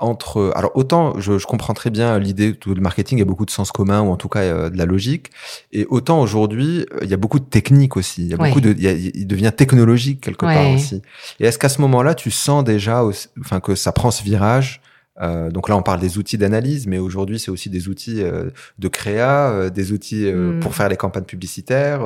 entre. 0.00 0.52
Alors, 0.54 0.70
autant 0.74 1.18
je, 1.18 1.38
je 1.38 1.46
comprends 1.46 1.74
très 1.74 1.90
bien 1.90 2.18
l'idée 2.18 2.54
que 2.56 2.70
le 2.70 2.80
marketing 2.80 3.20
a 3.22 3.24
beaucoup 3.24 3.46
de 3.46 3.50
sens 3.50 3.70
commun, 3.72 4.00
ou 4.00 4.10
en 4.10 4.16
tout 4.16 4.28
cas 4.28 4.40
euh, 4.40 4.70
de 4.70 4.76
la 4.78 4.86
logique, 4.86 5.30
et 5.72 5.86
autant 5.90 6.20
aujourd'hui, 6.20 6.86
euh, 6.92 6.98
il 7.02 7.08
y 7.08 7.14
a 7.14 7.16
beaucoup 7.16 7.38
de 7.38 7.44
technique 7.44 7.96
aussi. 7.96 8.22
Il 8.22 8.28
y 8.28 8.34
a 8.34 8.36
Ouais. 8.36 8.48
beaucoup 8.48 8.60
de. 8.60 8.70
il 8.72 8.82
y 8.82 8.88
a- 8.88 8.92
il 8.92 9.26
devient 9.26 9.52
technologique 9.56 10.20
quelque 10.20 10.46
part 10.46 10.70
aussi. 10.70 11.02
Et 11.38 11.46
est-ce 11.46 11.58
qu'à 11.58 11.68
ce 11.68 11.80
moment-là, 11.82 12.14
tu 12.14 12.30
sens 12.30 12.64
déjà, 12.64 13.02
aussi- 13.04 13.28
enfin, 13.40 13.60
que 13.60 13.74
ça 13.74 13.92
prend 13.92 14.10
ce 14.10 14.22
virage 14.22 14.80
euh, 15.22 15.50
donc 15.50 15.68
là, 15.68 15.76
on 15.76 15.82
parle 15.82 16.00
des 16.00 16.16
outils 16.16 16.38
d'analyse, 16.38 16.86
mais 16.86 16.96
aujourd'hui, 16.96 17.38
c'est 17.38 17.50
aussi 17.50 17.68
des 17.68 17.88
outils 17.88 18.22
euh, 18.22 18.48
de 18.78 18.88
créa, 18.88 19.50
euh, 19.50 19.68
des 19.68 19.92
outils 19.92 20.24
euh, 20.26 20.54
Mm. 20.54 20.60
pour 20.60 20.74
faire 20.74 20.88
les 20.88 20.96
campagnes 20.96 21.24
publicitaires. 21.24 22.00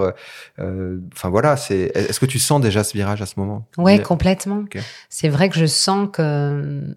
Enfin 0.59 1.29
voilà, 1.29 1.57
c'est. 1.57 1.93
Est-ce 1.95 2.19
que 2.19 2.27
tu 2.27 2.39
sens 2.41 2.61
déjà 2.61 2.83
ce 2.83 2.93
virage 2.97 3.23
à 3.23 3.27
ce 3.27 3.35
moment? 3.39 3.69
Ouais, 3.79 3.99
Mais- 3.99 4.03
complètement. 4.03 4.65
C'est 5.09 5.29
vrai 5.29 5.49
que 5.49 5.57
je 5.57 5.67
sens 5.67 6.09
que 6.13 6.97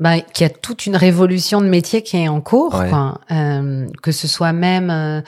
ben, 0.00 0.20
qu'il 0.32 0.44
y 0.46 0.50
a 0.50 0.52
toute 0.52 0.86
une 0.86 0.96
révolution 0.96 1.60
de 1.60 1.66
métier 1.66 2.02
qui 2.02 2.16
est 2.16 2.28
en 2.28 2.40
cours, 2.40 2.74
Ouais. 2.74 2.88
quoi. 2.88 3.20
Euh, 3.30 3.86
que 4.02 4.12
ce 4.12 4.26
soit 4.26 4.52
même 4.54 4.90
euh, 4.90 5.20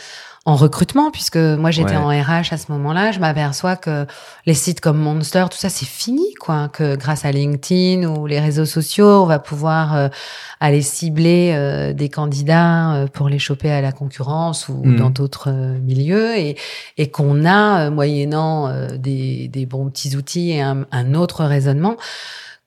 en 0.45 0.57
recrutement, 0.57 1.11
puisque 1.13 1.37
moi 1.37 1.71
j'étais 1.71 1.91
Ouais. 1.97 1.97
en 1.99 2.09
RH 2.09 2.53
à 2.53 2.57
ce 2.57 2.73
moment-là, 2.73 3.13
je 3.13 3.21
m'aperçois 3.21 3.77
que 3.77 4.07
les 4.47 4.55
sites 4.55 4.81
comme 4.81 4.99
Monster, 4.99 5.45
tout 5.51 5.59
ça, 5.59 5.69
c'est 5.69 5.87
fini, 5.87 6.35
quoi. 6.41 6.69
Que 6.73 6.97
grâce 6.97 7.25
à 7.25 7.31
LinkedIn 7.33 8.09
ou 8.09 8.27
les 8.27 8.41
réseaux 8.41 8.65
sociaux, 8.65 9.23
on 9.23 9.27
va 9.27 9.39
pouvoir 9.39 9.95
euh, 9.95 10.09
aller 10.59 10.83
cibler 10.83 11.93
des 11.95 12.09
candidats 12.09 13.07
pour 13.13 13.29
les 13.29 13.39
choper 13.39 13.71
à 13.71 13.81
la 13.83 13.93
concurrence 13.93 14.69
ou 14.69 14.81
Mhm. 14.85 14.97
dans 14.97 15.11
d'autres 15.11 15.51
milieux, 15.83 16.37
et, 16.37 16.57
et 16.99 17.11
qu'on 17.11 17.45
a, 17.45 17.91
moyennant 17.91 18.73
des, 18.97 19.49
des 19.49 19.67
bons 19.67 19.91
petits 19.91 20.17
outils 20.17 20.53
et 20.53 20.63
un, 20.63 20.87
un 20.93 21.15
autre 21.15 21.45
raisonnement, 21.45 21.97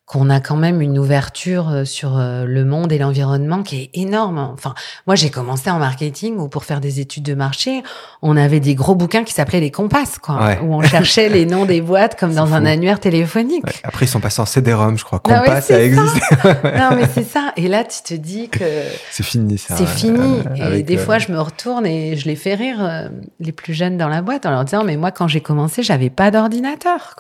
qu'on 0.06 0.30
a 0.30 0.40
quand 0.40 0.56
même 0.56 0.82
une 0.82 1.00
ouverture 1.00 1.70
euh, 1.70 1.84
sur 1.84 2.18
euh, 2.18 2.46
le 2.46 2.64
monde 2.64 2.92
et 2.92 3.00
l'environnement 3.00 3.64
qui 3.64 3.82
est 3.82 3.90
énorme. 3.96 4.38
Enfin, 4.54 4.76
moi, 5.08 5.16
j'ai 5.16 5.32
commencé 5.32 5.72
en 5.72 5.80
marketing 5.80 6.38
ou 6.38 6.48
pour 6.48 6.64
faire 6.64 6.80
des 6.80 7.00
études 7.00 7.24
de 7.24 7.34
marché, 7.34 7.82
on 8.22 8.38
avait 8.38 8.60
des 8.60 8.76
gros 8.76 8.94
bouquins 8.94 9.24
qui 9.24 9.34
s'appelaient 9.34 9.60
les 9.60 9.72
compasses, 9.72 10.20
quoi, 10.20 10.58
où 10.62 10.76
on 10.76 10.84
cherchait 10.84 11.28
les 11.30 11.48
noms 11.48 11.66
des 11.66 11.82
boîtes 11.82 12.20
comme 12.20 12.36
dans 12.36 12.54
un 12.54 12.68
annuaire 12.68 13.00
téléphonique. 13.00 13.66
Après, 13.84 14.06
ils 14.06 14.10
sont 14.10 14.20
passés 14.20 14.42
en 14.42 14.46
CD-ROM, 14.46 14.96
je 14.96 15.04
crois. 15.04 15.22
Ah 15.28 15.40
Compass, 15.40 15.66
ça 15.68 15.82
existe. 15.82 16.22
non, 16.44 16.96
mais 16.96 17.08
c'est 17.12 17.28
ça. 17.28 17.52
Et 17.58 17.68
là, 17.68 17.84
tu 17.84 18.04
te 18.04 18.14
dis 18.14 18.50
que 18.50 18.64
c'est 19.10 19.26
fini, 19.26 19.58
ça. 19.58 19.76
C'est 19.76 19.88
fini. 19.88 20.40
et 20.72 20.84
des 20.84 20.98
fois, 20.98 21.18
je 21.18 21.32
me 21.32 21.40
retourne 21.40 21.88
et 21.88 22.16
je 22.16 22.26
les 22.26 22.36
fais 22.36 22.54
rire 22.54 23.10
les 23.40 23.52
plus 23.52 23.74
jeunes 23.74 23.98
dans 23.98 24.08
la 24.08 24.22
boîte 24.22 24.46
en 24.46 24.52
leur 24.52 24.66
disant, 24.66 24.84
mais 24.84 24.98
moi, 24.98 25.10
quand 25.10 25.28
j'ai 25.28 25.42
commencé, 25.42 25.82
j'avais 25.82 26.12
pas 26.12 26.30
d'ordinateur. 26.30 27.16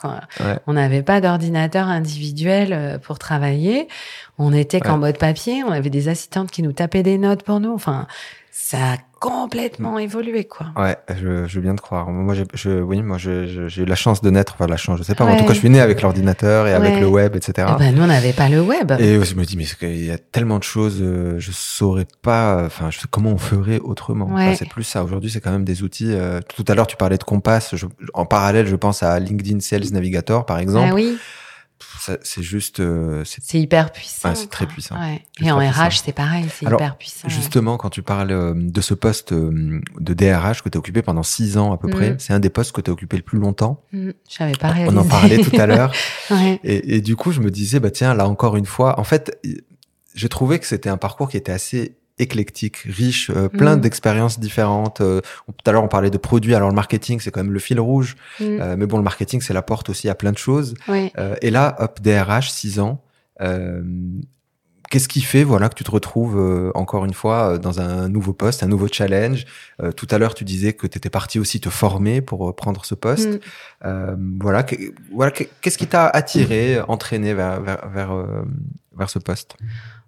On 0.68 0.74
n'avait 0.74 1.02
pas 1.02 1.20
d'ordinateur 1.20 1.88
individuel 1.88 2.74
euh, 2.76 2.97
pour 2.97 3.19
travailler. 3.19 3.88
On 4.38 4.53
était 4.53 4.80
qu'en 4.80 4.97
mode 4.97 5.17
papier. 5.17 5.63
On 5.63 5.71
avait 5.71 5.89
des 5.89 6.09
assistantes 6.09 6.51
qui 6.51 6.61
nous 6.61 6.73
tapaient 6.73 7.03
des 7.03 7.17
notes 7.17 7.43
pour 7.43 7.59
nous. 7.59 7.73
Enfin, 7.73 8.07
ça 8.51 8.78
a 8.78 8.97
complètement 9.19 9.99
évolué, 9.99 10.45
quoi. 10.45 10.67
Ouais, 10.78 10.95
je, 11.21 11.45
je 11.45 11.59
viens 11.59 11.73
de 11.73 11.82
croire. 11.82 12.09
Moi, 12.09 12.36
je, 12.53 12.69
oui, 12.82 13.01
moi, 13.01 13.17
j'ai 13.17 13.82
eu 13.82 13.86
la 13.86 13.95
chance 13.95 14.21
de 14.21 14.30
naître, 14.30 14.53
enfin, 14.53 14.67
la 14.67 14.78
chance, 14.78 14.97
je 14.97 15.03
sais 15.03 15.13
pas. 15.13 15.26
En 15.26 15.36
tout 15.36 15.45
cas, 15.45 15.53
je 15.53 15.59
suis 15.59 15.69
né 15.69 15.82
avec 15.82 16.01
l'ordinateur 16.01 16.65
et 16.65 16.73
avec 16.73 16.99
le 16.99 17.07
web, 17.07 17.36
etc. 17.36 17.67
Eh 17.76 17.80
ben, 17.80 17.93
nous, 17.93 18.03
on 18.03 18.07
n'avait 18.07 18.34
pas 18.34 18.47
le 18.47 18.61
web. 18.61 18.93
Et 18.97 19.21
je 19.23 19.36
me 19.36 19.43
dis, 19.43 19.57
mais 19.57 19.65
il 19.82 20.05
y 20.05 20.11
a 20.11 20.17
tellement 20.17 20.57
de 20.57 20.63
choses, 20.63 20.99
euh, 21.01 21.36
je 21.38 21.51
saurais 21.51 22.07
pas, 22.21 22.63
enfin, 22.65 22.91
je 22.91 22.99
sais 22.99 23.07
comment 23.09 23.32
on 23.32 23.38
ferait 23.38 23.80
autrement. 23.80 24.30
c'est 24.55 24.69
plus 24.69 24.84
ça. 24.84 25.03
Aujourd'hui, 25.03 25.30
c'est 25.30 25.41
quand 25.41 25.51
même 25.51 25.65
des 25.65 25.84
outils. 25.84 26.13
Euh, 26.13 26.39
tout 26.55 26.63
à 26.67 26.76
l'heure, 26.76 26.88
tu 26.88 26.95
parlais 26.95 27.17
de 27.17 27.23
Compass. 27.23 27.76
en 28.13 28.26
parallèle, 28.26 28.67
je 28.67 28.76
pense 28.76 29.03
à 29.03 29.19
LinkedIn 29.19 29.59
Sales 29.59 29.91
Navigator, 29.91 30.45
par 30.45 30.59
exemple. 30.59 30.89
Ah 30.91 30.95
oui 30.95 31.17
c'est 31.99 32.41
juste. 32.41 32.80
Euh, 32.80 33.23
c'est 33.26 33.59
hyper 33.59 33.91
puissant. 33.91 34.34
c'est 34.36 34.49
très 34.49 34.65
puissant. 34.65 34.95
Et 35.41 35.51
en 35.51 35.57
RH, 35.57 36.01
c'est 36.03 36.13
pareil, 36.13 36.45
c'est 36.49 36.65
hyper 36.65 36.97
puissant. 36.97 37.28
Justement, 37.30 37.78
quand 37.78 37.89
tu 37.89 38.01
parles 38.01 38.32
euh, 38.32 38.53
de 38.55 38.82
ce 38.82 38.93
poste 38.93 39.34
euh, 39.34 39.82
de 39.99 40.13
DRH 40.13 40.61
que 40.61 40.69
tu 40.69 40.78
as 40.78 40.80
occupé 40.80 41.01
pendant 41.01 41.23
six 41.23 41.57
ans 41.57 41.73
à 41.73 41.78
peu 41.78 41.89
près, 41.89 42.11
mm. 42.11 42.19
c'est 42.19 42.34
un 42.34 42.39
des 42.39 42.49
postes 42.49 42.71
que 42.71 42.82
tu 42.82 42.89
as 42.89 42.93
occupé 42.93 43.17
le 43.17 43.23
plus 43.23 43.39
longtemps. 43.39 43.84
Mm. 43.91 44.11
J'avais 44.30 44.53
pas 44.53 44.69
réalisé. 44.69 44.95
On 44.95 44.99
en 44.99 45.05
parlait 45.05 45.41
tout 45.41 45.55
à 45.59 45.65
l'heure. 45.65 45.93
et, 46.63 46.95
et, 46.95 47.01
du 47.01 47.15
coup, 47.15 47.32
je 47.32 47.41
me 47.41 47.51
disais, 47.51 47.80
bah 47.80 47.91
tiens, 47.91 48.13
là 48.13 48.28
encore 48.28 48.55
une 48.55 48.65
fois, 48.65 48.99
en 48.99 49.03
fait, 49.03 49.38
j'ai 50.13 50.30
trouvé 50.30 50.59
que 50.59 50.65
c'était 50.65 50.89
un 50.89 50.97
parcours 50.97 51.30
qui 51.30 51.38
était 51.38 51.51
assez 51.51 51.97
éclectique, 52.18 52.78
riche, 52.78 53.30
euh, 53.30 53.49
plein 53.49 53.76
mm. 53.76 53.82
d'expériences 53.82 54.39
différentes. 54.39 55.01
Euh, 55.01 55.22
tout 55.47 55.70
à 55.70 55.72
l'heure, 55.72 55.84
on 55.84 55.88
parlait 55.88 56.09
de 56.09 56.18
produits. 56.18 56.55
Alors, 56.55 56.70
le 56.70 56.76
marketing, 56.76 57.20
c'est 57.20 57.32
quand 57.32 57.43
même 57.43 57.53
le 57.53 57.59
fil 57.59 57.80
rouge. 57.80 58.16
Mm. 58.39 58.43
Euh, 58.43 58.76
mais 58.78 58.86
bon, 58.86 58.97
le 58.97 59.03
marketing, 59.03 59.41
c'est 59.41 59.53
la 59.53 59.61
porte 59.61 59.89
aussi 59.89 60.09
à 60.09 60.16
plein 60.16 60.32
de 60.32 60.38
choses. 60.38 60.76
et 61.41 61.51
là, 61.51 61.76
hop, 61.80 61.99
DRH, 62.01 62.49
6 62.49 62.80
ans. 62.80 63.01
Qu'est-ce 64.91 65.07
qui 65.07 65.22
fait, 65.22 65.43
voilà, 65.43 65.68
que 65.68 65.74
tu 65.74 65.84
te 65.84 65.89
retrouves 65.89 66.72
encore 66.76 67.05
une 67.05 67.13
fois 67.16 67.57
dans 67.57 67.82
un 67.82 68.07
nouveau 68.07 68.34
poste, 68.34 68.61
un 68.61 68.68
nouveau 68.68 68.88
challenge? 68.88 69.45
Tout 69.97 70.07
à 70.11 70.20
l'heure, 70.20 70.36
tu 70.36 70.43
disais 70.43 70.74
que 70.74 70.86
tu 70.86 70.97
étais 70.97 71.09
parti 71.09 71.39
aussi 71.39 71.59
te 71.59 71.70
former 71.70 72.22
pour 72.22 72.55
prendre 72.55 72.86
ce 72.86 72.93
poste. 72.93 73.39
Mm. 73.84 74.39
voilà, 74.39 74.63
voilà, 75.11 75.32
qu'est-ce 75.32 75.78
qui 75.80 75.88
t'a 75.88 76.07
attiré, 76.07 76.80
entraîné 76.88 77.34
vers 77.34 77.61
vers 77.61 77.89
vers, 77.89 78.26
vers 78.95 79.09
ce 79.09 79.18
poste? 79.18 79.57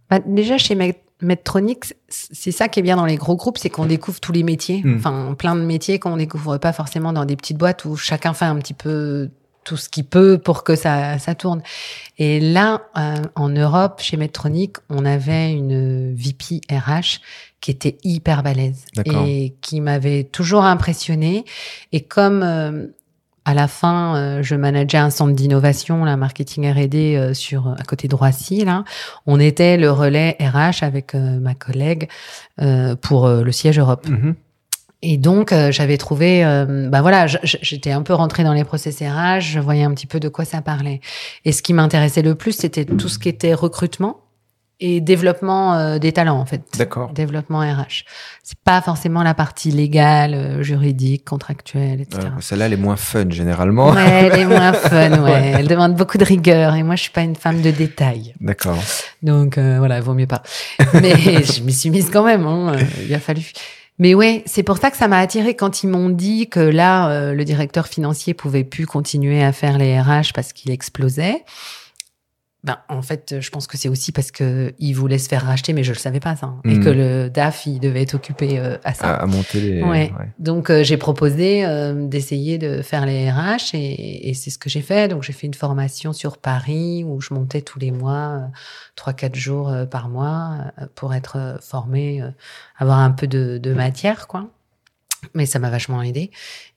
Bah, 0.09 0.19
Déjà, 0.25 0.57
chez 0.57 0.77
Medtronic, 1.21 1.93
c'est 2.09 2.51
ça 2.51 2.67
qui 2.67 2.79
est 2.79 2.83
bien 2.83 2.95
dans 2.95 3.05
les 3.05 3.15
gros 3.15 3.35
groupes, 3.35 3.57
c'est 3.57 3.69
qu'on 3.69 3.85
découvre 3.85 4.19
tous 4.19 4.31
les 4.31 4.43
métiers, 4.43 4.81
mm. 4.83 4.97
enfin 4.97 5.35
plein 5.37 5.55
de 5.55 5.61
métiers 5.61 5.99
qu'on 5.99 6.17
découvre 6.17 6.57
pas 6.57 6.73
forcément 6.73 7.13
dans 7.13 7.25
des 7.25 7.35
petites 7.35 7.57
boîtes 7.57 7.85
où 7.85 7.95
chacun 7.95 8.33
fait 8.33 8.45
un 8.45 8.57
petit 8.57 8.73
peu 8.73 9.29
tout 9.67 9.75
ce 9.75 9.89
qu'il 9.89 10.05
peut 10.05 10.37
pour 10.37 10.63
que 10.63 10.75
ça, 10.75 11.19
ça 11.19 11.35
tourne. 11.35 11.61
Et 12.17 12.39
là, 12.39 12.83
euh, 12.97 13.17
en 13.35 13.49
Europe, 13.49 13.99
chez 14.01 14.15
Medtronic, 14.15 14.77
on 14.89 15.03
avait 15.03 15.51
une 15.51 16.15
VP 16.15 16.61
RH 16.71 17.19
qui 17.59 17.71
était 17.71 17.97
hyper 18.05 18.43
balèze 18.43 18.85
et 19.03 19.55
qui 19.59 19.81
m'avait 19.81 20.23
toujours 20.23 20.63
impressionné. 20.63 21.43
Et 21.91 21.99
comme 21.99 22.43
euh, 22.43 22.87
à 23.47 23.53
la 23.53 23.69
fin, 23.69 24.17
euh, 24.17 24.43
je 24.43 24.55
manageais 24.55 24.97
un 24.97 25.09
centre 25.09 25.33
d'innovation, 25.33 26.03
la 26.03 26.17
marketing 26.17 26.69
R&D 26.69 27.15
euh, 27.15 27.33
sur 27.33 27.73
à 27.79 27.83
côté 27.83 28.09
de 28.09 28.13
Roissy. 28.13 28.65
Là, 28.65 28.83
on 29.25 29.39
était 29.39 29.77
le 29.77 29.89
relais 29.89 30.35
RH 30.41 30.83
avec 30.83 31.15
euh, 31.15 31.39
ma 31.39 31.55
collègue 31.55 32.09
pour 33.01 33.29
le 33.29 33.51
siège 33.51 33.79
Europe. 33.79 34.07
Mm-hmm. 34.07 34.33
Et 35.03 35.17
donc, 35.17 35.53
j'avais 35.69 35.97
trouvé, 35.97 36.41
bah 36.89 37.01
voilà, 37.01 37.27
j'étais 37.27 37.91
un 37.91 38.01
peu 38.01 38.15
rentrée 38.15 38.43
dans 38.43 38.53
les 38.53 38.63
process 38.63 38.99
RH, 38.99 39.41
je 39.41 39.59
voyais 39.59 39.83
un 39.83 39.93
petit 39.93 40.07
peu 40.07 40.19
de 40.19 40.27
quoi 40.27 40.43
ça 40.43 40.61
parlait. 40.63 41.01
Et 41.45 41.51
ce 41.51 41.61
qui 41.61 41.73
m'intéressait 41.73 42.23
le 42.23 42.33
plus, 42.33 42.53
c'était 42.53 42.83
tout 42.83 43.07
ce 43.07 43.19
qui 43.19 43.29
était 43.29 43.53
recrutement 43.53 44.21
et 44.79 45.01
développement 45.01 45.75
euh, 45.75 45.97
des 45.97 46.11
talents 46.11 46.39
en 46.39 46.45
fait. 46.45 46.61
D'accord. 46.77 47.11
Développement 47.11 47.59
RH. 47.59 48.05
C'est 48.43 48.59
pas 48.59 48.81
forcément 48.81 49.23
la 49.23 49.33
partie 49.33 49.71
légale, 49.71 50.33
euh, 50.33 50.63
juridique, 50.63 51.25
contractuelle, 51.25 52.01
etc. 52.01 52.27
Celle-là, 52.39 52.67
elle 52.67 52.73
est 52.73 52.77
moins 52.77 52.95
fun 52.95 53.29
généralement. 53.29 53.91
Ouais, 53.91 54.29
elle 54.31 54.39
est 54.39 54.45
moins 54.45 54.73
fun. 54.73 55.23
Ouais. 55.23 55.53
Elle 55.57 55.67
demande 55.67 55.95
beaucoup 55.95 56.17
de 56.17 56.25
rigueur 56.25 56.75
et 56.75 56.83
moi, 56.83 56.95
je 56.95 57.03
suis 57.03 57.11
pas 57.11 57.21
une 57.21 57.35
femme 57.35 57.61
de 57.61 57.71
détail. 57.71 58.35
D'accord. 58.39 58.77
Donc 59.23 59.57
euh, 59.57 59.77
voilà, 59.79 59.99
vaut 59.99 60.13
mieux 60.13 60.27
pas. 60.27 60.43
Mais 60.93 61.15
je 61.43 61.63
m'y 61.63 61.73
suis 61.73 61.89
mise 61.89 62.09
quand 62.11 62.23
même. 62.23 62.45
Hein, 62.45 62.75
il 63.03 63.13
a 63.13 63.19
fallu. 63.19 63.51
Mais 63.99 64.13
ouais, 64.13 64.43
c'est 64.45 64.61
pour 64.61 64.77
ça 64.77 64.91
que 64.91 64.97
ça 64.97 65.07
m'a 65.07 65.17
attiré 65.17 65.55
quand 65.55 65.81
ils 65.81 65.87
m'ont 65.87 66.09
dit 66.09 66.49
que 66.49 66.59
là, 66.59 67.33
le 67.33 67.45
directeur 67.45 67.87
financier 67.87 68.35
pouvait 68.35 68.63
plus 68.63 68.85
continuer 68.85 69.43
à 69.43 69.51
faire 69.51 69.79
les 69.79 69.99
RH 69.99 70.33
parce 70.35 70.53
qu'il 70.53 70.69
explosait. 70.69 71.43
Ben, 72.67 72.79
en 72.89 73.01
fait, 73.01 73.39
je 73.39 73.49
pense 73.49 73.65
que 73.65 73.77
c'est 73.77 73.87
aussi 73.87 74.11
parce 74.11 74.29
que 74.29 74.73
il 74.77 74.91
voulait 74.91 75.19
se 75.19 75.29
faire 75.29 75.45
racheter, 75.45 75.71
mais 75.71 75.85
je 75.85 75.93
le 75.93 75.97
savais 75.97 76.19
pas 76.19 76.35
ça, 76.35 76.47
hein. 76.47 76.59
et 76.65 76.77
que 76.81 76.89
hmm. 76.89 76.97
le 76.97 77.29
DAF 77.29 77.65
il 77.65 77.79
devait 77.79 78.01
être 78.01 78.15
occupé 78.15 78.59
euh, 78.59 78.77
à 78.83 78.93
ça. 78.93 79.15
À, 79.15 79.25
monter 79.25 79.61
les. 79.61 79.81
Ouais. 79.81 80.11
Donc 80.37 80.69
euh, 80.69 80.83
j'ai 80.83 80.97
proposé 80.97 81.65
euh, 81.65 82.07
d'essayer 82.07 82.57
de 82.57 82.81
faire 82.81 83.05
les 83.05 83.31
RH 83.31 83.73
et, 83.73 84.29
et 84.29 84.33
c'est 84.33 84.49
ce 84.49 84.57
que 84.57 84.69
j'ai 84.69 84.81
fait. 84.81 85.07
Donc 85.07 85.23
j'ai 85.23 85.31
fait 85.31 85.47
une 85.47 85.53
formation 85.53 86.11
sur 86.11 86.39
Paris 86.39 87.05
où 87.05 87.21
je 87.21 87.33
montais 87.33 87.61
tous 87.61 87.79
les 87.79 87.91
mois, 87.91 88.51
trois 88.97 89.13
quatre 89.13 89.35
jours 89.35 89.73
par 89.89 90.09
mois 90.09 90.73
pour 90.95 91.13
être 91.13 91.59
formé, 91.61 92.21
avoir 92.77 92.99
un 92.99 93.11
peu 93.11 93.27
de, 93.27 93.59
de 93.59 93.73
matière 93.73 94.27
quoi. 94.27 94.49
Mais 95.33 95.45
ça 95.45 95.57
m'a 95.57 95.69
vachement 95.69 96.01
aidé. 96.01 96.31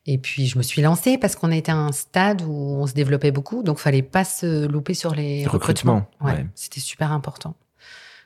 Et 0.07 0.17
puis 0.19 0.47
je 0.47 0.57
me 0.57 0.63
suis 0.63 0.81
lancée 0.81 1.19
parce 1.19 1.37
qu'on 1.37 1.51
était 1.53 1.73
à 1.73 1.77
un 1.77 1.93
stade 1.93 2.43
où 2.43 2.53
on 2.53 2.87
se 2.87 2.95
développait 2.95 3.33
beaucoup, 3.33 3.63
donc 3.63 3.79
fallait 3.79 4.03
pas 4.03 4.25
se 4.25 4.67
louper 4.67 4.95
sur 4.95 5.15
les 5.15 5.47
recrutements. 5.47 6.09
Ouais, 6.23 6.47
C'était 6.55 6.81
super 6.81 7.13
important, 7.13 7.55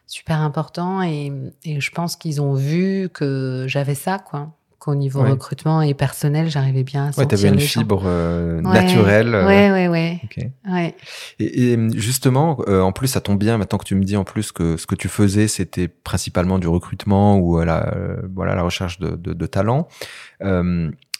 super 0.06 0.40
important, 0.40 1.02
et, 1.02 1.32
et 1.64 1.80
je 1.80 1.90
pense 1.90 2.14
qu'ils 2.16 2.40
ont 2.40 2.54
vu 2.54 3.08
que 3.12 3.64
j'avais 3.68 3.96
ça, 3.96 4.18
quoi. 4.18 4.52
Qu'au 4.78 4.94
niveau 4.94 5.22
recrutement 5.22 5.80
et 5.80 5.94
personnel, 5.94 6.50
j'arrivais 6.50 6.82
bien 6.82 7.06
à 7.06 7.12
sentir. 7.12 7.20
Ouais, 7.22 7.26
t'avais 7.26 7.48
une 7.48 7.58
fibre 7.58 8.02
euh, 8.04 8.60
naturelle. 8.60 9.34
Euh, 9.34 9.46
ouais, 9.46 9.72
ouais, 9.72 9.88
ouais. 9.88 10.20
ouais. 10.70 10.94
Et, 11.38 11.72
et, 11.72 11.78
justement, 11.98 12.58
euh, 12.68 12.82
en 12.82 12.92
plus, 12.92 13.08
ça 13.08 13.22
tombe 13.22 13.38
bien 13.38 13.56
maintenant 13.56 13.78
que 13.78 13.86
tu 13.86 13.94
me 13.94 14.04
dis 14.04 14.14
en 14.14 14.24
plus 14.24 14.52
que 14.52 14.76
ce 14.76 14.86
que 14.86 14.94
tu 14.94 15.08
faisais, 15.08 15.48
c'était 15.48 15.88
principalement 15.88 16.58
du 16.58 16.68
recrutement 16.68 17.38
ou 17.38 17.58
la, 17.62 17.94
voilà, 18.34 18.54
la 18.54 18.62
recherche 18.62 18.98
de, 18.98 19.16
de, 19.16 19.32
de 19.32 19.46
talent. 19.46 19.88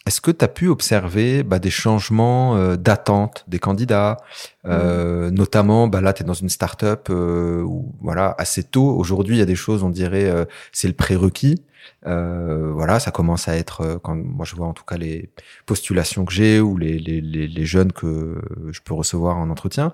Est-ce 0.06 0.20
que 0.20 0.30
tu 0.30 0.44
as 0.44 0.48
pu 0.48 0.68
observer 0.68 1.42
bah, 1.42 1.58
des 1.58 1.70
changements 1.70 2.56
euh, 2.56 2.76
d'attente 2.76 3.44
des 3.48 3.58
candidats, 3.58 4.18
euh, 4.66 5.30
mmh. 5.30 5.34
notamment 5.34 5.88
bah, 5.88 6.02
là 6.02 6.12
tu 6.12 6.22
es 6.22 6.26
dans 6.26 6.34
une 6.34 6.50
start-up 6.50 7.08
euh, 7.08 7.62
où 7.62 7.94
voilà 8.02 8.34
assez 8.36 8.64
tôt 8.64 8.90
aujourd'hui 8.90 9.36
il 9.36 9.38
y 9.38 9.42
a 9.42 9.46
des 9.46 9.54
choses 9.54 9.82
on 9.82 9.88
dirait 9.88 10.28
euh, 10.28 10.44
c'est 10.72 10.88
le 10.88 10.94
prérequis. 10.94 11.62
Euh, 12.06 12.70
voilà, 12.72 12.98
ça 12.98 13.10
commence 13.10 13.46
à 13.46 13.56
être 13.56 14.00
quand 14.02 14.14
moi 14.14 14.46
je 14.46 14.56
vois 14.56 14.66
en 14.66 14.72
tout 14.72 14.84
cas 14.84 14.96
les 14.96 15.30
postulations 15.66 16.24
que 16.24 16.32
j'ai 16.32 16.60
ou 16.60 16.78
les, 16.78 16.98
les, 16.98 17.20
les, 17.20 17.46
les, 17.46 17.66
jeunes 17.66 17.92
que 17.92 18.40
je 18.70 18.80
peux 18.80 18.94
recevoir 18.94 19.36
en 19.36 19.50
entretien. 19.50 19.92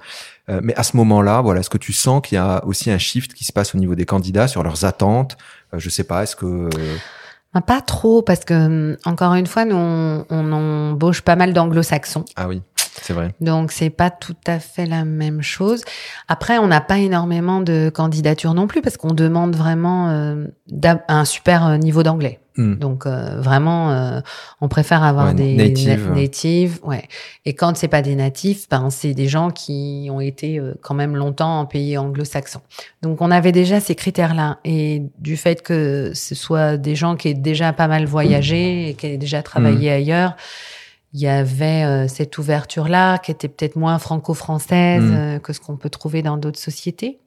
mais 0.62 0.72
à 0.76 0.84
ce 0.84 0.96
moment-là, 0.98 1.40
voilà, 1.40 1.60
est-ce 1.60 1.70
que 1.70 1.78
tu 1.78 1.92
sens 1.92 2.22
qu'il 2.22 2.36
y 2.36 2.38
a 2.38 2.64
aussi 2.64 2.92
un 2.92 2.98
shift 2.98 3.34
qui 3.34 3.44
se 3.44 3.52
passe 3.52 3.74
au 3.74 3.78
niveau 3.78 3.96
des 3.96 4.06
candidats 4.06 4.46
sur 4.46 4.62
leurs 4.62 4.84
attentes? 4.84 5.36
Je 5.72 5.90
sais 5.90 6.04
pas, 6.04 6.22
est-ce 6.22 6.36
que 6.36 6.68
ah, 7.52 7.60
pas 7.60 7.80
trop, 7.80 8.22
parce 8.22 8.44
que, 8.44 8.54
hum, 8.54 8.96
encore 9.04 9.34
une 9.34 9.46
fois, 9.46 9.64
nous, 9.64 9.76
on, 9.76 10.24
on 10.30 10.52
embauche 10.52 11.22
pas 11.22 11.36
mal 11.36 11.52
d'anglo-saxons. 11.52 12.24
Ah 12.36 12.48
oui. 12.48 12.62
C'est 13.02 13.12
vrai. 13.12 13.34
Donc 13.40 13.72
c'est 13.72 13.90
pas 13.90 14.10
tout 14.10 14.36
à 14.46 14.58
fait 14.58 14.86
la 14.86 15.04
même 15.04 15.42
chose. 15.42 15.82
Après, 16.28 16.58
on 16.58 16.66
n'a 16.66 16.80
pas 16.80 16.98
énormément 16.98 17.60
de 17.60 17.90
candidatures 17.92 18.54
non 18.54 18.66
plus 18.66 18.82
parce 18.82 18.96
qu'on 18.96 19.12
demande 19.14 19.56
vraiment 19.56 20.08
euh, 20.10 20.46
un 21.08 21.24
super 21.24 21.66
euh, 21.66 21.76
niveau 21.76 22.02
d'anglais. 22.02 22.40
Hmm. 22.56 22.74
Donc 22.74 23.06
euh, 23.06 23.40
vraiment, 23.40 23.90
euh, 23.92 24.20
on 24.60 24.68
préfère 24.68 25.02
avoir 25.02 25.34
des 25.34 25.54
natives. 25.56 26.78
ouais. 26.82 27.08
Et 27.44 27.54
quand 27.54 27.76
c'est 27.76 27.88
pas 27.88 28.02
des 28.02 28.14
natifs, 28.14 28.68
ben 28.68 28.90
c'est 28.90 29.14
des 29.14 29.28
gens 29.28 29.50
qui 29.50 30.08
ont 30.10 30.20
été 30.20 30.58
euh, 30.58 30.74
quand 30.82 30.94
même 30.94 31.16
longtemps 31.16 31.60
en 31.60 31.66
pays 31.66 31.96
anglo-saxon. 31.96 32.60
Donc 33.02 33.20
on 33.20 33.30
avait 33.30 33.52
déjà 33.52 33.80
ces 33.80 33.94
critères-là. 33.94 34.58
Et 34.64 35.02
du 35.18 35.36
fait 35.36 35.62
que 35.62 36.12
ce 36.14 36.34
soit 36.34 36.76
des 36.76 36.96
gens 36.96 37.16
qui 37.16 37.28
aient 37.28 37.34
déjà 37.34 37.72
pas 37.72 37.88
mal 37.88 38.04
voyagé 38.06 38.88
et 38.88 38.94
qui 38.94 39.06
aient 39.06 39.18
déjà 39.18 39.42
travaillé 39.42 39.90
hmm. 39.90 39.94
ailleurs, 39.94 40.36
il 41.12 41.20
y 41.20 41.26
avait 41.26 41.84
euh, 41.84 42.08
cette 42.08 42.38
ouverture-là 42.38 43.18
qui 43.18 43.30
était 43.30 43.48
peut-être 43.48 43.76
moins 43.76 43.98
franco-française 43.98 45.02
euh, 45.04 45.38
que 45.38 45.52
ce 45.52 45.60
qu'on 45.60 45.76
peut 45.76 45.90
trouver 45.90 46.22
dans 46.22 46.36
d'autres 46.36 46.58
sociétés. 46.58 47.18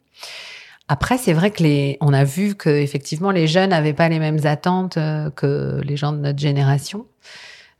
Après, 0.88 1.18
c'est 1.18 1.34
vrai 1.34 1.52
que 1.52 1.64
les, 1.64 1.98
on 2.02 2.14
a 2.14 2.24
vu 2.24 2.56
que 2.56 2.70
effectivement 2.70 3.32
les 3.32 3.48
jeunes 3.48 3.70
n'avaient 3.70 3.94
pas 3.94 4.10
les 4.10 4.20
mêmes 4.20 4.46
attentes 4.46 4.98
euh, 4.98 5.30
que 5.30 5.80
les 5.84 5.96
gens 5.98 6.12
de 6.12 6.18
notre 6.18 6.40
génération. 6.40 7.06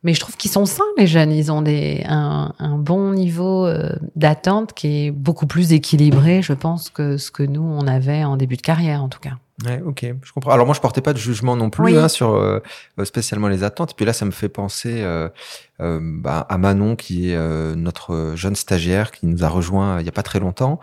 Mais 0.06 0.14
je 0.14 0.20
trouve 0.20 0.36
qu'ils 0.36 0.52
sont 0.52 0.66
sains, 0.66 0.84
les 0.98 1.08
jeunes. 1.08 1.32
Ils 1.32 1.50
ont 1.52 1.62
des, 1.62 2.04
un, 2.08 2.54
un 2.60 2.78
bon 2.78 3.12
niveau 3.14 3.66
euh, 3.66 3.90
d'attente 4.18 4.74
qui 4.74 5.06
est 5.08 5.12
beaucoup 5.12 5.48
plus 5.48 5.72
équilibré, 5.72 6.42
je 6.42 6.52
pense, 6.52 6.90
que 6.90 7.16
ce 7.18 7.32
que 7.32 7.44
nous, 7.44 7.62
on 7.64 7.88
avait 7.88 8.26
en 8.26 8.36
début 8.36 8.58
de 8.58 8.62
carrière, 8.62 9.02
en 9.02 9.08
tout 9.08 9.22
cas. 9.22 9.38
Ouais, 9.66 9.82
ok, 9.86 10.06
je 10.24 10.32
comprends. 10.34 10.52
Alors 10.52 10.66
moi, 10.66 10.76
je 10.76 10.82
portais 10.82 11.00
pas 11.00 11.14
de 11.14 11.20
jugement 11.20 11.56
non 11.56 11.70
plus 11.70 11.84
Oui. 11.86 11.96
hein, 11.98 12.10
sur 12.10 12.32
euh, 12.34 12.60
spécialement 13.06 13.48
les 13.48 13.64
attentes. 13.64 13.92
Et 13.92 13.94
puis 13.96 14.06
là, 14.06 14.12
ça 14.12 14.26
me 14.26 14.32
fait 14.32 14.50
penser 14.50 15.02
euh, 15.04 15.30
euh, 15.80 16.00
bah, 16.02 16.46
à 16.50 16.58
Manon, 16.58 16.98
qui 16.98 17.32
est 17.32 17.76
notre 17.76 18.34
jeune 18.36 18.56
stagiaire, 18.56 19.12
qui 19.12 19.26
nous 19.26 19.46
a 19.46 19.48
rejoint 19.48 20.02
il 20.02 20.06
y 20.06 20.10
a 20.10 20.12
pas 20.12 20.24
très 20.24 20.40
longtemps. 20.40 20.82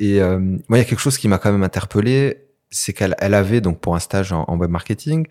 Et 0.00 0.20
euh, 0.22 0.38
moi, 0.38 0.78
il 0.78 0.78
y 0.78 0.80
a 0.80 0.84
quelque 0.84 1.00
chose 1.00 1.18
qui 1.18 1.28
m'a 1.28 1.38
quand 1.38 1.50
même 1.52 1.62
interpellé, 1.64 2.44
c'est 2.70 2.92
qu'elle 2.92 3.14
elle 3.18 3.34
avait 3.34 3.60
donc 3.60 3.80
pour 3.80 3.96
un 3.96 4.00
stage 4.00 4.32
en, 4.32 4.44
en 4.48 4.56
web 4.56 4.70
marketing 4.70 5.26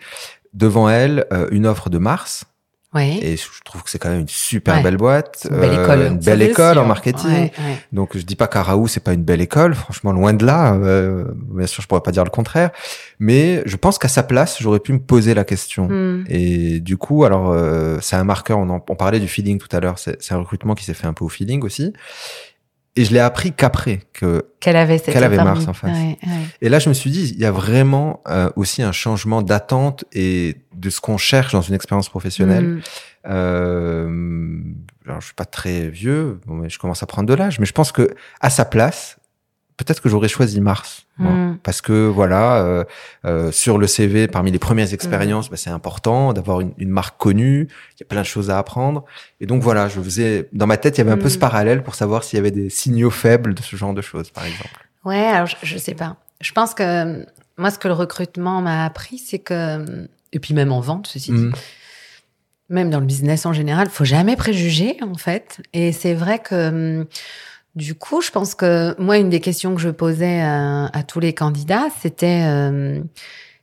devant 0.54 0.90
elle 0.90 1.26
euh, 1.32 1.48
une 1.52 1.66
offre 1.68 1.90
de 1.90 1.98
Mars. 1.98 2.46
Oui. 2.94 3.20
Et 3.22 3.36
je 3.36 3.46
trouve 3.66 3.84
que 3.84 3.90
c'est 3.90 4.00
quand 4.00 4.10
même 4.10 4.22
une 4.22 4.28
super 4.30 4.76
Ouais. 4.78 4.82
belle 4.84 4.98
boîte, 4.98 5.46
une 5.52 5.58
belle 5.60 5.72
euh, 5.72 5.84
école. 5.84 6.00
une 6.14 6.22
Ça, 6.22 6.32
belle 6.32 6.42
école 6.42 6.78
en 6.80 6.86
marketing. 6.86 7.30
Ouais, 7.30 7.52
ouais. 7.60 7.78
Donc 7.92 8.18
je 8.18 8.24
dis 8.24 8.38
pas 8.38 8.48
qu'Araou 8.48 8.88
c'est 8.88 9.02
pas 9.04 9.14
une 9.14 9.24
belle 9.24 9.42
école, 9.42 9.76
franchement 9.76 10.14
loin 10.14 10.34
de 10.34 10.46
là. 10.46 10.74
euh, 10.76 11.26
bien 11.54 11.68
sûr 11.68 11.84
je 11.84 11.88
pourrais 11.88 12.02
pas 12.02 12.12
dire 12.12 12.24
le 12.24 12.30
contraire, 12.30 12.72
mais 13.20 13.62
je 13.66 13.76
pense 13.76 14.00
qu'à 14.00 14.08
sa 14.08 14.24
place 14.24 14.58
j'aurais 14.62 14.80
pu 14.80 14.94
me 14.94 15.00
poser 15.00 15.34
la 15.34 15.44
question. 15.44 15.90
Hmm. 15.90 16.24
Et 16.30 16.80
du 16.80 16.96
coup 16.98 17.26
alors 17.26 17.52
euh, 17.52 18.00
c'est 18.02 18.16
un 18.16 18.24
marqueur. 18.24 18.58
On, 18.58 18.70
en, 18.70 18.84
on 18.90 18.96
parlait 18.96 19.20
du 19.20 19.28
feeling 19.28 19.60
tout 19.60 19.74
à 19.76 19.80
l'heure. 19.82 20.00
C'est 20.00 20.32
un 20.32 20.38
recrutement 20.38 20.74
qui 20.74 20.86
s'est 20.86 20.94
fait 20.96 21.08
un 21.08 21.14
peu 21.14 21.26
au 21.26 21.30
feeling 21.30 21.64
aussi. 21.64 21.94
Et 22.98 23.06
je 23.06 23.14
l'ai 23.14 23.20
appris 23.20 23.54
qu'après 23.54 24.02
que. 24.14 24.46
Qu'elle 24.60 24.76
avait 24.76 24.98
cette 24.98 25.14
Qu'elle 25.14 25.24
avait. 25.24 25.38
Mars 25.38 25.68
en 25.68 25.74
face. 25.74 25.96
Ouais, 25.96 26.18
ouais. 26.24 26.34
Et 26.62 26.70
là 26.70 26.80
je 26.80 26.90
me 26.90 26.94
suis 26.94 27.12
dit 27.12 27.32
il 27.34 27.40
y 27.40 27.46
a 27.46 27.52
vraiment 27.52 28.22
euh, 28.28 28.50
aussi 28.56 28.82
un 28.82 28.92
changement 28.92 29.42
d'attente 29.42 30.04
et 30.12 30.58
de 30.74 30.90
ce 30.90 31.00
qu'on 31.00 31.18
cherche 31.18 31.54
dans 31.54 31.62
une 31.62 31.76
expérience 31.76 32.10
professionnelle. 32.10 32.66
Hmm. 32.66 32.82
Euh, 33.30 34.60
alors, 35.06 35.22
je 35.22 35.28
suis 35.28 35.36
pas 35.36 35.46
très 35.46 35.90
vieux, 35.90 36.40
bon, 36.46 36.56
mais 36.56 36.70
je 36.70 36.80
commence 36.80 37.04
à 37.04 37.06
prendre 37.06 37.28
de 37.28 37.34
l'âge, 37.34 37.60
mais 37.60 37.66
je 37.66 37.74
pense 37.74 37.92
que 37.92 38.10
à 38.42 38.50
sa 38.50 38.66
place, 38.66 39.17
peut-être 39.78 40.02
que 40.02 40.10
j'aurais 40.10 40.28
choisi 40.28 40.60
Mars, 40.60 41.06
moi. 41.18 41.32
Mm. 41.32 41.60
parce 41.64 41.82
que 41.82 42.08
voilà, 42.08 42.58
euh, 42.58 42.84
euh, 43.26 43.52
sur 43.52 43.78
le 43.78 43.88
CV, 43.88 44.28
parmi 44.28 44.52
les 44.52 44.60
premières 44.60 44.94
expériences, 44.94 45.50
bah, 45.50 45.58
c'est 45.58 45.70
important 45.70 46.34
d'avoir 46.34 46.62
une, 46.62 46.74
une 46.78 46.90
marque 46.90 47.18
connue. 47.18 47.68
Il 47.96 48.00
y 48.02 48.04
a 48.04 48.08
plein 48.08 48.22
de 48.22 48.26
choses 48.26 48.50
à 48.50 48.58
apprendre, 48.58 49.06
et 49.40 49.46
donc 49.46 49.62
voilà, 49.62 49.88
je 49.88 50.02
faisais 50.02 50.50
dans 50.52 50.68
ma 50.68 50.78
tête, 50.78 50.98
il 50.98 51.00
y 51.00 51.02
avait 51.02 51.12
un 51.12 51.18
peu 51.18 51.30
ce 51.30 51.38
parallèle 51.38 51.84
pour 51.84 51.96
savoir 51.96 52.24
s'il 52.24 52.38
y 52.38 52.40
avait 52.40 52.52
des 52.52 52.70
signaux 52.70 53.12
faibles 53.12 53.54
de 53.54 53.62
ce 53.62 53.76
genre 53.76 53.94
de 53.94 54.02
choses, 54.02 54.32
par 54.32 54.46
exemple. 54.46 54.88
Ouais, 55.06 55.26
alors 55.26 55.48
je, 55.48 55.56
je 55.64 55.78
sais 55.78 55.96
pas. 55.96 56.18
Je 56.42 56.52
pense 56.52 56.74
que 56.74 57.26
moi, 57.58 57.72
ce 57.72 57.80
que 57.80 57.88
le 57.88 57.94
recrutement 57.94 58.62
m'a 58.62 58.86
appris, 58.86 59.18
c'est 59.18 59.40
que, 59.40 60.08
et 60.34 60.40
puis 60.40 60.54
même 60.54 60.72
en 60.72 60.80
vente, 60.80 61.08
ceci 61.08 61.32
dit, 61.32 61.50
même 62.70 62.90
dans 62.90 63.00
le 63.00 63.06
business 63.06 63.46
en 63.46 63.54
général, 63.54 63.90
faut 63.90 64.06
jamais 64.06 64.36
préjuger 64.36 64.98
en 65.02 65.16
fait. 65.16 65.62
Et 65.74 65.92
c'est 65.92 66.14
vrai 66.14 66.40
que 66.40 67.08
du 67.78 67.96
coup, 67.96 68.22
je 68.22 68.32
pense 68.32 68.56
que 68.56 69.00
moi, 69.00 69.18
une 69.18 69.30
des 69.30 69.40
questions 69.40 69.74
que 69.76 69.82
je 69.82 69.90
posais 69.90 70.42
à, 70.42 70.88
à 70.88 71.04
tous 71.04 71.20
les 71.20 71.34
candidats, 71.34 71.88
c'était 72.02 72.42
euh, 72.46 73.00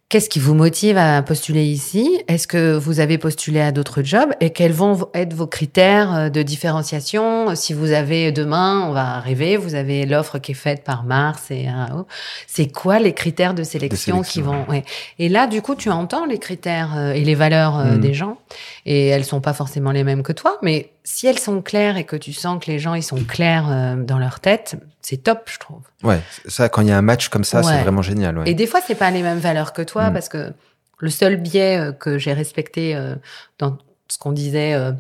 qu'est-ce 0.09 0.29
qui 0.29 0.39
vous 0.39 0.55
motive 0.55 0.97
à 0.97 1.21
postuler 1.23 1.65
ici? 1.65 2.23
Est-ce 2.29 2.47
que 2.47 2.77
vous 2.77 3.01
avez 3.01 3.19
postulé 3.19 3.61
à 3.61 3.73
d'autres 3.73 4.03
jobs? 4.05 4.31
Et 4.41 4.51
quels 4.51 4.73
vont 4.73 5.09
être 5.15 5.35
vos 5.35 5.49
critères 5.49 6.15
euh, 6.15 6.29
de 6.29 6.43
différenciation? 6.43 7.55
Si 7.57 7.73
vous 7.75 7.91
avez 7.91 8.31
demain, 8.31 8.87
on 8.89 8.93
va 8.93 9.19
rêver, 9.19 9.57
vous 9.57 9.75
avez 9.75 10.07
l'offre 10.07 10.39
qui 10.39 10.53
est 10.53 10.55
faite 10.55 10.85
par 10.85 11.03
Mars 11.03 11.51
et 11.51 11.67
Arao. 11.67 12.07
C'est 12.47 12.71
quoi 12.73 13.01
les 13.01 13.13
critères 13.13 13.55
de 13.55 13.65
sélection, 13.65 14.23
qui 14.23 14.41
vont? 14.43 14.65
ouais. 14.69 14.85
Et 15.19 15.29
là, 15.29 15.49
du 15.49 15.61
coup, 15.63 15.75
tu 15.75 15.91
entends 15.91 16.27
les 16.27 16.39
critères 16.39 16.93
euh, 16.97 17.13
et 17.13 17.25
les 17.25 17.35
valeurs 17.35 17.79
euh, 17.79 17.97
Mm. 17.97 18.01
des 18.01 18.15
gens, 18.15 18.39
et 18.87 19.07
elles 19.09 19.25
sont 19.25 19.41
pas 19.41 19.53
forcément 19.55 19.91
les 19.93 20.05
mêmes 20.05 20.23
que 20.23 20.33
toi, 20.33 20.59
mais 20.63 20.91
si 21.05 21.27
elles 21.27 21.39
sont 21.39 21.63
claires 21.63 21.97
et 21.97 22.05
que 22.05 22.17
tu 22.17 22.33
sens 22.33 22.63
que 22.63 22.71
les 22.71 22.79
gens 22.79 22.95
ils 22.95 23.03
sont 23.03 23.23
clairs 23.25 23.67
euh, 23.71 23.97
dans 23.97 24.19
leur 24.19 24.41
tête, 24.41 24.77
c'est 25.01 25.19
top, 25.23 25.49
je 25.53 25.59
trouve. 25.59 25.81
Ouais, 26.03 26.21
ça, 26.47 26.69
quand 26.69 26.83
il 26.83 26.89
y 26.89 26.93
a 26.93 26.99
un 26.99 27.03
match 27.03 27.29
comme 27.29 27.45
ça, 27.45 27.63
c'est 27.63 27.81
vraiment 27.83 28.03
génial. 28.03 28.39
Ouais. 28.39 28.51
Et 28.51 28.55
des 28.55 28.67
fois, 28.67 28.81
c'est 28.87 28.95
pas 28.95 29.11
les 29.11 29.23
mêmes 29.23 29.39
valeurs 29.39 29.73
que 29.73 29.83
toi, 29.83 30.11
Mm. 30.11 30.13
parce 30.13 30.29
que 30.29 30.53
le 30.99 31.11
seul 31.11 31.37
biais 31.37 31.79
euh, 31.79 31.93
que 31.93 32.19
j'ai 32.19 32.33
respecté 32.33 32.95
euh, 32.95 33.15
dans 33.59 33.79
ce 34.09 34.19
qu'on 34.19 34.33
disait 34.33 34.75
euh, 34.75 34.93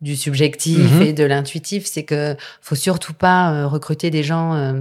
du 0.00 0.16
subjectif 0.16 0.92
Mhm. 0.92 1.02
et 1.02 1.12
de 1.12 1.24
l'intuitif, 1.24 1.86
c'est 1.86 2.02
que 2.04 2.36
faut 2.60 2.74
surtout 2.74 3.14
pas 3.14 3.66
recruter 3.66 4.10
des 4.10 4.22
gens 4.22 4.74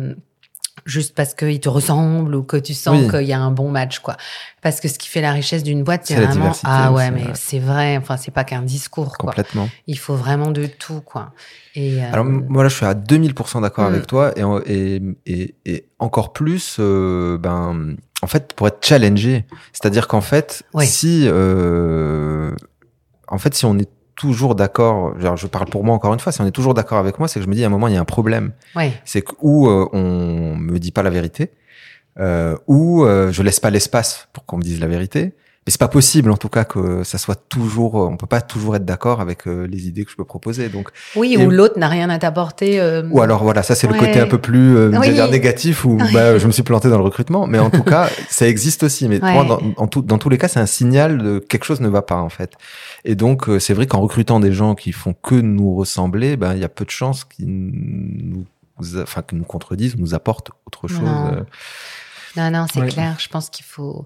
juste 0.86 1.15
parce 1.15 1.34
qu'ils 1.34 1.59
te 1.59 1.69
ressemblent 1.69 2.36
ou 2.36 2.43
que 2.43 2.57
tu 2.57 2.73
sens 2.73 2.99
Oui. 3.01 3.09
qu'il 3.09 3.27
y 3.27 3.34
a 3.34 3.39
un 3.39 3.51
bon 3.51 3.69
match, 3.71 3.99
quoi. 3.99 4.17
Parce 4.61 4.79
que 4.79 4.88
ce 4.88 4.97
qui 4.99 5.07
fait 5.09 5.21
la 5.21 5.31
richesse 5.31 5.63
d'une 5.63 5.84
boîte, 5.84 6.01
c'est 6.05 6.15
vraiment 6.15 6.51
ah 6.63 6.91
ouais, 6.91 7.11
mais 7.11 7.25
c'est 7.36 7.59
vrai. 7.59 7.97
Enfin, 7.97 8.17
c'est 8.17 8.31
pas 8.31 8.43
qu'un 8.43 8.61
discours, 8.61 9.17
quoi. 9.17 9.31
Complètement. 9.31 9.69
Il 9.88 9.97
faut 9.99 10.15
vraiment 10.15 10.51
de 10.51 10.65
tout, 10.65 11.01
quoi. 11.01 11.31
Et 11.75 12.03
euh, 12.03 12.07
Alors 12.13 12.25
moi 12.25 12.63
là, 12.63 12.69
je 12.69 12.75
suis 12.75 12.86
à 12.86 12.93
2000% 12.93 13.61
d'accord 13.61 13.86
Mm. 13.89 13.93
avec 13.93 14.07
toi 14.07 14.31
et, 14.38 14.43
et, 14.65 15.01
et, 15.25 15.55
et 15.65 15.86
encore 15.99 16.34
plus, 16.34 16.77
euh, 16.79 17.38
ben, 17.38 17.95
en 18.21 18.27
fait, 18.27 18.53
pour 18.53 18.67
être 18.67 18.86
challengé, 18.86 19.45
c'est-à-dire 19.73 20.07
qu'en 20.07 20.21
fait, 20.21 20.63
Oui. 20.73 20.86
si, 20.88 21.25
euh, 21.27 22.51
en 23.27 23.38
fait, 23.38 23.53
si 23.53 23.65
on 23.65 23.77
est 23.77 23.89
toujours 24.16 24.55
d'accord, 24.55 25.16
je 25.20 25.47
parle 25.47 25.68
pour 25.68 25.84
moi 25.84 25.95
encore 25.95 26.14
une 26.14 26.20
fois, 26.20 26.32
si 26.32 26.41
on 26.41 26.45
est 26.45 26.51
toujours 26.51 26.74
d'accord 26.74 26.97
avec 26.97 27.20
moi, 27.20 27.28
c'est 27.28 27.39
que 27.39 27.45
je 27.45 27.49
me 27.49 27.55
dis 27.55 27.64
à 27.64 27.68
un 27.68 27.70
moment 27.70 27.88
il 27.88 27.93
y 27.93 27.97
a 27.97 28.01
un 28.01 28.05
problème, 28.05 28.51
ouais, 28.76 28.93
c'est 29.05 29.22
que 29.22 29.34
ou 29.41 29.68
euh, 29.68 29.88
on 29.93 30.55
me 30.55 30.78
dit 30.80 30.91
pas 30.91 31.03
la 31.03 31.09
vérité, 31.09 31.51
euh, 32.20 32.55
ou 32.68 33.05
euh, 33.05 33.32
je 33.32 33.41
laisse 33.41 33.59
pas 33.59 33.70
l'espace 33.70 34.28
pour 34.34 34.45
qu'on 34.45 34.57
me 34.57 34.64
dise 34.64 34.80
la 34.80 34.88
vérité. 34.88 35.34
Mais 35.66 35.72
c'est 35.72 35.80
pas 35.80 35.88
possible, 35.88 36.30
en 36.30 36.36
tout 36.36 36.49
cas, 36.49 36.66
que 36.66 37.03
ça 37.05 37.18
soit 37.18 37.41
toujours. 37.47 37.95
On 37.95 38.18
peut 38.18 38.28
pas 38.28 38.41
toujours 38.41 38.76
être 38.76 38.84
d'accord 38.84 39.22
avec 39.22 39.47
euh, 39.47 39.66
les 39.66 39.88
idées 39.88 40.03
que 40.03 40.11
je 40.11 40.16
peux 40.18 40.26
proposer. 40.26 40.68
Donc, 40.68 40.89
oui, 41.16 41.36
Et- 41.39 41.45
ou 41.45 41.49
l'autre 41.49 41.80
n'a 41.80 41.88
rien 41.88 42.09
à 42.09 42.20
t'apporter. 42.20 42.82
euh, 42.82 43.03
ou 43.11 43.22
alors 43.22 43.43
voilà, 43.43 43.64
ça 43.64 43.74
c'est 43.74 43.88
le 43.88 43.93
côté 43.93 44.20
un 44.20 44.28
peu 44.28 44.39
plus 44.39 44.76
euh, 44.76 44.91
Oui. 44.99 45.18
négatif 45.32 45.86
où 45.86 45.97
Oui. 46.01 46.14
bah, 46.14 46.38
je 46.38 46.45
me 46.47 46.51
suis 46.51 46.64
planté 46.64 46.89
dans 46.89 46.97
le 46.97 47.03
recrutement, 47.03 47.47
mais 47.47 47.59
en 47.59 47.70
tout 47.70 47.84
cas 47.84 48.09
ça 48.30 48.45
existe 48.47 48.84
aussi. 48.84 49.07
Mais 49.07 49.20
pour 49.20 49.30
Ouais. 49.30 49.34
moi, 49.36 49.45
dans, 49.45 49.61
en 49.78 49.88
tout- 49.88 50.01
dans 50.01 50.18
tous 50.18 50.28
les 50.30 50.38
cas, 50.38 50.49
c'est 50.49 50.59
un 50.59 50.66
signal 50.66 51.20
de 51.20 51.39
quelque 51.39 51.64
chose 51.64 51.80
ne 51.80 51.88
va 51.88 52.01
pas 52.01 52.18
en 52.18 52.30
fait. 52.30 52.53
Et 53.05 53.16
donc 53.16 53.47
euh, 53.47 53.57
c'est 53.59 53.74
vrai 53.74 53.88
qu'en 53.88 54.01
recrutant 54.01 54.41
des 54.41 54.51
gens 54.51 54.76
qui 54.76 54.91
font 54.91 55.14
que 55.14 55.36
nous 55.36 55.76
ressembler, 55.76 56.36
ben 56.36 56.53
il 56.55 56.59
y 56.59 56.66
a 56.66 56.70
peu 56.70 56.84
de 56.84 56.89
chances 56.89 57.24
qu'ils 57.24 57.47
nous, 57.47 58.45
enfin 59.01 59.22
qu'ils 59.22 59.38
nous 59.38 59.45
contredisent, 59.45 59.95
nous 59.97 60.14
apportent 60.14 60.51
autre 60.66 60.89
chose. 60.89 60.99
Non. 61.01 61.28
euh. 61.34 61.41
Non, 62.36 62.49
non, 62.51 62.66
c'est 62.74 62.82
Ouais. 62.82 62.88
clair. 62.89 63.16
Je 63.20 63.28
pense 63.30 63.49
qu'il 63.49 63.64
faut. 63.64 64.05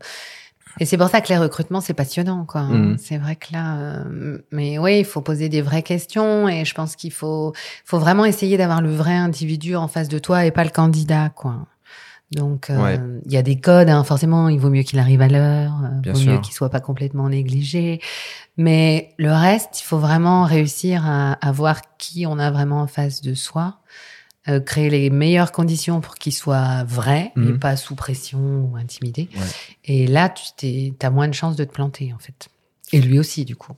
Et 0.80 0.86
c'est 0.86 0.98
pour 0.98 1.10
ça 1.10 1.22
que 1.22 1.30
les 1.30 1.38
recrutements, 1.38 1.82
c'est 1.82 1.94
passionnant, 1.94 2.46
quoi. 2.46 2.62
hein. 2.62 2.70
Mhm. 2.92 2.98
C'est 2.98 3.18
vrai 3.18 3.36
que 3.36 3.52
là, 3.54 3.78
euh, 3.78 4.38
mais 4.52 4.78
oui, 4.78 5.00
il 5.00 5.06
faut 5.06 5.22
poser 5.22 5.50
des 5.50 5.62
vraies 5.62 5.84
questions 5.84 6.48
et 6.48 6.66
je 6.66 6.74
pense 6.74 6.96
qu'il 6.96 7.12
faut, 7.12 7.54
faut 7.86 8.00
vraiment 8.00 8.26
essayer 8.26 8.58
d'avoir 8.58 8.82
le 8.82 8.94
vrai 8.94 9.14
individu 9.16 9.76
en 9.76 9.88
face 9.88 10.08
de 10.10 10.20
toi 10.20 10.46
et 10.46 10.52
pas 10.52 10.64
le 10.64 10.70
candidat, 10.70 11.30
quoi. 11.30 11.66
Donc, 12.32 12.70
euh, 12.70 12.84
Ouais. 12.84 13.00
il 13.26 13.32
y 13.32 13.38
a 13.38 13.42
des 13.42 13.58
codes, 13.60 13.88
hein, 13.90 14.04
forcément, 14.04 14.50
il 14.50 14.60
vaut 14.60 14.70
mieux 14.70 14.84
qu'il 14.84 15.00
arrive 15.00 15.22
à 15.22 15.30
l'heure, 15.30 15.72
euh, 15.86 16.00
Bien 16.02 16.12
vaut 16.14 16.20
sûr. 16.20 16.34
mieux 16.34 16.40
qu'il 16.42 16.54
soit 16.54 16.70
pas 16.70 16.82
complètement 16.82 17.30
négligé. 17.30 18.02
Mais 18.58 19.14
le 19.18 19.32
reste, 19.32 19.80
il 19.80 19.84
faut 19.84 19.98
vraiment 20.00 20.44
réussir 20.44 21.04
à, 21.06 21.34
à 21.34 21.52
voir 21.54 21.80
qui 21.98 22.26
on 22.28 22.38
a 22.38 22.52
vraiment 22.52 22.82
en 22.82 22.88
face 22.88 23.22
de 23.22 23.34
soi, 23.34 23.78
euh, 24.50 24.60
créer 24.60 24.90
les 24.90 25.10
meilleures 25.10 25.52
conditions 25.52 26.00
pour 26.02 26.16
qu'il 26.16 26.34
soit 26.34 26.84
vrai 26.86 27.32
et 27.36 27.40
Mhm. 27.40 27.60
pas 27.60 27.76
sous 27.76 27.96
pression 27.96 28.40
ou 28.40 28.76
intimidé. 28.78 29.30
Ouais. 29.36 29.42
Et 29.86 30.08
là, 30.08 30.30
tu 30.30 30.94
as 31.02 31.10
moins 31.10 31.28
de 31.28 31.34
chances 31.34 31.56
de 31.56 31.64
te 31.64 31.72
planter, 31.74 32.14
en 32.14 32.20
fait. 32.20 32.50
Et 32.94 33.02
lui 33.02 33.20
aussi, 33.20 33.44
du 33.46 33.56
coup. 33.56 33.74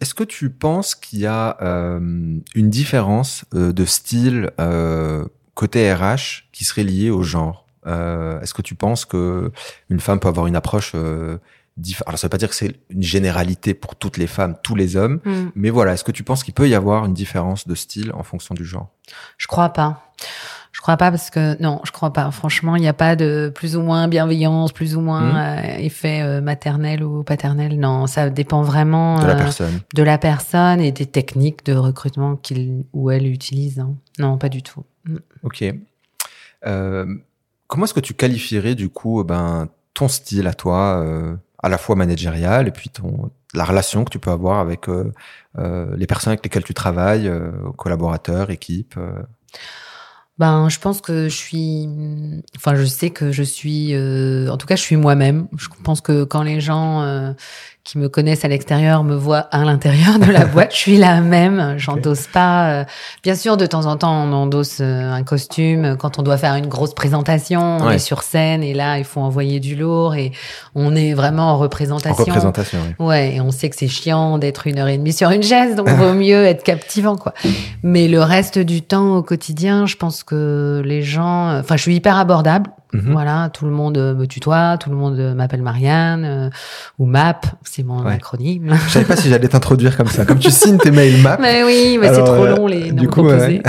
Est-ce 0.00 0.14
que 0.14 0.24
tu 0.24 0.50
penses 0.50 0.94
qu'il 0.94 1.20
y 1.20 1.26
a 1.26 1.56
euh, 1.62 1.98
une 2.54 2.70
différence 2.70 3.44
euh, 3.54 3.72
de 3.72 3.84
style 3.84 4.50
côté 5.54 5.92
RH 5.92 6.44
qui 6.52 6.64
serait 6.64 6.84
liée 6.84 7.10
au 7.10 7.22
genre? 7.22 7.66
Est-ce 7.86 8.52
que 8.54 8.62
tu 8.62 8.74
penses 8.74 9.04
que 9.04 9.50
une 9.88 10.00
femme 10.00 10.20
peut 10.20 10.28
avoir 10.28 10.46
une 10.46 10.56
approche 10.56 10.94
Alors 12.06 12.18
ça 12.18 12.26
veut 12.26 12.30
pas 12.30 12.38
dire 12.38 12.48
que 12.48 12.54
c'est 12.54 12.74
une 12.90 13.02
généralité 13.02 13.74
pour 13.74 13.96
toutes 13.96 14.16
les 14.16 14.26
femmes, 14.26 14.56
tous 14.62 14.74
les 14.74 14.96
hommes, 14.96 15.20
mais 15.54 15.70
voilà, 15.70 15.92
est-ce 15.94 16.04
que 16.04 16.12
tu 16.12 16.22
penses 16.24 16.44
qu'il 16.44 16.54
peut 16.54 16.68
y 16.68 16.74
avoir 16.74 17.04
une 17.06 17.14
différence 17.14 17.66
de 17.66 17.74
style 17.74 18.12
en 18.12 18.22
fonction 18.22 18.54
du 18.54 18.64
genre? 18.64 18.88
Je 19.38 19.46
crois 19.46 19.70
pas. 19.70 20.12
Je 20.72 20.80
crois 20.82 20.96
pas 20.96 21.10
parce 21.10 21.30
que 21.30 21.60
non, 21.60 21.80
je 21.84 21.90
crois 21.90 22.12
pas. 22.12 22.30
Franchement, 22.30 22.76
il 22.76 22.80
n'y 22.80 22.88
a 22.88 22.92
pas 22.94 23.16
de 23.16 23.50
plus 23.54 23.76
ou 23.76 23.82
moins 23.82 24.06
bienveillance, 24.08 24.72
plus 24.72 24.96
ou 24.96 25.00
moins 25.00 25.32
Mhm. 25.32 25.36
euh, 25.36 25.78
effet 25.78 26.22
euh, 26.22 26.40
maternel 26.40 27.02
ou 27.02 27.22
paternel. 27.24 27.78
Non, 27.78 28.06
ça 28.06 28.30
dépend 28.30 28.62
vraiment 28.62 29.20
de 29.20 29.26
la 29.26 29.34
euh, 29.34 29.36
personne 29.36 29.80
de 29.94 30.02
la 30.02 30.16
personne 30.16 30.80
et 30.80 30.92
des 30.92 31.06
techniques 31.06 31.64
de 31.66 31.74
recrutement 31.74 32.36
qu'il 32.36 32.84
ou 32.92 33.10
elle 33.10 33.26
utilise. 33.26 33.80
hein. 33.80 33.94
Non, 34.18 34.38
pas 34.38 34.48
du 34.48 34.62
tout. 34.62 34.84
Mm. 35.06 35.16
Ok. 35.42 35.64
Euh, 36.66 37.06
comment 37.66 37.84
est-ce 37.84 37.94
que 37.94 38.00
tu 38.00 38.14
qualifierais 38.14 38.74
du 38.74 38.88
coup 38.90 39.24
ben 39.24 39.68
ton 39.94 40.08
style 40.08 40.46
à 40.46 40.54
toi, 40.54 41.02
euh, 41.04 41.34
à 41.62 41.68
la 41.68 41.78
fois 41.78 41.96
managérial 41.96 42.68
et 42.68 42.70
puis 42.70 42.88
ton 42.88 43.30
la 43.52 43.64
relation 43.64 44.04
que 44.04 44.10
tu 44.10 44.18
peux 44.18 44.30
avoir 44.30 44.60
avec 44.60 44.86
les 45.56 46.06
personnes 46.06 46.32
avec 46.32 46.44
lesquelles 46.44 46.64
tu 46.64 46.74
travailles, 46.74 47.30
collaborateurs, 47.76 48.50
équipes. 48.50 48.98
Ben, 50.38 50.68
je 50.68 50.78
pense 50.78 51.00
que 51.00 51.28
je 51.28 51.36
suis, 51.36 51.88
enfin, 52.56 52.74
je 52.76 52.84
sais 52.84 53.10
que 53.10 53.32
je 53.32 53.42
suis, 53.42 53.94
en 54.48 54.56
tout 54.56 54.66
cas, 54.68 54.76
je 54.76 54.82
suis 54.82 54.96
moi-même. 54.96 55.48
Je 55.58 55.66
pense 55.82 56.00
que 56.00 56.22
quand 56.22 56.44
les 56.44 56.60
gens 56.60 57.34
qui 57.82 57.98
me 57.98 58.08
connaissent 58.08 58.44
à 58.44 58.48
l'extérieur 58.48 59.04
me 59.04 59.14
voient 59.14 59.48
à 59.50 59.64
l'intérieur 59.64 60.18
de 60.18 60.30
la 60.30 60.44
boîte. 60.46 60.72
je 60.72 60.76
suis 60.76 60.96
la 60.96 61.20
même. 61.20 61.74
J'endosse 61.78 62.26
pas. 62.26 62.70
Euh, 62.70 62.84
bien 63.22 63.34
sûr, 63.34 63.56
de 63.56 63.64
temps 63.66 63.86
en 63.86 63.96
temps, 63.96 64.12
on 64.12 64.32
endosse 64.32 64.78
euh, 64.80 65.12
un 65.12 65.22
costume 65.22 65.96
quand 65.98 66.18
on 66.18 66.22
doit 66.22 66.36
faire 66.36 66.54
une 66.56 66.66
grosse 66.66 66.94
présentation. 66.94 67.78
On 67.80 67.90
est 67.90 67.98
sur 67.98 68.22
scène 68.22 68.62
et 68.62 68.74
là, 68.74 68.98
il 68.98 69.04
faut 69.04 69.20
envoyer 69.20 69.60
du 69.60 69.76
lourd 69.76 70.14
et 70.14 70.32
on 70.74 70.94
est 70.94 71.14
vraiment 71.14 71.52
en 71.52 71.58
représentation. 71.58 72.22
En 72.22 72.26
représentation, 72.26 72.78
oui. 72.98 73.06
Ouais, 73.06 73.34
et 73.36 73.40
on 73.40 73.50
sait 73.50 73.70
que 73.70 73.76
c'est 73.76 73.88
chiant 73.88 74.38
d'être 74.38 74.66
une 74.66 74.78
heure 74.78 74.88
et 74.88 74.98
demie 74.98 75.12
sur 75.12 75.30
une 75.30 75.42
chaise, 75.42 75.74
donc 75.74 75.88
vaut 75.88 76.12
mieux 76.14 76.44
être 76.44 76.62
captivant, 76.62 77.16
quoi. 77.16 77.32
Mais 77.82 78.08
le 78.08 78.20
reste 78.22 78.58
du 78.58 78.82
temps 78.82 79.16
au 79.16 79.22
quotidien, 79.22 79.86
je 79.86 79.96
pense 79.96 80.22
que 80.22 80.82
les 80.84 81.02
gens, 81.02 81.58
enfin, 81.58 81.76
je 81.76 81.82
suis 81.82 81.94
hyper 81.94 82.18
abordable. 82.18 82.70
Mhm. 82.92 83.12
Voilà, 83.12 83.50
tout 83.52 83.66
le 83.66 83.70
monde 83.70 83.98
me 83.98 84.26
tutoie, 84.26 84.76
tout 84.78 84.90
le 84.90 84.96
monde 84.96 85.16
m'appelle 85.36 85.62
Marianne 85.62 86.24
euh, 86.24 86.50
ou 86.98 87.06
MAP, 87.06 87.46
c'est 87.62 87.82
mon 87.82 88.04
acronyme. 88.04 88.74
Je 88.86 88.90
savais 88.90 89.04
pas 89.04 89.16
si 89.16 89.28
j'allais 89.28 89.48
t'introduire 89.48 89.96
comme 89.96 90.08
ça. 90.08 90.24
Comme 90.24 90.38
tu 90.38 90.50
signes 90.50 90.78
tes 90.78 90.90
mails 90.90 91.22
MAP. 91.22 91.40
Mais 91.40 91.62
oui, 91.62 91.98
mais 92.00 92.08
c'est 92.12 92.24
trop 92.24 92.44
euh, 92.44 92.56
long 92.56 92.66
les 92.66 92.92
noms 92.92 93.06
composés. 93.06 93.62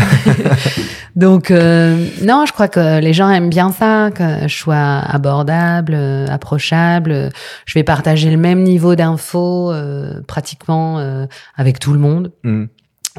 Donc 1.16 1.52
euh, 1.52 2.08
non, 2.24 2.46
je 2.48 2.54
crois 2.54 2.68
que 2.68 3.00
les 3.00 3.14
gens 3.14 3.30
aiment 3.30 3.50
bien 3.50 3.72
ça, 3.72 4.10
que 4.12 4.48
je 4.48 4.56
sois 4.56 4.76
abordable, 4.76 5.96
approchable. 6.30 7.30
Je 7.66 7.74
vais 7.74 7.84
partager 7.84 8.32
le 8.32 8.38
même 8.38 8.64
niveau 8.64 8.96
d'infos 8.96 9.74
pratiquement 10.28 11.00
avec 11.56 11.80
tout 11.80 11.94
le 11.94 12.00
monde. 12.00 12.32
Mhm. 12.44 12.70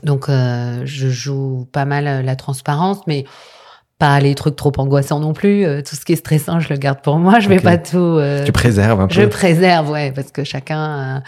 Donc 0.04 0.28
je 0.28 1.08
joue 1.08 1.68
pas 1.70 1.84
mal 1.84 2.24
la 2.24 2.36
transparence, 2.36 3.00
mais 3.06 3.24
pas 4.02 4.18
les 4.18 4.34
trucs 4.34 4.56
trop 4.56 4.72
angoissants 4.78 5.20
non 5.20 5.32
plus. 5.32 5.64
Euh, 5.64 5.80
tout 5.80 5.94
ce 5.94 6.04
qui 6.04 6.14
est 6.14 6.16
stressant, 6.16 6.58
je 6.58 6.68
le 6.70 6.76
garde 6.76 7.00
pour 7.02 7.18
moi. 7.18 7.38
Je 7.38 7.48
vais 7.48 7.60
pas 7.60 7.78
tout. 7.78 7.98
Euh, 7.98 8.44
tu 8.44 8.50
préserves 8.50 9.00
un 9.00 9.06
peu. 9.06 9.14
Je 9.14 9.26
préserve, 9.26 9.90
ouais, 9.90 10.10
parce 10.10 10.32
que 10.32 10.42
chacun 10.42 11.22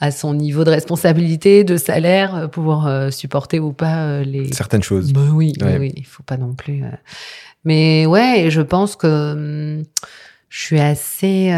a, 0.00 0.10
son 0.12 0.34
niveau 0.34 0.62
de 0.62 0.70
responsabilité, 0.70 1.64
de 1.64 1.76
salaire 1.76 2.36
euh, 2.36 2.46
pour 2.46 2.88
supporter 3.10 3.58
ou 3.58 3.72
pas 3.72 4.22
les 4.22 4.52
certaines 4.52 4.84
choses. 4.84 5.12
Bah 5.12 5.22
oui, 5.32 5.54
oui, 5.60 5.92
il 5.96 6.06
faut 6.06 6.22
pas 6.22 6.36
non 6.36 6.54
plus. 6.54 6.84
Mais 7.64 8.06
ouais, 8.06 8.46
je 8.48 8.60
pense 8.60 8.94
que 8.94 9.32
hum, 9.32 9.84
je 10.48 10.60
suis 10.62 10.78
assez 10.78 11.50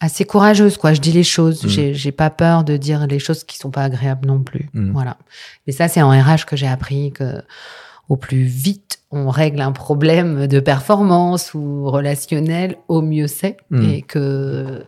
assez 0.00 0.24
courageuse, 0.24 0.76
quoi. 0.76 0.94
Je 0.94 1.00
dis 1.00 1.12
les 1.12 1.24
choses. 1.24 1.64
Mm. 1.64 1.92
J'ai 1.92 2.12
pas 2.12 2.30
peur 2.30 2.62
de 2.62 2.76
dire 2.76 3.08
les 3.08 3.18
choses 3.18 3.42
qui 3.42 3.58
sont 3.58 3.72
pas 3.72 3.82
agréables 3.82 4.28
non 4.28 4.44
plus. 4.44 4.70
Mm. 4.74 4.92
Voilà. 4.92 5.16
Et 5.66 5.72
ça, 5.72 5.88
c'est 5.88 6.02
en 6.02 6.10
RH 6.10 6.46
que 6.46 6.54
j'ai 6.54 6.68
appris 6.68 7.10
que 7.10 7.42
au 8.10 8.16
plus 8.16 8.42
vite 8.42 9.00
on 9.12 9.28
règle 9.28 9.60
un 9.60 9.72
problème 9.72 10.46
de 10.46 10.60
performance 10.60 11.54
ou 11.54 11.90
relationnel, 11.90 12.76
au 12.88 13.02
mieux 13.02 13.26
c'est. 13.26 13.56
Hmm. 13.70 13.82
Et 13.82 14.02
que 14.02 14.84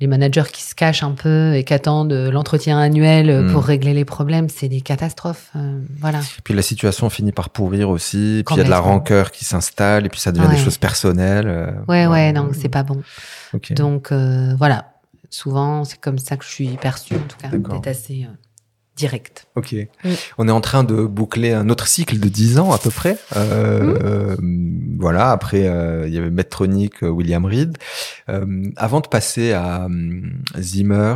les 0.00 0.06
managers 0.06 0.50
qui 0.52 0.62
se 0.62 0.74
cachent 0.74 1.02
un 1.02 1.12
peu 1.12 1.54
et 1.54 1.62
qui 1.62 1.74
attendent 1.74 2.12
l'entretien 2.12 2.78
annuel 2.78 3.44
hmm. 3.44 3.52
pour 3.52 3.64
régler 3.64 3.92
les 3.92 4.06
problèmes, 4.06 4.48
c'est 4.48 4.68
des 4.68 4.80
catastrophes. 4.80 5.50
Euh, 5.56 5.80
voilà. 6.00 6.20
Puis 6.42 6.54
la 6.54 6.62
situation 6.62 7.10
finit 7.10 7.32
par 7.32 7.50
pourrir 7.50 7.90
aussi. 7.90 8.42
Puis 8.46 8.54
il 8.54 8.58
y 8.58 8.60
a 8.62 8.64
de 8.64 8.70
la 8.70 8.80
rancœur 8.80 9.30
qui 9.30 9.44
s'installe 9.44 10.06
et 10.06 10.08
puis 10.08 10.20
ça 10.20 10.32
devient 10.32 10.48
des 10.48 10.56
choses 10.56 10.78
personnelles. 10.78 11.48
Euh, 11.48 11.70
ouais, 11.88 12.06
ouais, 12.06 12.32
non, 12.32 12.50
c'est 12.52 12.70
pas 12.70 12.82
bon. 12.82 13.02
Donc 13.70 14.10
euh, 14.10 14.54
voilà. 14.56 14.90
Souvent, 15.28 15.84
c'est 15.84 16.00
comme 16.00 16.18
ça 16.18 16.36
que 16.36 16.44
je 16.44 16.50
suis 16.50 16.68
perçue, 16.76 17.16
en 17.16 17.18
tout 17.18 17.36
cas, 17.42 17.48
d'être 17.48 17.88
assez 17.88 18.28
direct. 18.96 19.46
Ok. 19.56 19.72
Mm. 19.72 20.10
On 20.38 20.48
est 20.48 20.52
en 20.52 20.60
train 20.60 20.84
de 20.84 21.04
boucler 21.04 21.52
un 21.52 21.68
autre 21.68 21.86
cycle 21.86 22.18
de 22.18 22.28
10 22.28 22.58
ans 22.58 22.72
à 22.72 22.78
peu 22.78 22.90
près. 22.90 23.16
Euh, 23.36 24.36
mm. 24.38 24.96
Voilà, 24.98 25.30
après 25.30 25.66
euh, 25.66 26.06
il 26.06 26.14
y 26.14 26.18
avait 26.18 26.30
Medtronic, 26.30 27.02
euh, 27.02 27.08
William 27.08 27.44
Reed. 27.44 27.76
avant 28.76 29.00
de 29.00 29.08
passer 29.08 29.52
à 29.52 29.88
Zimmer, 30.58 31.14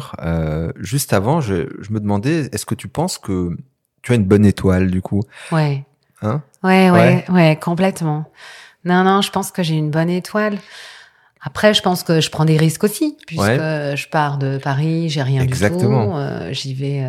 juste 0.78 1.12
avant, 1.12 1.40
je, 1.40 1.66
me 1.90 2.00
demandais, 2.00 2.48
est-ce 2.52 2.66
que 2.66 2.74
tu 2.74 2.88
penses 2.88 3.18
que 3.18 3.56
tu 4.02 4.12
as 4.12 4.14
une 4.16 4.24
bonne 4.24 4.44
étoile 4.44 4.90
du 4.90 5.02
coup? 5.02 5.22
Ouais. 5.52 5.84
Hein? 6.22 6.42
Ouais, 6.64 6.90
ouais, 6.90 7.24
ouais, 7.30 7.58
complètement. 7.60 8.30
Non, 8.84 9.04
non, 9.04 9.22
je 9.22 9.30
pense 9.30 9.50
que 9.50 9.62
j'ai 9.62 9.74
une 9.74 9.90
bonne 9.90 10.10
étoile. 10.10 10.58
Après, 11.48 11.72
je 11.72 11.80
pense 11.80 12.02
que 12.02 12.20
je 12.20 12.28
prends 12.28 12.44
des 12.44 12.58
risques 12.58 12.84
aussi, 12.84 13.16
puisque 13.26 13.42
je 13.42 14.08
pars 14.10 14.36
de 14.36 14.58
Paris, 14.58 15.08
j'ai 15.08 15.22
rien 15.22 15.40
Exactement. 15.40 16.18
du 16.18 16.48
tout. 16.48 16.52
J'y 16.52 16.74
vais 16.74 17.02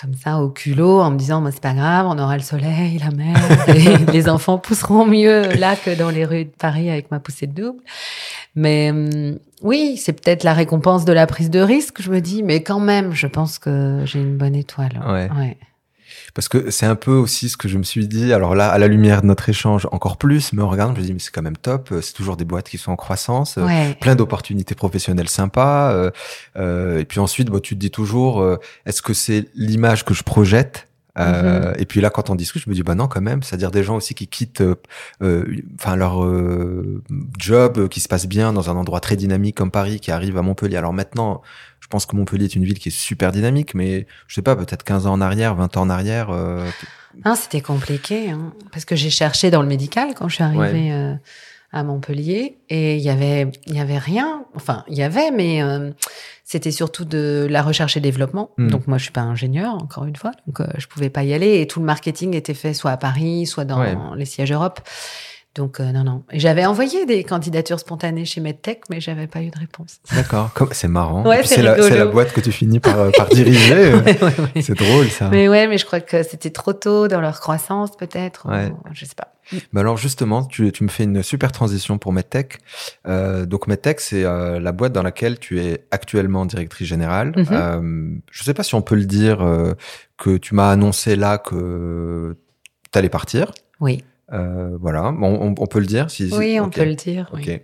comme 0.00 0.14
ça 0.14 0.40
au 0.40 0.50
culot 0.50 1.00
en 1.00 1.10
me 1.10 1.16
disant 1.16 1.40
moi 1.40 1.50
c'est 1.50 1.62
pas 1.62 1.72
grave 1.72 2.06
on 2.06 2.18
aura 2.18 2.36
le 2.36 2.42
soleil 2.42 2.98
la 2.98 3.10
mer 3.10 3.36
et 3.68 4.12
les 4.12 4.28
enfants 4.28 4.58
pousseront 4.58 5.06
mieux 5.06 5.54
là 5.54 5.74
que 5.74 5.96
dans 5.96 6.10
les 6.10 6.24
rues 6.24 6.44
de 6.44 6.50
Paris 6.50 6.90
avec 6.90 7.10
ma 7.10 7.18
poussée 7.18 7.46
de 7.46 7.62
double 7.62 7.82
mais 8.54 8.90
hum, 8.90 9.38
oui 9.62 9.96
c'est 9.96 10.12
peut-être 10.12 10.44
la 10.44 10.52
récompense 10.52 11.04
de 11.04 11.12
la 11.12 11.26
prise 11.26 11.50
de 11.50 11.60
risque 11.60 12.02
je 12.02 12.10
me 12.10 12.20
dis 12.20 12.42
mais 12.42 12.62
quand 12.62 12.80
même 12.80 13.12
je 13.12 13.26
pense 13.26 13.58
que 13.58 14.02
j'ai 14.04 14.20
une 14.20 14.36
bonne 14.36 14.54
étoile 14.54 15.00
ouais. 15.08 15.56
Parce 16.36 16.48
que 16.48 16.70
c'est 16.70 16.84
un 16.84 16.96
peu 16.96 17.12
aussi 17.12 17.48
ce 17.48 17.56
que 17.56 17.66
je 17.66 17.78
me 17.78 17.82
suis 17.82 18.06
dit. 18.06 18.34
Alors 18.34 18.54
là, 18.54 18.68
à 18.68 18.76
la 18.76 18.88
lumière 18.88 19.22
de 19.22 19.26
notre 19.26 19.48
échange, 19.48 19.88
encore 19.90 20.18
plus. 20.18 20.52
Mais 20.52 20.60
en 20.60 20.68
regardant, 20.68 20.94
je 20.94 21.00
me 21.00 21.06
dis, 21.06 21.14
mais 21.14 21.18
c'est 21.18 21.30
quand 21.30 21.40
même 21.40 21.56
top. 21.56 21.94
C'est 22.02 22.12
toujours 22.12 22.36
des 22.36 22.44
boîtes 22.44 22.68
qui 22.68 22.76
sont 22.76 22.92
en 22.92 22.96
croissance, 22.96 23.56
euh, 23.56 23.94
plein 24.02 24.16
d'opportunités 24.16 24.74
professionnelles 24.74 25.30
sympas. 25.30 25.92
Euh, 25.92 26.10
euh, 26.58 26.98
et 26.98 27.06
puis 27.06 27.20
ensuite, 27.20 27.48
bah, 27.48 27.58
tu 27.60 27.74
te 27.74 27.80
dis 27.80 27.90
toujours, 27.90 28.46
est-ce 28.84 29.00
que 29.00 29.14
c'est 29.14 29.46
l'image 29.54 30.04
que 30.04 30.12
je 30.12 30.24
projette 30.24 30.88
euh, 31.18 31.70
mhm. 31.70 31.74
Et 31.78 31.86
puis 31.86 32.00
là, 32.00 32.10
quand 32.10 32.30
on 32.30 32.34
discute, 32.34 32.62
je 32.62 32.70
me 32.70 32.74
dis 32.74 32.82
bah 32.82 32.94
non, 32.94 33.08
quand 33.08 33.20
même. 33.20 33.42
C'est-à-dire 33.42 33.70
des 33.70 33.82
gens 33.82 33.96
aussi 33.96 34.14
qui 34.14 34.28
quittent, 34.28 34.62
enfin 35.20 35.96
leur 35.96 36.26
job 37.38 37.88
qui 37.88 38.00
se 38.00 38.08
passe 38.08 38.26
bien 38.26 38.52
dans 38.52 38.70
un 38.70 38.76
endroit 38.76 39.00
très 39.00 39.16
dynamique 39.16 39.56
comme 39.56 39.70
Paris, 39.70 40.00
qui 40.00 40.10
arrive 40.10 40.36
à 40.36 40.42
Montpellier. 40.42 40.76
Alors 40.76 40.92
maintenant, 40.92 41.42
je 41.86 41.88
pense 41.88 42.04
que 42.04 42.16
Montpellier 42.16 42.46
est 42.46 42.56
une 42.56 42.64
ville 42.64 42.80
qui 42.80 42.88
est 42.88 42.98
super 42.98 43.30
dynamique, 43.30 43.74
mais 43.74 44.08
je 44.26 44.34
sais 44.34 44.42
pas, 44.42 44.56
peut-être 44.56 44.82
15 44.82 45.06
ans 45.06 45.12
en 45.12 45.20
arrière, 45.20 45.54
20 45.54 45.76
ans 45.76 45.82
en 45.82 45.90
arrière. 45.90 46.30
Euh... 46.30 46.68
c'était 47.36 47.60
compliqué, 47.60 48.30
hein, 48.30 48.52
parce 48.72 48.84
que 48.84 48.96
j'ai 48.96 49.08
cherché 49.08 49.52
dans 49.52 49.62
le 49.62 49.68
médical 49.68 50.08
quand 50.16 50.28
je 50.28 50.34
suis 50.34 50.42
arrivée 50.42 50.92
euh, 50.92 51.14
à 51.76 51.82
Montpellier, 51.82 52.56
et 52.70 52.96
il 52.96 53.02
y 53.02 53.10
avait, 53.10 53.52
il 53.66 53.76
y 53.76 53.80
avait 53.80 53.98
rien. 53.98 54.46
Enfin, 54.54 54.82
il 54.88 54.96
y 54.96 55.02
avait, 55.02 55.30
mais 55.30 55.62
euh, 55.62 55.90
c'était 56.42 56.70
surtout 56.70 57.04
de 57.04 57.46
la 57.50 57.62
recherche 57.62 57.98
et 57.98 58.00
développement. 58.00 58.50
Hmm. 58.56 58.68
Donc 58.68 58.86
moi, 58.86 58.96
je 58.96 59.04
suis 59.04 59.12
pas 59.12 59.20
ingénieur, 59.20 59.74
encore 59.74 60.06
une 60.06 60.16
fois, 60.16 60.32
donc 60.46 60.60
euh, 60.60 60.66
je 60.78 60.86
pouvais 60.86 61.10
pas 61.10 61.22
y 61.22 61.34
aller, 61.34 61.60
et 61.60 61.66
tout 61.66 61.80
le 61.80 61.86
marketing 61.86 62.34
était 62.34 62.54
fait 62.54 62.72
soit 62.72 62.92
à 62.92 62.96
Paris, 62.96 63.44
soit 63.44 63.66
dans 63.66 64.14
les 64.14 64.24
sièges 64.24 64.52
Europe. 64.52 64.80
Donc 65.56 65.80
euh, 65.80 65.90
non, 65.90 66.04
non. 66.04 66.22
J'avais 66.34 66.66
envoyé 66.66 67.06
des 67.06 67.24
candidatures 67.24 67.80
spontanées 67.80 68.26
chez 68.26 68.42
MedTech, 68.42 68.82
mais 68.90 69.00
j'avais 69.00 69.26
pas 69.26 69.40
eu 69.40 69.48
de 69.48 69.58
réponse. 69.58 70.00
D'accord. 70.14 70.50
C'est 70.72 70.86
marrent. 70.86 71.24
c'est 71.44 71.62
la, 71.62 72.06
boîte 72.06 72.32
que 72.32 72.40
tu 72.42 72.52
finis 72.52 72.78
par, 72.78 72.98
euh, 73.00 73.10
par 73.16 73.28
diriger. 73.28 73.92
C'est 74.60 74.74
drôle 74.74 75.08
ça. 75.08 75.28
Mais 75.30 75.48
ouais, 75.48 75.66
mais 75.66 75.78
je 75.78 75.86
crois 75.86 76.00
que 76.00 76.22
c'était 76.22 76.50
trop 76.50 76.74
tôt 76.74 77.08
dans 77.08 77.20
leur 77.20 77.40
croissance 77.40 77.96
peut-être. 77.96 78.46
Ouais. 78.48 78.70
je 78.92 79.06
sais 79.06 79.14
pas. 79.16 79.32
Mais 79.72 79.80
alors 79.80 79.96
justement, 79.96 80.44
tu, 80.44 80.70
tu, 80.72 80.84
me 80.84 80.88
fais 80.88 81.04
une 81.04 81.22
super 81.22 81.52
transition 81.52 81.98
pour 81.98 82.12
MedTech. 82.12 82.58
Euh, 83.06 83.46
donc 83.46 83.66
MedTech, 83.66 84.00
c'est 84.00 84.24
euh, 84.24 84.60
la 84.60 84.72
boîte 84.72 84.92
dans 84.92 85.02
laquelle 85.02 85.38
tu 85.38 85.60
es 85.60 85.86
actuellement 85.90 86.44
directrice 86.44 86.88
générale. 86.88 87.32
Mm 87.36 87.42
-hmm. 87.42 88.20
je 88.30 88.44
sais 88.44 88.54
pas 88.54 88.62
si 88.62 88.74
on 88.74 88.82
peut 88.82 88.96
le 88.96 89.06
dire 89.06 89.38
que 90.18 90.36
tu 90.36 90.54
m'as 90.54 90.70
annoncé 90.70 91.16
là 91.16 91.38
que 91.38 92.36
tu 92.92 92.98
allais 92.98 93.08
partir. 93.08 93.52
Oui. 93.80 94.04
Euh, 94.32 94.76
voilà, 94.80 95.14
on, 95.20 95.54
on, 95.56 95.66
peut 95.66 95.78
le 95.78 95.86
dire. 95.86 96.10
Si, 96.10 96.28
oui, 96.32 96.58
on 96.60 96.68
peut 96.68 96.84
le 96.84 96.96
dire. 96.96 97.30
Ok. 97.32 97.60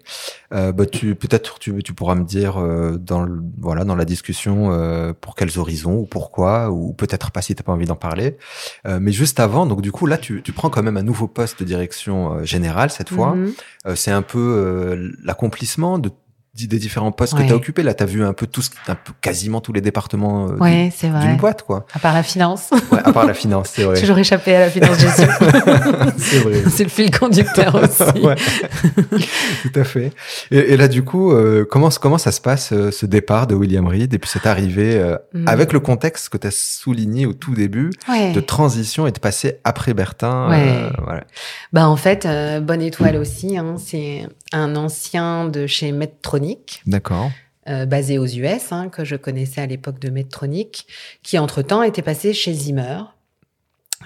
Euh, 0.55 0.71
bah, 0.71 0.87
tu 0.87 1.17
peut-être 1.17 1.59
tu, 1.59 1.83
tu 1.83 1.93
pourras 1.93 2.15
me 2.15 2.25
dire 2.25 2.59
euh, 2.59 2.99
dans 2.99 3.23
le, 3.23 3.43
voilà 3.59 3.85
dans 3.85 3.97
la 3.97 4.05
discussion 4.05 4.71
euh, 4.71 5.13
pour 5.19 5.35
quels 5.35 5.59
horizons 5.59 5.97
ou 5.97 6.07
pourquoi 6.07 6.71
ou 6.71 6.93
peut-être 6.93 7.33
pas 7.33 7.43
si 7.43 7.55
t'as 7.57 7.65
pas 7.65 7.73
envie 7.73 7.87
d'en 7.87 7.97
parler. 7.97 8.37
Euh, 8.87 8.99
mais 9.01 9.11
juste 9.11 9.41
avant, 9.41 9.67
donc 9.67 9.83
du 9.83 9.91
coup 9.91 10.07
là 10.07 10.19
tu, 10.19 10.41
tu 10.43 10.53
prends 10.53 10.71
quand 10.71 10.85
même 10.85 10.97
un 10.97 11.03
nouveau 11.03 11.27
poste 11.27 11.59
de 11.59 11.65
direction 11.65 12.45
générale 12.45 12.91
cette 12.91 13.09
fois. 13.09 13.35
Mhm. 13.35 13.53
C'est 13.97 14.13
un 14.13 14.23
peu 14.23 15.13
l'accomplissement 15.25 15.99
de 15.99 16.11
des 16.55 16.79
différents 16.79 17.12
postes 17.12 17.35
que 17.35 17.43
tu 17.43 17.53
as 17.53 17.57
occupés. 17.57 17.83
Là, 17.83 17.95
tu 17.95 18.03
as 18.03 18.07
vu 18.07 18.23
un 18.23 18.35
peu 18.35 18.47
tout, 18.47 18.62
un 18.87 18.95
peu 18.95 19.12
quasiment 19.23 19.61
tous 19.62 19.73
les 19.73 19.81
départements 19.81 20.49
euh, 20.51 20.91
d'une 21.20 21.37
boîte, 21.39 21.62
quoi. 21.62 21.87
À 21.95 21.99
part 21.99 22.12
la 22.12 22.23
finance. 22.23 22.70
Ouais, 22.91 22.99
à 23.03 23.12
part 23.12 23.27
la 23.27 23.33
finance, 23.33 23.70
c'est 23.73 23.85
vrai. 23.85 23.99
Toujours 23.99 24.19
échappé 24.19 24.55
à 24.55 24.61
la 24.61 24.70
finance 24.70 24.99
gestion. 24.99 25.29
c'est 26.19 26.39
vrai. 26.41 26.62
C'est 26.69 26.85
le 26.85 26.91
fil 26.91 27.11
conducteur 27.11 27.74
aussi. 27.83 28.20
ouais. 28.20 28.37
Tout 29.62 29.81
à 29.81 29.85
fait. 29.85 30.12
Et, 30.51 30.74
et 30.74 30.77
là, 30.77 30.89
du 30.89 31.05
coup, 31.05 31.33
euh, 31.33 31.65
comment, 31.69 31.89
comment 31.89 32.19
ça 32.19 32.33
se 32.33 32.41
passe, 32.41 32.73
euh, 32.73 32.91
ce 32.91 33.07
départ 33.07 33.47
de 33.47 33.55
William 33.55 33.87
Reed 33.87 34.12
et 34.12 34.19
puis 34.19 34.31
cette 34.31 34.47
arrivée 34.47 34.97
euh, 34.97 35.16
mm. 35.33 35.49
avec 35.49 35.73
le 35.73 35.81
contexte 35.81 36.29
que 36.29 36.37
tu 36.37 36.47
as 36.47 36.55
souligné 36.55 37.24
au 37.24 37.33
tout 37.33 37.55
début 37.55 37.91
de 38.09 38.41
transition 38.41 39.07
et 39.07 39.12
de 39.12 39.19
passer 39.19 39.59
après 39.65 39.95
Bertin. 39.95 40.49
voilà. 41.03 41.24
Bah, 41.73 41.89
en 41.89 41.97
fait, 41.97 42.29
bonne 42.62 42.83
étoile 42.83 43.16
aussi. 43.16 43.57
Hein, 43.57 43.77
c'est 43.79 44.27
un 44.53 44.77
ancien 44.77 45.47
de 45.47 45.66
chez 45.66 45.93
Medtronic 45.93 46.41
D'accord. 46.86 47.31
euh, 47.69 47.86
basé 47.86 48.19
aux 48.19 48.27
US, 48.27 48.73
hein, 48.73 48.89
que 48.89 49.05
je 49.05 49.16
connaissais 49.16 49.60
à 49.60 49.66
l'époque 49.66 49.98
de 49.98 50.10
Medtronic, 50.10 50.86
qui 51.23 51.39
entre-temps 51.39 51.82
était 51.82 52.02
passé 52.02 52.32
chez 52.32 52.52
Zimmer 52.52 53.02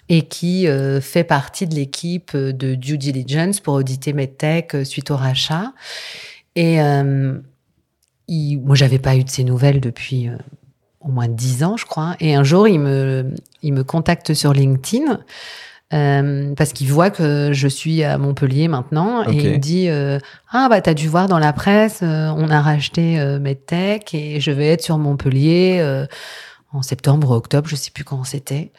et 0.08 0.22
qui 0.22 0.68
euh, 0.68 1.00
fait 1.00 1.24
partie 1.24 1.66
de 1.66 1.74
l'équipe 1.74 2.36
de 2.36 2.74
due 2.74 2.98
diligence 2.98 3.60
pour 3.60 3.74
auditer 3.74 4.12
MedTech 4.12 4.74
euh, 4.74 4.84
suite 4.84 5.10
au 5.10 5.16
rachat. 5.16 5.72
Et 6.54 6.80
euh, 6.80 7.38
il, 8.28 8.58
moi, 8.58 8.76
j'avais 8.76 8.98
pas 8.98 9.16
eu 9.16 9.24
de 9.24 9.30
ses 9.30 9.44
nouvelles 9.44 9.80
depuis 9.80 10.30
au 11.00 11.08
moins 11.08 11.28
dix 11.28 11.62
ans, 11.64 11.76
je 11.76 11.86
crois. 11.86 12.16
Et 12.20 12.34
un 12.34 12.44
jour, 12.44 12.66
il 12.66 12.80
me, 12.80 13.34
il 13.62 13.72
me 13.72 13.84
contacte 13.84 14.34
sur 14.34 14.52
LinkedIn. 14.52 15.20
Euh, 15.92 16.52
parce 16.56 16.72
qu'il 16.72 16.88
voit 16.90 17.10
que 17.10 17.50
je 17.52 17.68
suis 17.68 18.02
à 18.02 18.18
Montpellier 18.18 18.66
maintenant 18.66 19.22
et 19.28 19.36
il 19.36 19.50
me 19.52 19.56
dit 19.58 19.88
euh, 19.88 20.18
ah 20.50 20.66
bah 20.68 20.80
t'as 20.80 20.94
dû 20.94 21.06
voir 21.08 21.28
dans 21.28 21.38
la 21.38 21.52
presse 21.52 22.00
euh, 22.02 22.28
on 22.36 22.50
a 22.50 22.60
racheté 22.60 23.20
euh, 23.20 23.38
MedTech 23.38 24.12
et 24.12 24.40
je 24.40 24.50
vais 24.50 24.66
être 24.66 24.82
sur 24.82 24.98
Montpellier 24.98 25.78
euh, 25.80 26.04
en 26.72 26.82
septembre 26.82 27.30
octobre 27.30 27.68
je 27.68 27.76
sais 27.76 27.92
plus 27.92 28.02
quand 28.02 28.24
c'était. 28.24 28.72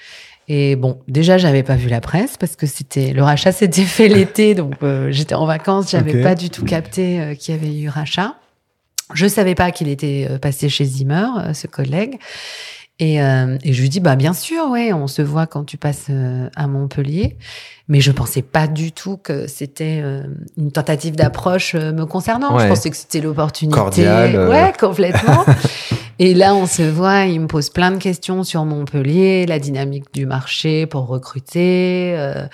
Et 0.49 0.75
bon 0.75 0.99
déjà 1.07 1.37
j'avais 1.37 1.63
pas 1.63 1.75
vu 1.75 1.87
la 1.87 2.01
presse 2.01 2.35
parce 2.37 2.57
que 2.57 2.65
c'était 2.67 3.13
le 3.13 3.23
rachat 3.23 3.53
s'était 3.53 3.81
fait 3.85 4.09
l'été 4.09 4.53
donc 4.53 4.73
euh, 4.83 5.07
j'étais 5.09 5.35
en 5.35 5.45
vacances 5.45 5.91
j'avais 5.91 6.17
Ok. 6.17 6.23
pas 6.23 6.35
du 6.35 6.49
tout 6.49 6.65
capté 6.65 7.37
qu'il 7.39 7.55
y 7.55 7.57
avait 7.57 7.73
eu 7.73 7.87
rachat. 7.87 8.35
Je 9.13 9.25
savais 9.27 9.55
pas 9.55 9.71
qu'il 9.71 9.87
était 9.87 10.27
passé 10.41 10.67
chez 10.67 10.83
Zimmer 10.83 11.27
ce 11.53 11.67
collègue 11.67 12.17
et, 12.99 13.21
euh, 13.21 13.57
et 13.63 13.73
je 13.73 13.81
lui 13.81 13.89
dis 13.89 13.99
bah 13.99 14.15
bien 14.15 14.33
sûr 14.33 14.69
ouais 14.69 14.91
on 14.93 15.07
se 15.07 15.21
voit 15.21 15.47
quand 15.47 15.63
tu 15.63 15.77
passes 15.77 16.07
euh, 16.09 16.49
à 16.55 16.67
Montpellier. 16.67 17.37
Mais 17.89 18.01
je 18.01 18.11
pensais 18.11 18.41
pas 18.41 18.67
du 18.67 18.91
tout 18.91 19.15
que 19.15 19.47
c'était 19.47 20.01
euh, 20.03 20.23
une 20.57 20.71
tentative 20.71 21.15
d'approche 21.15 21.73
euh, 21.73 21.93
me 21.93 22.05
concernant. 22.05 22.59
Je 22.59 22.67
pensais 22.67 22.89
que 22.89 22.97
c'était 22.97 23.21
l'opportunité. 23.21 23.77
Cordial, 23.77 24.35
euh. 24.35 24.49
ouais 24.49 24.73
complètement 24.77 25.45
et 26.19 26.33
là 26.33 26.55
on 26.55 26.65
se 26.65 26.81
voit 26.81 27.25
il 27.25 27.41
me 27.41 27.47
pose 27.47 27.69
plein 27.69 27.91
de 27.91 27.97
questions 27.97 28.43
sur 28.43 28.65
Montpellier 28.65 29.45
la 29.45 29.59
dynamique 29.59 30.05
du 30.13 30.25
marché 30.25 30.85
pour 30.85 31.07
recruter 31.07 32.13
euh, 32.17 32.47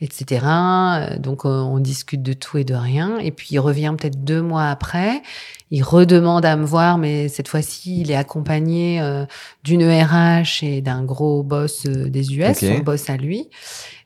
etc 0.00 0.46
Euh, 0.46 1.18
donc 1.18 1.44
euh, 1.44 1.48
on 1.48 1.78
discute 1.78 2.22
de 2.22 2.32
tout 2.32 2.58
et 2.58 2.64
de 2.64 2.74
rien 2.74 3.18
et 3.18 3.30
puis 3.30 3.48
il 3.52 3.58
revient 3.58 3.94
peut-être 3.98 4.24
deux 4.24 4.42
mois 4.42 4.68
après 4.68 5.22
il 5.72 5.84
redemande 5.84 6.44
à 6.44 6.56
me 6.56 6.64
voir, 6.64 6.98
mais 6.98 7.28
cette 7.28 7.46
fois-ci, 7.46 8.00
il 8.00 8.10
est 8.10 8.16
accompagné 8.16 9.00
euh, 9.00 9.24
d'une 9.62 9.84
RH 9.84 10.64
et 10.64 10.80
d'un 10.80 11.04
gros 11.04 11.44
boss 11.44 11.86
euh, 11.86 12.08
des 12.10 12.34
US, 12.34 12.48
Ok. 12.48 12.56
son 12.58 12.78
boss 12.80 13.08
à 13.08 13.16
lui. 13.16 13.48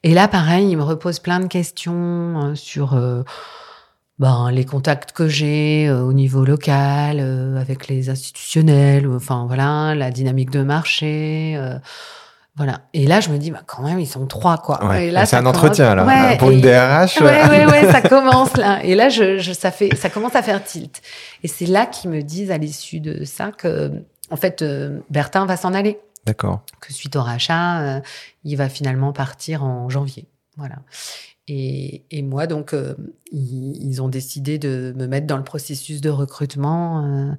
Et 0.02 0.12
là, 0.12 0.28
pareil, 0.28 0.68
il 0.68 0.76
me 0.76 0.82
repose 0.82 1.20
plein 1.20 1.40
de 1.40 1.46
questions 1.46 2.52
sur 2.54 2.92
euh, 2.92 3.22
ben, 4.18 4.50
les 4.52 4.64
contacts 4.64 5.12
que 5.12 5.26
j'ai 5.28 5.88
euh, 5.88 6.02
au 6.02 6.12
niveau 6.12 6.44
local, 6.44 7.18
euh, 7.20 7.56
avec 7.60 7.88
les 7.88 8.10
institutionnels, 8.10 9.06
euh, 9.06 9.16
enfin 9.16 9.44
voilà, 9.46 9.94
la 9.94 10.10
dynamique 10.10 10.50
de 10.50 10.62
marché. 10.62 11.54
euh, 11.56 11.78
voilà. 12.56 12.82
Et 12.92 13.08
là, 13.08 13.18
je 13.20 13.30
me 13.30 13.38
dis, 13.38 13.50
bah, 13.50 13.62
quand 13.66 13.82
même, 13.82 13.98
ils 13.98 14.06
sont 14.06 14.26
trois, 14.28 14.58
quoi. 14.58 14.84
Ouais. 14.86 15.08
Et 15.08 15.10
là, 15.10 15.26
c'est 15.26 15.34
un 15.34 15.40
commence- 15.40 15.56
entretien, 15.56 15.94
là. 15.96 16.06
Ouais, 16.06 16.36
Pour 16.38 16.52
une 16.52 16.60
DRH. 16.60 17.20
euh, 17.20 17.24
Ouais, 17.24 17.48
ouais, 17.48 17.66
ouais, 17.66 17.90
ça 17.90 18.00
commence 18.08 18.56
là. 18.56 18.78
Et 18.84 18.94
là, 18.94 19.08
je, 19.08 19.38
je, 19.38 19.52
ça 19.52 19.72
fait, 19.72 19.92
ça 19.96 20.08
commence 20.08 20.36
à 20.36 20.42
faire 20.42 20.62
tilt. 20.62 21.02
Et 21.42 21.48
c'est 21.48 21.66
là 21.66 21.84
qu'ils 21.86 22.10
me 22.10 22.22
disent 22.22 22.52
à 22.52 22.58
l'issue 22.58 23.00
de 23.00 23.24
ça 23.24 23.50
que, 23.50 23.90
en 24.30 24.36
fait, 24.36 24.62
euh, 24.62 25.00
Bertin 25.10 25.46
va 25.46 25.56
s'en 25.56 25.74
aller. 25.74 25.98
D'accord. 26.26 26.60
Que 26.80 26.92
suite 26.92 27.16
au 27.16 27.22
rachat, 27.22 27.80
euh, 27.80 28.00
il 28.44 28.56
va 28.56 28.68
finalement 28.68 29.12
partir 29.12 29.64
en 29.64 29.88
janvier. 29.90 30.28
Voilà. 30.56 30.76
Et, 31.46 32.04
et 32.10 32.22
moi, 32.22 32.46
donc, 32.46 32.72
euh, 32.72 32.94
ils, 33.30 33.76
ils 33.86 34.00
ont 34.00 34.08
décidé 34.08 34.56
de 34.58 34.94
me 34.96 35.06
mettre 35.06 35.26
dans 35.26 35.36
le 35.36 35.44
processus 35.44 36.00
de 36.00 36.08
recrutement. 36.08 37.04
euh. 37.04 37.32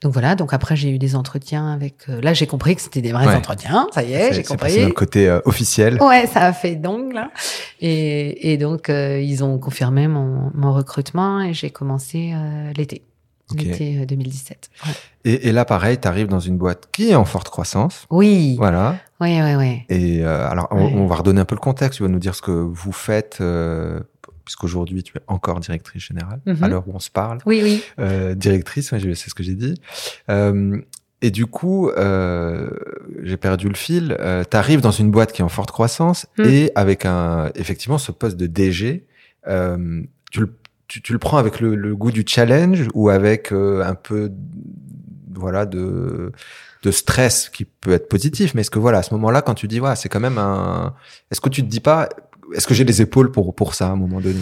donc 0.00 0.12
voilà. 0.12 0.36
Donc 0.36 0.52
après, 0.52 0.76
j'ai 0.76 0.90
eu 0.90 0.98
des 0.98 1.16
entretiens 1.16 1.72
avec. 1.72 2.08
euh, 2.08 2.20
là, 2.20 2.34
j'ai 2.34 2.46
compris 2.46 2.76
que 2.76 2.82
c'était 2.82 3.02
des 3.02 3.10
vrais 3.10 3.26
Ouais. 3.26 3.34
entretiens. 3.34 3.88
Ça 3.92 4.04
y 4.04 4.12
est, 4.12 4.28
C'est- 4.28 4.34
j'ai 4.34 4.42
c'est 4.44 4.48
compris. 4.48 4.80
dans 4.80 4.86
le 4.86 4.92
côté 4.92 5.28
euh, 5.28 5.40
officiel. 5.44 6.00
Ouais, 6.00 6.26
ça 6.28 6.42
a 6.44 6.52
fait 6.52 6.76
donc 6.76 7.12
là. 7.12 7.32
Et, 7.80 8.52
et 8.52 8.58
donc 8.58 8.90
euh, 8.90 9.20
ils 9.20 9.42
ont 9.42 9.58
confirmé 9.58 10.06
mon, 10.06 10.52
mon 10.54 10.72
recrutement 10.72 11.40
et 11.40 11.52
j'ai 11.52 11.70
commencé 11.70 12.32
euh, 12.34 12.72
l'été, 12.76 13.02
Ok. 13.52 13.62
l'été 13.62 13.98
euh, 14.00 14.06
2017. 14.06 14.70
Ouais. 14.86 14.92
Et, 15.24 15.48
et 15.48 15.52
là, 15.52 15.64
pareil, 15.64 15.98
tu 16.00 16.06
arrives 16.08 16.28
dans 16.28 16.40
une 16.40 16.58
boîte 16.58 16.88
qui 16.92 17.10
est 17.10 17.14
en 17.14 17.24
forte 17.24 17.48
croissance. 17.48 18.06
Oui, 18.10 18.56
Voilà. 18.58 18.96
oui, 19.20 19.40
oui, 19.42 19.54
oui. 19.56 19.82
Et 19.88 20.24
euh, 20.24 20.48
alors, 20.48 20.68
on, 20.70 20.76
Ouais. 20.84 20.92
on 20.94 21.06
va 21.06 21.16
redonner 21.16 21.40
un 21.40 21.44
peu 21.44 21.54
le 21.54 21.60
contexte. 21.60 21.96
Tu 21.98 22.02
vas 22.02 22.08
nous 22.08 22.18
dire 22.18 22.34
ce 22.34 22.42
que 22.42 22.50
vous 22.50 22.92
faites, 22.92 23.38
euh, 23.40 24.00
puisqu'aujourd'hui, 24.44 25.02
tu 25.02 25.16
es 25.16 25.20
encore 25.26 25.60
directrice 25.60 26.02
générale, 26.04 26.40
Mhm. 26.46 26.62
à 26.62 26.68
l'heure 26.68 26.84
où 26.88 26.92
on 26.94 26.98
se 27.00 27.10
parle. 27.10 27.38
Oui, 27.46 27.60
oui. 27.62 27.82
Euh, 27.98 28.34
directrice, 28.34 28.92
ouais, 28.92 29.00
c'est 29.14 29.28
ce 29.30 29.34
que 29.34 29.42
j'ai 29.42 29.54
dit. 29.54 29.74
Euh, 30.30 30.78
et 31.20 31.30
du 31.30 31.46
coup, 31.46 31.88
euh, 31.90 32.70
j'ai 33.22 33.36
perdu 33.36 33.68
le 33.68 33.74
fil. 33.74 34.16
Euh, 34.20 34.44
tu 34.48 34.56
arrives 34.56 34.80
dans 34.80 34.90
une 34.92 35.10
boîte 35.10 35.32
qui 35.32 35.42
est 35.42 35.44
en 35.44 35.48
forte 35.48 35.70
croissance 35.72 36.26
Mm. 36.38 36.44
et 36.44 36.70
avec 36.76 37.04
un, 37.06 37.50
effectivement 37.56 37.98
ce 37.98 38.12
poste 38.12 38.36
de 38.36 38.46
DG, 38.46 39.04
euh, 39.48 40.02
tu, 40.30 40.40
le, 40.40 40.54
tu, 40.88 41.00
tu 41.02 41.12
le 41.12 41.18
prends 41.18 41.36
avec 41.38 41.60
le, 41.60 41.74
le 41.76 41.94
goût 41.94 42.10
du 42.10 42.24
challenge 42.26 42.88
ou 42.94 43.10
avec 43.10 43.52
euh, 43.52 43.84
un 43.84 43.94
peu, 43.94 44.32
voilà, 45.34 45.66
de 45.66 46.32
de 46.84 46.90
stress 46.92 47.48
qui 47.48 47.64
peut 47.64 47.92
être 47.92 48.08
positif. 48.08 48.54
Mais 48.54 48.60
est-ce 48.60 48.70
que 48.70 48.78
voilà, 48.78 48.98
à 48.98 49.02
ce 49.02 49.12
moment-là, 49.14 49.42
quand 49.42 49.54
tu 49.54 49.66
dis, 49.68 49.80
ouais, 49.80 49.96
c'est 49.96 50.08
quand 50.08 50.20
même 50.20 50.38
un, 50.38 50.94
est-ce 51.30 51.40
que 51.40 51.48
tu 51.48 51.62
te 51.62 51.68
dis 51.68 51.80
pas, 51.80 52.08
est-ce 52.54 52.66
que 52.66 52.74
j'ai 52.74 52.84
les 52.84 53.02
épaules 53.02 53.30
pour 53.32 53.54
pour 53.54 53.74
ça 53.74 53.86
à 53.88 53.90
un 53.90 53.96
moment 53.96 54.20
donné? 54.20 54.40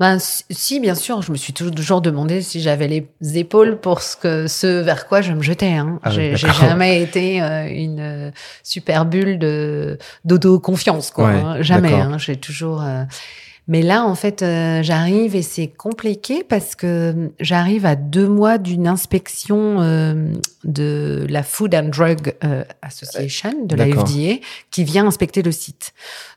Ben, 0.00 0.16
si, 0.20 0.78
bien 0.78 0.94
sûr, 0.94 1.22
je 1.22 1.32
me 1.32 1.36
suis 1.36 1.52
toujours 1.52 2.00
demandé 2.00 2.40
si 2.40 2.60
j'avais 2.60 2.86
les 2.86 3.08
épaules 3.36 3.80
pour 3.80 4.00
ce, 4.00 4.16
que, 4.16 4.46
ce 4.46 4.80
vers 4.80 5.08
quoi 5.08 5.22
je 5.22 5.32
me 5.32 5.42
jetais. 5.42 5.72
Hein. 5.72 5.98
Ah 6.04 6.10
j'ai 6.10 6.36
jamais 6.36 7.02
été 7.02 7.42
euh, 7.42 7.66
une 7.68 8.32
super 8.62 9.04
bulle 9.06 9.40
de 9.40 9.98
d'auto-confiance, 10.24 11.10
quoi. 11.10 11.26
Ouais, 11.26 11.34
hein. 11.34 11.62
Jamais. 11.62 11.92
Hein. 11.94 12.16
J'ai 12.16 12.36
toujours. 12.36 12.80
euh, 12.82 13.02
Mais 13.70 13.82
là, 13.82 14.04
en 14.06 14.14
fait, 14.14 14.42
euh, 14.42 14.82
j'arrive 14.82 15.36
et 15.36 15.42
c'est 15.42 15.66
compliqué 15.66 16.42
parce 16.42 16.74
que 16.74 17.30
j'arrive 17.38 17.84
à 17.84 17.96
deux 17.96 18.26
mois 18.26 18.56
d'une 18.56 18.88
inspection 18.88 19.80
euh, 19.82 20.32
de 20.64 21.26
la 21.28 21.42
Food 21.42 21.74
and 21.74 21.90
Drug 21.90 22.34
euh, 22.44 22.64
Association, 22.80 23.66
de 23.66 23.76
la. 23.76 23.84
FDA, 23.86 24.40
qui 24.70 24.84
vient 24.84 25.06
inspecter 25.06 25.42
le 25.42 25.52
site. 25.52 25.92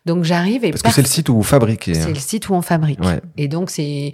Donc 0.06 0.24
j'arrive 0.26 0.66
et 0.66 0.72
Parce 0.72 0.82
que 0.82 0.92
c'est 0.92 1.02
le 1.02 1.08
site 1.08 1.30
où 1.30 1.36
vous 1.36 1.44
fabriquez. 1.44 1.92
hein. 1.98 2.02
c'est 2.04 2.14
le 2.14 2.20
site 2.20 2.50
où 2.50 2.54
on 2.54 2.62
fabrique. 2.62 3.00
Ouais. 3.00 3.22
Et 3.38 3.48
donc, 3.48 3.70
c'est 3.70 4.12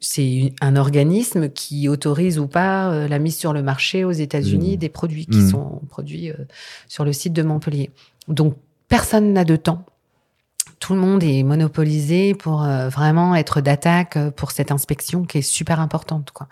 c'est 0.00 0.52
un 0.60 0.74
organisme 0.76 1.48
qui 1.48 1.88
autorise 1.88 2.38
ou 2.40 2.48
pas 2.48 2.90
euh, 2.90 3.06
la 3.08 3.18
mise 3.20 3.36
sur 3.36 3.52
le 3.52 3.62
marché 3.62 4.04
aux 4.04 4.10
États-Unis 4.10 4.74
Mm. 4.74 4.78
des 4.80 4.88
produits 4.88 5.26
qui 5.26 5.38
Mm. 5.38 5.50
sont 5.50 5.80
produits 5.88 6.30
euh, 6.30 6.34
sur 6.88 7.04
le 7.04 7.12
site 7.12 7.32
de 7.34 7.42
Montpellier. 7.42 7.90
Donc, 8.28 8.56
personne 8.88 9.32
n'a 9.32 9.44
de 9.44 9.56
temps. 9.56 9.84
Tout 10.82 10.94
le 10.94 10.98
monde 10.98 11.22
est 11.22 11.44
monopolisé 11.44 12.34
pour 12.34 12.64
euh, 12.64 12.88
vraiment 12.88 13.36
être 13.36 13.60
d'attaque 13.60 14.16
euh, 14.16 14.32
pour 14.32 14.50
cette 14.50 14.72
inspection 14.72 15.22
qui 15.22 15.38
est 15.38 15.42
super 15.42 15.78
importante. 15.78 16.32
Quoi. 16.32 16.48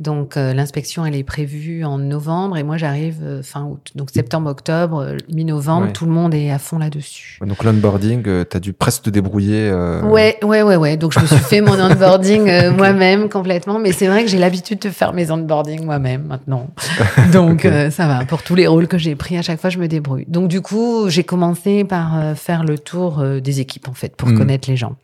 Donc, 0.00 0.36
euh, 0.36 0.54
l'inspection, 0.54 1.04
elle 1.04 1.16
est 1.16 1.24
prévue 1.24 1.84
en 1.84 1.98
novembre 1.98 2.56
et 2.56 2.62
moi, 2.62 2.76
j'arrive 2.76 3.16
euh, 3.24 3.42
fin 3.42 3.64
août. 3.64 3.90
Donc, 3.96 4.10
septembre, 4.10 4.48
octobre, 4.48 4.98
euh, 5.02 5.16
mi-novembre, 5.28 5.86
Ouais. 5.86 5.92
tout 5.92 6.04
le 6.06 6.12
monde 6.12 6.34
est 6.34 6.50
à 6.52 6.58
fond 6.60 6.78
là-dessus. 6.78 7.40
Donc 7.44 7.64
l'onboarding, 7.64 8.22
euh, 8.28 8.44
t'as 8.44 8.60
dû 8.60 8.72
presque 8.72 9.02
te 9.02 9.10
débrouiller. 9.10 9.68
euh, 9.68 10.02
Ouais, 10.02 10.38
ouais, 10.44 10.62
ouais, 10.62 10.76
ouais. 10.76 10.96
Donc 10.96 11.12
je 11.14 11.18
me 11.20 11.26
suis 11.26 11.36
fait 11.36 11.60
mon 11.60 11.78
onboarding 11.80 12.70
moi-même 12.76 13.28
complètement, 13.28 13.80
mais 13.80 13.90
c'est 13.90 14.06
vrai 14.06 14.22
que 14.24 14.30
j'ai 14.30 14.38
l'habitude 14.38 14.78
de 14.78 14.90
faire 14.90 15.12
mes 15.12 15.32
onboarding 15.32 15.84
moi-même 15.84 16.26
maintenant. 16.26 16.68
Donc 17.32 17.64
euh, 17.64 17.90
ça 17.90 18.06
va. 18.06 18.24
Pour 18.24 18.42
tous 18.44 18.54
les 18.54 18.68
rôles 18.68 18.86
que 18.86 18.98
j'ai 18.98 19.16
pris, 19.16 19.36
à 19.36 19.42
chaque 19.42 19.60
fois 19.60 19.70
je 19.70 19.78
me 19.78 19.88
débrouille. 19.88 20.26
Donc 20.28 20.46
du 20.48 20.60
coup, 20.60 21.08
j'ai 21.08 21.24
commencé 21.24 21.82
par 21.84 22.36
faire 22.36 22.62
le 22.62 22.78
tour 22.78 23.22
des 23.42 23.60
équipes 23.60 23.88
en 23.88 23.94
fait 23.94 24.14
pour 24.14 24.28
Mhm. 24.28 24.38
connaître 24.38 24.70
les 24.70 24.76
gens. 24.76 24.94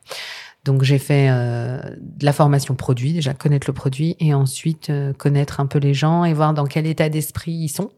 Donc 0.65 0.82
j'ai 0.82 0.99
fait 0.99 1.28
euh, 1.31 1.78
de 2.01 2.24
la 2.24 2.32
formation 2.32 2.74
produit, 2.74 3.12
déjà 3.12 3.35
connaître 3.35 3.66
le 3.69 3.74
produit, 3.74 4.16
et 4.20 4.32
ensuite 4.32 4.89
euh, 4.91 5.12
connaître 5.12 5.61
un 5.61 5.66
peu 5.66 5.78
les 5.78 5.93
gens 5.95 6.24
et 6.24 6.32
voir 6.32 6.55
dans 6.55 6.65
quel 6.65 6.86
état 6.86 7.09
d'esprit 7.09 7.53
ils 7.53 7.69
sont. 7.69 7.91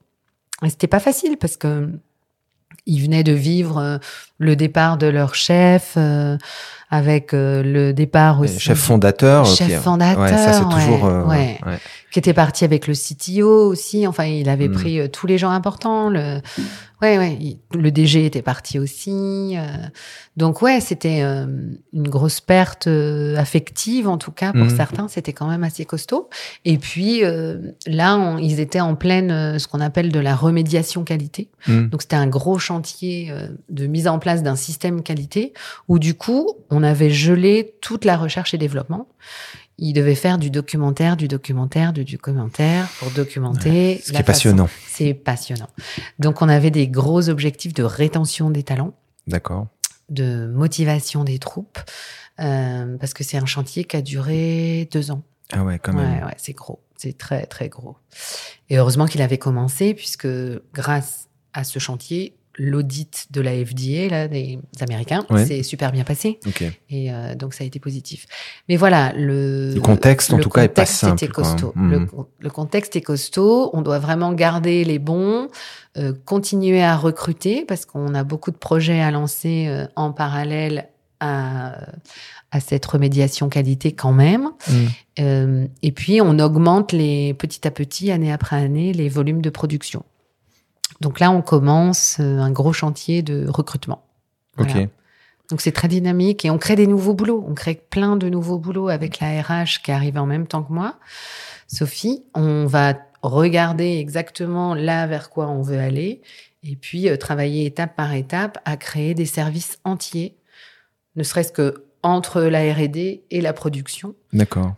Et 0.64 0.70
c'était 0.70 0.86
pas 0.88 1.00
facile 1.00 1.36
parce 1.38 1.56
que 1.56 1.88
ils 2.86 3.00
venaient 3.02 3.24
de 3.24 3.32
vivre 3.32 3.78
euh, 3.78 3.98
le 4.38 4.54
départ 4.56 4.96
de 4.98 5.06
leur 5.06 5.34
chef, 5.34 5.94
euh, 5.96 6.36
avec 6.90 7.34
euh, 7.34 7.62
le 7.62 7.92
départ 7.92 8.40
aussi. 8.40 8.58
chef 8.60 8.78
fondateur. 8.78 9.44
Chef 9.46 9.82
fondateur, 9.82 10.22
Ouais, 10.22 10.28
ça 10.30 10.52
c'est 10.52 10.62
toujours. 10.64 11.04
euh, 11.06 11.24
ouais. 11.24 11.58
ouais. 11.66 11.78
qui 12.12 12.18
était 12.20 12.34
parti 12.34 12.64
avec 12.64 12.86
le 12.86 12.94
CTO 12.94 13.68
aussi. 13.70 14.06
Enfin, 14.06 14.24
il 14.24 14.48
avait 14.48 14.68
Mm. 14.68 14.72
pris 14.72 15.10
tous 15.10 15.26
les 15.26 15.36
gens 15.38 15.50
importants. 15.50 16.10
Le, 16.10 16.40
ouais, 17.02 17.18
ouais. 17.18 17.36
il- 17.40 17.58
le 17.78 17.90
DG 17.90 18.24
était 18.26 18.42
parti 18.42 18.78
aussi. 18.78 19.54
euh. 19.56 19.62
donc 20.36 20.62
ouais, 20.62 20.80
c'était 20.80 21.22
euh, 21.22 21.46
une 21.92 22.08
grosse 22.08 22.40
perte 22.40 22.86
euh, 22.86 23.36
affective 23.36 24.06
en 24.08 24.18
tout 24.18 24.30
cas 24.32 24.52
pour 24.52 24.64
Mm. 24.66 24.76
certains. 24.76 25.08
C'était 25.08 25.32
quand 25.32 25.48
même 25.48 25.64
assez 25.64 25.84
costaud. 25.84 26.28
Et 26.64 26.78
puis 26.78 27.22
là, 27.86 28.16
on- 28.16 28.38
ils 28.38 28.60
étaient 28.60 28.80
en 28.80 28.94
pleine 28.94 29.58
ce 29.58 29.66
qu'on 29.68 29.80
appelle 29.80 30.10
de 30.12 30.20
la 30.20 30.34
remédiation 30.36 31.04
qualité. 31.04 31.48
Hmm. 31.66 31.88
Donc 31.88 32.02
c'était 32.02 32.16
un 32.16 32.26
gros 32.26 32.58
chantier 32.58 33.32
de 33.68 33.86
mise 33.86 34.08
en 34.08 34.18
place 34.18 34.42
d'un 34.42 34.56
système 34.56 35.02
qualité 35.02 35.52
où 35.88 35.98
du 35.98 36.14
coup 36.14 36.48
on 36.70 36.82
avait 36.82 37.10
gelé 37.10 37.74
toute 37.80 38.04
la 38.04 38.16
recherche 38.16 38.54
et 38.54 38.58
développement. 38.58 39.08
Il 39.78 39.92
devait 39.92 40.14
faire 40.14 40.38
du 40.38 40.50
documentaire, 40.50 41.16
du 41.16 41.28
documentaire, 41.28 41.92
du 41.92 42.04
documentaire 42.04 42.88
pour 42.98 43.10
documenter. 43.10 44.00
Ce 44.02 44.12
qui 44.12 44.18
est 44.18 44.22
passionnant. 44.22 44.68
C'est 44.88 45.14
passionnant. 45.14 45.68
Donc, 46.18 46.40
on 46.40 46.48
avait 46.48 46.70
des 46.70 46.88
gros 46.88 47.28
objectifs 47.28 47.74
de 47.74 47.82
rétention 47.82 48.50
des 48.50 48.62
talents. 48.62 48.94
D'accord. 49.26 49.66
De 50.08 50.46
motivation 50.46 51.24
des 51.24 51.38
troupes. 51.38 51.78
Euh, 52.38 52.96
parce 52.98 53.14
que 53.14 53.24
c'est 53.24 53.38
un 53.38 53.46
chantier 53.46 53.84
qui 53.84 53.96
a 53.96 54.02
duré 54.02 54.88
deux 54.92 55.10
ans. 55.10 55.22
Ah 55.52 55.64
ouais, 55.64 55.78
quand 55.78 55.92
même. 55.92 56.20
Ouais, 56.20 56.24
ouais, 56.24 56.34
c'est 56.36 56.52
gros. 56.52 56.82
C'est 56.96 57.16
très, 57.16 57.46
très 57.46 57.68
gros. 57.68 57.96
Et 58.70 58.78
heureusement 58.78 59.06
qu'il 59.06 59.22
avait 59.22 59.38
commencé, 59.38 59.94
puisque 59.94 60.28
grâce 60.74 61.28
à 61.52 61.64
ce 61.64 61.78
chantier, 61.78 62.35
l'audit 62.58 63.26
de 63.30 63.40
la 63.40 63.52
FDA, 63.52 64.08
là, 64.08 64.28
des 64.28 64.58
Américains, 64.80 65.24
s'est 65.46 65.62
super 65.62 65.92
bien 65.92 66.04
passé. 66.04 66.38
Et 66.88 67.12
euh, 67.12 67.34
donc, 67.34 67.54
ça 67.54 67.64
a 67.64 67.66
été 67.66 67.78
positif. 67.78 68.26
Mais 68.68 68.76
voilà, 68.76 69.12
le, 69.14 69.74
le 69.74 69.80
contexte, 69.80 70.32
en 70.32 70.38
tout 70.38 70.48
cas, 70.48 70.64
est 70.64 70.68
pas 70.68 70.86
simple. 70.86 71.24
Était 71.24 71.32
costaud. 71.32 71.72
Le, 71.76 72.00
hmm. 72.00 72.08
le, 72.40 72.50
contexte 72.50 72.96
est 72.96 73.02
costaud. 73.02 73.70
On 73.72 73.82
doit 73.82 73.98
vraiment 73.98 74.32
garder 74.32 74.84
les 74.84 74.98
bons, 74.98 75.48
euh, 75.98 76.12
continuer 76.24 76.82
à 76.82 76.96
recruter, 76.96 77.64
parce 77.66 77.84
qu'on 77.84 78.14
a 78.14 78.24
beaucoup 78.24 78.50
de 78.50 78.56
projets 78.56 79.00
à 79.00 79.10
lancer 79.10 79.66
euh, 79.68 79.86
en 79.96 80.12
parallèle 80.12 80.88
à, 81.20 81.78
à 82.50 82.60
cette 82.60 82.86
remédiation 82.86 83.48
qualité 83.48 83.92
quand 83.92 84.12
même. 84.12 84.50
Hmm. 84.68 84.86
Euh, 85.18 85.66
et 85.82 85.92
puis, 85.92 86.20
on 86.20 86.38
augmente 86.38 86.92
les, 86.92 87.34
petit 87.34 87.66
à 87.66 87.70
petit, 87.70 88.10
année 88.10 88.32
après 88.32 88.56
année, 88.56 88.92
les 88.92 89.08
volumes 89.08 89.42
de 89.42 89.50
production. 89.50 90.04
Donc 91.00 91.20
là, 91.20 91.30
on 91.30 91.42
commence 91.42 92.18
euh, 92.20 92.38
un 92.38 92.50
gros 92.50 92.72
chantier 92.72 93.22
de 93.22 93.46
recrutement. 93.48 94.04
Ok. 94.58 94.88
Donc 95.50 95.60
c'est 95.60 95.72
très 95.72 95.86
dynamique 95.86 96.44
et 96.44 96.50
on 96.50 96.58
crée 96.58 96.74
des 96.74 96.86
nouveaux 96.86 97.14
boulots. 97.14 97.44
On 97.46 97.54
crée 97.54 97.74
plein 97.74 98.16
de 98.16 98.28
nouveaux 98.28 98.58
boulots 98.58 98.88
avec 98.88 99.20
la 99.20 99.42
RH 99.42 99.82
qui 99.84 99.92
arrive 99.92 100.18
en 100.18 100.26
même 100.26 100.46
temps 100.46 100.62
que 100.62 100.72
moi. 100.72 100.96
Sophie, 101.68 102.24
on 102.34 102.66
va 102.66 102.94
regarder 103.22 103.98
exactement 103.98 104.74
là 104.74 105.06
vers 105.06 105.30
quoi 105.30 105.48
on 105.48 105.62
veut 105.62 105.78
aller 105.78 106.22
et 106.62 106.74
puis 106.74 107.08
euh, 107.08 107.16
travailler 107.16 107.66
étape 107.66 107.94
par 107.94 108.12
étape 108.14 108.58
à 108.64 108.76
créer 108.76 109.14
des 109.14 109.26
services 109.26 109.78
entiers, 109.84 110.36
ne 111.14 111.22
serait-ce 111.22 111.52
que 111.52 111.84
entre 112.02 112.42
la 112.42 112.72
R&D 112.72 113.24
et 113.30 113.40
la 113.40 113.52
production. 113.52 114.14
D'accord. 114.32 114.74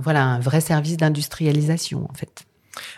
voilà, 0.00 0.24
un 0.24 0.38
vrai 0.38 0.60
service 0.60 0.96
d'industrialisation 0.96 2.06
en 2.08 2.14
fait. 2.14 2.47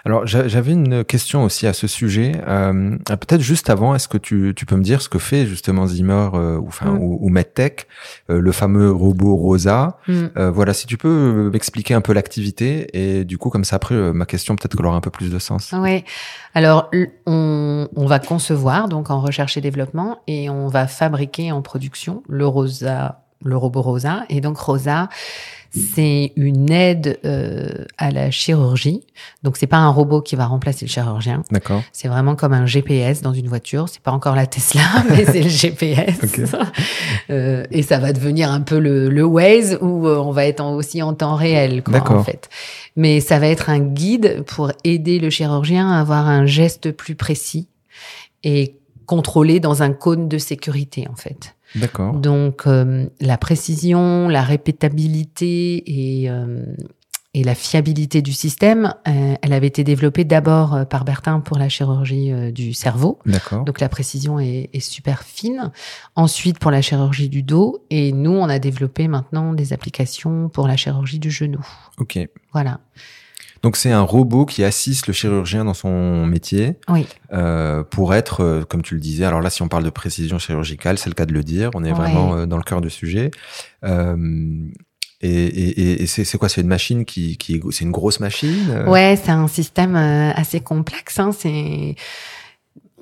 Alors 0.04 0.26
j'avais 0.26 0.72
une 0.72 1.04
question 1.04 1.44
aussi 1.44 1.66
à 1.66 1.72
ce 1.72 1.86
sujet. 1.86 2.32
Euh, 2.46 2.96
Peut-être 3.06 3.40
juste 3.40 3.70
avant, 3.70 3.94
est-ce 3.94 4.08
que 4.08 4.18
tu, 4.18 4.52
tu, 4.56 4.66
peux 4.66 4.76
me 4.76 4.82
dire 4.82 5.02
ce 5.02 5.08
que 5.08 5.18
fait 5.18 5.46
justement 5.46 5.86
Zimmer 5.86 6.28
euh, 6.34 6.58
ou, 6.58 6.68
enfin, 6.68 6.92
mm. 6.92 6.98
ou, 7.00 7.28
MedTech, 7.28 7.86
euh, 8.30 8.40
le 8.40 8.52
fameux 8.52 8.90
robot 8.90 9.36
Rosa. 9.36 9.98
Mm. 10.08 10.26
Euh, 10.36 10.50
voilà, 10.50 10.72
si 10.72 10.86
tu 10.86 10.96
peux 10.96 11.50
m'expliquer 11.52 11.94
un 11.94 12.00
peu 12.00 12.12
l'activité 12.12 12.88
et 12.92 13.24
du 13.24 13.38
coup 13.38 13.50
comme 13.50 13.64
ça 13.64 13.76
après 13.76 13.94
ma 14.12 14.26
question 14.26 14.56
peut-être 14.56 14.76
qu'elle 14.76 14.86
aura 14.86 14.96
un 14.96 15.00
peu 15.00 15.10
plus 15.10 15.30
de 15.30 15.38
sens. 15.38 15.74
Oui. 15.76 16.04
Alors 16.54 16.90
on, 17.26 17.88
on 17.94 18.06
va 18.06 18.18
concevoir 18.18 18.88
donc 18.88 19.10
en 19.10 19.20
recherche 19.20 19.56
et 19.56 19.60
développement 19.60 20.18
et 20.26 20.50
on 20.50 20.68
va 20.68 20.86
fabriquer 20.86 21.52
en 21.52 21.62
production 21.62 22.22
le 22.28 22.46
Rosa, 22.46 23.22
le 23.44 23.56
robot 23.56 23.82
Rosa 23.82 24.24
et 24.28 24.40
donc 24.40 24.58
Rosa 24.58 25.08
c'est 25.70 26.32
une 26.36 26.70
aide 26.70 27.18
euh, 27.24 27.84
à 27.96 28.10
la 28.10 28.30
chirurgie. 28.30 29.04
Donc 29.42 29.56
c'est 29.56 29.68
pas 29.68 29.76
un 29.76 29.88
robot 29.88 30.20
qui 30.20 30.34
va 30.34 30.46
remplacer 30.46 30.84
le 30.84 30.90
chirurgien. 30.90 31.42
D'accord. 31.50 31.82
C'est 31.92 32.08
vraiment 32.08 32.34
comme 32.34 32.52
un 32.52 32.66
GPS 32.66 33.22
dans 33.22 33.32
une 33.32 33.46
voiture. 33.46 33.88
C'est 33.88 34.02
pas 34.02 34.10
encore 34.10 34.34
la 34.34 34.46
Tesla, 34.46 34.82
mais 35.10 35.24
c'est 35.24 35.42
le 35.42 35.48
GPS. 35.48 36.18
euh, 37.30 37.64
et 37.70 37.82
ça 37.82 37.98
va 37.98 38.12
devenir 38.12 38.50
un 38.50 38.62
peu 38.62 38.78
le, 38.78 39.08
le 39.08 39.24
Waze 39.24 39.78
où 39.80 40.08
euh, 40.08 40.18
on 40.18 40.32
va 40.32 40.46
être 40.46 40.64
aussi 40.64 41.02
en 41.02 41.14
temps 41.14 41.36
réel, 41.36 41.82
quoi, 41.84 42.02
en 42.10 42.24
fait. 42.24 42.48
Mais 42.96 43.20
ça 43.20 43.38
va 43.38 43.46
être 43.46 43.70
un 43.70 43.78
guide 43.78 44.42
pour 44.46 44.72
aider 44.82 45.20
le 45.20 45.30
chirurgien 45.30 45.90
à 45.90 46.00
avoir 46.00 46.28
un 46.28 46.46
geste 46.46 46.90
plus 46.90 47.14
précis 47.14 47.68
et 48.42 48.76
contrôlé 49.06 49.60
dans 49.60 49.82
un 49.82 49.92
cône 49.92 50.28
de 50.28 50.38
sécurité, 50.38 51.06
en 51.10 51.16
fait. 51.16 51.54
D'accord. 51.74 52.14
Donc 52.14 52.66
euh, 52.66 53.06
la 53.20 53.38
précision, 53.38 54.28
la 54.28 54.42
répétabilité 54.42 55.82
et, 56.22 56.30
euh, 56.30 56.64
et 57.34 57.44
la 57.44 57.54
fiabilité 57.54 58.22
du 58.22 58.32
système, 58.32 58.94
euh, 59.06 59.34
elle 59.40 59.52
avait 59.52 59.68
été 59.68 59.84
développée 59.84 60.24
d'abord 60.24 60.86
par 60.88 61.04
Bertin 61.04 61.40
pour 61.40 61.58
la 61.58 61.68
chirurgie 61.68 62.32
du 62.52 62.74
cerveau. 62.74 63.18
D'accord. 63.24 63.64
Donc 63.64 63.80
la 63.80 63.88
précision 63.88 64.40
est, 64.40 64.70
est, 64.72 64.80
super 64.80 65.22
fine. 65.22 65.70
Ensuite 66.16 66.58
pour 66.58 66.70
la 66.70 66.82
chirurgie 66.82 67.28
du 67.28 67.42
dos 67.42 67.84
et 67.90 68.12
nous 68.12 68.32
on 68.32 68.48
a 68.48 68.58
développé 68.58 69.06
maintenant 69.06 69.52
des 69.52 69.72
applications 69.72 70.48
pour 70.48 70.66
la 70.66 70.76
chirurgie 70.76 71.20
du 71.20 71.30
genou. 71.30 71.64
Ok. 71.98 72.18
Voilà. 72.52 72.80
Donc 73.62 73.76
c'est 73.76 73.92
un 73.92 74.00
robot 74.02 74.46
qui 74.46 74.64
assiste 74.64 75.06
le 75.06 75.12
chirurgien 75.12 75.64
dans 75.64 75.74
son 75.74 76.26
métier 76.26 76.76
oui. 76.88 77.06
euh, 77.32 77.82
pour 77.82 78.14
être, 78.14 78.42
euh, 78.42 78.64
comme 78.64 78.82
tu 78.82 78.94
le 78.94 79.00
disais, 79.00 79.24
alors 79.24 79.42
là 79.42 79.50
si 79.50 79.60
on 79.62 79.68
parle 79.68 79.84
de 79.84 79.90
précision 79.90 80.38
chirurgicale, 80.38 80.96
c'est 80.98 81.10
le 81.10 81.14
cas 81.14 81.26
de 81.26 81.34
le 81.34 81.42
dire, 81.42 81.70
on 81.74 81.84
est 81.84 81.92
vraiment 81.92 82.34
euh, 82.34 82.46
dans 82.46 82.56
le 82.56 82.62
cœur 82.62 82.80
du 82.80 82.90
sujet. 82.90 83.30
Euh, 83.84 84.16
et, 85.20 85.28
et, 85.28 86.02
et 86.02 86.06
c'est 86.06 86.38
quoi? 86.38 86.48
C'est 86.48 86.62
une 86.62 86.66
machine 86.66 87.04
qui, 87.04 87.36
qui 87.36 87.60
c'est 87.70 87.84
une 87.84 87.90
grosse 87.90 88.20
machine 88.20 88.84
Ouais, 88.86 89.20
c'est 89.22 89.32
un 89.32 89.48
système 89.48 89.94
assez 89.94 90.60
complexe. 90.60 91.18
Hein, 91.18 91.32
c'est 91.38 91.94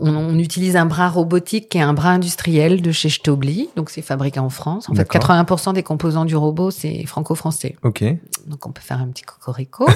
on, 0.01 0.39
utilise 0.39 0.77
un 0.77 0.87
bras 0.87 1.09
robotique 1.09 1.69
qui 1.69 1.79
est 1.79 1.83
un 1.83 1.93
bras 1.93 2.11
industriel 2.11 2.83
de 2.83 2.93
chez 2.93 3.09
Stobli, 3.09 3.69
donc 3.77 3.91
c'est 3.91 4.03
fabriqué 4.03 4.39
en 4.41 4.51
France. 4.51 4.89
En 4.89 4.95
fait, 4.95 5.11
80% 5.11 5.73
des 5.73 5.83
composants 5.83 6.25
du 6.25 6.37
robot, 6.37 6.71
c'est 6.71 7.05
franco-français. 7.07 7.77
Ok. 7.83 8.05
Donc 8.47 8.67
on 8.67 8.71
peut 8.71 8.83
faire 8.83 9.01
un 9.01 9.09
petit 9.09 9.25
cocorico. 9.25 9.87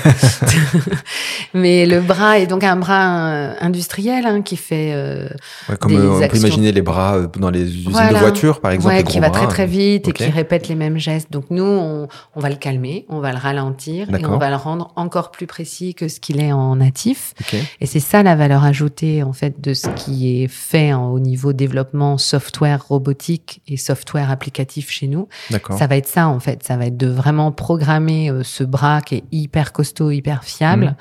Mais 1.54 1.86
le 1.86 2.00
bras 2.00 2.38
est 2.38 2.46
donc 2.46 2.64
un 2.64 2.76
bras 2.76 3.54
industriel 3.60 4.26
hein, 4.26 4.42
qui 4.42 4.56
fait 4.56 4.92
euh, 4.92 5.28
ouais, 5.68 5.76
comme 5.76 5.94
euh, 5.94 6.20
on 6.22 6.28
peut 6.28 6.36
imaginer 6.36 6.72
les 6.72 6.82
bras 6.82 7.16
euh, 7.16 7.28
dans 7.38 7.50
les 7.50 7.62
usines 7.62 7.92
de 7.92 8.18
voitures, 8.18 8.60
par 8.60 8.72
exemple. 8.72 8.94
Ouais, 8.94 9.04
qui 9.04 9.20
va 9.20 9.30
très 9.30 9.46
très 9.46 9.66
vite 9.66 10.08
et 10.08 10.12
qui 10.12 10.24
répète 10.24 10.68
les 10.68 10.74
mêmes 10.74 10.98
gestes. 10.98 11.30
Donc 11.30 11.44
nous, 11.50 11.64
on, 11.64 12.08
on, 12.34 12.40
va 12.40 12.48
le 12.48 12.56
calmer, 12.56 13.06
on 13.08 13.20
va 13.20 13.32
le 13.32 13.38
ralentir 13.38 14.12
et 14.14 14.26
on 14.26 14.38
va 14.38 14.50
le 14.50 14.56
rendre 14.56 14.92
encore 14.96 15.30
plus 15.30 15.46
précis 15.46 15.94
que 15.94 16.08
ce 16.08 16.20
qu'il 16.20 16.40
est 16.40 16.52
en 16.52 16.76
natif. 16.76 17.34
Okay. 17.42 17.62
Et 17.80 17.86
c'est 17.86 18.00
ça 18.00 18.22
la 18.22 18.34
valeur 18.36 18.64
ajoutée 18.64 19.22
en 19.22 19.32
fait 19.32 19.60
de 19.60 19.74
ce 19.74 19.91
qui 19.94 20.42
est 20.42 20.48
fait 20.48 20.94
au 20.94 21.18
niveau 21.18 21.52
développement 21.52 22.18
software 22.18 22.86
robotique 22.86 23.62
et 23.68 23.76
software 23.76 24.30
applicatif 24.30 24.90
chez 24.90 25.06
nous. 25.06 25.28
Ça 25.76 25.86
va 25.86 25.96
être 25.96 26.08
ça 26.08 26.28
en 26.28 26.40
fait, 26.40 26.62
ça 26.62 26.76
va 26.76 26.86
être 26.86 26.96
de 26.96 27.08
vraiment 27.08 27.52
programmer 27.52 28.30
euh, 28.30 28.42
ce 28.42 28.64
bras 28.64 29.00
qui 29.00 29.16
est 29.16 29.24
hyper 29.32 29.72
costaud, 29.72 30.10
hyper 30.10 30.44
fiable 30.44 30.86
mmh. 30.86 30.96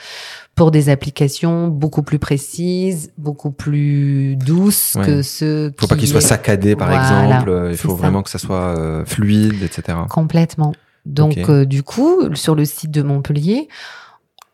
pour 0.56 0.72
des 0.72 0.90
applications 0.90 1.68
beaucoup 1.68 2.04
plus 2.04 2.20
précises, 2.20 3.12
beaucoup 3.18 3.52
plus 3.52 4.36
douces 4.36 4.98
que 5.04 5.22
ce. 5.22 5.70
Il 5.70 5.74
faut 5.80 5.88
pas 5.88 5.96
qu'il 5.96 6.08
soit 6.08 6.22
saccadé 6.22 6.76
par 6.76 6.92
exemple. 6.92 7.70
Il 7.72 7.78
faut 7.78 7.96
vraiment 7.96 8.24
que 8.24 8.30
ça 8.30 8.40
soit 8.40 8.78
euh, 8.78 9.06
fluide, 9.06 9.64
etc. 9.64 9.98
Complètement. 10.10 10.74
Donc 11.06 11.38
euh, 11.50 11.66
du 11.66 11.84
coup, 11.84 12.34
sur 12.36 12.56
le 12.56 12.66
site 12.66 12.92
de 12.92 13.02
Montpellier, 13.02 13.68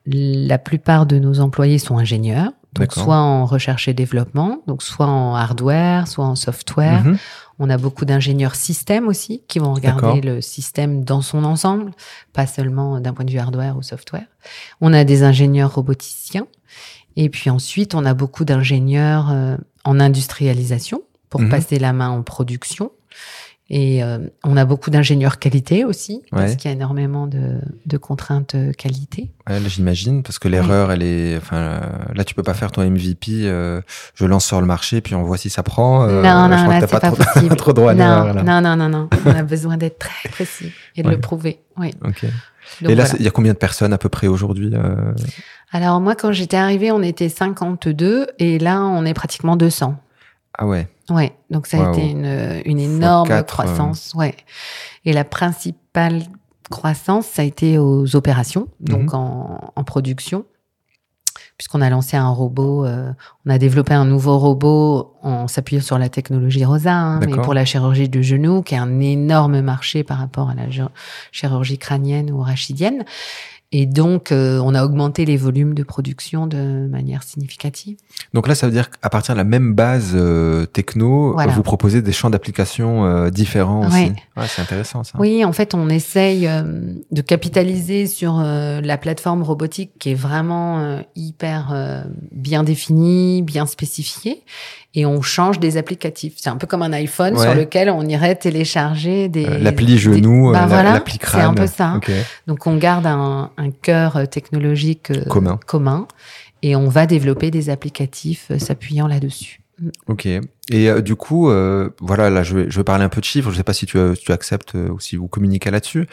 la 0.05 0.57
plupart 0.57 1.05
de 1.05 1.19
nos 1.19 1.39
employés 1.39 1.79
sont 1.79 1.97
ingénieurs. 1.97 2.51
Donc 2.79 2.93
soit 2.93 3.17
en 3.17 3.45
recherche 3.45 3.87
et 3.87 3.93
développement, 3.93 4.61
donc 4.67 4.83
soit 4.83 5.07
en 5.07 5.35
hardware, 5.35 6.07
soit 6.07 6.25
en 6.25 6.35
software. 6.35 7.03
Mhm. 7.03 7.17
On 7.59 7.69
a 7.69 7.77
beaucoup 7.77 8.05
d'ingénieurs 8.05 8.55
système 8.55 9.07
aussi 9.07 9.41
qui 9.47 9.59
vont 9.59 9.73
regarder 9.73 10.21
le 10.21 10.41
système 10.41 11.03
dans 11.03 11.21
son 11.21 11.43
ensemble, 11.43 11.91
pas 12.33 12.45
seulement 12.45 12.99
d'un 12.99 13.13
point 13.13 13.25
de 13.25 13.31
vue 13.31 13.39
hardware 13.39 13.77
ou 13.77 13.81
software. 13.81 14.27
On 14.79 14.93
a 14.93 15.03
des 15.03 15.23
ingénieurs 15.23 15.73
roboticiens. 15.73 16.47
Et 17.15 17.29
puis 17.29 17.49
ensuite, 17.49 17.95
on 17.95 18.05
a 18.05 18.13
beaucoup 18.13 18.45
d'ingénieurs 18.45 19.31
euh, 19.31 19.57
en 19.83 19.99
industrialisation 19.99 21.01
pour 21.29 21.41
mhm. 21.41 21.49
passer 21.49 21.79
la 21.79 21.93
main 21.93 22.09
en 22.09 22.21
production. 22.21 22.91
Et 23.69 24.01
euh, 24.01 24.19
on 24.45 24.55
a 24.55 24.63
beaucoup 24.63 24.89
d'ingénieurs 24.89 25.39
qualité 25.39 25.83
aussi, 25.83 26.21
parce 26.31 26.55
qu'il 26.55 26.71
y 26.71 26.73
a 26.73 26.75
énormément 26.75 27.27
de, 27.27 27.59
de 27.85 27.97
contraintes 27.97 28.55
euh, 28.55 28.71
qualité. 28.71 29.29
Ouais, 29.49 29.59
j'imagine, 29.67 30.23
parce 30.23 30.39
que 30.39 30.47
l'erreur, 30.47 30.89
elle 30.91 31.03
est, 31.03 31.35
enfin, 31.35 31.81
là, 32.15 32.23
tu 32.23 32.33
peux 32.33 32.43
pas 32.43 32.53
faire 32.53 32.71
ton 32.71 32.89
MVP. 32.89 33.31
Euh, 33.43 33.81
je 34.15 34.23
lance 34.25 34.45
sur 34.45 34.61
le 34.61 34.67
marché, 34.67 35.01
puis 35.01 35.15
on 35.15 35.23
voit 35.23 35.37
si 35.37 35.49
ça 35.49 35.63
prend. 35.63 36.07
non, 36.07 36.21
non, 36.21 36.47
là, 36.47 36.79
c'est 36.79 36.89
pas, 36.89 36.99
pas, 37.01 37.11
trop, 37.11 37.17
possible. 37.17 37.55
trop 37.57 37.73
droit 37.73 37.93
non, 37.93 38.33
non, 38.33 38.61
non, 38.61 38.77
non, 38.77 38.89
non. 38.89 39.09
On 39.25 39.31
a 39.31 39.43
besoin 39.43 39.75
d'être 39.75 39.99
très 39.99 40.29
précis 40.29 40.71
et 40.95 41.03
de 41.03 41.09
le 41.09 41.19
prouver. 41.19 41.59
Oui. 41.77 41.93
Ok. 42.05 42.25
et 42.87 42.95
là, 42.95 43.05
il 43.19 43.25
y 43.25 43.27
a 43.27 43.31
combien 43.31 43.53
de 43.53 43.57
personnes 43.57 43.91
à 43.91 43.97
peu 43.97 44.09
près 44.09 44.27
aujourd'hui 44.27 44.71
Alors 45.73 45.99
moi, 45.99 46.15
quand 46.15 46.31
j'étais 46.31 46.57
arrivée, 46.57 46.91
on 46.91 47.01
était 47.01 47.27
52, 47.29 48.27
et 48.39 48.59
là, 48.59 48.81
on 48.81 49.03
est 49.03 49.13
pratiquement 49.13 49.57
200. 49.57 49.97
Ah 50.57 50.65
ouais. 50.65 50.87
Ouais, 51.09 51.37
donc 51.49 51.67
ça 51.67 51.85
a 51.85 51.91
été 51.91 52.09
une, 52.09 52.61
une 52.65 52.79
énorme 52.79 53.31
euh. 53.31 53.43
croissance. 53.43 54.13
Ouais. 54.15 54.35
Et 55.05 55.13
la 55.13 55.23
principale 55.23 56.23
croissance, 56.69 57.25
ça 57.25 57.43
a 57.43 57.45
été 57.45 57.77
aux 57.77 58.15
opérations, 58.15 58.67
donc 58.79 59.13
mhm. 59.13 59.15
en, 59.15 59.73
en, 59.73 59.83
production, 59.85 60.45
puisqu'on 61.57 61.81
a 61.81 61.89
lancé 61.89 62.17
un 62.17 62.29
robot, 62.29 62.85
euh, 62.85 63.11
on 63.45 63.49
a 63.49 63.57
développé 63.57 63.93
un 63.93 64.05
nouveau 64.05 64.37
robot 64.37 65.13
en 65.21 65.47
s'appuyant 65.47 65.81
sur 65.81 65.97
la 65.97 66.09
technologie 66.09 66.65
Rosa, 66.65 66.93
hein, 66.93 67.19
mais 67.21 67.37
pour 67.37 67.53
la 67.53 67.63
chirurgie 67.63 68.09
du 68.09 68.21
genou, 68.21 68.61
qui 68.61 68.75
est 68.75 68.79
un 68.79 68.99
énorme 68.99 69.61
marché 69.61 70.03
par 70.03 70.17
rapport 70.17 70.49
à 70.49 70.55
la 70.55 70.65
chirurgie 71.31 71.77
crânienne 71.77 72.31
ou 72.31 72.41
rachidienne. 72.41 73.05
Et 73.73 73.85
donc, 73.85 74.31
euh, 74.31 74.59
on 74.63 74.73
a 74.73 74.85
augmenté 74.85 75.25
les 75.25 75.35
volumes 75.35 75.73
de 75.73 75.83
production 75.83 76.47
de 76.47 76.87
manière 76.87 77.23
significative. 77.23 77.97
Donc 78.33 78.47
là, 78.47 78.55
ça 78.55 78.65
veut 78.65 78.71
dire 78.71 78.89
qu'à 78.89 79.09
partir 79.09 79.35
de 79.35 79.37
la 79.37 79.43
même 79.43 79.73
base 79.73 80.13
euh, 80.15 80.65
techno, 80.65 81.33
Voilà. 81.33 81.51
vous 81.51 81.63
proposez 81.63 82.01
des 82.01 82.13
champs 82.13 82.29
d'application 82.29 83.03
euh, 83.05 83.29
différents 83.29 83.85
aussi. 83.85 83.95
Ouais. 84.03 84.13
Ouais, 84.37 84.45
c'est 84.47 84.61
intéressant 84.61 85.03
ça. 85.03 85.19
Oui, 85.19 85.43
en 85.43 85.51
fait, 85.51 85.73
on 85.73 85.89
essaye 85.89 86.47
euh, 86.47 86.93
de 87.11 87.21
capitaliser 87.21 88.07
sur 88.07 88.39
euh, 88.39 88.79
la 88.79 88.97
plateforme 88.97 89.43
robotique 89.43 89.91
qui 89.99 90.11
est 90.11 90.15
vraiment 90.15 90.79
euh, 90.79 91.01
hyper 91.17 91.71
euh, 91.73 92.03
bien 92.31 92.63
définie, 92.63 93.41
bien 93.41 93.65
spécifiée, 93.65 94.43
et 94.93 95.05
on 95.05 95.21
change 95.21 95.59
des 95.59 95.77
applicatifs. 95.77 96.33
C'est 96.37 96.49
un 96.49 96.55
peu 96.57 96.65
comme 96.67 96.81
un 96.81 96.93
iPhone 96.93 97.35
Ouais. 97.35 97.43
sur 97.43 97.53
lequel 97.53 97.89
on 97.89 98.03
irait 98.03 98.35
télécharger 98.35 99.27
des 99.29 99.45
Euh, 99.45 99.57
L'appli 99.59 99.85
des- 99.85 99.97
genou, 99.97 100.51
Bah 100.53 100.63
euh, 100.63 100.67
voilà, 100.67 100.93
l'appli 100.93 101.13
c'est 101.13 101.19
crâne. 101.19 101.51
un 101.51 101.53
peu 101.53 101.67
ça. 101.67 101.99
Donc 102.47 102.65
on 102.67 102.77
garde 102.77 103.05
un, 103.05 103.51
un 103.57 103.71
cœur 103.71 104.17
euh, 104.17 104.25
technologique 104.25 105.11
euh, 105.11 105.23
Commun. 105.25 105.59
commun, 105.67 106.07
et 106.63 106.75
on 106.75 106.89
va 106.89 107.05
développer 107.05 107.51
des 107.51 107.69
applicatifs 107.69 108.51
s'appuyant 108.57 109.07
là-dessus. 109.07 109.61
Ok. 110.07 110.25
Et 110.25 110.41
euh, 110.89 111.01
du 111.01 111.15
coup, 111.15 111.51
euh, 111.51 111.91
voilà, 112.01 112.31
là, 112.31 112.41
je 112.41 112.57
vais, 112.57 112.65
je 112.71 112.77
vais 112.79 112.83
parler 112.83 113.03
un 113.03 113.09
peu 113.09 113.21
de 113.21 113.25
chiffres. 113.25 113.51
Je 113.51 113.57
sais 113.57 113.63
pas 113.63 113.73
si 113.73 113.85
tu, 113.85 113.99
tu 114.19 114.31
acceptes 114.31 114.73
euh, 114.73 114.89
ou 114.89 114.99
si 114.99 115.15
vous 115.17 115.27
communiquez 115.27 115.69
là-dessus. 115.69 116.07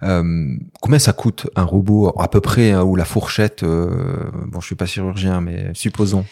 Combien 0.00 0.98
ça 0.98 1.12
coûte 1.12 1.48
un 1.56 1.64
robot? 1.64 2.12
À 2.18 2.28
peu 2.28 2.40
près 2.40 2.70
hein, 2.70 2.82
ou 2.82 2.94
la 2.94 3.04
fourchette 3.04 3.64
Bon, 3.64 4.60
je 4.60 4.66
suis 4.66 4.76
pas 4.76 4.86
chirurgien, 4.86 5.40
mais 5.40 5.70
supposons. 5.74 6.24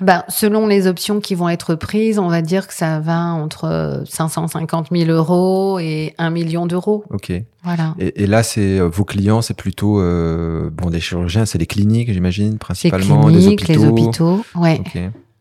Ben, 0.00 0.22
selon 0.28 0.66
les 0.66 0.86
options 0.86 1.20
qui 1.20 1.34
vont 1.34 1.48
être 1.48 1.74
prises, 1.74 2.18
on 2.18 2.28
va 2.28 2.40
dire 2.42 2.68
que 2.68 2.74
ça 2.74 3.00
va 3.00 3.18
entre 3.32 4.02
550 4.06 4.88
000 4.92 5.10
euros 5.10 5.78
et 5.78 6.14
1 6.18 6.30
million 6.30 6.66
d'euros. 6.66 7.04
Ok. 7.10 7.32
Voilà. 7.64 7.94
et 7.98 8.26
là, 8.26 8.42
c'est 8.42 8.78
euh, 8.78 8.88
vos 8.88 9.04
clients, 9.04 9.42
c'est 9.42 9.56
plutôt 9.56 10.00
euh, 10.00 10.70
bon 10.72 10.88
des 10.90 11.00
chirurgiens, 11.00 11.44
c'est 11.44 11.58
les 11.58 11.66
cliniques, 11.66 12.12
j'imagine, 12.12 12.52
Les 12.52 12.58
principalement 12.58 13.24
cliniques, 13.26 13.66
les 13.68 13.76
hôpitaux. 13.76 13.94
les 13.96 14.02
hôpitaux. 14.06 14.44
Ouais, 14.54 14.80
Ok. 14.80 14.98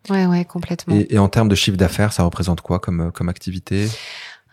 ouais, 0.09 0.25
ouais, 0.25 0.43
complètement. 0.45 0.95
Et, 0.95 1.07
et 1.13 1.19
en 1.19 1.29
termes 1.29 1.47
de 1.49 1.55
chiffre 1.55 1.77
d'affaires, 1.77 2.11
ça 2.11 2.23
représente 2.23 2.61
quoi 2.61 2.79
comme 2.79 3.11
comme 3.13 3.29
activité? 3.29 3.88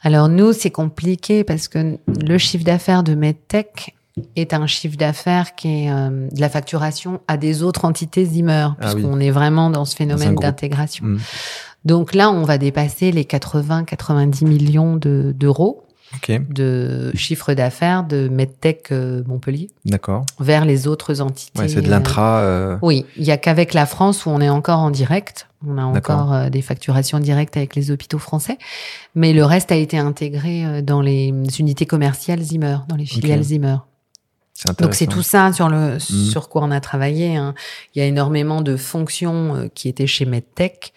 Alors 0.02 0.28
nous, 0.28 0.52
c'est 0.52 0.70
compliqué 0.70 1.44
parce 1.44 1.66
que 1.66 1.96
le 2.06 2.36
chiffre 2.38 2.64
d'affaires 2.64 3.02
de 3.02 3.14
MedTech 3.14 3.94
est 4.36 4.54
un 4.54 4.66
chiffre 4.66 4.96
d'affaires 4.96 5.54
qui 5.54 5.84
est 5.84 5.90
euh, 5.90 6.28
de 6.30 6.40
la 6.40 6.48
facturation 6.48 7.20
à 7.28 7.36
des 7.36 7.62
autres 7.62 7.84
entités 7.84 8.24
Zimmer, 8.24 8.68
Ah 8.80 8.88
oui. 8.88 8.94
puisqu'on 8.94 9.20
est 9.20 9.30
vraiment 9.30 9.70
dans 9.70 9.84
ce 9.84 9.96
phénomène 9.96 10.34
d'intégration. 10.36 11.04
Hmm. 11.06 11.18
Donc 11.84 12.14
là, 12.14 12.30
on 12.30 12.44
va 12.44 12.56
dépasser 12.58 13.10
les 13.12 13.24
80-90 13.24 14.44
millions 14.46 14.96
de- 14.96 15.34
d'euros 15.36 15.80
Ok, 16.16 16.30
de 16.48 17.10
chiffre 17.16 17.54
d'affaires 17.54 18.04
de 18.04 18.28
MedTech 18.28 18.92
euh, 18.92 19.24
Montpellier 19.26 19.70
d'accord. 19.84 20.24
vers 20.38 20.64
les 20.64 20.86
autres 20.86 21.20
entités. 21.20 21.58
Ouais, 21.60 21.66
c'est 21.68 21.80
de 21.82 21.86
euh, 21.88 21.90
l'intra. 21.90 22.38
euh, 22.38 22.78
Oui, 22.82 23.04
il 23.16 23.24
y 23.24 23.32
a 23.32 23.36
qu'avec 23.36 23.74
la 23.74 23.84
France 23.84 24.24
où 24.24 24.30
on 24.30 24.40
est 24.40 24.48
encore 24.48 24.78
en 24.78 24.90
direct. 24.92 25.48
On 25.66 25.76
a 25.76 25.82
encore 25.82 26.32
euh, 26.32 26.50
des 26.50 26.62
facturations 26.62 27.18
directes 27.18 27.56
avec 27.56 27.74
les 27.74 27.90
hôpitaux 27.90 28.18
français, 28.20 28.58
mais 29.16 29.32
le 29.32 29.44
reste 29.44 29.72
a 29.72 29.76
été 29.76 29.98
intégré 29.98 30.64
euh, 30.64 30.82
dans 30.82 31.00
les 31.00 31.32
unités 31.58 31.86
commerciales 31.86 32.40
Zimmer, 32.42 32.76
dans 32.88 32.96
les 32.96 33.06
filiales 33.06 33.40
Ok. 33.40 33.46
Zimmer. 33.46 33.76
Donc 34.78 34.94
c'est 34.94 35.06
tout 35.06 35.22
ça 35.22 35.52
sur 35.52 35.68
le 35.68 35.94
Mhm. 35.94 35.98
sur 36.00 36.48
quoi 36.48 36.62
on 36.62 36.70
a 36.70 36.80
travaillé. 36.80 37.36
hein. 37.36 37.54
Il 37.94 37.98
y 37.98 38.02
a 38.02 38.06
énormément 38.06 38.60
de 38.62 38.76
fonctions 38.76 39.54
euh, 39.56 39.68
qui 39.74 39.88
étaient 39.88 40.06
chez 40.06 40.24
MedTech 40.26 40.92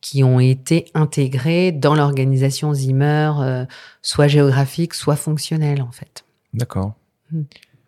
qui 0.00 0.24
ont 0.24 0.40
été 0.40 0.86
intégrées 0.94 1.70
dans 1.72 1.94
l'organisation 1.94 2.74
Zimmer, 2.74 3.32
euh, 3.40 3.64
soit 4.02 4.26
géographique, 4.28 4.94
soit 4.94 5.16
fonctionnelle 5.16 5.82
en 5.82 5.92
fait. 5.92 6.24
D'accord. 6.54 6.94
Hmm. 7.30 7.42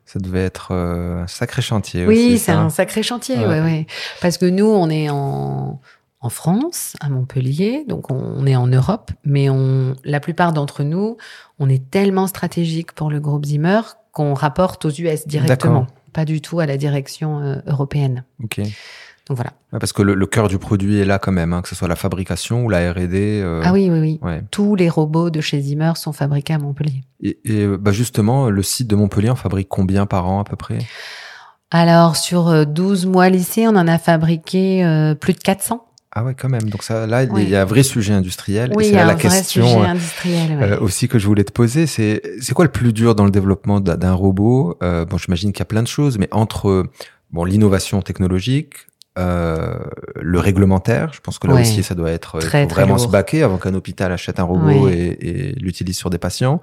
Ça 0.04 0.18
devait 0.20 0.44
être 0.44 0.68
euh, 0.72 1.22
un 1.22 1.26
sacré 1.26 1.62
chantier. 1.62 2.06
Oui, 2.06 2.38
c'est 2.38 2.52
un 2.52 2.68
sacré 2.70 3.02
chantier, 3.02 3.36
Ouais. 3.38 3.46
ouais. 3.46 3.60
ouais, 3.62 3.86
Parce 4.20 4.36
que 4.38 4.46
nous, 4.46 4.66
on 4.66 4.90
est 4.90 5.08
en, 5.10 5.80
en 6.20 6.28
France, 6.28 6.94
à 7.00 7.08
Montpellier, 7.08 7.84
donc 7.88 8.10
on, 8.12 8.16
on 8.16 8.46
est 8.46 8.54
en 8.56 8.66
Europe, 8.66 9.10
mais 9.24 9.48
on, 9.48 9.96
la 10.04 10.20
plupart 10.20 10.52
d'entre 10.52 10.82
nous, 10.84 11.16
on 11.58 11.68
est 11.68 11.90
tellement 11.90 12.26
stratégique 12.26 12.92
pour 12.92 13.10
le 13.10 13.18
groupe 13.18 13.46
Zimmer 13.46 13.80
qu'on 14.14 14.32
rapporte 14.34 14.84
aux 14.86 14.90
US 14.90 15.26
directement, 15.26 15.86
pas 16.12 16.24
du 16.24 16.40
tout 16.40 16.60
à 16.60 16.66
la 16.66 16.76
direction 16.78 17.40
euh, 17.40 17.56
européenne. 17.66 18.24
Ok. 18.42 18.60
Donc 19.26 19.36
voilà. 19.38 19.52
Ouais, 19.72 19.78
parce 19.78 19.92
que 19.94 20.02
le, 20.02 20.14
le 20.14 20.26
cœur 20.26 20.48
du 20.48 20.58
produit 20.58 20.98
est 21.00 21.04
là 21.06 21.18
quand 21.18 21.32
même, 21.32 21.52
hein, 21.54 21.62
que 21.62 21.68
ce 21.68 21.74
soit 21.74 21.88
la 21.88 21.96
fabrication 21.96 22.62
ou 22.64 22.68
la 22.68 22.92
R&D. 22.92 23.40
euh, 23.42 23.62
Ah 23.64 23.72
oui, 23.72 23.88
oui, 23.90 23.98
oui. 23.98 24.18
Ouais. 24.22 24.42
Tous 24.50 24.74
les 24.74 24.88
robots 24.90 25.30
de 25.30 25.40
chez 25.40 25.60
Zimmer 25.60 25.92
sont 25.96 26.12
fabriqués 26.12 26.52
à 26.54 26.58
Montpellier. 26.58 27.04
Et, 27.22 27.38
et, 27.44 27.66
bah 27.66 27.90
justement, 27.90 28.50
le 28.50 28.62
site 28.62 28.86
de 28.86 28.94
Montpellier 28.96 29.30
en 29.30 29.34
fabrique 29.36 29.68
combien 29.70 30.04
par 30.04 30.26
an 30.28 30.40
à 30.40 30.44
peu 30.44 30.56
près? 30.56 30.78
Alors, 31.70 32.16
sur 32.16 32.48
euh, 32.48 32.64
12 32.66 33.06
mois 33.06 33.30
lycée, 33.30 33.66
on 33.66 33.70
en 33.76 33.88
a 33.88 33.98
fabriqué 33.98 34.84
euh, 34.84 35.14
plus 35.14 35.32
de 35.32 35.38
400. 35.40 35.84
Ah 36.16 36.22
ouais, 36.24 36.34
quand 36.34 36.48
même. 36.48 36.68
Donc 36.70 36.82
ça, 36.84 37.06
là, 37.08 37.24
il 37.24 37.48
y 37.48 37.56
a 37.56 37.62
un 37.62 37.64
vrai 37.64 37.82
sujet 37.82 38.12
industriel. 38.14 38.72
Oui, 38.76 38.84
et 38.86 38.90
c'est 38.90 38.94
la 39.04 39.14
question 39.16 39.64
sujet 39.66 39.76
euh, 39.80 39.82
industriel. 39.82 40.58
ouais. 40.58 40.72
euh, 40.72 40.78
aussi 40.80 41.08
que 41.08 41.18
je 41.18 41.26
voulais 41.26 41.42
te 41.44 41.50
poser. 41.52 41.86
C'est 41.86 42.22
c'est 42.40 42.54
quoi 42.54 42.64
le 42.64 42.70
plus 42.70 42.92
dur 42.92 43.14
dans 43.16 43.24
le 43.24 43.30
développement 43.32 43.80
d'un 43.80 44.12
robot? 44.12 44.78
Euh, 44.82 45.04
Bon, 45.04 45.18
j'imagine 45.18 45.52
qu'il 45.52 45.60
y 45.60 45.62
a 45.62 45.66
plein 45.66 45.82
de 45.82 45.88
choses, 45.88 46.18
mais 46.18 46.28
entre 46.30 46.84
bon 47.30 47.44
l'innovation 47.44 48.00
technologique. 48.00 48.74
Euh, 49.16 49.76
le 50.20 50.40
réglementaire, 50.40 51.12
je 51.12 51.20
pense 51.20 51.38
que 51.38 51.46
là 51.46 51.54
Ouais. 51.54 51.60
aussi 51.60 51.84
ça 51.84 51.94
doit 51.94 52.10
être, 52.10 52.38
il 52.40 52.46
Très, 52.48 52.62
faut 52.64 52.68
très 52.70 52.82
vraiment 52.82 52.98
se 52.98 53.04
lourd. 53.04 53.12
baquer 53.12 53.42
avant 53.44 53.58
qu'un 53.58 53.74
hôpital 53.74 54.10
achète 54.10 54.40
un 54.40 54.44
robot 54.44 54.86
Ouais. 54.86 54.92
et, 55.20 55.50
et 55.50 55.52
l'utilise 55.54 55.96
sur 55.96 56.10
des 56.10 56.18
patients, 56.18 56.60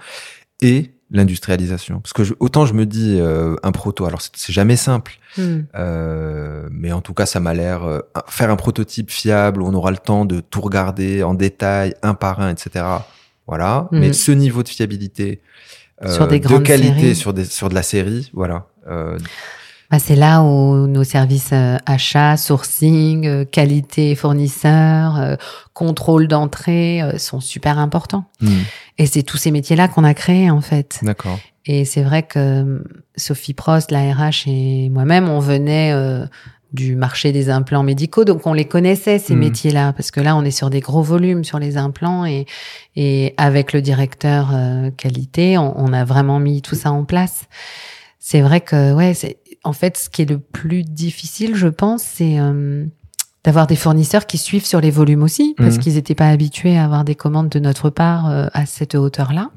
et 0.62 0.92
l'industrialisation. 1.12 2.00
Parce 2.00 2.14
que 2.14 2.24
je- 2.24 2.34
autant 2.40 2.66
je 2.66 2.74
me 2.74 2.86
dis 2.86 3.18
euh, 3.20 3.56
un 3.64 3.72
proto, 3.72 4.06
alors 4.06 4.22
c'est 4.22 4.54
jamais 4.54 4.76
simple, 4.78 5.14
Hmm. 5.38 5.62
euh, 5.76 6.68
mais 6.72 6.92
en 6.92 7.02
tout 7.02 7.14
cas, 7.14 7.26
ça 7.26 7.40
m'a 7.40 7.54
l'air 7.54 7.84
euh, 7.84 8.00
faire 8.28 8.50
un 8.50 8.56
prototype 8.56 9.10
fiable 9.12 9.62
où 9.62 9.68
on 9.68 9.74
aura 9.74 9.92
le 9.92 9.98
temps 9.98 10.26
de 10.26 10.40
tout 10.42 10.62
regarder 10.62 11.24
en 11.24 11.34
détail, 11.34 11.94
un 12.02 12.14
par 12.14 12.40
un, 12.42 12.50
etc. 12.50 12.86
Voilà. 13.48 13.88
Mhm. 13.92 14.00
Mais 14.00 14.14
ce 14.14 14.32
niveau 14.32 14.64
de 14.64 14.70
fiabilité, 14.70 15.42
euh, 16.04 16.14
Sur 16.14 16.28
des 16.28 16.40
de 16.40 16.58
qualité 16.60 17.00
séries. 17.02 17.16
sur 17.16 17.34
des 17.34 17.46
sur 17.46 17.70
de 17.70 17.76
la 17.76 17.84
série, 17.84 18.30
voilà. 18.34 18.68
Bah, 19.92 20.00
c'est 20.00 20.16
là 20.16 20.42
où 20.42 20.88
nos 20.88 21.04
services 21.04 21.50
euh, 21.52 21.78
achats, 21.86 22.38
sourcing, 22.38 23.28
euh, 23.28 23.44
qualité 23.46 24.16
fournisseurs, 24.16 25.18
euh, 25.20 25.36
contrôle 25.74 26.28
d'entrée 26.30 27.02
sont 27.18 27.42
super 27.42 27.78
importants. 27.78 28.24
hmm, 28.40 28.62
Et 28.98 29.06
c'est 29.06 29.24
tous 29.24 29.36
ces 29.38 29.52
métiers-là 29.52 29.90
qu'on 29.90 30.06
a 30.06 30.14
créés 30.14 30.50
en 30.50 30.62
fait. 30.62 31.00
D'accord. 31.02 31.40
Et 31.66 31.84
c'est 31.86 32.04
vrai 32.04 32.24
que 32.24 32.84
Sophie 33.18 33.54
Prost, 33.54 33.92
la 33.92 34.14
RH 34.14 34.48
et 34.48 34.90
moi-même, 34.90 35.30
on 35.30 35.40
venait 35.40 35.94
du 36.74 36.96
marché 36.96 37.32
des 37.32 37.50
implants 37.50 37.84
médicaux, 37.84 38.24
donc 38.26 38.48
on 38.48 38.54
les 38.54 38.66
connaissait 38.66 39.20
ces 39.20 39.34
Mhm. 39.36 39.40
métiers-là, 39.42 39.94
parce 39.94 40.10
que 40.10 40.22
là, 40.22 40.36
on 40.38 40.44
est 40.44 40.52
sur 40.52 40.70
des 40.70 40.80
gros 40.80 41.02
volumes 41.04 41.44
sur 41.44 41.60
les 41.60 41.78
implants 41.78 42.26
et, 42.26 42.46
et 42.96 43.34
avec 43.38 43.74
le 43.74 43.82
directeur 43.82 44.52
qualité, 44.98 45.58
on, 45.58 45.74
on 45.80 45.94
a 45.94 46.04
vraiment 46.04 46.40
mis 46.40 46.62
tout 46.62 46.76
ça 46.76 46.92
en 46.92 47.04
place. 47.04 47.44
C'est 48.20 48.42
vrai 48.42 48.62
que 48.62 48.94
ouais, 48.94 49.14
c'est 49.14 49.38
en 49.64 49.74
fait 49.74 49.98
ce 49.98 50.10
qui 50.10 50.22
est 50.24 50.30
le 50.30 50.40
plus 50.40 50.84
difficile, 50.84 51.56
je 51.56 51.68
pense, 51.68 52.04
c'est 52.04 52.40
euh, 52.40 52.86
d'avoir 53.44 53.66
des 53.68 53.76
fournisseurs 53.76 54.28
qui 54.28 54.38
suivent 54.38 54.66
sur 54.66 54.82
les 54.82 54.92
volumes 54.92 55.24
aussi, 55.24 55.56
parce 55.58 55.76
Mhm. 55.78 55.82
qu'ils 55.82 55.94
n'étaient 55.96 56.16
pas 56.16 56.30
habitués 56.30 56.78
à 56.78 56.86
avoir 56.86 57.04
des 57.04 57.16
commandes 57.16 57.50
de 57.50 57.60
notre 57.60 57.90
part 57.90 58.30
euh, 58.30 58.48
à 58.54 58.66
cette 58.68 58.94
hauteur-là. 58.96 59.50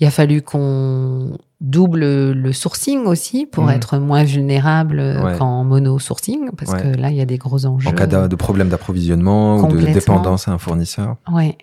Il 0.00 0.06
a 0.06 0.10
fallu 0.10 0.42
qu'on 0.42 1.38
double 1.60 2.32
le 2.32 2.52
sourcing 2.52 3.04
aussi 3.06 3.46
pour 3.46 3.64
Mhm. 3.64 3.70
être 3.70 3.98
moins 3.98 4.24
vulnérable 4.24 4.98
euh, 4.98 5.22
Ouais. 5.22 5.38
qu'en 5.38 5.62
mono 5.64 5.98
sourcing 6.00 6.50
parce 6.58 6.72
Ouais. 6.72 6.82
que 6.82 7.00
là 7.00 7.10
il 7.10 7.16
y 7.16 7.20
a 7.20 7.24
des 7.24 7.38
gros 7.38 7.64
enjeux. 7.66 7.88
En 7.88 7.92
cas 7.92 8.06
de, 8.08 8.36
problème 8.36 8.68
d'approvisionnement 8.68 9.58
ou 9.58 9.72
de 9.72 9.86
dépendance 9.86 10.48
à 10.48 10.52
un 10.52 10.58
fournisseur. 10.58 11.16
Ouais. 11.32 11.56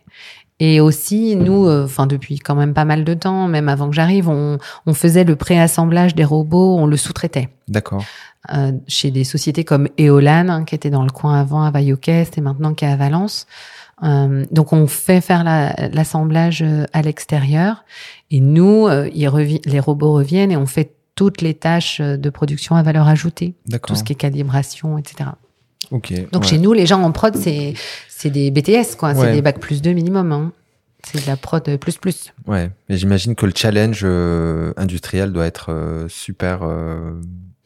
Et 0.64 0.80
aussi, 0.80 1.36
nous, 1.36 1.66
euh, 1.66 1.86
enfin 1.86 2.06
depuis 2.06 2.38
quand 2.38 2.54
même 2.54 2.76
pas 2.76 2.86
mal 2.86 3.04
de 3.04 3.16
temps, 3.16 3.48
même 3.48 3.68
avant 3.68 3.90
que 3.90 3.96
j'arrive, 3.96 4.30
on, 4.30 4.60
on 4.86 4.94
faisait 4.94 5.24
le 5.24 5.36
préassemblage 5.36 6.14
des 6.14 6.24
robots, 6.24 6.78
on 6.78 6.86
le 6.86 6.98
sous-traitait 6.98 7.50
D'accord. 7.68 8.04
euh, 8.54 8.72
chez 8.88 9.10
des 9.10 9.24
sociétés 9.24 9.64
comme 9.64 9.88
Eolan, 9.98 10.50
hein, 10.50 10.64
qui 10.64 10.76
était 10.76 10.92
dans 10.92 11.02
le 11.02 11.10
coin 11.10 11.40
avant 11.40 11.64
à 11.64 11.72
Vallauquest 11.72 12.38
et 12.38 12.42
maintenant 12.42 12.76
qui 12.76 12.86
est 12.86 12.90
à 12.90 12.96
Valence. 12.96 13.48
Euh, 14.04 14.46
donc 14.52 14.72
on 14.72 14.86
fait 14.86 15.20
faire 15.20 15.44
la- 15.44 15.74
l'assemblage 15.92 16.62
euh, 16.62 16.86
à 16.94 17.02
l'extérieur 17.02 17.84
et 18.30 18.40
nous, 18.40 18.88
euh, 18.88 19.10
ils 19.16 19.60
les 19.66 19.80
robots 19.80 20.14
reviennent 20.14 20.52
et 20.52 20.58
on 20.58 20.68
fait 20.68 20.94
toutes 21.16 21.42
les 21.42 21.56
tâches 21.56 22.02
de 22.02 22.30
production 22.30 22.76
à 22.76 22.84
valeur 22.84 23.08
ajoutée, 23.08 23.56
tout 23.88 23.96
ce 23.96 24.04
qui 24.04 24.14
est 24.14 24.16
calibration, 24.16 25.00
etc. 25.00 25.32
Ok. 25.92 26.14
Donc 26.32 26.44
ouais. 26.44 26.48
chez 26.50 26.58
nous, 26.58 26.74
les 26.74 26.86
gens 26.86 27.02
en 27.02 27.12
prod, 27.12 27.36
c'est 27.36 27.74
c'est 28.10 28.30
des 28.30 28.52
BTS, 28.52 28.96
quoi. 28.98 29.12
Ouais. 29.14 29.16
C'est 29.28 29.32
des 29.34 29.42
bacs 29.42 29.60
plus 29.60 29.82
2 29.82 29.92
minimum. 29.94 30.32
Hein. 30.32 30.52
C'est 31.04 31.22
de 31.24 31.28
la 31.28 31.36
prod 31.38 31.78
plus 31.78 31.98
plus. 31.98 32.34
Ouais. 32.48 32.70
Mais 32.90 32.98
j'imagine 32.98 33.36
que 33.36 33.46
le 33.46 33.54
challenge 33.56 34.02
euh, 34.04 34.74
industriel 34.78 35.32
doit 35.34 35.46
être 35.46 35.72
euh, 35.72 36.08
super. 36.08 36.60
euh, 36.64 37.12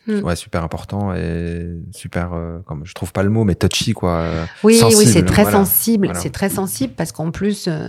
Mm. 0.07 0.19
ouais, 0.23 0.35
super 0.35 0.63
important 0.63 1.15
et 1.15 1.65
super, 1.91 2.33
euh, 2.33 2.59
comme 2.67 2.85
je 2.85 2.93
trouve 2.93 3.11
pas 3.11 3.23
le 3.23 3.31
mot, 3.31 3.43
mais 3.43 3.55
touchy 3.55 3.93
quoi. 3.93 4.27
Oui, 4.63 4.79
oui, 4.83 5.05
c'est 5.07 5.25
très 5.25 5.41
voilà. 5.41 5.57
sensible. 5.57 6.05
Voilà. 6.05 6.19
C'est 6.19 6.29
très 6.29 6.49
sensible 6.49 6.93
parce 6.95 7.11
qu'en 7.11 7.31
plus, 7.31 7.67
euh, 7.67 7.87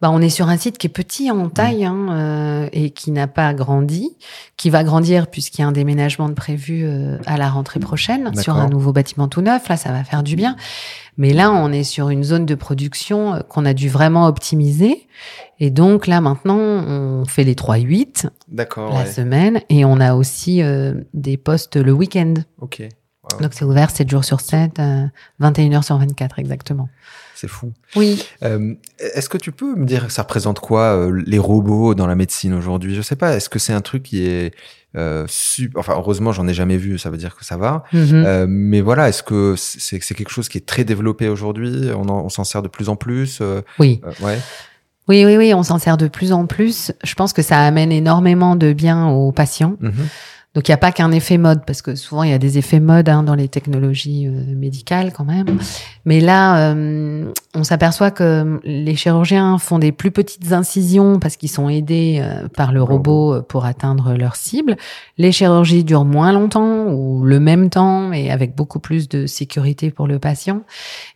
bah, 0.00 0.10
on 0.10 0.20
est 0.20 0.28
sur 0.28 0.48
un 0.48 0.56
site 0.56 0.78
qui 0.78 0.86
est 0.86 0.90
petit 0.90 1.30
en 1.30 1.48
taille 1.48 1.84
hein, 1.84 2.08
euh, 2.10 2.68
et 2.72 2.90
qui 2.90 3.10
n'a 3.10 3.26
pas 3.26 3.54
grandi, 3.54 4.16
qui 4.56 4.70
va 4.70 4.84
grandir 4.84 5.28
puisqu'il 5.28 5.62
y 5.62 5.64
a 5.64 5.68
un 5.68 5.72
déménagement 5.72 6.28
de 6.28 6.34
prévu 6.34 6.84
euh, 6.84 7.18
à 7.26 7.36
la 7.38 7.48
rentrée 7.48 7.80
prochaine 7.80 8.34
sur 8.36 8.56
un 8.56 8.68
nouveau 8.68 8.92
bâtiment 8.92 9.28
tout 9.28 9.40
neuf. 9.40 9.68
Là, 9.68 9.76
ça 9.76 9.92
va 9.92 10.04
faire 10.04 10.22
du 10.22 10.36
bien. 10.36 10.56
Mais 11.18 11.32
là, 11.32 11.50
on 11.50 11.72
est 11.72 11.84
sur 11.84 12.10
une 12.10 12.24
zone 12.24 12.44
de 12.46 12.54
production 12.54 13.34
euh, 13.34 13.40
qu'on 13.40 13.64
a 13.64 13.74
dû 13.74 13.88
vraiment 13.88 14.26
optimiser. 14.26 15.06
Et 15.58 15.70
donc 15.70 16.06
là, 16.06 16.20
maintenant, 16.20 16.58
on 16.58 17.24
fait 17.24 17.44
les 17.44 17.54
3-8 17.54 18.28
D'accord. 18.48 18.92
la 18.92 19.00
ouais. 19.00 19.06
semaine 19.06 19.60
et 19.70 19.84
on 19.84 20.00
a 20.00 20.14
aussi 20.14 20.62
euh, 20.62 20.94
des 21.14 21.36
postes 21.38 21.76
le 21.76 21.92
week-end. 21.92 22.34
Ok. 22.60 22.82
Wow. 23.32 23.40
Donc 23.40 23.54
c'est 23.54 23.64
ouvert 23.64 23.90
7 23.90 24.10
jours 24.10 24.24
sur 24.24 24.40
7, 24.40 24.78
euh, 24.78 25.06
21 25.38 25.72
heures 25.72 25.84
sur 25.84 25.96
24 25.96 26.38
exactement. 26.38 26.88
C'est 27.38 27.48
fou. 27.48 27.72
Oui. 27.96 28.24
Euh, 28.42 28.72
est-ce 28.98 29.28
que 29.28 29.36
tu 29.36 29.52
peux 29.52 29.74
me 29.76 29.84
dire, 29.84 30.10
ça 30.10 30.22
représente 30.22 30.58
quoi 30.58 30.96
euh, 30.96 31.22
les 31.26 31.38
robots 31.38 31.94
dans 31.94 32.06
la 32.06 32.14
médecine 32.14 32.54
aujourd'hui? 32.54 32.94
Je 32.94 33.02
sais 33.02 33.14
pas. 33.16 33.36
Est-ce 33.36 33.50
que 33.50 33.58
c'est 33.58 33.74
un 33.74 33.82
truc 33.82 34.02
qui 34.04 34.26
est 34.26 34.54
euh, 34.96 35.26
super 35.28 35.78
Enfin, 35.80 35.92
heureusement, 35.96 36.32
j'en 36.32 36.48
ai 36.48 36.54
jamais 36.54 36.78
vu. 36.78 36.98
Ça 36.98 37.10
veut 37.10 37.18
dire 37.18 37.36
que 37.36 37.44
ça 37.44 37.58
va. 37.58 37.84
Mhm. 37.92 38.24
Euh, 38.26 38.46
mais 38.48 38.80
voilà, 38.80 39.10
est-ce 39.10 39.22
que 39.22 39.54
c'est 39.58 40.02
c'est 40.02 40.14
quelque 40.14 40.30
chose 40.30 40.48
qui 40.48 40.56
est 40.56 40.64
très 40.66 40.84
développé 40.84 41.28
aujourd'hui? 41.28 41.90
On, 41.94 42.08
en- 42.08 42.24
on 42.24 42.28
s'en 42.30 42.44
sert 42.44 42.62
de 42.62 42.68
plus 42.68 42.88
en 42.88 42.96
plus 42.96 43.40
euh, 43.42 43.60
Oui. 43.78 44.00
euh, 44.06 44.12
Ouais. 44.24 44.38
Oui, 45.08 45.24
oui, 45.24 45.36
oui, 45.36 45.54
on 45.54 45.62
s'en 45.62 45.78
sert 45.78 45.96
de 45.98 46.08
plus 46.08 46.32
en 46.32 46.46
plus. 46.46 46.90
Je 47.04 47.14
pense 47.14 47.32
que 47.32 47.42
ça 47.42 47.60
amène 47.60 47.92
énormément 47.92 48.56
de 48.56 48.72
bien 48.72 49.06
aux 49.08 49.30
patients. 49.30 49.76
Mhm. 49.80 49.92
Donc 50.56 50.68
il 50.68 50.70
n'y 50.70 50.74
a 50.74 50.78
pas 50.78 50.90
qu'un 50.90 51.12
effet 51.12 51.36
mode, 51.36 51.66
parce 51.66 51.82
que 51.82 51.94
souvent 51.94 52.22
il 52.22 52.30
y 52.30 52.32
a 52.32 52.38
des 52.38 52.56
effets 52.56 52.80
mode 52.80 53.10
hein, 53.10 53.22
dans 53.22 53.34
les 53.34 53.46
technologies 53.46 54.26
euh, 54.26 54.56
médicales 54.56 55.12
quand 55.12 55.26
même. 55.26 55.58
Mais 56.06 56.18
là, 56.18 56.70
euh, 56.70 57.30
on 57.54 57.62
s'aperçoit 57.62 58.10
que 58.10 58.58
les 58.64 58.96
chirurgiens 58.96 59.58
font 59.58 59.78
des 59.78 59.92
plus 59.92 60.10
petites 60.10 60.54
incisions 60.54 61.18
parce 61.18 61.36
qu'ils 61.36 61.50
sont 61.50 61.68
aidés 61.68 62.20
euh, 62.22 62.48
par 62.48 62.72
le 62.72 62.82
robot 62.82 63.42
pour 63.42 63.66
atteindre 63.66 64.14
leur 64.14 64.34
cible. 64.34 64.78
Les 65.18 65.30
chirurgies 65.30 65.84
durent 65.84 66.06
moins 66.06 66.32
longtemps 66.32 66.86
ou 66.86 67.22
le 67.22 67.38
même 67.38 67.68
temps, 67.68 68.08
mais 68.08 68.30
avec 68.30 68.56
beaucoup 68.56 68.78
plus 68.78 69.10
de 69.10 69.26
sécurité 69.26 69.90
pour 69.90 70.06
le 70.06 70.18
patient. 70.18 70.62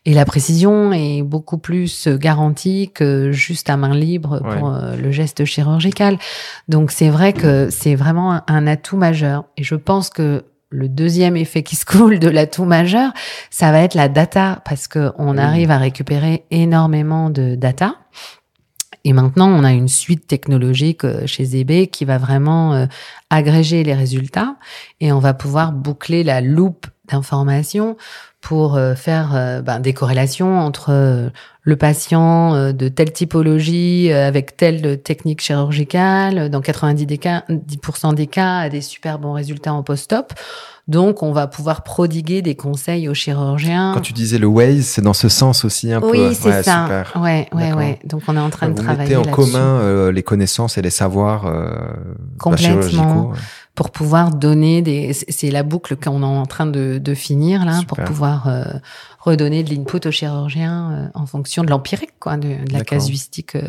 Et 0.04 0.12
la 0.12 0.26
précision 0.26 0.92
est 0.92 1.22
beaucoup 1.22 1.56
plus 1.56 2.08
garantie 2.08 2.90
que 2.92 3.32
juste 3.32 3.70
à 3.70 3.78
main 3.78 3.94
libre 3.94 4.40
pour 4.40 4.76
le 5.02 5.10
geste 5.10 5.46
chirurgical. 5.46 6.18
Donc 6.68 6.90
c'est 6.90 7.08
vrai 7.08 7.32
que 7.32 7.68
c'est 7.70 7.94
vraiment 7.94 8.42
un 8.46 8.66
atout 8.66 8.98
majeur. 8.98 9.29
Et 9.56 9.64
je 9.64 9.74
pense 9.74 10.10
que 10.10 10.44
le 10.70 10.88
deuxième 10.88 11.36
effet 11.36 11.62
qui 11.62 11.76
se 11.76 11.84
coule 11.84 12.18
de 12.18 12.28
l'atout 12.28 12.64
majeur, 12.64 13.12
ça 13.50 13.72
va 13.72 13.80
être 13.80 13.94
la 13.94 14.08
data, 14.08 14.62
parce 14.64 14.88
que 14.88 15.12
on 15.18 15.36
arrive 15.36 15.70
à 15.70 15.78
récupérer 15.78 16.44
énormément 16.50 17.30
de 17.30 17.54
data. 17.56 17.96
Et 19.04 19.12
maintenant, 19.12 19.48
on 19.48 19.64
a 19.64 19.72
une 19.72 19.88
suite 19.88 20.26
technologique 20.26 21.04
euh, 21.04 21.26
chez 21.26 21.44
ZB 21.44 21.86
qui 21.90 22.04
va 22.04 22.18
vraiment 22.18 22.74
euh, 22.74 22.86
agréger 23.30 23.82
les 23.82 23.94
résultats. 23.94 24.56
Et 25.00 25.10
on 25.10 25.18
va 25.18 25.32
pouvoir 25.32 25.72
boucler 25.72 26.22
la 26.22 26.40
loupe 26.40 26.86
d'informations 27.10 27.96
pour 28.40 28.76
euh, 28.76 28.94
faire 28.94 29.32
euh, 29.34 29.60
ben, 29.60 29.80
des 29.80 29.92
corrélations 29.92 30.58
entre 30.58 30.90
euh, 30.90 31.28
le 31.62 31.76
patient 31.76 32.72
de 32.72 32.88
telle 32.88 33.12
typologie 33.12 34.10
avec 34.10 34.56
telle 34.56 35.00
technique 35.02 35.42
chirurgicale. 35.42 36.48
Dans 36.48 36.62
90 36.62 37.04
des 37.04 37.18
cas, 37.18 37.44
10% 37.50 38.14
des 38.14 38.26
cas, 38.26 38.60
a 38.60 38.68
des 38.70 38.80
super 38.80 39.18
bons 39.18 39.34
résultats 39.34 39.74
en 39.74 39.82
post-op. 39.82 40.32
Donc, 40.88 41.22
on 41.22 41.30
va 41.30 41.46
pouvoir 41.46 41.82
prodiguer 41.84 42.42
des 42.42 42.56
conseils 42.56 43.08
aux 43.08 43.14
chirurgiens. 43.14 43.92
Quand 43.94 44.00
tu 44.00 44.12
disais 44.12 44.38
le 44.38 44.46
Waze, 44.48 44.86
c'est 44.86 45.02
dans 45.02 45.12
ce 45.12 45.28
sens 45.28 45.64
aussi 45.64 45.92
un 45.92 46.00
peu. 46.00 46.10
oui, 46.10 46.34
c'est 46.34 46.48
Ouais, 46.48 46.62
ça. 46.64 46.82
Super. 46.82 47.12
Ouais, 47.22 47.46
ouais, 47.52 47.72
ouais. 47.72 47.98
Donc, 48.04 48.22
on 48.26 48.36
est 48.36 48.40
en 48.40 48.50
train 48.50 48.68
de 48.70 48.76
Vous 48.76 48.82
travailler 48.82 49.16
mettez 49.16 49.28
en 49.28 49.32
commun 49.32 49.58
euh, 49.80 50.10
les 50.10 50.24
connaissances 50.24 50.78
et 50.78 50.82
les 50.82 50.90
savoirs 50.90 51.46
euh, 51.46 51.70
bah, 51.70 52.24
Complètement. 52.40 52.82
chirurgicaux. 52.82 53.30
ouais. 53.30 53.38
Pour 53.80 53.90
pouvoir 53.90 54.34
donner 54.34 54.82
des. 54.82 55.14
c'est- 55.14 55.50
la 55.50 55.62
boucle 55.62 55.96
qu'on 55.96 56.20
est 56.22 56.26
en 56.26 56.44
train 56.44 56.66
de, 56.66 56.98
de 56.98 57.14
finir 57.14 57.64
là, 57.64 57.80
pour 57.88 57.96
pouvoir 58.04 58.46
euh, 58.46 58.64
redonner 59.20 59.62
de 59.62 59.74
l'input 59.74 60.06
aux 60.06 60.10
chirurgiens 60.10 60.90
euh, 60.92 61.08
en 61.14 61.24
fonction 61.24 61.64
de 61.64 61.70
l'empirique, 61.70 62.12
quoi, 62.20 62.36
de, 62.36 62.48
de 62.48 62.72
la 62.72 62.80
casuistique 62.84 63.56
euh, 63.56 63.62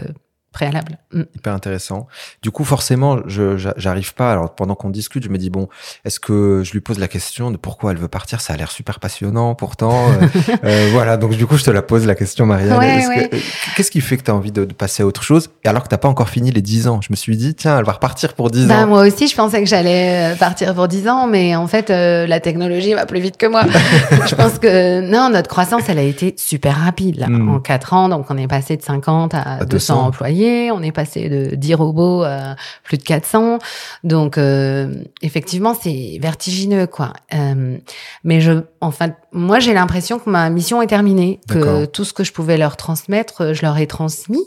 préalable. 0.52 0.98
Mm. 1.14 1.22
Hyper 1.36 1.54
intéressant. 1.54 2.08
Du 2.42 2.52
coup, 2.52 2.64
forcément, 2.66 3.20
je 3.28 3.58
j'a- 3.58 3.74
j'arrive 3.78 4.14
pas. 4.14 4.32
Alors, 4.32 4.54
pendant 4.56 4.76
qu'on 4.76 4.90
discute, 4.90 5.24
je 5.24 5.30
me 5.30 5.38
dis 5.38 5.50
bon, 5.50 5.70
est-ce 6.06 6.20
que 6.20 6.62
je 6.66 6.72
lui 6.74 6.82
pose 6.82 7.00
la 7.00 7.08
question 7.08 7.52
de 7.52 7.58
pourquoi 7.58 7.92
elle 7.92 7.98
veut 7.98 8.08
partir? 8.10 8.42
Ça 8.42 8.54
a 8.54 8.58
l'air 8.58 8.70
super 8.72 9.00
passionnant, 9.00 9.56
pourtant. 9.56 10.10
euh, 10.10 10.28
euh, 10.66 10.90
voilà. 10.92 11.18
Donc, 11.18 11.32
du 11.36 11.46
coup, 11.48 11.58
je 11.58 11.64
te 11.64 11.72
la 11.72 11.82
pose 11.82 12.06
la 12.06 12.16
question, 12.16 12.46
Marianne. 12.46 12.78
Ouais, 12.78 13.08
ouais. 13.08 13.30
Qu'est-ce 13.76 13.92
qui 13.92 14.02
fait 14.02 14.18
que 14.18 14.24
tu 14.24 14.32
as 14.32 14.36
envie 14.36 14.52
de, 14.52 14.66
de 14.66 14.74
passer 14.74 15.04
à 15.04 15.06
autre 15.06 15.24
chose? 15.24 15.50
Et 15.64 15.68
alors 15.70 15.84
que 15.84 15.88
t'as 15.88 15.98
pas 15.98 16.10
encore 16.10 16.30
fini 16.30 16.52
les 16.52 16.62
10 16.62 16.88
ans 16.88 17.00
Je 17.02 17.08
me 17.12 17.16
suis 17.16 17.38
dit 17.38 17.56
tiens, 17.56 17.78
elle 17.80 17.86
va 17.86 17.94
repartir 17.94 18.34
pour 18.34 18.50
10 18.52 18.68
Bah, 18.68 18.84
ans. 18.84 18.88
moi 18.88 19.08
aussi, 19.08 19.28
je 19.28 19.36
pensais 19.36 19.62
que 19.64 19.70
j'allais 19.70 20.34
euh, 20.34 20.36
partir 20.36 20.74
pour 20.76 20.88
10 20.88 21.08
ans, 21.08 21.28
mais 21.28 21.56
en 21.56 21.68
fait, 21.68 21.90
euh, 21.90 22.28
la 22.28 22.40
technologie 22.42 22.94
va 22.94 23.06
plus 23.06 23.20
vite 23.22 23.38
que 23.38 23.46
moi. 23.46 23.64
je 24.28 24.36
pense 24.36 24.60
que 24.60 25.02
non, 25.02 25.30
notre 25.30 25.48
croissance, 25.50 25.84
elle 25.88 26.00
a 26.00 26.04
été 26.04 26.36
super 26.38 26.76
rapide 26.76 27.18
là. 27.18 27.28
Mm. 27.28 27.50
En 27.50 27.60
4 27.60 27.94
ans, 27.94 28.10
donc 28.10 28.26
on 28.30 28.38
est 28.38 28.48
passé 28.48 28.76
de 28.78 28.82
50 28.82 29.34
à, 29.34 29.42
À 29.62 29.66
200, 29.66 29.68
200. 30.10 30.12
Employés, 30.42 30.72
on 30.72 30.82
est 30.82 30.92
passé 30.92 31.30
de 31.30 31.56
10 31.56 31.76
robots 31.76 32.24
à 32.24 32.56
plus 32.84 32.98
de 32.98 33.04
400. 33.04 33.60
Donc 34.04 34.38
euh, 34.38 35.04
effectivement, 35.22 35.74
c'est 35.80 36.18
vertigineux 36.22 36.88
quoi. 36.88 37.14
Euh, 37.34 37.78
mais 38.24 38.42
je, 38.42 38.64
enfin, 38.82 39.10
moi 39.32 39.60
j'ai 39.60 39.74
l'impression 39.74 40.20
que 40.20 40.30
ma 40.30 40.50
mission 40.50 40.82
est 40.82 40.88
terminée, 40.88 41.40
que 41.48 41.86
tout 41.86 42.04
ce 42.04 42.14
que 42.14 42.24
je 42.24 42.32
pouvais 42.32 42.58
leur 42.58 42.78
transmettre, 42.78 43.42
euh, 43.42 43.54
je 43.54 43.62
leur 43.62 43.78
ai 43.78 43.88
transmis. 43.88 44.46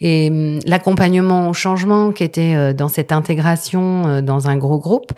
Et 0.00 0.28
hum, 0.30 0.60
l'accompagnement 0.66 1.48
au 1.48 1.52
changement 1.52 2.12
qui 2.12 2.24
était 2.24 2.54
euh, 2.54 2.72
dans 2.72 2.88
cette 2.88 3.12
intégration 3.12 4.06
euh, 4.06 4.20
dans 4.20 4.48
un 4.48 4.56
gros 4.56 4.78
groupe, 4.78 5.12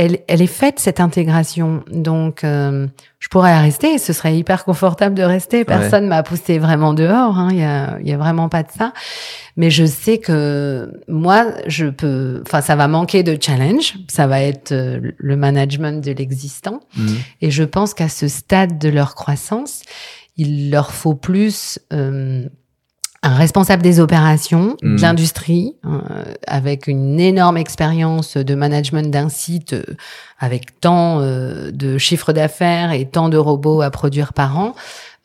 elle, 0.00 0.18
elle 0.28 0.40
est 0.40 0.46
faite 0.46 0.78
cette 0.78 0.98
intégration. 0.98 1.84
Donc, 1.92 2.42
euh, 2.42 2.86
je 3.18 3.28
pourrais 3.28 3.60
rester. 3.60 3.98
Ce 3.98 4.14
serait 4.14 4.34
hyper 4.34 4.64
confortable 4.64 5.14
de 5.14 5.22
rester. 5.22 5.66
Personne 5.66 6.06
m'a 6.06 6.22
poussé 6.22 6.58
vraiment 6.58 6.94
dehors. 6.94 7.36
hein. 7.38 7.48
Il 7.50 7.58
y 7.58 7.62
a, 7.64 7.98
y 8.02 8.12
a 8.12 8.16
vraiment 8.16 8.48
pas 8.48 8.62
de 8.62 8.70
ça. 8.70 8.94
Mais 9.56 9.70
je 9.70 9.84
sais 9.84 10.16
que 10.16 10.90
moi, 11.06 11.48
je 11.66 11.86
peux. 11.86 12.42
Enfin, 12.46 12.62
ça 12.62 12.76
va 12.76 12.88
manquer 12.88 13.22
de 13.22 13.36
challenge. 13.38 13.94
Ça 14.08 14.26
va 14.26 14.40
être 14.42 14.72
euh, 14.72 15.00
le 15.18 15.36
management 15.36 16.02
de 16.02 16.12
l'existant. 16.12 16.80
Mhm. 16.96 17.16
Et 17.42 17.50
je 17.50 17.62
pense 17.64 17.92
qu'à 17.92 18.08
ce 18.08 18.26
stade 18.26 18.78
de 18.78 18.88
leur 18.88 19.14
croissance, 19.14 19.82
il 20.38 20.70
leur 20.70 20.92
faut 20.92 21.14
plus 21.14 21.78
euh, 21.92 22.48
un 23.22 23.34
responsable 23.34 23.82
des 23.82 24.00
opérations, 24.00 24.76
Mhm. 24.82 24.96
de 24.96 25.02
l'industrie, 25.02 25.74
euh, 25.84 26.24
avec 26.46 26.86
une 26.86 27.20
énorme 27.20 27.58
expérience 27.58 28.36
de 28.38 28.54
management 28.54 29.10
d'un 29.10 29.28
site 29.28 29.74
euh, 29.74 29.82
avec 30.38 30.80
tant 30.80 31.20
euh, 31.20 31.70
de 31.70 31.98
chiffres 31.98 32.32
d'affaires 32.32 32.92
et 32.92 33.04
tant 33.04 33.28
de 33.28 33.36
robots 33.36 33.82
à 33.82 33.90
produire 33.90 34.32
par 34.32 34.58
an. 34.58 34.74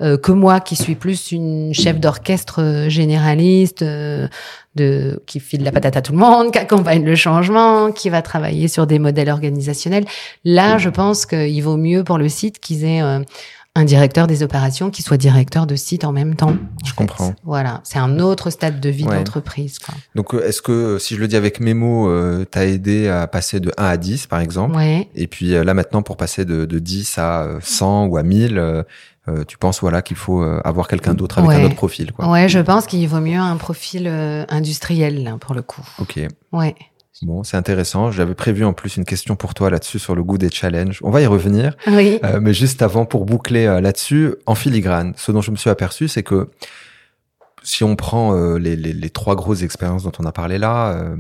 que 0.02 0.34
moi 0.34 0.60
qui 0.60 0.76
suis 0.76 0.96
plus 0.96 1.32
une 1.32 1.74
chef 1.74 2.02
d'orchestre 2.02 2.88
généraliste 2.90 3.82
de 3.82 5.24
qui 5.26 5.40
file 5.40 5.64
la 5.64 5.72
patate 5.72 5.96
à 5.96 6.02
tout 6.02 6.12
le 6.12 6.18
monde, 6.18 6.52
qui 6.52 6.60
accompagne 6.60 7.06
le 7.06 7.16
changement, 7.16 7.94
qui 7.94 8.10
va 8.10 8.22
travailler 8.22 8.68
sur 8.68 8.88
des 8.88 9.00
modèles 9.00 9.30
organisationnels. 9.30 10.04
Là, 10.44 10.78
je 10.80 10.90
pense 10.90 11.26
qu'il 11.26 11.64
vaut 11.64 11.78
mieux 11.78 12.04
pour 12.04 12.18
le 12.18 12.28
site 12.28 12.60
qu'ils 12.60 12.84
aient 12.84 13.02
un 13.78 13.84
directeur 13.84 14.26
des 14.28 14.42
opérations 14.42 14.90
qui 14.90 15.02
soit 15.02 15.18
directeur 15.18 15.68
de 15.68 15.76
site 15.76 16.06
en 16.06 16.12
même 16.14 16.36
temps. 16.36 16.52
en 16.52 16.86
Je 16.86 16.92
fait. 16.92 16.96
comprends. 16.96 17.34
Voilà, 17.44 17.82
c'est 17.84 18.00
un 18.00 18.20
autre 18.20 18.50
stade 18.50 18.80
de 18.80 18.90
vie 18.90 19.04
Ouais. 19.06 19.18
d'entreprise. 19.18 19.80
quoi. 19.80 19.94
Donc, 20.16 20.34
euh, 20.34 20.48
est-ce 20.48 20.62
que 20.62 20.98
si 20.98 21.16
je 21.16 21.20
le 21.20 21.28
dis 21.28 21.36
avec 21.36 21.60
mes 21.60 21.74
mots, 21.74 22.08
euh, 22.10 22.46
t'as 22.50 22.66
aidé 22.66 23.10
à 23.10 23.28
passer 23.28 23.60
de 23.60 23.72
1 23.78 23.86
à 23.86 23.98
10, 23.98 24.28
par 24.28 24.40
exemple 24.40 24.76
Ouais. 24.78 25.10
Et 25.16 25.28
puis 25.28 25.54
euh, 25.56 25.64
là 25.66 25.74
maintenant, 25.74 26.02
pour 26.02 26.16
passer 26.18 26.46
de, 26.46 26.66
de 26.66 26.80
10 26.80 27.18
à 27.18 27.42
euh, 27.44 27.60
100 27.62 28.06
ou 28.06 28.18
à 28.18 28.24
1000, 28.24 28.58
euh, 28.58 28.84
euh, 29.28 29.44
tu 29.44 29.58
penses 29.58 29.82
voilà 29.82 30.02
qu'il 30.02 30.16
faut 30.18 30.42
euh, 30.42 30.62
avoir 30.64 30.88
quelqu'un 30.88 31.14
d'autre 31.14 31.40
avec 31.40 31.50
Ouais. 31.50 31.56
un 31.62 31.66
autre 31.66 31.76
profil, 31.76 32.12
quoi. 32.14 32.30
Ouais, 32.30 32.48
je 32.48 32.60
pense 32.60 32.86
qu'il 32.86 33.06
vaut 33.10 33.20
mieux 33.20 33.40
un 33.40 33.58
profil 33.58 34.04
euh, 34.08 34.46
industriel 34.50 35.24
là, 35.24 35.36
pour 35.40 35.54
le 35.54 35.62
coup. 35.64 35.82
Ok. 36.00 36.20
Ouais. 36.54 36.76
Bon, 37.22 37.44
c'est 37.44 37.56
intéressant. 37.58 38.12
J'avais 38.12 38.36
prévu 38.36 38.66
en 38.66 38.74
plus 38.74 38.98
une 38.98 39.06
question 39.06 39.36
pour 39.36 39.54
toi 39.54 39.70
là-dessus 39.70 40.00
sur 40.00 40.16
le 40.16 40.24
goût 40.24 40.38
des 40.38 40.50
challenges. 40.50 41.00
On 41.02 41.12
va 41.12 41.22
y 41.22 41.26
revenir. 41.26 41.76
Oui. 41.88 42.20
Euh, 42.24 42.40
mais 42.42 42.54
juste 42.54 42.82
avant, 42.82 43.06
pour 43.06 43.26
boucler 43.26 43.66
euh, 43.66 43.80
là-dessus, 43.80 44.36
en 44.46 44.56
filigrane, 44.56 45.14
ce 45.16 45.32
dont 45.32 45.42
je 45.42 45.52
me 45.52 45.56
suis 45.56 45.70
aperçu, 45.70 46.08
c'est 46.10 46.24
que 46.24 46.50
si 47.64 47.84
on 47.84 47.96
prend 47.96 48.36
euh, 48.36 48.58
les, 48.58 48.76
les, 48.76 48.92
les 48.94 49.10
trois 49.10 49.36
grosses 49.36 49.62
expériences 49.64 50.04
dont 50.04 50.12
on 50.20 50.26
a 50.26 50.32
parlé 50.34 50.58
là, 50.58 50.92
euh, 50.94 51.16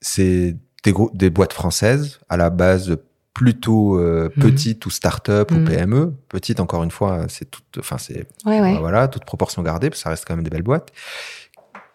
c'est 0.00 0.56
des, 0.84 0.94
des 1.14 1.30
boîtes 1.30 1.52
françaises 1.52 2.20
à 2.28 2.36
la 2.36 2.48
base 2.50 2.96
plutôt 3.34 3.98
euh, 3.98 4.30
Mhm. 4.36 4.42
petites 4.42 4.86
ou 4.86 4.90
start-up 4.90 5.50
ou 5.50 5.56
Mhm. 5.56 5.64
PME. 5.64 6.14
Petites, 6.28 6.60
encore 6.60 6.84
une 6.84 6.90
fois, 6.92 7.26
c'est 7.28 7.50
toute, 7.50 7.78
enfin 7.78 7.98
c'est 7.98 8.26
Ouais, 8.46 8.60
ouais. 8.60 8.78
voilà, 8.78 9.08
toute 9.08 9.24
proportion 9.24 9.62
gardée, 9.62 9.90
parce 9.90 10.00
que 10.00 10.04
ça 10.04 10.10
reste 10.10 10.24
quand 10.26 10.34
même 10.36 10.44
des 10.44 10.50
belles 10.50 10.62
boîtes, 10.62 10.90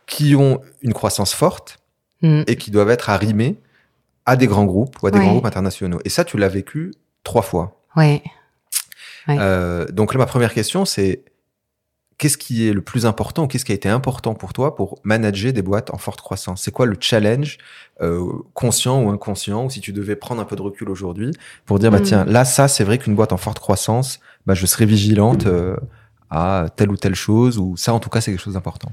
qui 0.07 0.35
ont 0.35 0.59
une 0.81 0.93
croissance 0.93 1.33
forte 1.33 1.79
Mm. 2.23 2.43
et 2.47 2.55
qui 2.55 2.71
doivent 2.71 2.89
être 2.89 3.09
arrimées 3.09 3.57
à 4.25 4.35
des 4.37 4.47
grands 4.47 4.65
groupes 4.65 4.95
ou 5.03 5.07
à 5.07 5.11
des 5.11 5.17
Ouais. 5.19 5.23
grands 5.25 5.33
groupes 5.33 5.45
internationaux. 5.45 5.99
Et 6.05 6.09
ça, 6.09 6.23
tu 6.23 6.37
l'as 6.37 6.47
vécu 6.47 6.93
trois 7.23 7.41
fois. 7.41 7.79
Ouais. 7.95 8.23
Ouais. 9.27 9.37
Euh, 9.39 9.85
donc 9.91 10.13
là, 10.13 10.17
ma 10.17 10.25
première 10.25 10.53
question, 10.53 10.85
c'est 10.85 11.23
qu'est-ce 12.17 12.37
qui 12.37 12.67
est 12.67 12.73
le 12.73 12.81
plus 12.81 13.05
important 13.05 13.43
ou 13.43 13.47
qu'est-ce 13.47 13.65
qui 13.65 13.71
a 13.73 13.75
été 13.75 13.89
important 13.89 14.33
pour 14.35 14.53
toi 14.53 14.75
pour 14.75 14.99
manager 15.03 15.51
des 15.51 15.61
boîtes 15.61 15.93
en 15.93 15.97
forte 15.97 16.21
croissance? 16.21 16.61
C'est 16.61 16.71
quoi 16.71 16.85
le 16.85 16.95
challenge 16.99 17.57
euh, 18.01 18.23
conscient 18.53 19.03
ou 19.03 19.09
inconscient 19.09 19.65
ou 19.65 19.69
si 19.69 19.81
tu 19.81 19.91
devais 19.91 20.15
prendre 20.15 20.41
un 20.41 20.45
peu 20.45 20.55
de 20.55 20.61
recul 20.61 20.89
aujourd'hui 20.89 21.31
pour 21.65 21.79
dire 21.79 21.91
bah 21.91 21.99
Mm. 21.99 22.03
tiens 22.03 22.25
là 22.25 22.45
ça 22.45 22.67
c'est 22.67 22.83
vrai 22.85 22.97
qu'une 22.97 23.15
boîte 23.15 23.33
en 23.33 23.37
forte 23.37 23.59
croissance 23.59 24.19
bah 24.45 24.53
je 24.53 24.65
serai 24.65 24.85
vigilante 24.85 25.47
euh, 25.47 25.75
à 26.29 26.67
telle 26.75 26.91
ou 26.91 26.97
telle 26.97 27.15
chose 27.15 27.57
ou 27.57 27.75
ça 27.77 27.93
en 27.93 27.99
tout 27.99 28.09
cas 28.09 28.21
c'est 28.21 28.31
quelque 28.31 28.41
chose 28.43 28.53
d'important. 28.53 28.91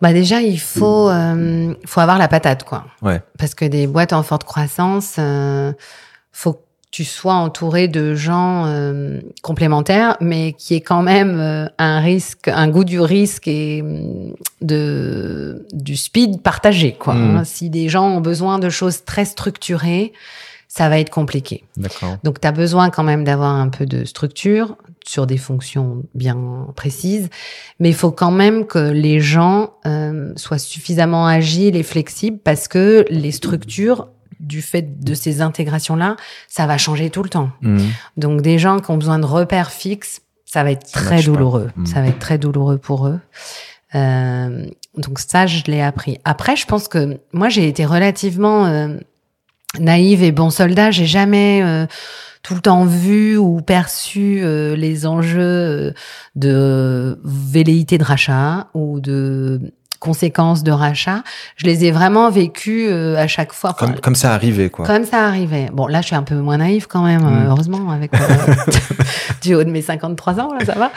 Bah 0.00 0.12
déjà, 0.12 0.40
il 0.40 0.58
faut, 0.58 1.10
euh, 1.10 1.74
faut 1.86 2.00
avoir 2.00 2.18
la 2.18 2.28
patate, 2.28 2.64
quoi. 2.64 2.86
Ouais. 3.02 3.20
Parce 3.38 3.54
que 3.54 3.64
des 3.64 3.86
boîtes 3.86 4.12
en 4.12 4.22
forte 4.22 4.44
croissance, 4.44 5.16
euh, 5.18 5.72
faut 6.32 6.54
que 6.54 6.60
tu 6.90 7.04
sois 7.04 7.34
entouré 7.34 7.86
de 7.86 8.14
gens 8.14 8.64
euh, 8.66 9.20
complémentaires, 9.42 10.16
mais 10.20 10.54
qui 10.54 10.74
est 10.74 10.80
quand 10.80 11.02
même 11.02 11.38
euh, 11.38 11.66
un 11.78 12.00
risque, 12.00 12.48
un 12.48 12.68
goût 12.68 12.84
du 12.84 13.00
risque 13.00 13.46
et 13.46 13.82
hum, 13.82 14.34
de 14.60 15.66
du 15.72 15.96
speed 15.96 16.42
partagé, 16.42 16.92
quoi. 16.92 17.14
Mm. 17.14 17.36
hein. 17.36 17.44
Si 17.44 17.70
des 17.70 17.88
gens 17.88 18.08
ont 18.08 18.20
besoin 18.20 18.58
de 18.58 18.70
choses 18.70 19.04
très 19.04 19.24
structurées, 19.24 20.12
ça 20.72 20.88
va 20.88 21.00
être 21.00 21.10
compliqué. 21.10 21.64
Donc, 22.22 22.40
tu 22.40 22.46
as 22.46 22.52
besoin 22.52 22.90
quand 22.90 23.02
même 23.02 23.24
d'avoir 23.24 23.50
un 23.56 23.68
peu 23.68 23.86
de 23.86 24.04
structure 24.04 24.76
sur 25.04 25.26
des 25.26 25.36
fonctions 25.36 26.04
bien 26.14 26.68
précises, 26.76 27.28
mais 27.80 27.88
il 27.88 27.94
faut 27.94 28.12
quand 28.12 28.30
même 28.30 28.64
que 28.66 28.78
les 28.78 29.18
gens 29.18 29.70
euh, 29.84 30.32
soient 30.36 30.58
suffisamment 30.58 31.26
agiles 31.26 31.74
et 31.74 31.82
flexibles 31.82 32.38
parce 32.38 32.68
que 32.68 33.04
les 33.10 33.32
structures, 33.32 34.08
du 34.38 34.62
fait 34.62 35.04
de 35.04 35.12
ces 35.12 35.42
intégrations-là, 35.42 36.16
ça 36.48 36.66
va 36.66 36.78
changer 36.78 37.10
tout 37.10 37.22
le 37.24 37.28
temps. 37.28 37.50
Mhm. 37.60 37.88
Donc, 38.16 38.40
des 38.40 38.58
gens 38.58 38.78
qui 38.78 38.90
ont 38.92 38.96
besoin 38.96 39.18
de 39.18 39.26
repères 39.26 39.72
fixes, 39.72 40.22
ça 40.46 40.62
va 40.62 40.70
être 40.70 40.86
Ça 40.86 41.00
très 41.00 41.22
douloureux. 41.22 41.70
Mm. 41.76 41.86
Ça 41.86 42.00
va 42.00 42.08
être 42.08 42.18
très 42.18 42.38
douloureux 42.38 42.78
pour 42.78 43.06
eux. 43.06 43.20
Euh, 43.94 44.66
donc 44.96 45.18
ça, 45.18 45.46
je 45.46 45.62
l'ai 45.66 45.80
appris. 45.80 46.18
Après, 46.24 46.56
je 46.56 46.66
pense 46.66 46.88
que 46.88 47.18
moi, 47.32 47.48
j'ai 47.48 47.68
été 47.68 47.84
relativement 47.84 48.66
euh, 48.66 48.96
naïve 49.78 50.22
et 50.22 50.32
bon 50.32 50.50
soldat. 50.50 50.90
J'ai 50.90 51.06
jamais 51.06 51.62
euh, 51.62 51.86
tout 52.42 52.54
le 52.54 52.60
temps 52.60 52.84
vu 52.84 53.36
ou 53.36 53.60
perçu 53.60 54.40
euh, 54.42 54.74
les 54.74 55.06
enjeux 55.06 55.40
euh, 55.40 55.92
de 56.34 57.20
velléité 57.24 57.98
de 57.98 58.04
rachat 58.04 58.68
ou 58.74 59.00
de 59.00 59.72
conséquences 60.00 60.64
de 60.64 60.72
rachat. 60.72 61.22
Je 61.56 61.66
les 61.66 61.84
ai 61.84 61.92
vraiment 61.92 62.28
vécus 62.30 62.88
euh, 62.90 63.16
à 63.16 63.28
chaque 63.28 63.52
fois. 63.52 63.70
Enfin, 63.70 63.86
Comme, 63.86 64.00
comme 64.00 64.14
ça 64.16 64.34
arrivait 64.34 64.68
quoi. 64.70 64.84
comme 64.86 65.04
ça 65.04 65.24
arrivait. 65.26 65.68
Bon, 65.72 65.86
là, 65.86 66.00
je 66.00 66.06
suis 66.08 66.16
un 66.16 66.24
peu 66.24 66.34
moins 66.34 66.56
naïve 66.56 66.88
quand 66.88 67.02
même, 67.04 67.20
Mm. 67.22 67.26
euh, 67.44 67.48
heureusement, 67.50 67.90
avec 67.92 68.12
euh, 68.14 68.18
du 69.42 69.54
haut 69.54 69.62
de 69.64 69.70
mes 69.70 69.82
53 69.82 70.40
ans, 70.40 70.52
là, 70.58 70.64
ça 70.64 70.74
va. 70.74 70.90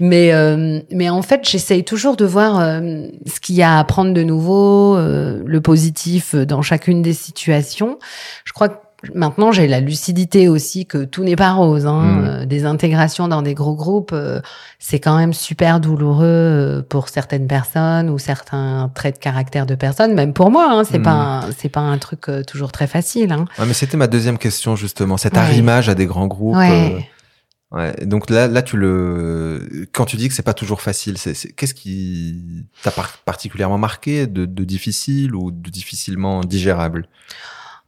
Mais, 0.00 0.32
euh, 0.32 0.80
mais 0.90 1.08
en 1.08 1.22
fait, 1.22 1.40
j'essaye 1.48 1.84
toujours 1.84 2.16
de 2.16 2.24
voir 2.24 2.58
euh, 2.60 2.80
ce 3.26 3.38
qu'il 3.40 3.54
y 3.54 3.62
a 3.62 3.76
à 3.76 3.78
apprendre 3.78 4.12
de 4.14 4.22
nouveau, 4.22 4.96
euh, 4.96 5.42
le 5.46 5.60
positif 5.60 6.34
dans 6.34 6.62
chacune 6.62 7.02
des 7.02 7.12
situations. 7.12 7.98
Je 8.44 8.52
crois 8.52 8.68
que 8.70 8.76
maintenant, 9.14 9.52
j'ai 9.52 9.66
la 9.68 9.80
lucidité 9.80 10.48
aussi 10.48 10.86
que 10.86 11.04
tout 11.04 11.22
n'est 11.24 11.36
pas 11.36 11.52
rose. 11.52 11.86
Hein. 11.86 12.02
Mm. 12.02 12.24
Euh, 12.24 12.44
Des 12.46 12.64
intégrations 12.64 13.28
dans 13.28 13.42
des 13.42 13.54
gros 13.54 13.74
groupes, 13.74 14.12
euh, 14.12 14.40
c'est 14.78 15.00
quand 15.00 15.16
même 15.16 15.32
super 15.32 15.80
douloureux 15.80 16.24
euh, 16.26 16.82
pour 16.82 17.08
certaines 17.08 17.46
personnes 17.46 18.08
ou 18.10 18.18
certains 18.18 18.90
traits 18.94 19.16
de 19.16 19.20
caractère 19.20 19.66
de 19.66 19.74
personnes. 19.74 20.14
Même 20.14 20.32
pour 20.32 20.50
moi, 20.50 20.68
hein, 20.70 20.84
c'est 20.84 20.98
Mm. 20.98 21.02
pas 21.02 21.10
un- 21.46 21.52
c'est 21.52 21.68
pas 21.68 21.80
un 21.80 21.98
truc 21.98 22.28
euh, 22.28 22.42
toujours 22.42 22.72
très 22.72 22.86
facile. 22.86 23.32
Hein. 23.32 23.46
Ouais, 23.58 23.66
mais 23.66 23.74
c'était 23.74 23.96
ma 23.96 24.06
deuxième 24.06 24.38
question 24.38 24.76
justement, 24.76 25.16
cet 25.16 25.34
Ouais. 25.34 25.40
arrimage 25.40 25.88
à 25.88 25.94
des 25.94 26.06
grands 26.06 26.26
groupes. 26.28 26.56
Ouais. 26.56 27.08
Ouais, 27.72 27.92
donc 28.06 28.30
là, 28.30 28.46
là, 28.46 28.62
tu 28.62 28.76
le, 28.76 29.86
quand 29.92 30.04
tu 30.04 30.16
dis 30.16 30.28
que 30.28 30.34
c'est 30.34 30.42
pas 30.44 30.54
toujours 30.54 30.80
facile, 30.80 31.18
c'est, 31.18 31.34
c'est- 31.34 31.50
qu'est-ce 31.50 31.74
qui 31.74 32.64
t'a 32.84 32.92
par- 32.92 33.18
particulièrement 33.24 33.76
marqué 33.76 34.28
de, 34.28 34.46
de 34.46 34.64
difficile 34.64 35.34
ou 35.34 35.50
de 35.50 35.68
difficilement 35.68 36.42
digérable? 36.42 37.08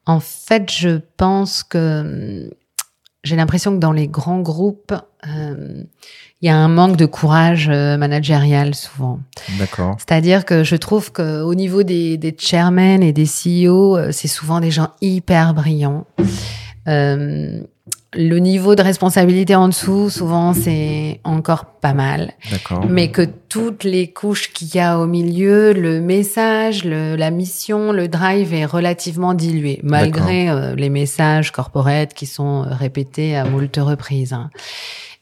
En 0.09 0.21
fait, 0.21 0.73
je 0.73 1.01
pense 1.17 1.63
que 1.63 2.01
hum, 2.01 2.51
j'ai 3.25 3.37
l'impression 3.37 3.75
que 3.75 3.79
dans 3.79 3.93
les 3.93 4.09
grands 4.09 4.41
groupes, 4.41 4.95
euh, 5.29 5.83
il 6.41 6.47
y 6.47 6.49
a 6.49 6.57
un 6.57 6.69
manque 6.69 6.97
de 6.97 7.05
courage 7.05 7.69
euh, 7.69 7.97
managérial 7.99 8.75
souvent. 8.75 9.21
D'accord. 9.59 9.97
C'est-à-dire 9.99 10.45
que 10.45 10.65
je 10.65 10.77
trouve 10.77 11.13
qu'au 11.13 11.55
niveau 11.55 11.83
des, 11.83 12.17
des 12.17 12.35
chairmen 12.39 13.03
et 13.03 13.13
des 13.13 13.27
CEO, 13.27 13.97
euh, 13.97 14.13
c'est 14.13 14.29
souvent 14.29 14.61
des 14.61 14.71
gens 14.71 14.89
hyper 15.03 15.53
brillants. 15.53 16.07
Euh, 16.87 17.61
le 18.21 18.41
niveau 18.41 18.75
de 18.75 18.83
responsabilité 18.83 19.55
en 19.55 19.69
dessous, 19.69 20.11
souvent, 20.11 20.53
c'est 20.53 21.21
encore 21.23 21.67
pas 21.67 21.95
mal. 21.95 22.33
D'accord. 22.51 22.85
Mais 22.89 23.13
que 23.13 23.23
toutes 23.23 23.85
les 23.85 24.09
couches 24.09 24.53
qu'il 24.53 24.75
y 24.75 24.81
a 24.81 24.99
au 24.99 25.07
milieu, 25.07 25.73
le 25.73 26.01
message, 26.01 26.85
le, 26.85 27.15
la 27.15 27.31
mission, 27.31 27.93
le 27.93 28.09
drive 28.09 28.53
est 28.53 28.65
relativement 28.65 29.35
dilué, 29.35 29.79
malgré 29.85 30.51
euh, 30.51 30.75
les 30.75 30.91
messages 30.91 31.53
corporate 31.53 32.13
qui 32.13 32.27
sont 32.27 32.65
euh, 32.65 32.75
répétés 32.75 33.37
à 33.37 33.45
moult 33.45 33.77
reprises. 33.77 34.33
hein. 34.33 34.51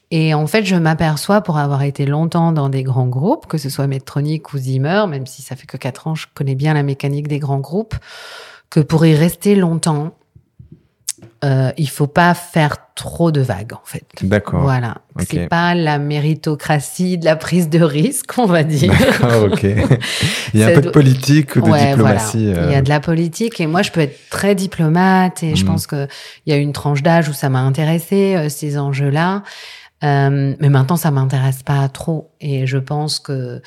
Et 0.09 0.33
en 0.33 0.47
fait, 0.47 0.65
je 0.65 0.75
m'aperçois, 0.75 1.41
pour 1.41 1.59
avoir 1.59 1.83
été 1.83 2.07
longtemps 2.07 2.51
dans 2.51 2.69
des 2.69 2.81
grands 2.81 3.07
groupes, 3.07 3.45
que 3.45 3.59
ce 3.59 3.69
soit 3.69 3.85
Medtronic 3.85 4.53
ou 4.53 4.57
Zimmer, 4.57 5.03
même 5.07 5.27
si 5.27 5.43
ça 5.43 5.55
fait 5.55 5.67
que 5.67 5.77
quatre 5.77 6.07
ans, 6.07 6.15
je 6.15 6.25
connais 6.33 6.55
bien 6.55 6.73
la 6.73 6.81
mécanique 6.81 7.27
des 7.27 7.37
grands 7.37 7.59
groupes, 7.59 7.95
que 8.71 8.79
pour 8.79 9.05
y 9.05 9.13
rester 9.13 9.55
longtemps, 9.55 10.15
euh, 11.43 11.71
il 11.77 11.89
faut 11.89 12.07
pas 12.07 12.33
faire 12.33 12.77
trop 12.95 13.31
de 13.31 13.41
vagues, 13.41 13.73
en 13.73 13.81
fait. 13.85 14.05
D'accord. 14.23 14.61
Voilà. 14.61 14.97
Ok. 15.19 15.27
C'est 15.29 15.47
pas 15.47 15.75
la 15.75 15.99
méritocratie 15.99 17.17
de 17.17 17.25
la 17.25 17.35
prise 17.35 17.69
de 17.69 17.79
risque, 17.81 18.37
on 18.37 18.45
va 18.45 18.63
dire. 18.63 18.93
Ok. 19.43 19.63
Il 20.53 20.59
y 20.59 20.63
a 20.63 20.67
un 20.67 20.73
peu 20.73 20.81
de 20.81 20.89
politique 20.89 21.55
ou 21.55 21.61
de 21.61 21.69
Ouais, 21.69 21.89
diplomatie. 21.91 22.51
voilà. 22.53 22.67
Il 22.67 22.71
y 22.71 22.75
a 22.75 22.79
euh, 22.79 22.81
de 22.81 22.89
la 22.89 22.99
politique 22.99 23.59
et 23.59 23.67
moi 23.67 23.81
je 23.83 23.91
peux 23.91 23.99
être 24.01 24.17
très 24.29 24.55
diplomate 24.55 25.43
et 25.43 25.55
je 25.55 25.63
Mhm. 25.63 25.71
pense 25.71 25.87
que 25.87 26.07
il 26.45 26.53
y 26.53 26.55
a 26.55 26.59
une 26.59 26.73
tranche 26.73 27.03
d'âge 27.03 27.29
où 27.29 27.33
ça 27.33 27.49
m'a 27.49 27.59
intéressé 27.59 28.35
euh, 28.35 28.49
ces 28.49 28.77
enjeux-là. 28.77 29.43
Euh, 30.03 30.55
mais 30.59 30.69
maintenant 30.69 30.95
ça 30.97 31.09
m'intéresse 31.11 31.63
pas 31.63 31.87
trop 31.89 32.31
et 32.39 32.67
je 32.67 32.77
pense 32.77 33.19
que 33.19 33.61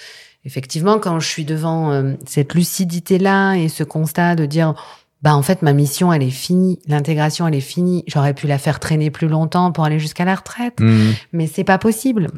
effectivement 0.44 0.98
quand 1.00 1.18
je 1.20 1.26
suis 1.28 1.44
devant 1.44 1.90
euh, 1.90 2.12
cette 2.26 2.54
lucidité-là 2.54 3.54
et 3.54 3.68
ce 3.68 3.82
constat 3.84 4.36
de 4.36 4.46
dire 4.46 4.74
bah 5.22 5.34
en 5.34 5.42
fait 5.42 5.62
ma 5.62 5.72
mission 5.72 6.12
elle 6.12 6.22
est 6.22 6.30
finie, 6.30 6.78
l'intégration 6.86 7.46
elle 7.46 7.54
est 7.54 7.60
finie, 7.60 8.04
j'aurais 8.06 8.34
pu 8.34 8.46
la 8.46 8.58
faire 8.58 8.80
traîner 8.80 9.10
plus 9.10 9.28
longtemps 9.28 9.72
pour 9.72 9.84
aller 9.84 9.98
jusqu'à 9.98 10.24
la 10.24 10.34
retraite 10.34 10.80
hmm, 10.80 11.12
mais 11.32 11.46
c'est 11.46 11.64
pas 11.64 11.78
possible. 11.78 12.28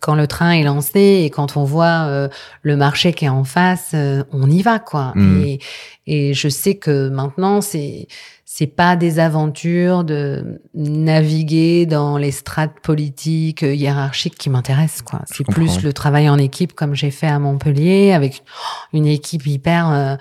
Quand 0.00 0.16
le 0.16 0.26
train 0.26 0.50
est 0.50 0.64
lancé 0.64 1.22
et 1.24 1.30
quand 1.30 1.56
on 1.56 1.64
voit 1.64 2.06
euh, 2.06 2.28
le 2.62 2.76
marché 2.76 3.12
qui 3.12 3.26
est 3.26 3.30
en 3.30 3.44
face, 3.44 3.92
euh, 3.94 4.24
on 4.32 4.50
y 4.50 4.60
va 4.60 4.80
quoi. 4.80 5.12
Mm. 5.14 5.42
Et, 5.44 5.58
et 6.06 6.34
je 6.34 6.48
sais 6.48 6.74
que 6.74 7.08
maintenant 7.08 7.60
c'est 7.60 8.08
c'est 8.56 8.68
pas 8.68 8.94
des 8.94 9.18
aventures 9.18 10.04
de 10.04 10.60
naviguer 10.74 11.86
dans 11.86 12.18
les 12.18 12.30
strates 12.30 12.78
politiques 12.84 13.64
euh, 13.64 13.74
hiérarchiques 13.74 14.36
qui 14.38 14.48
m'intéressent 14.48 15.02
quoi. 15.02 15.22
C'est 15.26 15.44
plus 15.44 15.82
le 15.82 15.92
travail 15.92 16.28
en 16.28 16.38
équipe 16.38 16.72
comme 16.72 16.94
j'ai 16.94 17.10
fait 17.10 17.26
à 17.26 17.40
Montpellier 17.40 18.12
avec 18.12 18.44
une 18.92 19.06
équipe 19.06 19.44
hyper 19.44 19.90
euh, 19.90 20.14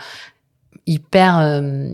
hyper 0.86 1.38
euh, 1.40 1.90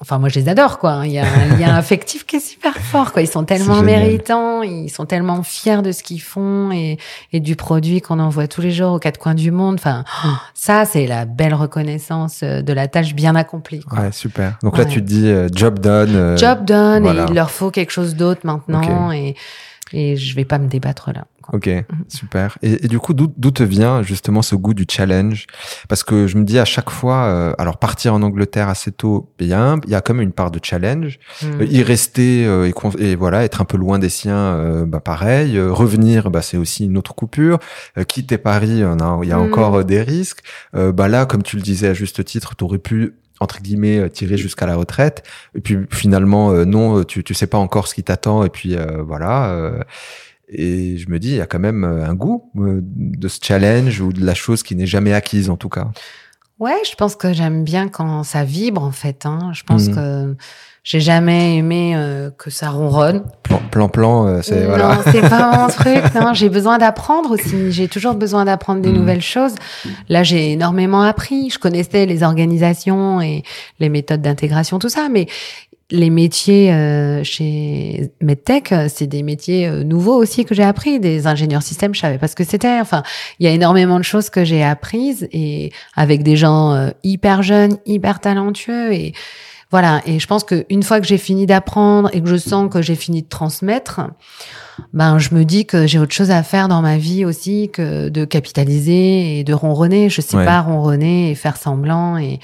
enfin 0.00 0.18
moi 0.18 0.28
je 0.28 0.38
les 0.38 0.48
adore 0.48 0.78
quoi 0.78 1.02
il 1.04 1.12
y 1.12 1.18
a 1.18 1.24
un 1.24 1.56
lien 1.58 1.74
affectif 1.74 2.24
qui 2.26 2.36
est 2.36 2.40
super 2.40 2.76
fort 2.76 3.12
quoi 3.12 3.22
ils 3.22 3.26
sont 3.28 3.44
tellement 3.44 3.82
méritants 3.82 4.62
ils 4.62 4.90
sont 4.90 5.06
tellement 5.06 5.42
fiers 5.42 5.82
de 5.82 5.92
ce 5.92 6.02
qu'ils 6.02 6.20
font 6.22 6.70
et, 6.72 6.98
et 7.32 7.40
du 7.40 7.56
produit 7.56 8.00
qu'on 8.00 8.18
envoie 8.20 8.46
tous 8.48 8.60
les 8.60 8.70
jours 8.70 8.92
aux 8.92 8.98
quatre 8.98 9.18
coins 9.18 9.34
du 9.34 9.50
monde 9.50 9.74
enfin 9.74 10.04
ça 10.54 10.84
c'est 10.84 11.06
la 11.06 11.24
belle 11.24 11.54
reconnaissance 11.54 12.40
euh, 12.42 12.62
de 12.62 12.72
la 12.72 12.88
tâche 12.88 13.14
bien 13.14 13.34
accomplie 13.34 13.80
quoi. 13.80 13.98
Ouais, 14.00 14.12
super. 14.12 14.58
Donc 14.62 14.78
là, 14.78 14.84
tu 14.84 15.00
te 15.02 15.06
dis 15.06 15.28
euh, 15.28 15.48
job 15.52 15.78
done. 15.78 16.14
euh, 16.14 16.36
job 16.36 16.64
done 16.64 17.02
voilà. 17.02 17.24
et 17.24 17.26
il 17.28 17.34
leur 17.34 17.50
faut 17.50 17.70
quelque 17.70 17.90
chose 17.90 18.14
d'autre 18.16 18.40
maintenant 18.44 19.10
et 19.12 19.34
et 19.92 20.16
je 20.16 20.34
vais 20.36 20.44
pas 20.44 20.58
me 20.58 20.68
débattre 20.68 21.10
là 21.14 21.24
quoi. 21.42 21.56
Ok, 21.56 21.68
super. 22.08 22.56
Et, 22.62 22.84
et 22.84 22.88
du 22.88 22.98
coup, 22.98 23.12
d'où 23.14 23.50
te 23.50 23.62
vient 23.62 24.02
justement 24.02 24.40
ce 24.42 24.54
goût 24.54 24.72
du 24.74 24.86
challenge? 24.90 25.46
Parce 25.88 26.02
que 26.04 26.26
je 26.26 26.38
me 26.38 26.44
dis 26.44 26.58
à 26.58 26.64
chaque 26.64 26.88
fois, 26.90 27.24
euh, 27.24 27.52
alors 27.58 27.76
partir 27.78 28.14
en 28.14 28.22
Angleterre 28.22 28.68
assez 28.68 28.92
tôt, 28.92 29.32
bien, 29.38 29.78
il 29.84 29.90
y 29.90 29.94
a 29.94 30.00
quand 30.00 30.14
même 30.14 30.22
une 30.22 30.32
part 30.32 30.50
de 30.50 30.60
challenge. 30.62 31.18
Mm. 31.42 31.46
Euh, 31.60 31.64
y 31.66 31.82
rester 31.82 32.46
euh, 32.46 32.70
et, 32.98 33.16
voilà, 33.16 33.44
être 33.44 33.60
un 33.60 33.64
peu 33.66 33.76
loin 33.76 33.98
des 33.98 34.08
siens, 34.08 34.34
euh, 34.36 34.84
bah 34.86 35.00
pareil. 35.00 35.58
Euh, 35.58 35.72
revenir, 35.72 36.30
bah 36.30 36.40
c'est 36.42 36.56
aussi 36.56 36.86
une 36.86 36.96
autre 36.96 37.14
coupure. 37.14 37.58
Quitter 38.08 38.38
Paris, 38.38 38.82
on 38.84 38.98
a- 39.00 39.20
il 39.22 39.28
y 39.28 39.32
a 39.32 39.38
Mm. 39.38 39.42
encore 39.42 39.84
des 39.84 40.00
risques. 40.02 40.40
Euh, 40.74 40.92
bah 40.92 41.08
là, 41.08 41.26
comme 41.26 41.42
tu 41.42 41.56
le 41.56 41.62
disais 41.62 41.88
à 41.88 41.94
juste 41.94 42.24
titre, 42.24 42.54
tu 42.56 42.64
aurais 42.64 42.78
pu 42.78 43.14
entre 43.40 43.60
guillemets 43.60 44.08
tirer 44.08 44.36
jusqu'à 44.36 44.66
la 44.66 44.76
retraite 44.76 45.24
et 45.56 45.60
puis 45.60 45.76
finalement 45.90 46.52
euh, 46.52 46.64
non 46.64 47.02
tu 47.02 47.24
tu 47.24 47.34
sais 47.34 47.48
pas 47.48 47.58
encore 47.58 47.88
ce 47.88 47.94
qui 47.96 48.04
t'attend 48.04 48.44
et 48.44 48.50
puis 48.50 48.76
euh, 48.76 49.02
voilà 49.02 49.46
euh, 49.50 49.80
et 50.52 50.96
je 50.98 51.08
me 51.10 51.18
dis 51.18 51.30
il 51.30 51.36
y 51.36 51.40
a 51.40 51.46
quand 51.46 51.58
même 51.58 51.84
euh, 51.84 52.04
un 52.06 52.14
goût 52.14 52.50
euh, 52.58 52.80
de 52.82 53.28
ce 53.28 53.38
challenge 53.42 54.00
ou 54.00 54.12
de 54.12 54.24
la 54.24 54.34
chose 54.34 54.62
qui 54.62 54.76
n'est 54.76 54.86
jamais 54.86 55.12
acquise 55.12 55.50
en 55.50 55.56
tout 55.56 55.68
cas 55.68 55.88
Ouais, 56.58 56.78
je 56.88 56.94
pense 56.94 57.16
que 57.16 57.32
j'aime 57.32 57.64
bien 57.64 57.88
quand 57.88 58.22
ça 58.22 58.44
vibre 58.44 58.84
en 58.84 58.92
fait. 58.92 59.26
Hein. 59.26 59.50
Je 59.52 59.64
pense 59.64 59.88
Mhm. 59.88 59.94
que 59.96 60.36
j'ai 60.84 61.00
jamais 61.00 61.56
aimé 61.56 61.94
euh, 61.96 62.30
que 62.30 62.50
ça 62.50 62.70
ronronne. 62.70 63.24
Plan, 63.42 63.60
plan, 63.70 63.88
plan, 63.88 64.26
euh, 64.28 64.40
c'est 64.42 64.60
non, 64.60 64.68
voilà. 64.68 65.00
c'est 65.10 65.28
pas 65.28 65.56
mon 65.58 65.66
truc. 65.66 66.14
Non, 66.14 66.34
j'ai 66.34 66.48
besoin 66.48 66.78
d'apprendre 66.78 67.32
aussi. 67.32 67.72
J'ai 67.72 67.88
toujours 67.88 68.14
besoin 68.14 68.44
d'apprendre 68.44 68.80
des 68.80 68.90
Mhm. 68.90 68.96
nouvelles 68.96 69.22
choses. 69.22 69.54
Là, 70.08 70.22
j'ai 70.22 70.52
énormément 70.52 71.02
appris. 71.02 71.50
Je 71.50 71.58
connaissais 71.58 72.06
les 72.06 72.22
organisations 72.22 73.20
et 73.20 73.42
les 73.80 73.88
méthodes 73.88 74.22
d'intégration, 74.22 74.78
tout 74.78 74.88
ça, 74.90 75.08
mais 75.10 75.26
les 75.94 76.08
métiers 76.10 76.72
euh, 76.72 77.22
chez 77.22 78.10
MedTech, 78.22 78.72
euh, 78.72 78.86
c'est 78.88 79.06
des 79.06 79.22
métiers 79.22 79.68
euh, 79.68 79.84
nouveaux 79.84 80.16
aussi 80.16 80.44
que 80.46 80.54
j'ai 80.54 80.62
appris. 80.64 80.98
Des 80.98 81.26
ingénieurs 81.26 81.62
systèmes, 81.62 81.94
je 81.94 82.00
savais 82.00 82.16
pas 82.18 82.28
ce 82.28 82.34
que 82.34 82.44
c'était. 82.44 82.80
Enfin, 82.80 83.02
il 83.38 83.44
y 83.46 83.48
a 83.48 83.52
énormément 83.52 83.98
de 83.98 84.02
choses 84.04 84.30
que 84.30 84.42
j'ai 84.44 84.64
apprises 84.64 85.28
et 85.32 85.70
avec 85.94 86.22
des 86.22 86.34
gens 86.36 86.72
euh, 86.72 86.90
hyper 87.04 87.42
jeunes, 87.42 87.76
hyper 87.86 88.20
talentueux 88.20 88.92
et 88.94 89.12
voilà. 89.70 90.00
Et 90.06 90.18
je 90.18 90.26
pense 90.26 90.44
que 90.44 90.64
une 90.70 90.82
fois 90.82 90.98
que 91.00 91.06
j'ai 91.06 91.18
fini 91.18 91.44
d'apprendre 91.46 92.08
et 92.14 92.22
que 92.22 92.28
je 92.28 92.36
sens 92.36 92.70
que 92.72 92.80
j'ai 92.82 92.94
fini 92.96 93.22
de 93.22 93.28
transmettre, 93.28 94.00
ben 94.94 95.18
je 95.18 95.34
me 95.34 95.44
dis 95.44 95.66
que 95.66 95.86
j'ai 95.86 95.98
autre 95.98 96.14
chose 96.14 96.30
à 96.30 96.42
faire 96.42 96.68
dans 96.68 96.80
ma 96.82 96.96
vie 96.96 97.24
aussi 97.26 97.70
que 97.72 98.08
de 98.08 98.24
capitaliser 98.24 99.38
et 99.38 99.44
de 99.44 99.52
ronronner. 99.54 100.08
Je 100.10 100.20
sais 100.22 100.36
Ouais. 100.38 100.44
pas 100.46 100.60
ronronner 100.62 101.30
et 101.30 101.34
faire 101.34 101.56
semblant 101.58 102.16
et 102.16 102.38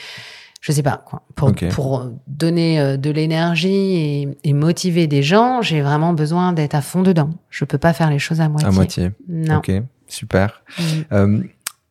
je 0.68 0.72
sais 0.74 0.82
pas 0.82 1.02
quoi. 1.02 1.22
Pour, 1.34 1.54
pour 1.70 2.10
donner 2.26 2.78
euh, 2.78 2.98
de 2.98 3.08
l'énergie 3.08 3.96
et, 3.96 4.28
et 4.44 4.52
motiver 4.52 5.06
des 5.06 5.22
gens, 5.22 5.62
j'ai 5.62 5.80
vraiment 5.80 6.12
besoin 6.12 6.52
d'être 6.52 6.74
à 6.74 6.82
fond 6.82 7.00
dedans. 7.00 7.30
Je 7.48 7.64
peux 7.64 7.78
pas 7.78 7.94
faire 7.94 8.10
les 8.10 8.18
choses 8.18 8.42
à 8.42 8.50
moitié. 8.50 8.68
À 8.68 8.72
moitié. 8.72 9.10
Non. 9.28 9.58
Ok, 9.58 9.72
super. 10.08 10.62
Mm. 10.78 10.82
Euh, 11.12 11.40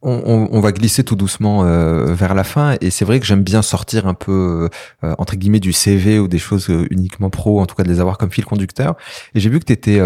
on, 0.03 0.21
on- 0.25 0.47
on 0.51 0.59
va 0.59 0.71
glisser 0.71 1.03
tout 1.03 1.15
doucement 1.15 1.63
euh, 1.65 2.13
vers 2.13 2.35
la 2.35 2.43
fin 2.43 2.75
et 2.81 2.91
c'est 2.91 3.03
vrai 3.03 3.19
que 3.19 3.25
j'aime 3.25 3.41
bien 3.43 3.61
sortir 3.63 4.05
un 4.07 4.13
peu 4.13 4.69
euh, 5.03 5.15
entre 5.17 5.35
guillemets 5.35 5.59
du 5.59 5.73
CV 5.73 6.19
ou 6.19 6.27
des 6.27 6.37
choses 6.37 6.69
euh, 6.69 6.85
uniquement 6.91 7.29
pro, 7.31 7.59
en 7.59 7.65
tout 7.65 7.73
cas 7.75 7.81
de 7.83 7.89
les 7.89 7.99
avoir 7.99 8.17
comme 8.19 8.29
fil 8.29 8.45
conducteur. 8.45 8.95
Et 9.33 9.39
j'ai 9.39 9.49
vu 9.49 9.59
que 9.59 9.65
tu 9.65 9.73
étais 9.73 9.99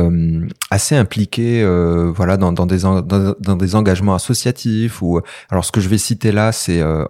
assez 0.70 0.96
impliqué, 0.96 1.62
euh, 1.62 2.12
voilà, 2.16 2.38
dans, 2.38 2.54
dans 2.54 2.66
des 2.66 2.86
en- 2.86 3.02
dans, 3.02 3.36
dans 3.40 3.56
des 3.58 3.76
engagements 3.76 4.16
associatifs 4.16 5.02
ou 5.02 5.20
alors 5.50 5.66
ce 5.66 5.72
que 5.74 5.82
je 5.82 5.90
vais 5.90 5.98
citer 5.98 6.32
là, 6.32 6.52
c'est 6.54 6.80
euh, 6.82 7.04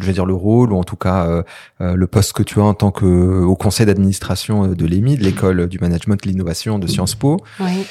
je 0.00 0.06
vais 0.06 0.12
dire 0.12 0.26
le 0.26 0.34
rôle 0.34 0.72
ou 0.72 0.76
en 0.76 0.84
tout 0.84 0.96
cas 0.96 1.26
euh, 1.26 1.42
euh, 1.80 1.94
le 1.96 2.06
poste 2.06 2.32
que 2.32 2.42
tu 2.44 2.60
as 2.60 2.64
en 2.64 2.74
tant 2.74 2.92
que 2.92 3.04
au 3.42 3.56
conseil 3.56 3.86
d'administration 3.86 4.68
de 4.68 4.86
l'EMI, 4.86 5.16
de 5.16 5.24
l'école 5.24 5.66
du 5.66 5.78
management 5.80 6.22
de 6.22 6.28
l'innovation 6.28 6.78
de 6.78 6.86
Sciences 6.86 7.14
Po. 7.16 7.38
Oui. 7.60 7.86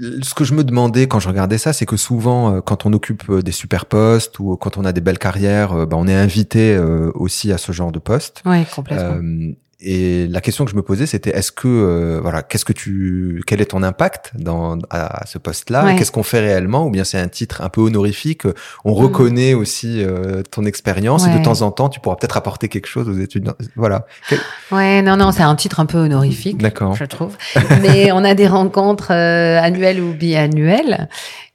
Euh, 0.00 0.18
ce 0.22 0.34
que 0.34 0.44
je 0.44 0.54
me 0.54 0.64
demandais 0.64 1.08
quand 1.08 1.20
je 1.20 1.28
regardais 1.28 1.58
ça, 1.58 1.72
c'est 1.72 1.86
que 1.86 1.96
souvent, 1.96 2.54
euh, 2.54 2.60
quand 2.60 2.86
on 2.86 2.92
occupe 2.92 3.28
euh, 3.30 3.42
des 3.42 3.52
super 3.52 3.86
postes 3.86 4.38
ou 4.38 4.56
quand 4.56 4.76
on 4.76 4.84
a 4.84 4.92
des 4.92 5.00
belles 5.00 5.18
carrières, 5.18 5.72
euh, 5.72 5.86
bah, 5.86 5.96
on 5.98 6.06
est 6.06 6.14
invité 6.14 6.74
euh, 6.74 7.10
aussi 7.14 7.52
à 7.52 7.58
ce 7.58 7.72
genre 7.72 7.92
de 7.92 7.98
poste. 7.98 8.42
Oui, 8.44 8.64
complètement. 8.66 9.16
Euh, 9.22 9.52
et 9.80 10.26
la 10.26 10.40
question 10.40 10.64
que 10.64 10.70
je 10.72 10.76
me 10.76 10.82
posais, 10.82 11.06
c'était 11.06 11.30
est-ce 11.30 11.52
que 11.52 11.68
euh, 11.68 12.18
voilà, 12.20 12.42
qu'est-ce 12.42 12.64
que 12.64 12.72
tu, 12.72 13.42
quel 13.46 13.60
est 13.60 13.66
ton 13.66 13.84
impact 13.84 14.32
dans 14.34 14.76
à, 14.90 15.24
ce 15.26 15.38
poste-là? 15.38 15.84
Ouais. 15.84 15.96
Qu'est-ce 15.96 16.10
qu'on 16.10 16.24
fait 16.24 16.40
réellement? 16.40 16.86
Ou 16.86 16.90
bien 16.90 17.04
c'est 17.04 17.18
un 17.18 17.28
titre 17.28 17.62
un 17.62 17.68
peu 17.68 17.80
honorifique 17.82 18.42
On 18.84 18.90
Mhm. 18.90 19.04
reconnaît 19.04 19.54
aussi 19.54 20.02
euh, 20.02 20.42
ton 20.50 20.64
expérience 20.64 21.26
et 21.28 21.38
de 21.38 21.42
temps 21.44 21.62
en 21.62 21.70
temps, 21.70 21.88
tu 21.88 22.00
pourras 22.00 22.16
peut-être 22.16 22.36
apporter 22.36 22.68
quelque 22.68 22.88
chose 22.88 23.08
aux 23.08 23.18
étudiants. 23.18 23.54
Voilà. 23.76 24.06
Quel- 24.28 24.40
Ouais, 24.72 25.00
non, 25.02 25.16
non, 25.16 25.30
c'est 25.32 25.42
un 25.44 25.54
titre 25.54 25.78
un 25.80 25.86
peu 25.86 25.98
honorifique. 25.98 26.58
D'accord. 26.58 26.94
je 26.96 27.04
trouve. 27.04 27.36
Mais 27.82 28.10
on 28.12 28.24
a 28.24 28.34
des 28.34 28.48
rencontres 28.48 29.12
euh, 29.12 29.60
annuelles 29.62 30.00
ou 30.00 30.12
biannuelles 30.12 31.08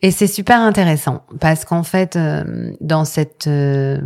et 0.03 0.11
c'est 0.11 0.27
super 0.27 0.59
intéressant 0.59 1.23
parce 1.39 1.65
qu'en 1.65 1.81
fait, 1.83 2.15
euh, 2.15 2.71
dans 2.81 3.05
cette 3.05 3.47
euh, 3.47 3.99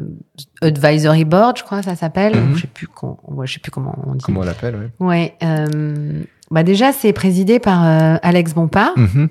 advisory 0.61 1.26
board, 1.26 1.57
je 1.57 1.64
crois 1.64 1.80
que 1.80 1.86
ça 1.86 1.95
s'appelle, 1.95 2.36
Mhm. 2.38 2.56
je 2.56 2.61
sais 2.61 2.68
plus 2.68 2.88
ouais, 3.28 3.48
je 3.48 3.53
sais 3.53 3.60
plus 3.60 3.72
comment 3.72 3.95
on 4.07 4.14
dit. 4.14 4.24
Comment 4.24 4.41
on 4.41 4.45
l'appelle 4.45 4.76
ouais. 4.76 5.06
Ouais, 5.06 5.34
euh, 5.44 6.24
bah 6.52 6.64
déjà 6.64 6.94
c'est 6.94 7.11
présidé 7.14 7.60
par 7.60 7.84
euh, 7.86 8.15
Alex 8.22 8.53
Bompard 8.53 8.94
Mhm. 8.95 9.28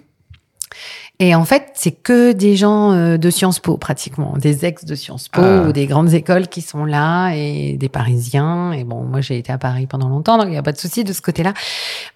Et 1.18 1.34
en 1.34 1.44
fait 1.44 1.70
c'est 1.74 1.92
que 1.92 2.32
des 2.32 2.56
gens 2.56 2.92
euh, 2.92 3.16
de 3.16 3.30
Sciences 3.30 3.58
Po 3.60 3.76
pratiquement, 3.76 4.34
des 4.36 4.64
ex 4.66 4.84
de 4.84 4.94
Sciences 4.94 5.28
Po 5.28 5.40
Ah. 5.42 5.62
ou 5.68 5.72
des 5.72 5.86
grandes 5.86 6.12
écoles 6.12 6.48
qui 6.48 6.60
sont 6.62 6.84
là 6.84 7.30
et 7.34 7.76
des 7.78 7.88
Parisiens. 7.88 8.72
Et 8.72 8.84
bon, 8.84 9.02
moi 9.04 9.20
j'ai 9.22 9.38
été 9.38 9.52
à 9.52 9.58
Paris 9.58 9.86
pendant 9.86 10.08
longtemps, 10.08 10.36
donc 10.36 10.46
il 10.48 10.52
n'y 10.52 10.56
a 10.58 10.62
pas 10.62 10.72
de 10.72 10.78
souci 10.78 11.04
de 11.04 11.12
ce 11.12 11.22
côté-là. 11.22 11.54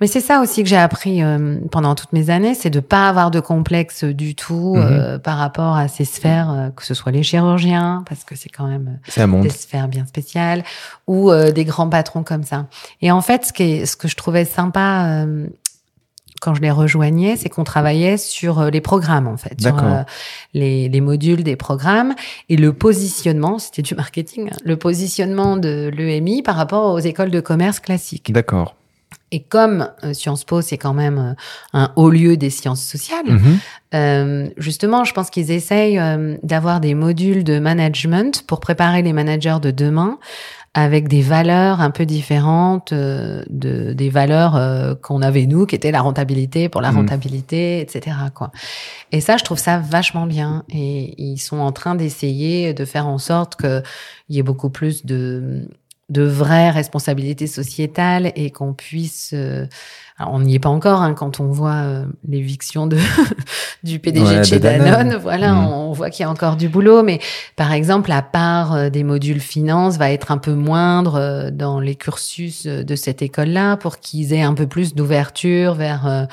Mais 0.01 0.06
c'est 0.06 0.20
ça 0.20 0.40
aussi 0.40 0.62
que 0.62 0.68
j'ai 0.68 0.77
appris 0.77 1.22
euh, 1.22 1.59
pendant 1.70 1.94
toutes 1.94 2.12
mes 2.12 2.31
années, 2.31 2.55
c'est 2.55 2.70
de 2.70 2.81
pas 2.81 3.09
avoir 3.09 3.31
de 3.31 3.40
complexe 3.40 4.05
du 4.05 4.35
tout 4.35 4.74
Mhm. 4.77 4.82
euh, 4.82 5.18
par 5.18 5.39
rapport 5.39 5.77
à 5.77 5.89
ces 5.89 6.05
sphères, 6.05 6.51
euh, 6.51 6.68
que 6.70 6.85
ce 6.85 6.94
soit 6.94 7.12
les 7.12 7.22
chirurgiens, 7.22 8.02
parce 8.09 8.24
que 8.24 8.35
c'est 8.36 8.48
quand 8.51 8.66
même 8.66 8.98
monde. 9.27 9.43
des 9.43 9.48
sphères 9.51 9.89
bien 9.89 10.06
spéciales 10.06 10.62
ou 11.06 11.31
euh, 11.31 11.51
des 11.52 11.64
grands 11.64 11.89
patrons 11.89 12.22
comme 12.22 12.44
ça. 12.44 12.66
Et 13.02 13.10
en 13.10 13.20
fait, 13.20 13.47
ce, 13.47 13.52
qui 13.52 13.62
est, 13.62 13.86
ce 13.86 13.97
que 13.97 14.09
je 14.09 14.16
trouvais 14.16 14.44
sympa 14.44 15.06
euh, 15.24 15.47
quand 16.40 16.54
je 16.54 16.62
les 16.62 16.70
rejoignais, 16.70 17.36
c'est 17.36 17.48
qu'on 17.48 17.64
travaillait 17.64 18.16
sur 18.16 18.58
euh, 18.58 18.70
les 18.70 18.80
programmes 18.80 19.28
en 19.28 19.36
fait, 19.36 19.60
sur 19.60 19.78
euh, 19.84 20.02
les, 20.54 20.88
les 20.88 21.00
modules 21.00 21.44
des 21.44 21.54
programmes 21.56 22.14
et 22.48 22.56
le 22.56 22.72
positionnement, 22.72 23.58
c'était 23.58 23.82
du 23.82 23.94
marketing, 23.94 24.48
hein, 24.50 24.56
le 24.64 24.76
positionnement 24.76 25.56
de 25.56 25.90
l'EMI 25.94 26.42
par 26.42 26.56
rapport 26.56 26.92
aux 26.92 26.98
écoles 26.98 27.30
de 27.30 27.40
commerce 27.40 27.78
classiques. 27.78 28.32
D'accord. 28.32 28.74
Et 29.32 29.40
comme 29.42 29.88
euh, 30.02 30.12
Sciences 30.12 30.42
Po, 30.44 30.60
c'est 30.60 30.76
quand 30.78 30.92
même 30.94 31.18
euh, 31.18 31.78
un 31.78 31.92
haut 31.94 32.10
lieu 32.10 32.36
des 32.36 32.50
sciences 32.50 32.82
sociales, 32.82 33.26
Mhm. 33.28 33.58
euh, 33.94 34.48
justement, 34.56 35.04
je 35.04 35.12
pense 35.12 35.30
qu'ils 35.30 35.50
essayent 35.52 36.00
d'avoir 36.42 36.80
des 36.80 36.94
modules 36.94 37.44
de 37.44 37.58
management 37.60 38.44
pour 38.46 38.58
préparer 38.58 39.02
les 39.02 39.12
managers 39.12 39.58
de 39.62 39.70
demain 39.70 40.18
avec 40.72 41.09
des 41.09 41.20
valeurs 41.20 41.80
un 41.80 41.90
peu 41.90 42.06
différentes 42.06 42.92
euh, 42.92 43.42
de 43.51 43.92
des 43.92 44.09
valeurs 44.09 44.55
euh, 44.55 44.94
qu'on 44.94 45.20
avait 45.20 45.47
nous, 45.47 45.66
qui 45.66 45.74
étaient 45.74 45.90
la 45.90 46.01
rentabilité 46.01 46.68
pour 46.68 46.80
la 46.80 46.90
Mhm. 46.92 46.98
rentabilité, 46.98 47.80
etc. 47.80 48.16
Quoi. 48.34 48.52
Et 49.10 49.20
ça, 49.20 49.36
je 49.36 49.42
trouve 49.44 49.59
ça 49.59 49.78
vachement 49.80 50.26
bien. 50.26 50.64
Et 50.68 51.20
ils 51.20 51.38
sont 51.38 51.59
en 51.59 51.72
train 51.72 51.97
d'essayer 51.97 52.72
de 52.72 52.84
faire 52.84 53.09
en 53.09 53.18
sorte 53.18 53.56
qu'il 53.60 53.82
y 54.28 54.38
ait 54.38 54.44
beaucoup 54.44 54.70
plus 54.70 55.05
de 55.05 55.68
de 56.11 56.23
vraies 56.23 56.70
responsabilités 56.70 57.47
sociétales 57.47 58.32
et 58.37 58.51
qu'on 58.51 58.73
puisse 58.74 59.31
euh, 59.32 59.66
alors, 60.19 60.35
on 60.35 60.41
n'y 60.41 60.55
est 60.55 60.59
pas 60.59 60.69
encore 60.69 61.01
hein, 61.01 61.15
quand 61.15 61.41
on 61.41 61.47
voit 61.47 61.77
euh, 61.77 62.05
l'éviction 62.28 62.87
de 62.87 62.99
du 63.85 63.99
PDG 64.01 64.27
Ouais, 64.27 64.39
de 64.41 64.45
chez 64.45 64.59
Danone. 64.59 64.91
Danone. 64.91 65.16
Voilà, 65.16 65.53
Mhm. 65.53 65.66
on 65.69 65.93
voit 65.93 66.11
qu'il 66.11 66.24
y 66.24 66.27
a 66.27 66.31
encore 66.31 66.57
du 66.57 66.69
boulot. 66.69 67.03
Mais 67.03 67.20
par 67.57 67.73
exemple, 67.73 68.11
la 68.11 68.20
part 68.20 68.74
euh, 68.74 68.91
des 68.91 69.03
modules 69.03 69.41
finance 69.41 69.97
va 69.97 70.11
être 70.11 70.31
un 70.31 70.37
peu 70.37 70.53
moindre 70.53 71.49
dans 71.51 71.81
les 71.81 71.95
cursus 71.95 72.66
de 72.66 72.97
cette 72.97 73.23
école-là 73.23 73.78
pour 73.78 73.99
qu'ils 73.99 74.35
aient 74.35 74.43
un 74.43 74.53
peu 74.53 74.66
plus 74.66 74.95
d'ouverture 74.95 75.73
vers, 75.74 76.07
euh, 76.07 76.24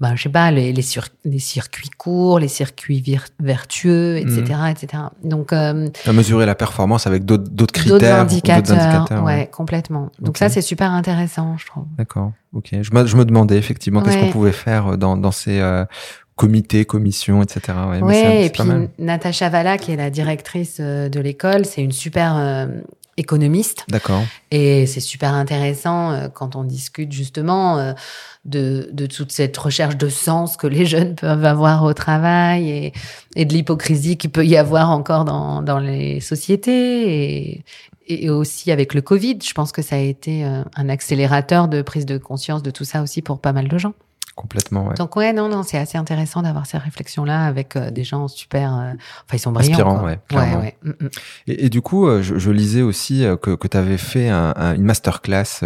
ben, 0.00 0.14
je 0.14 0.24
sais 0.24 0.28
pas, 0.28 0.50
les, 0.50 0.72
les, 0.72 0.82
circuits 0.82 1.88
courts, 1.96 2.38
les 2.38 2.48
circuits 2.48 3.02
vertueux, 3.40 4.18
etc., 4.18 4.42
Mhm. 4.48 4.66
etc. 4.68 5.02
Donc, 5.24 5.52
euh, 5.52 5.88
À 6.06 6.12
mesurer 6.12 6.44
la 6.46 6.54
performance 6.54 7.06
avec 7.06 7.24
d'autres 7.24 7.72
critères. 7.72 7.98
d'autres 7.98 8.06
indicateurs, 8.12 8.76
indicateurs, 8.78 9.24
ouais, 9.24 9.48
complètement. 9.50 10.10
Donc 10.20 10.36
ça, 10.38 10.48
c'est 10.48 10.60
super 10.62 10.90
intéressant, 10.92 11.56
je 11.58 11.66
trouve. 11.66 11.84
D'accord. 11.96 12.32
Ok. 12.52 12.70
Je 12.80 12.90
me, 12.92 13.06
je 13.06 13.16
me 13.16 13.24
demandais 13.24 13.56
effectivement 13.56 14.02
qu'est-ce 14.02 14.18
qu'on 14.18 14.30
pouvait 14.32 14.52
faire 14.52 14.98
dans, 14.98 15.16
dans 15.16 15.30
ces 15.32 15.60
euh, 15.60 15.84
comités, 16.34 16.84
commissions, 16.84 17.42
etc. 17.42 17.60
Ouais, 17.90 18.02
Ouais, 18.02 18.46
et 18.46 18.50
puis. 18.50 18.62
Natacha 18.98 19.48
Valla, 19.48 19.78
qui 19.78 19.92
est 19.92 19.96
la 19.96 20.10
directrice 20.10 20.76
euh, 20.80 21.08
de 21.08 21.20
l'école, 21.20 21.64
c'est 21.64 21.82
une 21.82 21.92
super 21.92 22.36
euh, 22.36 22.66
économiste. 23.16 23.84
D'accord. 23.88 24.22
Et 24.50 24.86
c'est 24.86 25.00
super 25.00 25.32
intéressant 25.32 26.12
euh, 26.12 26.28
quand 26.28 26.56
on 26.56 26.64
discute 26.64 27.12
justement 27.12 27.78
euh, 27.78 27.92
de, 28.44 28.88
de 28.92 29.06
toute 29.06 29.32
cette 29.32 29.56
recherche 29.56 29.96
de 29.96 30.08
sens 30.08 30.56
que 30.56 30.66
les 30.66 30.86
jeunes 30.86 31.14
peuvent 31.14 31.44
avoir 31.44 31.84
au 31.84 31.94
travail 31.94 32.70
et, 32.70 32.92
et 33.34 33.44
de 33.44 33.52
l'hypocrisie 33.52 34.16
qu'il 34.16 34.30
peut 34.30 34.46
y 34.46 34.56
avoir 34.56 34.90
encore 34.90 35.24
dans, 35.24 35.62
dans 35.62 35.78
les 35.78 36.20
sociétés 36.20 37.54
et, 37.54 37.64
et 38.06 38.30
aussi 38.30 38.70
avec 38.70 38.94
le 38.94 39.02
Covid. 39.02 39.38
Je 39.42 39.52
pense 39.52 39.72
que 39.72 39.82
ça 39.82 39.96
a 39.96 40.00
été 40.00 40.44
euh, 40.44 40.62
un 40.76 40.88
accélérateur 40.88 41.68
de 41.68 41.82
prise 41.82 42.06
de 42.06 42.18
conscience 42.18 42.62
de 42.62 42.70
tout 42.70 42.84
ça 42.84 43.02
aussi 43.02 43.22
pour 43.22 43.40
pas 43.40 43.52
mal 43.52 43.68
de 43.68 43.78
gens. 43.78 43.94
Complètement. 44.36 44.86
Ouais. 44.88 44.94
Donc 44.94 45.16
ouais, 45.16 45.32
non, 45.32 45.48
non, 45.48 45.62
c'est 45.62 45.78
assez 45.78 45.96
intéressant 45.98 46.42
d'avoir 46.42 46.66
ces 46.66 46.76
réflexions-là 46.76 47.46
avec 47.46 47.74
euh, 47.74 47.90
des 47.90 48.04
gens 48.04 48.28
super... 48.28 48.72
euh, 48.76 48.92
enfin, 48.92 49.32
ils 49.32 49.38
sont 49.38 49.50
brillants. 49.50 49.72
Inspirants, 49.72 49.96
quoi. 49.98 50.04
ouais, 50.08 50.18
clairement. 50.28 50.60
ouais. 50.60 50.76
Mm, 50.82 50.90
mm. 50.90 51.08
Et, 51.48 51.64
et 51.64 51.68
du 51.70 51.80
coup, 51.80 52.06
euh, 52.06 52.20
je, 52.22 52.36
je 52.38 52.50
lisais 52.50 52.82
aussi 52.82 53.24
que, 53.40 53.54
que 53.54 53.66
tu 53.66 53.76
avais 53.78 53.96
fait 53.96 54.28
un, 54.28 54.52
un- 54.56 54.74
une 54.74 54.84
masterclass 54.84 55.62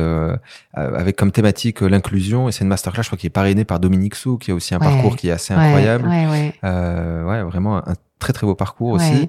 avec 0.75 1.17
comme 1.17 1.33
thématique 1.33 1.81
l'inclusion. 1.81 2.49
Et 2.49 2.53
c'est 2.53 2.63
une 2.63 2.69
masterclass, 2.69 3.03
je 3.03 3.09
crois, 3.09 3.19
qui 3.19 3.27
est 3.27 3.31
parrainée 3.31 3.65
par 3.65 3.81
Dominique 3.81 4.15
Sou, 4.15 4.39
qui 4.39 4.53
a 4.53 4.55
aussi 4.55 4.75
un 4.75 4.79
Ouais. 4.79 4.87
parcours 4.87 5.17
qui 5.17 5.29
est 5.29 5.33
assez 5.33 5.53
Ouais, 5.53 5.61
incroyable. 5.61 6.09
Ouais, 6.09 6.27
ouais. 6.29 6.55
Euh, 6.65 7.25
ouais, 7.25 7.43
vraiment 7.43 7.79
un, 7.79 7.95
très 8.21 8.33
très 8.33 8.47
beau 8.47 8.55
parcours 8.55 8.93
Ouais. 8.93 8.97
aussi. 8.99 9.29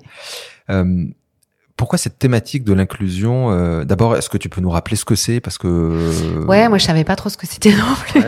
Euh, 0.69 1.05
pourquoi 1.82 1.98
cette 1.98 2.20
thématique 2.20 2.64
de 2.64 2.74
l'inclusion 2.74 3.49
euh, 3.49 3.86
D'abord, 3.86 4.16
est-ce 4.16 4.30
que 4.30 4.38
tu 4.38 4.49
peux 4.49 4.62
nous 4.62 4.70
rappeler 4.70 4.95
ce 4.95 5.03
que 5.03 5.16
c'est? 5.16 5.40
Parce 5.40 5.58
que 5.58 6.45
ouais, 6.48 6.70
moi 6.70 6.78
je 6.78 6.86
savais 6.86 7.03
pas 7.03 7.16
trop 7.16 7.30
ce 7.30 7.38
que 7.38 7.48
c'était 7.48 7.72
non 7.76 7.95
plus. 8.08 8.22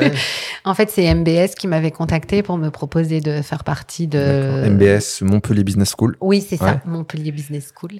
en 0.65 0.73
fait, 0.73 0.89
c'est 0.89 1.13
MBS 1.13 1.53
qui 1.55 1.67
m'avait 1.67 1.91
contacté 1.91 2.41
pour 2.41 2.57
me 2.57 2.71
proposer 2.71 3.21
de 3.21 3.43
faire 3.43 3.63
partie 3.63 4.07
de 4.07 4.67
MBS 4.69 5.21
Montpellier 5.21 5.63
Business 5.63 5.93
School. 5.95 6.17
Oui, 6.19 6.41
c'est 6.41 6.57
ça, 6.57 6.81
Montpellier 6.87 7.31
Business 7.31 7.71
School. 7.79 7.99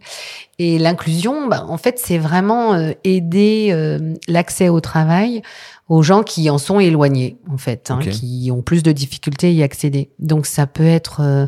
Et 0.58 0.80
l'inclusion, 0.80 1.48
bah, 1.48 1.66
en 1.68 1.78
fait, 1.78 2.00
c'est 2.00 2.18
vraiment 2.18 2.74
euh, 2.74 2.94
aider 3.04 3.68
euh, 3.72 4.16
l'accès 4.28 4.70
au 4.70 4.82
travail 4.82 5.44
aux 5.90 6.02
gens 6.02 6.24
qui 6.24 6.50
en 6.50 6.58
sont 6.58 6.80
éloignés, 6.80 7.38
en 7.52 7.58
fait, 7.58 7.92
hein, 7.92 8.00
qui 8.00 8.50
ont 8.52 8.62
plus 8.62 8.84
de 8.84 8.92
difficultés 8.92 9.48
à 9.48 9.52
y 9.52 9.64
accéder. 9.64 10.12
Donc, 10.20 10.46
ça 10.46 10.66
peut 10.66 10.86
être 10.86 11.22
euh, 11.22 11.48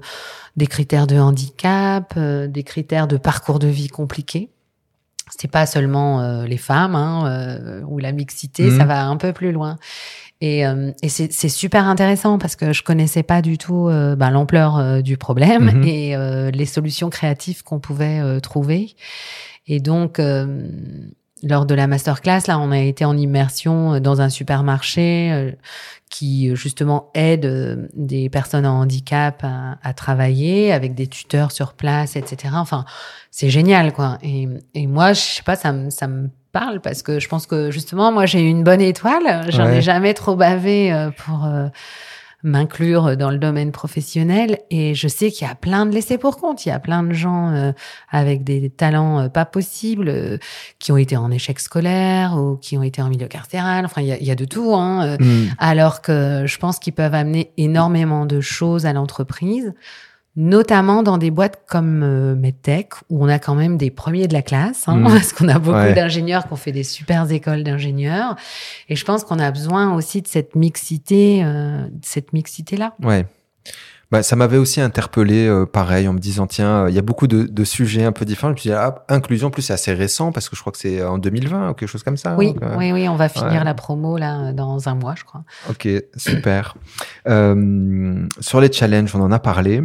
des 0.56 0.68
critères 0.68 1.08
de 1.08 1.18
handicap, 1.18 2.18
des 2.18 2.64
critères 2.64 3.08
de 3.08 3.18
parcours 3.18 3.60
de 3.60 3.68
vie 3.68 3.88
compliqués. 3.88 4.50
C'est 5.38 5.50
pas 5.50 5.66
seulement 5.66 6.44
les 6.44 6.58
femmes 6.58 6.96
hein, 6.96 7.82
ou 7.88 7.98
la 7.98 8.12
mixité, 8.12 8.70
ça 8.70 8.86
mmh. 8.86 8.88
va 8.88 9.06
un 9.08 9.18
peu 9.18 9.34
plus 9.34 9.52
loin. 9.52 9.78
Et, 10.40 10.62
et 10.62 11.10
c'est 11.10 11.50
super 11.50 11.86
intéressant 11.86 12.38
parce 12.38 12.56
que 12.56 12.74
je 12.74 12.84
connaissais 12.84 13.24
pas 13.24 13.42
du 13.42 13.58
tout 13.58 13.90
euh, 13.90 14.16
ben, 14.16 14.30
l'ampleur 14.30 15.02
du 15.02 15.18
problème 15.18 15.80
mmh 15.80 15.84
et 15.84 16.52
les 16.52 16.66
solutions 16.66 17.10
créatives 17.10 17.64
qu'on 17.64 17.80
pouvait 17.80 18.40
trouver. 18.40 18.96
Et 19.68 19.80
donc, 19.80 20.22
lors 21.44 21.66
de 21.66 21.76
la 21.76 21.88
masterclass, 21.88 22.42
là, 22.48 22.60
on 22.60 22.72
a 22.72 22.80
été 22.80 23.06
en 23.06 23.18
immersion 23.18 24.00
dans 24.00 24.22
un 24.22 24.30
supermarché 24.30 25.56
qui 26.10 26.56
justement 26.56 27.10
aide 27.14 27.90
des 27.94 28.30
personnes 28.30 28.66
en 28.66 28.80
handicap 28.80 29.44
à, 29.44 29.78
à, 29.84 29.94
travailler 29.94 30.72
avec 30.72 30.96
des 30.96 31.08
tuteurs 31.08 31.52
sur 31.52 31.74
place, 31.74 32.16
etc. 32.16 32.54
Enfin, 32.58 32.86
c'est 33.32 33.50
génial, 33.50 33.92
quoi. 33.92 34.18
Et, 34.24 34.48
et 34.74 34.88
moi, 34.88 35.14
je 35.14 35.20
sais 35.20 35.44
pas, 35.44 35.56
ça 35.56 35.74
me 35.74 35.90
ça 35.90 36.08
me 36.08 36.30
parle 36.56 36.80
parce 36.80 37.04
que 37.04 37.20
je 37.20 37.28
pense 37.28 37.48
que 37.48 37.70
justement, 37.70 38.14
moi, 38.14 38.26
j'ai 38.26 38.40
une 38.40 38.64
bonne 38.64 38.80
étoile. 38.80 39.46
J'en 39.50 39.68
ai 39.68 39.82
jamais 39.82 40.14
trop 40.14 40.38
bavé 40.38 40.94
euh, 40.94 41.12
pour 41.12 41.44
euh, 41.44 41.68
m'inclure 42.46 43.18
dans 43.18 43.30
le 43.30 43.38
domaine 43.38 43.72
professionnel 43.72 44.60
et 44.70 44.96
je 44.96 45.08
sais 45.08 45.32
qu'il 45.32 45.48
y 45.48 45.50
a 45.50 45.56
plein 45.56 45.86
de 45.86 45.94
laissés 45.94 46.18
pour 46.18 46.38
compte. 46.38 46.66
Il 46.66 46.70
y 46.70 46.72
a 46.72 46.80
plein 46.80 47.04
de 47.04 47.12
gens 47.12 47.52
euh, 47.52 47.72
avec 48.10 48.44
des 48.44 48.70
talents 48.70 49.30
pas 49.30 49.46
possibles 49.46 50.40
qui 50.80 50.92
ont 50.92 50.98
été 50.98 51.18
en 51.18 51.32
échec 51.32 51.60
scolaire 51.60 52.38
ou 52.38 52.56
qui 52.56 52.78
ont 52.78 52.84
été 52.84 53.02
en 53.02 53.10
milieu 53.10 53.28
carcéral. 53.28 53.86
Enfin, 53.86 54.02
il 54.02 54.08
y 54.08 54.12
a, 54.12 54.18
il 54.18 54.26
y 54.26 54.32
a 54.32 54.36
de 54.36 54.46
tout. 54.46 54.74
Hein, 54.76 55.18
mm. 55.20 55.48
Alors 55.58 56.02
que 56.02 56.44
je 56.46 56.58
pense 56.58 56.80
qu'ils 56.80 56.94
peuvent 56.94 57.16
amener 57.16 57.52
énormément 57.58 58.26
de 58.26 58.40
choses 58.42 58.86
à 58.86 58.94
l'entreprise 58.94 59.74
notamment 60.36 61.02
dans 61.02 61.18
des 61.18 61.32
boîtes 61.32 61.62
comme 61.68 62.04
euh, 62.04 62.36
MedTech, 62.36 62.90
où 63.10 63.24
on 63.24 63.30
a 63.30 63.40
quand 63.40 63.56
même 63.56 63.78
des 63.78 63.90
premiers 63.90 64.28
de 64.28 64.34
la 64.34 64.42
classe, 64.42 64.88
hein, 64.88 64.98
mmh. 64.98 65.04
parce 65.04 65.34
qu'on 65.34 65.48
a 65.48 65.60
beaucoup 65.60 65.94
d'ingénieurs 65.94 66.46
qui 66.48 66.54
ont 66.54 66.58
fait 66.58 66.74
des 66.74 66.84
super 66.84 67.30
écoles 67.32 67.64
d'ingénieurs. 67.64 68.36
Et 68.90 68.96
je 68.96 69.06
pense 69.06 69.24
qu'on 69.24 69.40
a 69.40 69.52
besoin 69.52 69.94
aussi 69.94 70.22
de 70.22 70.28
cette 70.28 70.56
mixité, 70.56 71.42
euh, 71.44 71.88
cette 72.02 72.34
mixité-là. 72.34 72.96
Ouais. 73.02 73.26
Bah, 74.12 74.22
ça 74.22 74.36
m'avait 74.36 74.58
aussi 74.58 74.82
interpellé, 74.82 75.48
euh, 75.48 75.66
pareil, 75.66 76.08
en 76.08 76.14
me 76.14 76.20
disant, 76.20 76.48
tiens, 76.48 76.88
il 76.90 76.94
y 76.94 77.00
a 77.00 77.02
beaucoup 77.02 77.28
de, 77.28 77.44
de, 77.44 77.64
sujets 77.64 78.04
un 78.04 78.12
peu 78.12 78.24
différents. 78.24 78.50
Je 78.50 78.54
me 78.54 78.60
suis 78.60 78.70
dit, 78.70 78.76
ah, 78.76 79.04
inclusion, 79.08 79.50
plus 79.50 79.64
c'est 79.64 79.74
assez 79.74 79.94
récent, 79.94 80.32
parce 80.32 80.50
que 80.50 80.56
je 80.56 80.62
crois 80.62 80.72
que 80.72 80.78
c'est 80.78 81.02
en 81.02 81.18
2020 81.18 81.70
ou 81.70 81.74
quelque 81.74 81.90
chose 81.90 82.04
comme 82.04 82.18
ça. 82.18 82.36
Oui, 82.36 82.54
oui, 82.78 82.92
oui, 82.92 83.08
on 83.08 83.16
va 83.16 83.30
finir 83.30 83.64
la 83.64 83.74
promo 83.74 84.18
là 84.18 84.52
dans 84.52 84.90
un 84.90 84.96
mois, 84.96 85.16
je 85.18 85.24
crois. 85.24 85.44
Ok, 85.70 85.88
super. 86.18 86.76
sur 87.26 88.62
les 88.62 88.72
challenges, 88.72 89.16
on 89.16 89.22
en 89.22 89.32
a 89.32 89.40
parlé. 89.40 89.82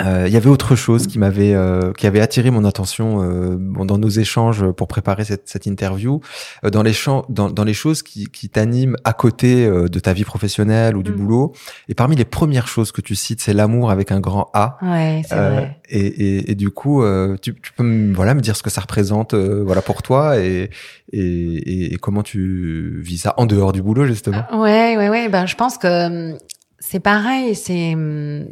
Il 0.00 0.06
euh, 0.06 0.28
y 0.28 0.36
avait 0.36 0.50
autre 0.50 0.74
chose 0.74 1.06
qui 1.06 1.20
m'avait 1.20 1.54
euh, 1.54 1.92
qui 1.92 2.08
avait 2.08 2.20
attiré 2.20 2.50
mon 2.50 2.64
attention 2.64 3.22
euh, 3.22 3.56
dans 3.84 3.96
nos 3.96 4.08
échanges 4.08 4.68
pour 4.72 4.88
préparer 4.88 5.24
cette, 5.24 5.48
cette 5.48 5.66
interview. 5.66 6.20
Euh, 6.64 6.70
dans 6.70 6.82
les 6.82 6.92
champs 6.92 7.24
dans, 7.28 7.48
dans 7.48 7.62
les 7.62 7.74
choses 7.74 8.02
qui, 8.02 8.26
qui 8.26 8.48
t'animent 8.48 8.96
à 9.04 9.12
côté 9.12 9.64
euh, 9.64 9.86
de 9.86 9.98
ta 10.00 10.12
vie 10.12 10.24
professionnelle 10.24 10.96
ou 10.96 11.04
du 11.04 11.12
mm. 11.12 11.16
boulot. 11.16 11.52
Et 11.88 11.94
parmi 11.94 12.16
les 12.16 12.24
premières 12.24 12.66
choses 12.66 12.90
que 12.90 13.00
tu 13.00 13.14
cites 13.14 13.40
c'est 13.40 13.52
l'amour 13.52 13.92
avec 13.92 14.10
un 14.10 14.18
grand 14.18 14.50
A. 14.52 14.78
Ouais, 14.82 15.22
c'est 15.28 15.36
vrai. 15.36 15.80
Et, 15.88 16.00
et, 16.00 16.50
et, 16.50 16.54
du 16.56 16.70
coup 16.70 17.04
tu, 17.40 17.54
tu 17.54 17.72
peux 17.72 17.84
me, 17.84 18.12
voilà 18.14 18.34
me 18.34 18.40
dire 18.40 18.56
ce 18.56 18.64
que 18.64 18.70
ça 18.70 18.80
représente 18.80 19.34
voilà 19.34 19.80
pour 19.80 20.02
toi 20.02 20.38
et, 20.38 20.70
et, 21.12 21.92
et 21.92 21.96
comment 21.98 22.24
tu 22.24 23.00
vis 23.00 23.18
ça 23.18 23.34
en 23.36 23.46
dehors 23.46 23.72
du 23.72 23.82
boulot 23.82 24.06
justement. 24.06 24.44
Ouais 24.52 24.96
ouais 24.96 25.08
ouais. 25.08 25.28
Ben 25.28 25.46
je 25.46 25.54
pense 25.54 25.78
que 25.78 26.32
hum, 26.32 26.38
c'est 26.80 27.00
pareil. 27.00 27.54
C'est 27.54 27.94
hum, 27.94 28.46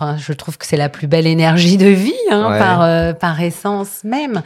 Enfin, 0.00 0.16
je 0.16 0.32
trouve 0.32 0.58
que 0.58 0.64
c'est 0.64 0.76
la 0.76 0.88
plus 0.88 1.08
belle 1.08 1.26
énergie 1.26 1.76
de 1.76 1.88
vie 1.88 2.14
hein, 2.30 2.56
par 2.56 2.82
euh, 2.82 3.12
par 3.14 3.40
essence 3.42 4.04
même. 4.04 4.42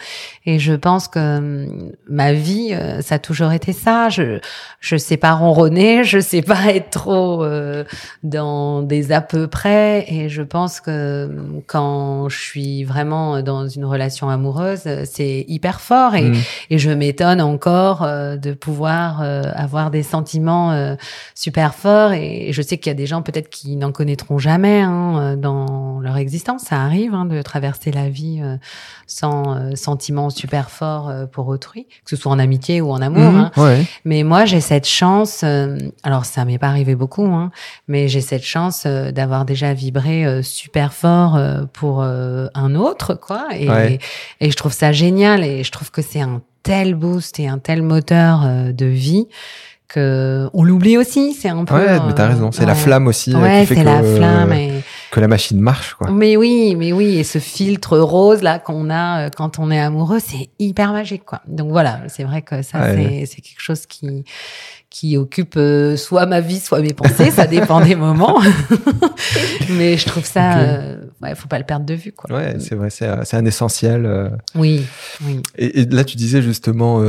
Et 0.47 0.59
je 0.59 0.73
pense 0.73 1.09
que 1.09 1.37
hum, 1.37 1.93
ma 2.09 2.33
vie, 2.33 2.71
euh, 2.73 3.03
ça 3.03 3.17
a 3.17 3.19
toujours 3.19 3.53
été 3.53 3.75
ça. 3.75 4.09
Je 4.09 4.39
je 4.81 4.97
sais 4.97 5.19
pas 5.19 5.33
ronronner, 5.33 6.05
je 6.05 6.21
sais 6.21 6.41
pas 6.41 6.73
être 6.73 6.89
trop 6.89 7.45
euh, 7.45 7.85
dans 8.23 8.81
des 8.81 9.13
à 9.13 9.21
peu 9.21 9.47
près. 9.47 10.07
Et 10.09 10.31
je 10.31 10.41
pense 10.41 10.81
que 10.81 11.27
hum, 11.27 11.61
quand 11.67 12.31
je 12.31 12.41
suis 12.41 12.85
vraiment 12.85 13.43
dans 13.43 13.69
une 13.69 13.85
relation 13.85 14.31
amoureuse, 14.31 14.89
c'est 15.05 15.45
hyper 15.49 15.83
fort. 15.83 16.15
Et, 16.15 16.31
mm. 16.31 16.37
et 16.71 16.79
je 16.79 16.91
m'étonne 16.91 17.43
encore 17.43 18.01
de 18.07 18.53
pouvoir 18.55 19.21
avoir 19.21 19.91
des 19.91 20.03
sentiments 20.03 20.97
super 21.35 21.75
forts. 21.75 22.13
Et 22.15 22.53
je 22.53 22.63
sais 22.63 22.79
qu'il 22.79 22.89
y 22.89 22.95
a 22.95 22.97
des 22.97 23.07
gens 23.07 23.21
peut-être 23.21 23.51
qui 23.51 23.77
n'en 23.77 23.93
connaîtront 23.93 24.39
jamais. 24.39 24.81
Hein, 24.81 25.37
dans 25.43 26.01
leur 26.01 26.17
existence. 26.17 26.63
Ça 26.63 26.81
arrive 26.81 27.13
hein, 27.13 27.27
de 27.27 27.43
traverser 27.43 27.93
la 27.93 28.09
vie 28.09 28.41
euh, 28.43 28.57
sans 29.07 29.55
euh, 29.55 29.75
sentiment 29.75 30.31
super 30.31 30.71
fort 30.71 31.11
euh, 31.11 31.27
pour 31.27 31.49
autrui, 31.49 31.87
que 32.05 32.11
ce 32.11 32.17
soit 32.17 32.33
en 32.33 32.39
amitié 32.39 32.81
ou 32.81 32.91
en 32.91 33.03
amour. 33.03 33.33
Mhm, 33.33 33.51
hein. 33.57 33.85
Mais 34.07 34.23
moi, 34.23 34.47
j'ai 34.47 34.63
cette 34.63 34.87
chance. 34.87 35.45
alors, 36.03 36.25
ça 36.25 36.47
m'est 36.47 36.59
pas 36.59 36.69
arrivé 36.69 36.95
beaucoup, 36.95 37.27
hein, 37.27 37.51
mais 37.89 38.09
j'ai 38.09 38.23
cette 38.23 38.45
chance 38.45 38.87
d'avoir 38.87 39.45
déjà 39.45 39.75
vibré 39.75 40.43
super 40.43 40.95
fort 40.95 41.39
pour 41.73 42.03
un 42.03 42.75
autre, 42.75 43.15
quoi. 43.15 43.49
Et, 43.55 43.99
et 44.41 44.51
je 44.51 44.57
trouve 44.57 44.73
ça 44.73 44.93
génial. 44.93 45.45
Et 45.45 45.65
je 45.65 45.73
trouve 45.73 45.91
que 45.91 46.01
c'est 46.01 46.21
un 46.21 46.41
tel 46.63 46.95
boost 46.95 47.41
et 47.41 47.49
un 47.49 47.59
tel 47.59 47.83
moteur 47.83 48.47
de 48.73 48.87
vie 48.87 49.27
que 49.93 50.49
on 50.53 50.65
l'oublie 50.65 50.97
aussi. 50.97 51.35
C'est 51.35 51.49
un 51.49 51.65
peu. 51.65 51.75
Ouais, 51.75 51.99
mais 52.07 52.15
t'as 52.15 52.29
raison. 52.29 52.53
C'est 52.53 52.67
la 52.67 52.75
flamme 52.75 53.07
aussi. 53.07 53.35
Ouais, 53.35 53.67
c'est 53.67 53.85
la 53.85 54.03
flamme. 54.03 54.53
Et 54.53 54.83
que 55.13 55.21
la 55.21 55.29
machine 55.29 55.61
marche, 55.61 55.93
quoi. 55.93 56.11
Mais 56.11 56.39
oui, 56.39 56.75
mais 56.75 56.91
oui, 56.95 57.19
et 57.19 57.25
ce 57.25 57.39
filtre 57.39 57.99
rose 57.99 58.43
là 58.43 58.59
qu'on 58.59 58.89
a 58.89 59.27
euh, 59.27 59.29
quand 59.29 59.59
on 59.59 59.71
est 59.71 59.79
amoureux, 59.79 60.21
c'est 60.21 60.49
hyper 60.59 60.93
magique, 60.93 61.27
quoi. 61.27 61.43
Donc 61.47 61.71
voilà, 61.71 62.01
c'est 62.09 62.25
vrai 62.25 62.41
que 62.41 62.63
ça, 62.63 62.95
c'est 62.95 63.43
quelque 63.43 63.61
chose 63.61 63.85
qui 63.85 64.25
qui 64.93 65.17
occupe 65.17 65.55
euh, 65.57 65.97
soit 65.97 66.27
ma 66.27 66.41
vie, 66.41 66.61
soit 66.61 66.81
mes 66.81 66.93
pensées, 66.93 67.31
ça 67.31 67.47
dépend 67.47 67.81
des 67.81 67.95
moments. 67.95 68.39
Mais 69.71 69.97
je 69.97 70.07
trouve 70.07 70.27
ça, 70.27 70.59
euh, 70.59 70.97
ouais, 71.23 71.35
faut 71.35 71.49
pas 71.49 71.59
le 71.59 71.65
perdre 71.65 71.87
de 71.87 71.95
vue, 71.95 72.13
quoi. 72.13 72.31
Ouais, 72.37 72.57
c'est 72.59 72.75
vrai, 72.75 72.91
c'est 72.91 73.35
un 73.35 73.45
essentiel. 73.47 74.05
Euh. 74.05 74.29
Oui, 74.55 74.85
oui. 75.25 75.41
Et, 75.57 75.81
et, 75.81 75.87
là, 75.87 76.05
tu 76.05 76.17
disais 76.17 76.43
justement 76.43 77.03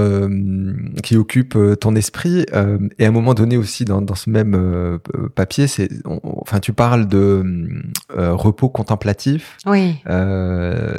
qui 1.03 1.17
occupe 1.17 1.57
ton 1.81 1.95
esprit, 1.95 2.45
et 2.99 3.05
à 3.05 3.07
un 3.07 3.11
moment 3.11 3.33
donné 3.33 3.57
aussi 3.57 3.83
dans, 3.83 4.01
dans 4.01 4.15
ce 4.15 4.29
même 4.29 4.99
papier, 5.35 5.67
c'est, 5.67 5.89
enfin, 6.05 6.59
tu 6.59 6.71
parles 6.71 7.05
de 7.05 7.43
repos 8.09 8.69
contemplatif. 8.69 9.57
Oui. 9.65 9.97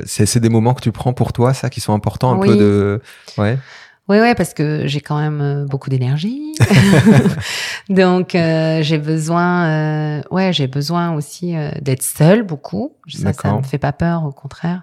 c'est 0.04 0.38
des 0.38 0.50
moments 0.50 0.74
que 0.74 0.82
tu 0.82 0.92
prends 0.92 1.14
pour 1.14 1.32
toi, 1.32 1.54
ça, 1.54 1.70
qui 1.70 1.80
sont 1.80 1.94
importants, 1.94 2.34
un 2.34 2.46
peu 2.46 2.56
de, 2.56 3.00
ouais. 3.38 3.58
Oui, 4.06 4.18
ouais, 4.20 4.34
parce 4.34 4.52
que 4.52 4.86
j'ai 4.86 5.00
quand 5.00 5.18
même 5.18 5.40
euh, 5.40 5.64
beaucoup 5.64 5.88
d'énergie. 5.88 6.54
Donc, 7.88 8.34
euh, 8.34 8.82
j'ai 8.82 8.98
besoin, 8.98 9.66
euh, 9.66 10.22
ouais, 10.30 10.52
j'ai 10.52 10.66
besoin 10.66 11.14
aussi 11.14 11.56
euh, 11.56 11.70
d'être 11.80 12.02
seule 12.02 12.42
beaucoup. 12.42 12.92
Ça, 13.08 13.32
ça 13.32 13.56
me 13.56 13.62
fait 13.62 13.78
pas 13.78 13.92
peur, 13.92 14.24
au 14.24 14.32
contraire. 14.32 14.82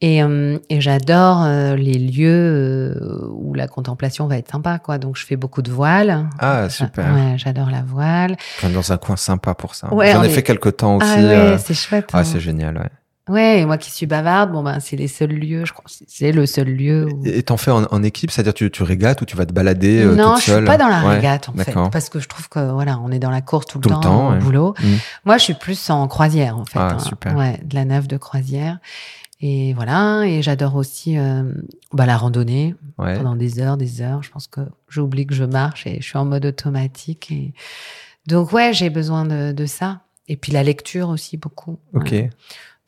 Et, 0.00 0.20
et 0.20 0.80
j'adore 0.80 1.44
les 1.76 1.98
lieux 1.98 3.28
où 3.32 3.52
la 3.54 3.66
contemplation 3.66 4.28
va 4.28 4.38
être 4.38 4.48
sympa, 4.48 4.78
quoi. 4.78 4.96
Donc, 4.98 5.16
je 5.16 5.26
fais 5.26 5.34
beaucoup 5.34 5.60
de 5.60 5.72
voile. 5.72 6.28
Ah, 6.38 6.70
super. 6.70 7.12
Ouais, 7.12 7.34
j'adore 7.36 7.68
la 7.68 7.82
voile. 7.82 8.36
Dans 8.62 8.92
un 8.92 8.96
coin 8.96 9.16
sympa 9.16 9.54
pour 9.54 9.74
ça. 9.74 9.92
Ouais, 9.92 10.12
J'en 10.12 10.22
ai 10.22 10.28
fait 10.28 10.44
quelques 10.44 10.76
temps 10.76 10.98
aussi. 10.98 11.08
Ah 11.10 11.20
ouais, 11.50 11.58
c'est 11.58 11.74
chouette. 11.74 12.10
Ah, 12.12 12.22
c'est 12.22 12.38
génial, 12.38 12.78
ouais. 12.78 12.90
Ouais, 13.28 13.64
moi 13.66 13.78
qui 13.78 13.90
suis 13.90 14.06
bavarde, 14.06 14.52
bon 14.52 14.62
ben 14.62 14.80
c'est 14.80 14.96
les 14.96 15.08
seuls 15.08 15.30
lieux, 15.32 15.64
je 15.64 15.72
crois, 15.72 15.84
c'est 16.06 16.32
le 16.32 16.46
seul 16.46 16.68
lieu. 16.68 17.08
Où... 17.12 17.22
Et 17.24 17.42
t'en 17.42 17.56
fais 17.56 17.70
en, 17.70 17.84
en 17.84 18.02
équipe, 18.02 18.30
c'est-à-dire 18.30 18.54
tu, 18.54 18.70
tu 18.70 18.82
régates 18.82 19.20
ou 19.20 19.24
tu 19.24 19.36
vas 19.36 19.46
te 19.46 19.52
balader 19.52 20.00
euh, 20.00 20.14
Non, 20.14 20.34
toute 20.34 20.44
seule 20.44 20.54
je 20.54 20.60
suis 20.60 20.66
pas 20.66 20.78
dans 20.78 20.88
la 20.88 21.00
régate 21.00 21.48
en 21.48 21.52
fait, 21.54 21.74
parce 21.92 22.08
que 22.08 22.20
je 22.20 22.28
trouve 22.28 22.48
que 22.48 22.72
voilà, 22.72 22.98
on 23.02 23.10
est 23.10 23.18
dans 23.18 23.30
la 23.30 23.40
course 23.40 23.66
tout, 23.66 23.78
tout 23.78 23.88
le 23.90 23.96
temps, 23.96 24.34
au 24.34 24.38
boulot. 24.38 24.74
Mm. 24.80 24.86
Moi, 25.24 25.38
je 25.38 25.44
suis 25.44 25.54
plus 25.54 25.90
en 25.90 26.08
croisière 26.08 26.58
en 26.58 26.64
fait, 26.64 26.78
ah, 26.78 26.94
hein. 26.94 26.98
super. 26.98 27.36
ouais, 27.36 27.60
de 27.64 27.74
la 27.74 27.84
nave 27.84 28.06
de 28.06 28.16
croisière. 28.16 28.78
Et 29.40 29.72
voilà, 29.74 30.24
et 30.24 30.42
j'adore 30.42 30.74
aussi 30.74 31.16
euh, 31.16 31.44
bah, 31.92 32.06
la 32.06 32.16
randonnée 32.16 32.74
ouais. 32.98 33.16
pendant 33.16 33.36
des 33.36 33.60
heures, 33.60 33.76
des 33.76 34.00
heures. 34.00 34.22
Je 34.22 34.30
pense 34.30 34.48
que 34.48 34.62
j'oublie 34.88 35.26
que 35.26 35.34
je 35.34 35.44
marche 35.44 35.86
et 35.86 36.00
je 36.00 36.06
suis 36.06 36.18
en 36.18 36.24
mode 36.24 36.44
automatique. 36.44 37.30
Et... 37.30 37.52
Donc 38.26 38.52
ouais, 38.52 38.72
j'ai 38.72 38.90
besoin 38.90 39.24
de, 39.24 39.52
de 39.52 39.66
ça. 39.66 40.00
Et 40.26 40.36
puis 40.36 40.50
la 40.50 40.64
lecture 40.64 41.08
aussi 41.08 41.36
beaucoup. 41.36 41.78
Ok. 41.94 42.10
Ouais. 42.10 42.30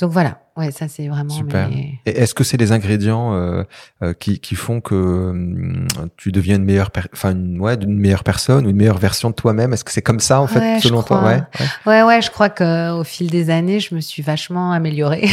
Donc 0.01 0.13
voilà, 0.13 0.39
ouais, 0.57 0.71
ça 0.71 0.89
c'est 0.89 1.09
vraiment. 1.09 1.29
Super. 1.35 1.69
mes- 1.69 2.01
Et 2.07 2.11
est-ce 2.11 2.33
que 2.35 2.43
c'est 2.43 2.57
les 2.57 2.73
ingrédients 2.73 3.35
euh, 3.35 3.65
euh, 4.03 4.15
qui, 4.15 4.41
qui 4.41 4.55
font 4.55 4.81
que 4.81 4.95
hum, 4.95 5.87
tu 6.17 6.33
deviens 6.33 6.57
une 6.57 6.65
meilleure, 6.65 6.91
enfin 7.13 7.33
une, 7.33 7.61
ouais, 7.61 7.75
une 7.75 7.99
meilleure 7.99 8.25
personne 8.25 8.67
ou 8.67 8.71
une 8.71 8.77
meilleure 8.77 8.99
version 8.99 9.29
de 9.29 9.35
toi-même? 9.35 9.75
Est-ce 9.75 9.85
que 9.85 9.93
c'est 9.93 10.01
comme 10.03 10.21
ça 10.21 10.41
en 10.41 10.47
fait, 10.47 10.59
Ouais, 10.61 10.81
selon 10.81 11.03
toi? 11.03 11.23
Ouais. 11.23 11.43
ouais. 11.61 11.67
Ouais, 11.87 12.03
ouais, 12.03 12.23
je 12.23 12.31
crois 12.31 12.49
que 12.49 12.93
au 12.99 13.05
fil 13.05 13.31
des 13.31 13.51
années, 13.51 13.79
je 13.79 13.95
me 13.95 14.01
suis 14.01 14.23
vachement 14.23 14.73
améliorée. 14.73 15.29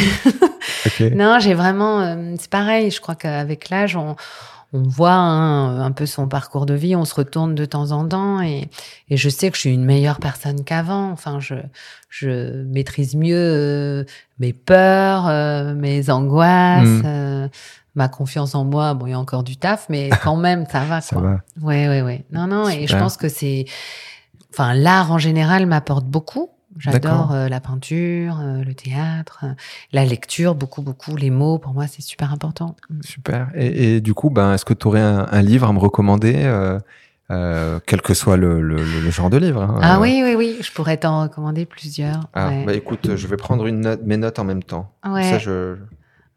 Ok. 0.85 0.99
non, 1.15 1.39
j'ai 1.39 1.53
vraiment, 1.53 2.01
euh, 2.01 2.35
c'est 2.37 2.49
pareil. 2.49 2.91
Je 2.91 2.99
crois 2.99 3.15
qu'avec 3.15 3.69
l'âge, 3.69 3.95
on, 3.95 4.15
on 4.73 4.83
voit 4.83 5.13
hein, 5.13 5.79
un 5.81 5.91
peu 5.91 6.05
son 6.05 6.27
parcours 6.27 6.65
de 6.65 6.73
vie, 6.73 6.95
on 6.95 7.05
se 7.05 7.15
retourne 7.15 7.55
de 7.55 7.65
temps 7.65 7.91
en 7.91 8.07
temps, 8.07 8.41
et, 8.41 8.69
et 9.09 9.17
je 9.17 9.29
sais 9.29 9.49
que 9.49 9.55
je 9.55 9.61
suis 9.61 9.73
une 9.73 9.85
meilleure 9.85 10.19
personne 10.19 10.63
qu'avant. 10.63 11.09
Enfin, 11.11 11.39
je, 11.39 11.55
je 12.09 12.63
maîtrise 12.63 13.15
mieux 13.15 13.35
euh, 13.37 14.03
mes 14.39 14.53
peurs, 14.53 15.27
euh, 15.27 15.73
mes 15.73 16.09
angoisses. 16.09 16.87
Mm. 16.87 17.01
euh, 17.05 17.47
Ma 17.95 18.09
confiance 18.09 18.53
en 18.53 18.63
moi, 18.63 18.93
bon, 18.93 19.07
il 19.07 19.09
y 19.09 19.13
a 19.13 19.19
encore 19.19 19.41
du 19.41 19.57
taf, 19.57 19.87
mais 19.89 20.09
quand 20.23 20.35
même, 20.35 20.67
ça 20.71 20.81
va, 20.81 21.01
Ça 21.01 21.15
quoi. 21.15 21.23
va. 21.25 21.41
Ouais, 21.67 21.87
ouais, 21.87 22.03
ouais. 22.03 22.25
Non, 22.31 22.45
non, 22.45 22.69
et 22.69 22.85
je 22.85 22.95
pense 22.95 23.17
que 23.17 23.27
c'est, 23.27 23.65
enfin, 24.53 24.75
l'art 24.75 25.11
en 25.11 25.17
général 25.17 25.65
m'apporte 25.65 26.05
beaucoup. 26.05 26.51
J'adore 26.77 27.31
euh, 27.31 27.47
la 27.47 27.59
peinture, 27.59 28.39
euh, 28.39 28.63
le 28.63 28.73
théâtre, 28.73 29.39
euh, 29.43 29.53
la 29.93 30.05
lecture, 30.05 30.53
beaucoup, 30.53 30.81
beaucoup. 30.81 31.15
Les 31.15 31.29
mots, 31.29 31.57
pour 31.57 31.73
moi, 31.73 31.87
c'est 31.87 32.01
super 32.01 32.31
important. 32.33 32.75
Mm. 32.89 33.01
Super. 33.03 33.49
Et, 33.55 33.95
et 33.95 34.01
du 34.01 34.13
coup, 34.13 34.29
ben, 34.29 34.53
est-ce 34.53 34.65
que 34.65 34.73
tu 34.73 34.87
aurais 34.87 35.01
un, 35.01 35.27
un 35.31 35.41
livre 35.41 35.67
à 35.67 35.73
me 35.73 35.79
recommander, 35.79 36.35
euh, 37.31 37.79
quel 37.85 38.01
que 38.01 38.13
soit 38.13 38.37
le, 38.37 38.61
le- 38.61 39.09
genre 39.11 39.29
de 39.29 39.37
livre 39.37 39.61
hein, 39.61 39.79
Ah 39.81 39.99
oui, 39.99 40.21
oui, 40.23 40.35
oui, 40.35 40.57
je 40.61 40.71
pourrais 40.71 40.97
t'en 40.97 41.23
recommander 41.23 41.65
plusieurs. 41.65 42.27
Ah, 42.33 42.49
ouais. 42.49 42.65
bah 42.65 42.73
écoute, 42.73 43.15
je 43.15 43.27
vais 43.27 43.37
prendre 43.37 43.65
une 43.67 43.81
note, 43.81 44.01
mes 44.03 44.17
notes 44.17 44.39
en 44.39 44.43
même 44.43 44.63
temps. 44.63 44.91
Ouais. 45.05 45.23
Ça, 45.29 45.37
je... 45.39 45.75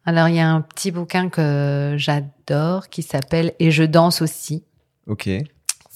Alors, 0.07 0.28
il 0.28 0.35
y 0.36 0.40
a 0.40 0.48
un 0.51 0.62
petit 0.62 0.90
bouquin 0.90 1.28
que 1.28 1.94
j'adore 1.98 2.89
qui 2.89 3.02
s'appelle 3.02 3.52
Et 3.59 3.70
je 3.70 3.85
danse 3.85 4.23
aussi. 4.23 4.65
Ok. 5.07 5.28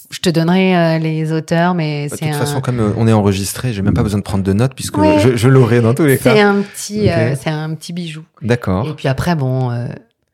De 0.08 0.14
Je 0.14 0.20
te 0.20 0.28
donnerai 0.30 0.76
euh, 0.76 0.98
les 0.98 1.32
auteurs, 1.32 1.74
mais 1.74 2.08
toute 2.10 2.18
c'est 2.18 2.30
un, 2.30 2.38
façon, 2.38 2.60
comme 2.60 2.80
euh, 2.80 2.92
on 2.96 3.06
est 3.08 3.12
enregistré, 3.12 3.72
j'ai 3.72 3.82
même 3.82 3.94
pas 3.94 4.02
besoin 4.02 4.18
de 4.18 4.24
prendre 4.24 4.44
de 4.44 4.52
notes 4.52 4.74
puisque 4.74 4.98
Ouais. 4.98 5.18
je, 5.18 5.36
je 5.36 5.48
l'aurai 5.48 5.80
dans 5.80 5.94
tous 5.94 6.04
les 6.06 6.16
c'est 6.16 6.34
cas. 6.34 6.48
un 6.48 6.62
petit, 6.62 7.02
Ok. 7.02 7.08
euh, 7.08 7.34
c'est 7.40 7.50
un 7.50 7.74
petit 7.74 7.92
bijou. 7.92 8.22
D'accord. 8.42 8.88
Et 8.88 8.94
puis 8.94 9.08
après, 9.08 9.34
bon, 9.34 9.70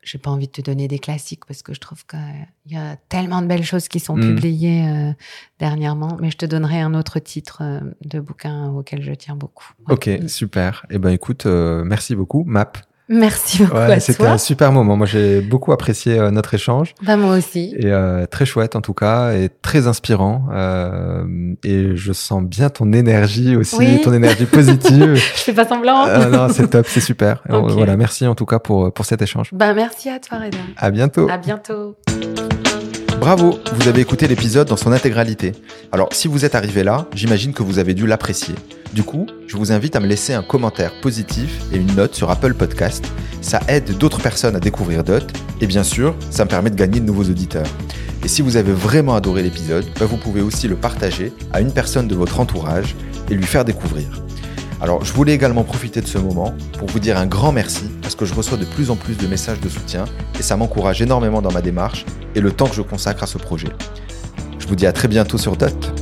j'ai 0.03 0.17
pas 0.17 0.31
envie 0.31 0.47
de 0.47 0.51
te 0.51 0.61
donner 0.61 0.87
des 0.87 0.97
classiques 0.99 1.45
parce 1.45 1.61
que 1.61 1.73
je 1.75 1.79
trouve 1.79 2.05
qu'il 2.07 2.19
y 2.71 2.75
a 2.75 2.95
tellement 3.07 3.41
de 3.43 3.47
belles 3.47 3.63
choses 3.63 3.87
qui 3.87 3.99
sont 3.99 4.17
Mm. 4.17 4.21
publiées 4.35 4.87
euh, 4.89 5.11
dernièrement. 5.59 6.17
Mais 6.19 6.31
je 6.31 6.37
te 6.37 6.45
donnerai 6.45 6.81
un 6.81 6.93
autre 6.95 7.19
titre 7.19 7.59
euh, 7.61 7.79
de 8.03 8.19
bouquin 8.19 8.69
auquel 8.71 9.03
je 9.03 9.11
tiens 9.13 9.35
beaucoup. 9.35 9.65
Ouais. 9.87 9.93
Ok, 9.93 10.09
super. 10.27 10.85
Eh 10.89 10.97
ben 10.97 11.09
écoute, 11.11 11.45
euh, 11.45 11.83
merci 11.83 12.15
beaucoup, 12.15 12.43
Map. 12.47 12.73
Merci 13.13 13.63
beaucoup 13.63 13.75
Ouais, 13.77 13.99
c'était 13.99 14.25
un 14.25 14.37
super 14.37 14.71
moment. 14.71 14.95
Moi, 14.95 15.05
j'ai 15.05 15.41
beaucoup 15.41 15.73
apprécié 15.73 16.17
euh, 16.17 16.31
notre 16.31 16.53
échange 16.53 16.95
Bah, 17.03 17.17
moi 17.17 17.35
aussi. 17.37 17.75
et 17.77 17.87
euh, 17.87 18.25
très 18.25 18.45
chouette 18.45 18.75
en 18.77 18.81
tout 18.81 18.93
cas 18.93 19.33
et 19.33 19.49
très 19.61 19.85
inspirant. 19.87 20.45
Euh, 20.53 21.23
et 21.63 21.95
je 21.95 22.13
sens 22.13 22.41
bien 22.43 22.69
ton 22.69 22.93
énergie 22.93 23.55
aussi, 23.57 23.75
Oui. 23.77 24.01
ton 24.01 24.13
énergie 24.13 24.45
positive. 24.45 25.15
Je 25.15 25.19
fais 25.19 25.53
pas 25.53 25.67
semblant. 25.67 26.07
Euh, 26.07 26.29
non, 26.29 26.47
c'est 26.49 26.67
top, 26.69 26.85
c'est 26.87 27.01
super. 27.01 27.43
Voilà, 27.49 27.97
merci 27.97 28.25
en 28.25 28.35
tout 28.35 28.45
cas 28.45 28.59
pour 28.59 28.93
pour 28.93 29.05
cet 29.05 29.21
échange. 29.21 29.49
Bah, 29.51 29.73
merci 29.73 30.09
à 30.09 30.19
toi, 30.19 30.37
Reda. 30.39 30.57
À 30.77 30.89
bientôt. 30.89 31.27
À 31.29 31.37
bientôt. 31.37 31.97
Bravo, 33.19 33.59
vous 33.73 33.87
avez 33.87 34.01
écouté 34.01 34.27
l'épisode 34.27 34.67
dans 34.67 34.77
son 34.77 34.91
intégralité. 34.91 35.51
Alors, 35.91 36.09
si 36.11 36.27
vous 36.27 36.43
êtes 36.45 36.55
arrivé 36.55 36.83
là, 36.83 37.05
j'imagine 37.13 37.53
que 37.53 37.61
vous 37.61 37.77
avez 37.77 37.93
dû 37.93 38.07
l'apprécier. 38.07 38.55
Du 38.93 39.03
coup, 39.03 39.25
je 39.47 39.55
vous 39.55 39.71
invite 39.71 39.95
à 39.95 40.01
me 40.01 40.05
laisser 40.05 40.33
un 40.33 40.43
commentaire 40.43 40.91
positif 40.99 41.61
et 41.71 41.77
une 41.77 41.95
note 41.95 42.13
sur 42.13 42.29
Apple 42.29 42.53
Podcast. 42.53 43.05
Ça 43.39 43.61
aide 43.69 43.97
d'autres 43.97 44.19
personnes 44.21 44.55
à 44.57 44.59
découvrir 44.59 45.05
Dot 45.05 45.23
et 45.61 45.67
bien 45.67 45.83
sûr, 45.83 46.13
ça 46.29 46.43
me 46.43 46.49
permet 46.49 46.69
de 46.71 46.75
gagner 46.75 46.99
de 46.99 47.05
nouveaux 47.05 47.23
auditeurs. 47.23 47.67
Et 48.25 48.27
si 48.27 48.41
vous 48.41 48.57
avez 48.57 48.73
vraiment 48.73 49.15
adoré 49.15 49.43
l'épisode, 49.43 49.85
bah, 49.97 50.05
vous 50.05 50.17
pouvez 50.17 50.41
aussi 50.41 50.67
le 50.67 50.75
partager 50.75 51.31
à 51.53 51.61
une 51.61 51.71
personne 51.71 52.09
de 52.09 52.15
votre 52.15 52.41
entourage 52.41 52.97
et 53.29 53.33
lui 53.33 53.45
faire 53.45 53.63
découvrir. 53.63 54.07
Alors, 54.81 55.05
je 55.05 55.13
voulais 55.13 55.33
également 55.33 55.63
profiter 55.63 56.01
de 56.01 56.07
ce 56.07 56.17
moment 56.17 56.53
pour 56.77 56.89
vous 56.89 56.99
dire 56.99 57.17
un 57.17 57.27
grand 57.27 57.53
merci 57.53 57.85
parce 58.01 58.15
que 58.15 58.25
je 58.25 58.33
reçois 58.33 58.57
de 58.57 58.65
plus 58.65 58.89
en 58.89 58.97
plus 58.97 59.15
de 59.15 59.25
messages 59.25 59.61
de 59.61 59.69
soutien 59.69 60.03
et 60.37 60.43
ça 60.43 60.57
m'encourage 60.57 61.01
énormément 61.01 61.41
dans 61.41 61.51
ma 61.53 61.61
démarche 61.61 62.05
et 62.35 62.41
le 62.41 62.51
temps 62.51 62.67
que 62.67 62.75
je 62.75 62.81
consacre 62.81 63.23
à 63.23 63.27
ce 63.27 63.37
projet. 63.37 63.69
Je 64.59 64.67
vous 64.67 64.75
dis 64.75 64.85
à 64.85 64.91
très 64.91 65.07
bientôt 65.07 65.37
sur 65.37 65.55
Dot. 65.55 65.93